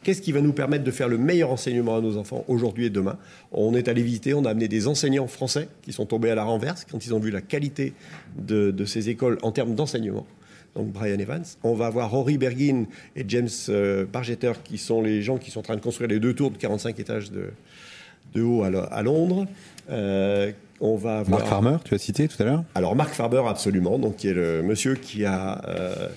Qu'est-ce 0.03 0.22
qui 0.22 0.32
va 0.32 0.41
nous 0.41 0.55
permettre 0.55 0.84
de 0.84 0.91
faire 0.91 1.09
le 1.09 1.18
meilleur 1.18 1.51
enseignement 1.51 1.97
à 1.97 2.01
nos 2.01 2.16
enfants 2.16 2.45
aujourd'hui 2.49 2.87
et 2.87 2.91
demain? 2.91 3.18
On 3.53 3.74
est 3.74 3.89
allé 3.89 4.03
visiter, 4.03 4.32
on 4.32 4.47
a 4.47 4.51
amené 4.51 4.68
des 4.68 4.89
enseignants 4.89 5.26
français 5.26 5.68
qui 5.82 5.93
sont 5.93 6.07
tombés 6.07 6.30
à 6.30 6.34
la 6.34 6.45
renverse 6.45 6.87
quand 6.91 7.05
ils 7.05 7.14
ont 7.14 7.18
vu 7.18 7.30
la 7.30 7.43
qualité 7.43 7.93
de, 8.39 8.84
ces 8.87 9.11
écoles 9.11 9.39
en 9.43 9.53
termes 9.53 9.74
d'enseignement. 9.74 10.26
Donc 10.74 10.93
Brian 10.93 11.18
Evans. 11.18 11.45
On 11.62 11.74
va 11.74 11.87
avoir 11.87 12.11
Rory 12.11 12.39
Bergin 12.39 12.84
et 13.14 13.24
James 13.28 13.49
euh, 13.68 14.05
Bargetter 14.07 14.53
qui 14.64 14.78
sont 14.78 15.03
les 15.03 15.22
gens 15.22 15.39
qui 15.39 15.51
sont 15.51 15.61
en 15.61 15.62
train 15.62 15.76
de 15.76 15.80
construire 15.80 16.09
les 16.09 16.20
deux 16.20 16.34
tours 16.34 16.51
de 16.51 16.59
45 16.59 16.99
étages 17.01 17.30
de, 17.32 18.43
haut 18.43 18.62
à, 18.62 18.68
à 18.68 19.03
Londres. 19.03 19.47
Euh, 19.91 20.53
on 20.81 20.97
va 20.97 21.18
avoir... 21.18 21.41
Marc 21.41 21.51
Farmer, 21.51 21.77
tu 21.85 21.95
as 21.95 21.99
cité 21.99 22.29
tout 22.29 22.43
à 22.43 22.47
l'heure 22.47 22.64
Alors 22.74 22.95
Marc 22.97 23.14
Farber, 23.14 23.43
absolument, 23.47 23.99
donc 23.99 24.16
qui 24.16 24.29
est 24.29 24.35
le 24.35 24.62
monsieur 24.62 24.95
qui 24.95 25.24
a 25.24 25.62
euh, 25.68 26.09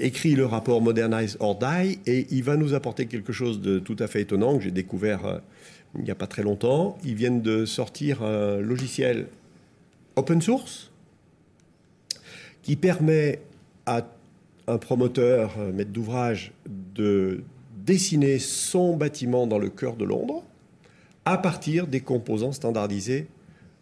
écrit 0.00 0.34
le 0.34 0.46
rapport 0.46 0.80
Modernize 0.80 1.36
or 1.40 1.58
Die, 1.58 1.98
et 2.06 2.26
il 2.30 2.42
va 2.42 2.56
nous 2.56 2.74
apporter 2.74 3.06
quelque 3.06 3.32
chose 3.32 3.60
de 3.60 3.78
tout 3.78 3.96
à 3.98 4.06
fait 4.06 4.22
étonnant 4.22 4.56
que 4.56 4.64
j'ai 4.64 4.70
découvert 4.70 5.26
euh, 5.26 5.38
il 5.96 6.04
n'y 6.04 6.10
a 6.10 6.16
pas 6.16 6.26
très 6.26 6.42
longtemps. 6.42 6.98
Ils 7.04 7.14
viennent 7.14 7.42
de 7.42 7.64
sortir 7.66 8.22
un 8.22 8.58
logiciel 8.58 9.28
open 10.16 10.42
source 10.42 10.90
qui 12.62 12.76
permet 12.76 13.40
à 13.86 14.06
un 14.66 14.78
promoteur, 14.78 15.54
un 15.58 15.72
maître 15.72 15.92
d'ouvrage, 15.92 16.52
de 16.66 17.44
dessiner 17.76 18.38
son 18.38 18.96
bâtiment 18.96 19.46
dans 19.46 19.58
le 19.58 19.68
cœur 19.68 19.94
de 19.96 20.04
Londres 20.04 20.42
à 21.26 21.38
partir 21.38 21.86
des 21.86 22.00
composants 22.00 22.52
standardisés 22.52 23.26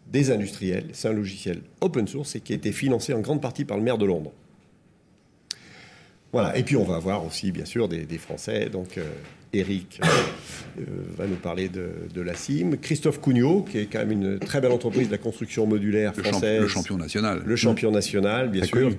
des 0.07 0.31
industriels. 0.31 0.87
C'est 0.93 1.07
un 1.07 1.13
logiciel 1.13 1.61
open 1.81 2.07
source 2.07 2.35
et 2.35 2.41
qui 2.41 2.53
a 2.53 2.55
été 2.55 2.71
financé 2.71 3.13
en 3.13 3.19
grande 3.19 3.41
partie 3.41 3.65
par 3.65 3.77
le 3.77 3.83
maire 3.83 3.97
de 3.97 4.05
Londres. 4.05 4.31
Voilà. 6.31 6.57
Et 6.57 6.63
puis 6.63 6.75
on 6.75 6.83
va 6.83 6.95
avoir 6.95 7.25
aussi, 7.25 7.51
bien 7.51 7.65
sûr, 7.65 7.87
des, 7.87 8.17
Français. 8.17 8.69
Donc 8.69 8.97
euh, 8.97 9.03
Eric 9.53 10.01
euh, 10.79 10.81
va 11.15 11.27
nous 11.27 11.35
parler 11.35 11.69
de, 11.69 11.91
de, 12.13 12.21
la 12.21 12.33
CIM. 12.33 12.77
Christophe 12.81 13.21
Cugnot, 13.21 13.61
qui 13.61 13.77
est 13.77 13.85
quand 13.85 13.99
même 13.99 14.11
une 14.11 14.39
très 14.39 14.59
belle 14.59 14.71
entreprise 14.71 15.07
de 15.07 15.11
la 15.11 15.19
construction 15.19 15.67
modulaire 15.67 16.15
française. 16.15 16.61
Le, 16.61 16.67
champion 16.67 16.97
national. 16.97 17.43
Le 17.45 17.55
champion 17.55 17.91
national, 17.91 18.49
bien 18.49 18.63
sûr, 18.63 18.91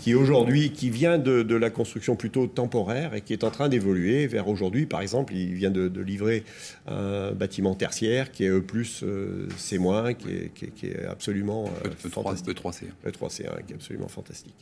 qui, 0.00 0.14
aujourd'hui, 0.14 0.72
qui 0.72 0.88
vient 0.88 1.18
de, 1.18 1.42
de, 1.42 1.56
la 1.56 1.68
construction 1.68 2.16
plutôt 2.16 2.46
temporaire 2.46 3.14
et 3.14 3.20
qui 3.20 3.34
est 3.34 3.44
en 3.44 3.50
train 3.50 3.68
d'évoluer 3.68 4.26
vers 4.26 4.48
aujourd'hui. 4.48 4.86
Par 4.86 5.02
exemple, 5.02 5.34
il 5.34 5.54
vient 5.54 5.70
de, 5.70 5.88
de, 5.88 6.00
livrer 6.00 6.44
un 6.86 7.32
bâtiment 7.32 7.74
tertiaire 7.74 8.32
qui 8.32 8.44
est 8.44 8.48
E+, 8.48 8.62
euh, 9.02 9.48
C-, 9.56 9.78
qui 10.18 10.28
est, 10.30 10.54
qui, 10.54 10.64
est, 10.64 10.70
qui 10.74 10.86
est 10.86 11.04
absolument 11.04 11.70
euh, 11.84 11.88
e, 11.88 12.08
fantastique. 12.08 12.48
E3C. 12.48 12.84
E3C, 13.06 13.42
qui 13.66 13.72
est 13.72 13.76
absolument 13.76 14.08
fantastique. 14.08 14.54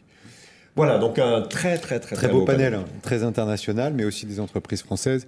Voilà, 0.77 0.99
donc 0.99 1.19
un 1.19 1.43
très 1.43 1.79
très 1.79 2.01
très, 2.01 2.17
très, 2.17 2.29
beau, 2.29 2.41
beau 2.41 2.45
panel, 2.45 2.73
panel, 2.73 2.87
très 3.03 3.23
international, 3.25 3.93
mais 3.95 4.05
aussi 4.05 4.27
des 4.27 4.41
entreprises 4.41 4.83
françaises. 4.83 5.27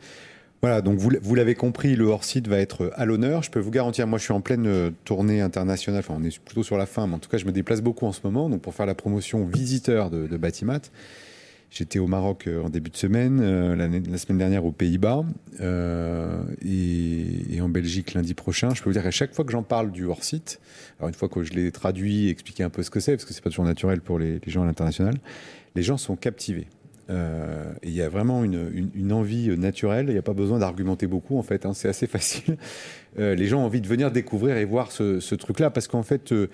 Voilà, 0.62 0.80
donc 0.80 0.98
vous, 0.98 1.10
vous 1.20 1.34
l'avez 1.34 1.54
compris, 1.54 1.94
le 1.94 2.06
hors-site 2.06 2.48
va 2.48 2.58
être 2.58 2.90
à 2.94 3.04
l'honneur. 3.04 3.42
Je 3.42 3.50
peux 3.50 3.60
vous 3.60 3.70
garantir, 3.70 4.06
moi 4.06 4.18
je 4.18 4.24
suis 4.24 4.32
en 4.32 4.40
pleine 4.40 4.66
euh, 4.66 4.90
tournée 5.04 5.42
internationale, 5.42 6.00
enfin 6.00 6.14
on 6.18 6.24
est 6.24 6.38
plutôt 6.38 6.62
sur 6.62 6.78
la 6.78 6.86
fin, 6.86 7.06
mais 7.06 7.16
en 7.16 7.18
tout 7.18 7.28
cas 7.28 7.36
je 7.36 7.44
me 7.44 7.52
déplace 7.52 7.82
beaucoup 7.82 8.06
en 8.06 8.12
ce 8.12 8.20
moment, 8.24 8.48
donc 8.48 8.62
pour 8.62 8.74
faire 8.74 8.86
la 8.86 8.94
promotion 8.94 9.44
visiteur 9.44 10.08
de, 10.08 10.26
de 10.26 10.36
Batimat. 10.38 10.80
J'étais 11.74 11.98
au 11.98 12.06
Maroc 12.06 12.48
en 12.48 12.68
début 12.68 12.90
de 12.90 12.96
semaine, 12.96 13.74
la, 13.74 14.18
semaine 14.18 14.38
dernière 14.38 14.64
aux 14.64 14.70
Pays-Bas 14.70 15.24
et, 15.60 17.60
en 17.60 17.68
Belgique 17.68 18.14
lundi 18.14 18.34
prochain. 18.34 18.72
Je 18.74 18.80
peux 18.80 18.90
vous 18.90 18.94
dire 18.94 19.02
qu'à 19.02 19.10
chaque 19.10 19.34
fois 19.34 19.44
que 19.44 19.50
j'en 19.50 19.64
parle 19.64 19.90
du 19.90 20.04
hors-site, 20.04 20.60
alors 20.98 21.08
une 21.08 21.14
fois 21.14 21.28
que 21.28 21.42
je 21.42 21.52
l'ai 21.52 21.72
traduit, 21.72 22.28
expliqué 22.28 22.62
un 22.62 22.70
peu 22.70 22.84
ce 22.84 22.90
que 22.90 23.00
c'est, 23.00 23.12
parce 23.12 23.24
que 23.24 23.34
c'est 23.34 23.42
pas 23.42 23.50
toujours 23.50 23.64
naturel 23.64 24.00
pour 24.00 24.20
les, 24.20 24.40
gens 24.46 24.62
à 24.62 24.66
l'international, 24.66 25.14
les 25.74 25.82
gens 25.82 25.96
sont 25.96 26.14
captivés. 26.14 26.68
Euh, 27.10 27.64
il 27.82 27.90
y 27.90 28.02
a 28.02 28.08
vraiment 28.08 28.44
une, 28.44 29.12
envie 29.12 29.48
naturelle. 29.58 30.06
Il 30.08 30.12
n'y 30.12 30.18
a 30.18 30.22
pas 30.22 30.32
besoin 30.32 30.58
d'argumenter 30.58 31.06
beaucoup, 31.06 31.38
en 31.38 31.42
fait. 31.42 31.66
Hein, 31.66 31.74
c'est 31.74 31.88
assez 31.88 32.06
facile. 32.06 32.56
Euh, 33.18 33.34
les 33.34 33.46
gens 33.46 33.60
ont 33.60 33.66
envie 33.66 33.80
de 33.80 33.88
venir 33.88 34.10
découvrir 34.10 34.56
et 34.56 34.64
voir 34.64 34.92
ce, 34.92 35.34
truc-là, 35.34 35.70
parce 35.70 35.88
qu'en 35.88 36.02
fait, 36.02 36.32
euh, 36.32 36.48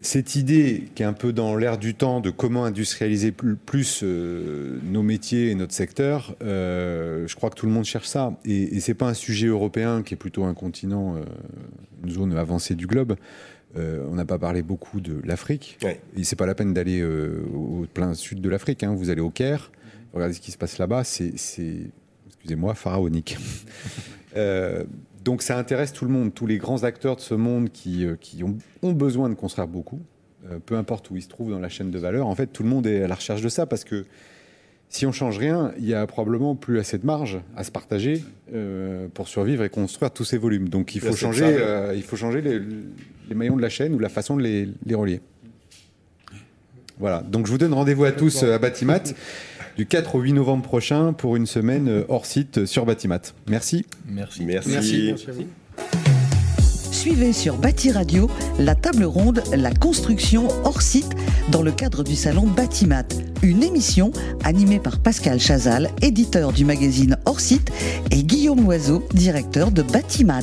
cette 0.00 0.36
idée 0.36 0.88
qui 0.94 1.02
est 1.02 1.06
un 1.06 1.12
peu 1.12 1.32
dans 1.32 1.56
l'air 1.56 1.76
du 1.76 1.94
temps 1.94 2.20
de 2.20 2.30
comment 2.30 2.64
industrialiser 2.64 3.32
plus, 3.32 4.02
nos 4.02 5.02
métiers 5.02 5.50
et 5.50 5.54
notre 5.54 5.74
secteur, 5.74 6.36
je 6.40 7.34
crois 7.34 7.50
que 7.50 7.56
tout 7.56 7.66
le 7.66 7.72
monde 7.72 7.84
cherche 7.84 8.06
ça. 8.06 8.38
Et, 8.44 8.76
et 8.76 8.80
c'est 8.80 8.94
pas 8.94 9.08
un 9.08 9.14
sujet 9.14 9.48
européen 9.48 10.02
qui 10.02 10.14
est 10.14 10.16
plutôt 10.16 10.44
un 10.44 10.54
continent, 10.54 11.16
une 12.04 12.10
zone 12.10 12.36
avancée 12.36 12.76
du 12.76 12.86
globe. 12.86 13.16
Euh, 13.76 14.04
on 14.10 14.14
n'a 14.14 14.24
pas 14.24 14.38
parlé 14.38 14.62
beaucoup 14.62 15.00
de 15.00 15.20
l'Afrique. 15.24 15.78
Ouais. 15.82 16.00
Et 16.16 16.24
c'est 16.24 16.36
pas 16.36 16.46
la 16.46 16.54
peine 16.54 16.72
d'aller 16.72 17.00
euh, 17.00 17.44
au 17.54 17.86
plein 17.92 18.14
sud 18.14 18.40
de 18.40 18.48
l'Afrique. 18.48 18.82
Hein. 18.82 18.94
Vous 18.94 19.10
allez 19.10 19.20
au 19.20 19.30
Caire, 19.30 19.70
regardez 20.12 20.34
ce 20.34 20.40
qui 20.40 20.50
se 20.50 20.58
passe 20.58 20.78
là-bas. 20.78 21.04
C'est, 21.04 21.32
excusez-moi, 22.26 22.74
pharaonique. 22.74 23.36
Euh, 25.28 25.30
donc 25.30 25.42
ça 25.42 25.58
intéresse 25.58 25.92
tout 25.92 26.04
le 26.04 26.10
monde, 26.10 26.34
tous 26.34 26.46
les 26.46 26.58
grands 26.58 26.84
acteurs 26.84 27.16
de 27.16 27.20
ce 27.20 27.34
monde 27.34 27.70
qui, 27.70 28.06
ont, 28.42 28.92
besoin 28.92 29.28
de 29.28 29.34
construire 29.34 29.68
beaucoup, 29.68 30.00
peu 30.66 30.76
importe 30.76 31.10
où 31.10 31.16
ils 31.16 31.22
se 31.22 31.28
trouvent 31.28 31.50
dans 31.50 31.58
la 31.58 31.68
chaîne 31.68 31.90
de 31.90 31.98
valeur. 31.98 32.26
En 32.26 32.34
fait, 32.34 32.46
tout 32.46 32.62
le 32.62 32.68
monde 32.68 32.86
est 32.86 33.02
à 33.02 33.08
la 33.08 33.14
recherche 33.14 33.42
de 33.42 33.48
ça 33.48 33.66
parce 33.66 33.84
que 33.84 34.04
si 34.90 35.04
on 35.04 35.12
change 35.12 35.38
rien, 35.38 35.72
il 35.78 35.86
y 35.86 35.94
a 35.94 36.06
probablement 36.06 36.54
plus 36.54 36.78
assez 36.78 36.98
de 36.98 37.04
marge 37.04 37.38
à 37.56 37.64
se 37.64 37.70
partager 37.70 38.24
euh, 38.54 39.08
pour 39.12 39.28
survivre 39.28 39.62
et 39.64 39.68
construire 39.68 40.10
tous 40.10 40.24
ces 40.24 40.38
volumes. 40.38 40.68
Donc 40.68 40.94
il 40.94 41.00
faut 41.00 41.14
changer, 41.14 41.44
euh, 41.44 41.92
il 41.94 42.02
faut 42.02 42.16
changer 42.16 42.40
les, 42.40 43.34
maillons 43.34 43.56
de 43.56 43.62
la 43.62 43.68
chaîne 43.68 43.94
ou 43.94 43.98
la 43.98 44.08
façon 44.08 44.36
de 44.36 44.42
les, 44.42 44.94
relier. 44.94 45.20
Voilà. 46.98 47.22
Donc 47.22 47.46
je 47.46 47.52
vous 47.52 47.58
donne 47.58 47.74
rendez-vous 47.74 48.04
à 48.04 48.12
tous 48.12 48.42
euh, 48.42 48.54
à 48.54 48.58
Batimat 48.58 49.02
du 49.78 49.86
4 49.86 50.16
au 50.16 50.20
8 50.20 50.32
novembre 50.32 50.64
prochain 50.64 51.12
pour 51.12 51.36
une 51.36 51.46
semaine 51.46 52.04
hors 52.08 52.26
site 52.26 52.66
sur 52.66 52.84
Batimat. 52.84 53.20
Merci. 53.48 53.86
Merci. 54.06 54.44
Merci. 54.44 54.70
Merci. 54.70 55.14
à 55.28 55.32
vous. 55.32 55.44
Suivez 56.90 57.32
sur 57.32 57.56
Bâti 57.56 57.92
Radio 57.92 58.28
la 58.58 58.74
table 58.74 59.04
ronde 59.04 59.40
La 59.56 59.72
construction 59.72 60.48
hors 60.64 60.82
site 60.82 61.14
dans 61.52 61.62
le 61.62 61.70
cadre 61.70 62.02
du 62.02 62.16
salon 62.16 62.44
Batimat, 62.44 63.06
une 63.42 63.62
émission 63.62 64.10
animée 64.42 64.80
par 64.80 64.98
Pascal 64.98 65.38
Chazal, 65.38 65.90
éditeur 66.02 66.52
du 66.52 66.64
magazine 66.64 67.16
hors 67.24 67.38
site, 67.38 67.70
et 68.10 68.24
Guillaume 68.24 68.64
Loiseau, 68.64 69.06
directeur 69.14 69.70
de 69.70 69.82
Batimat. 69.82 70.42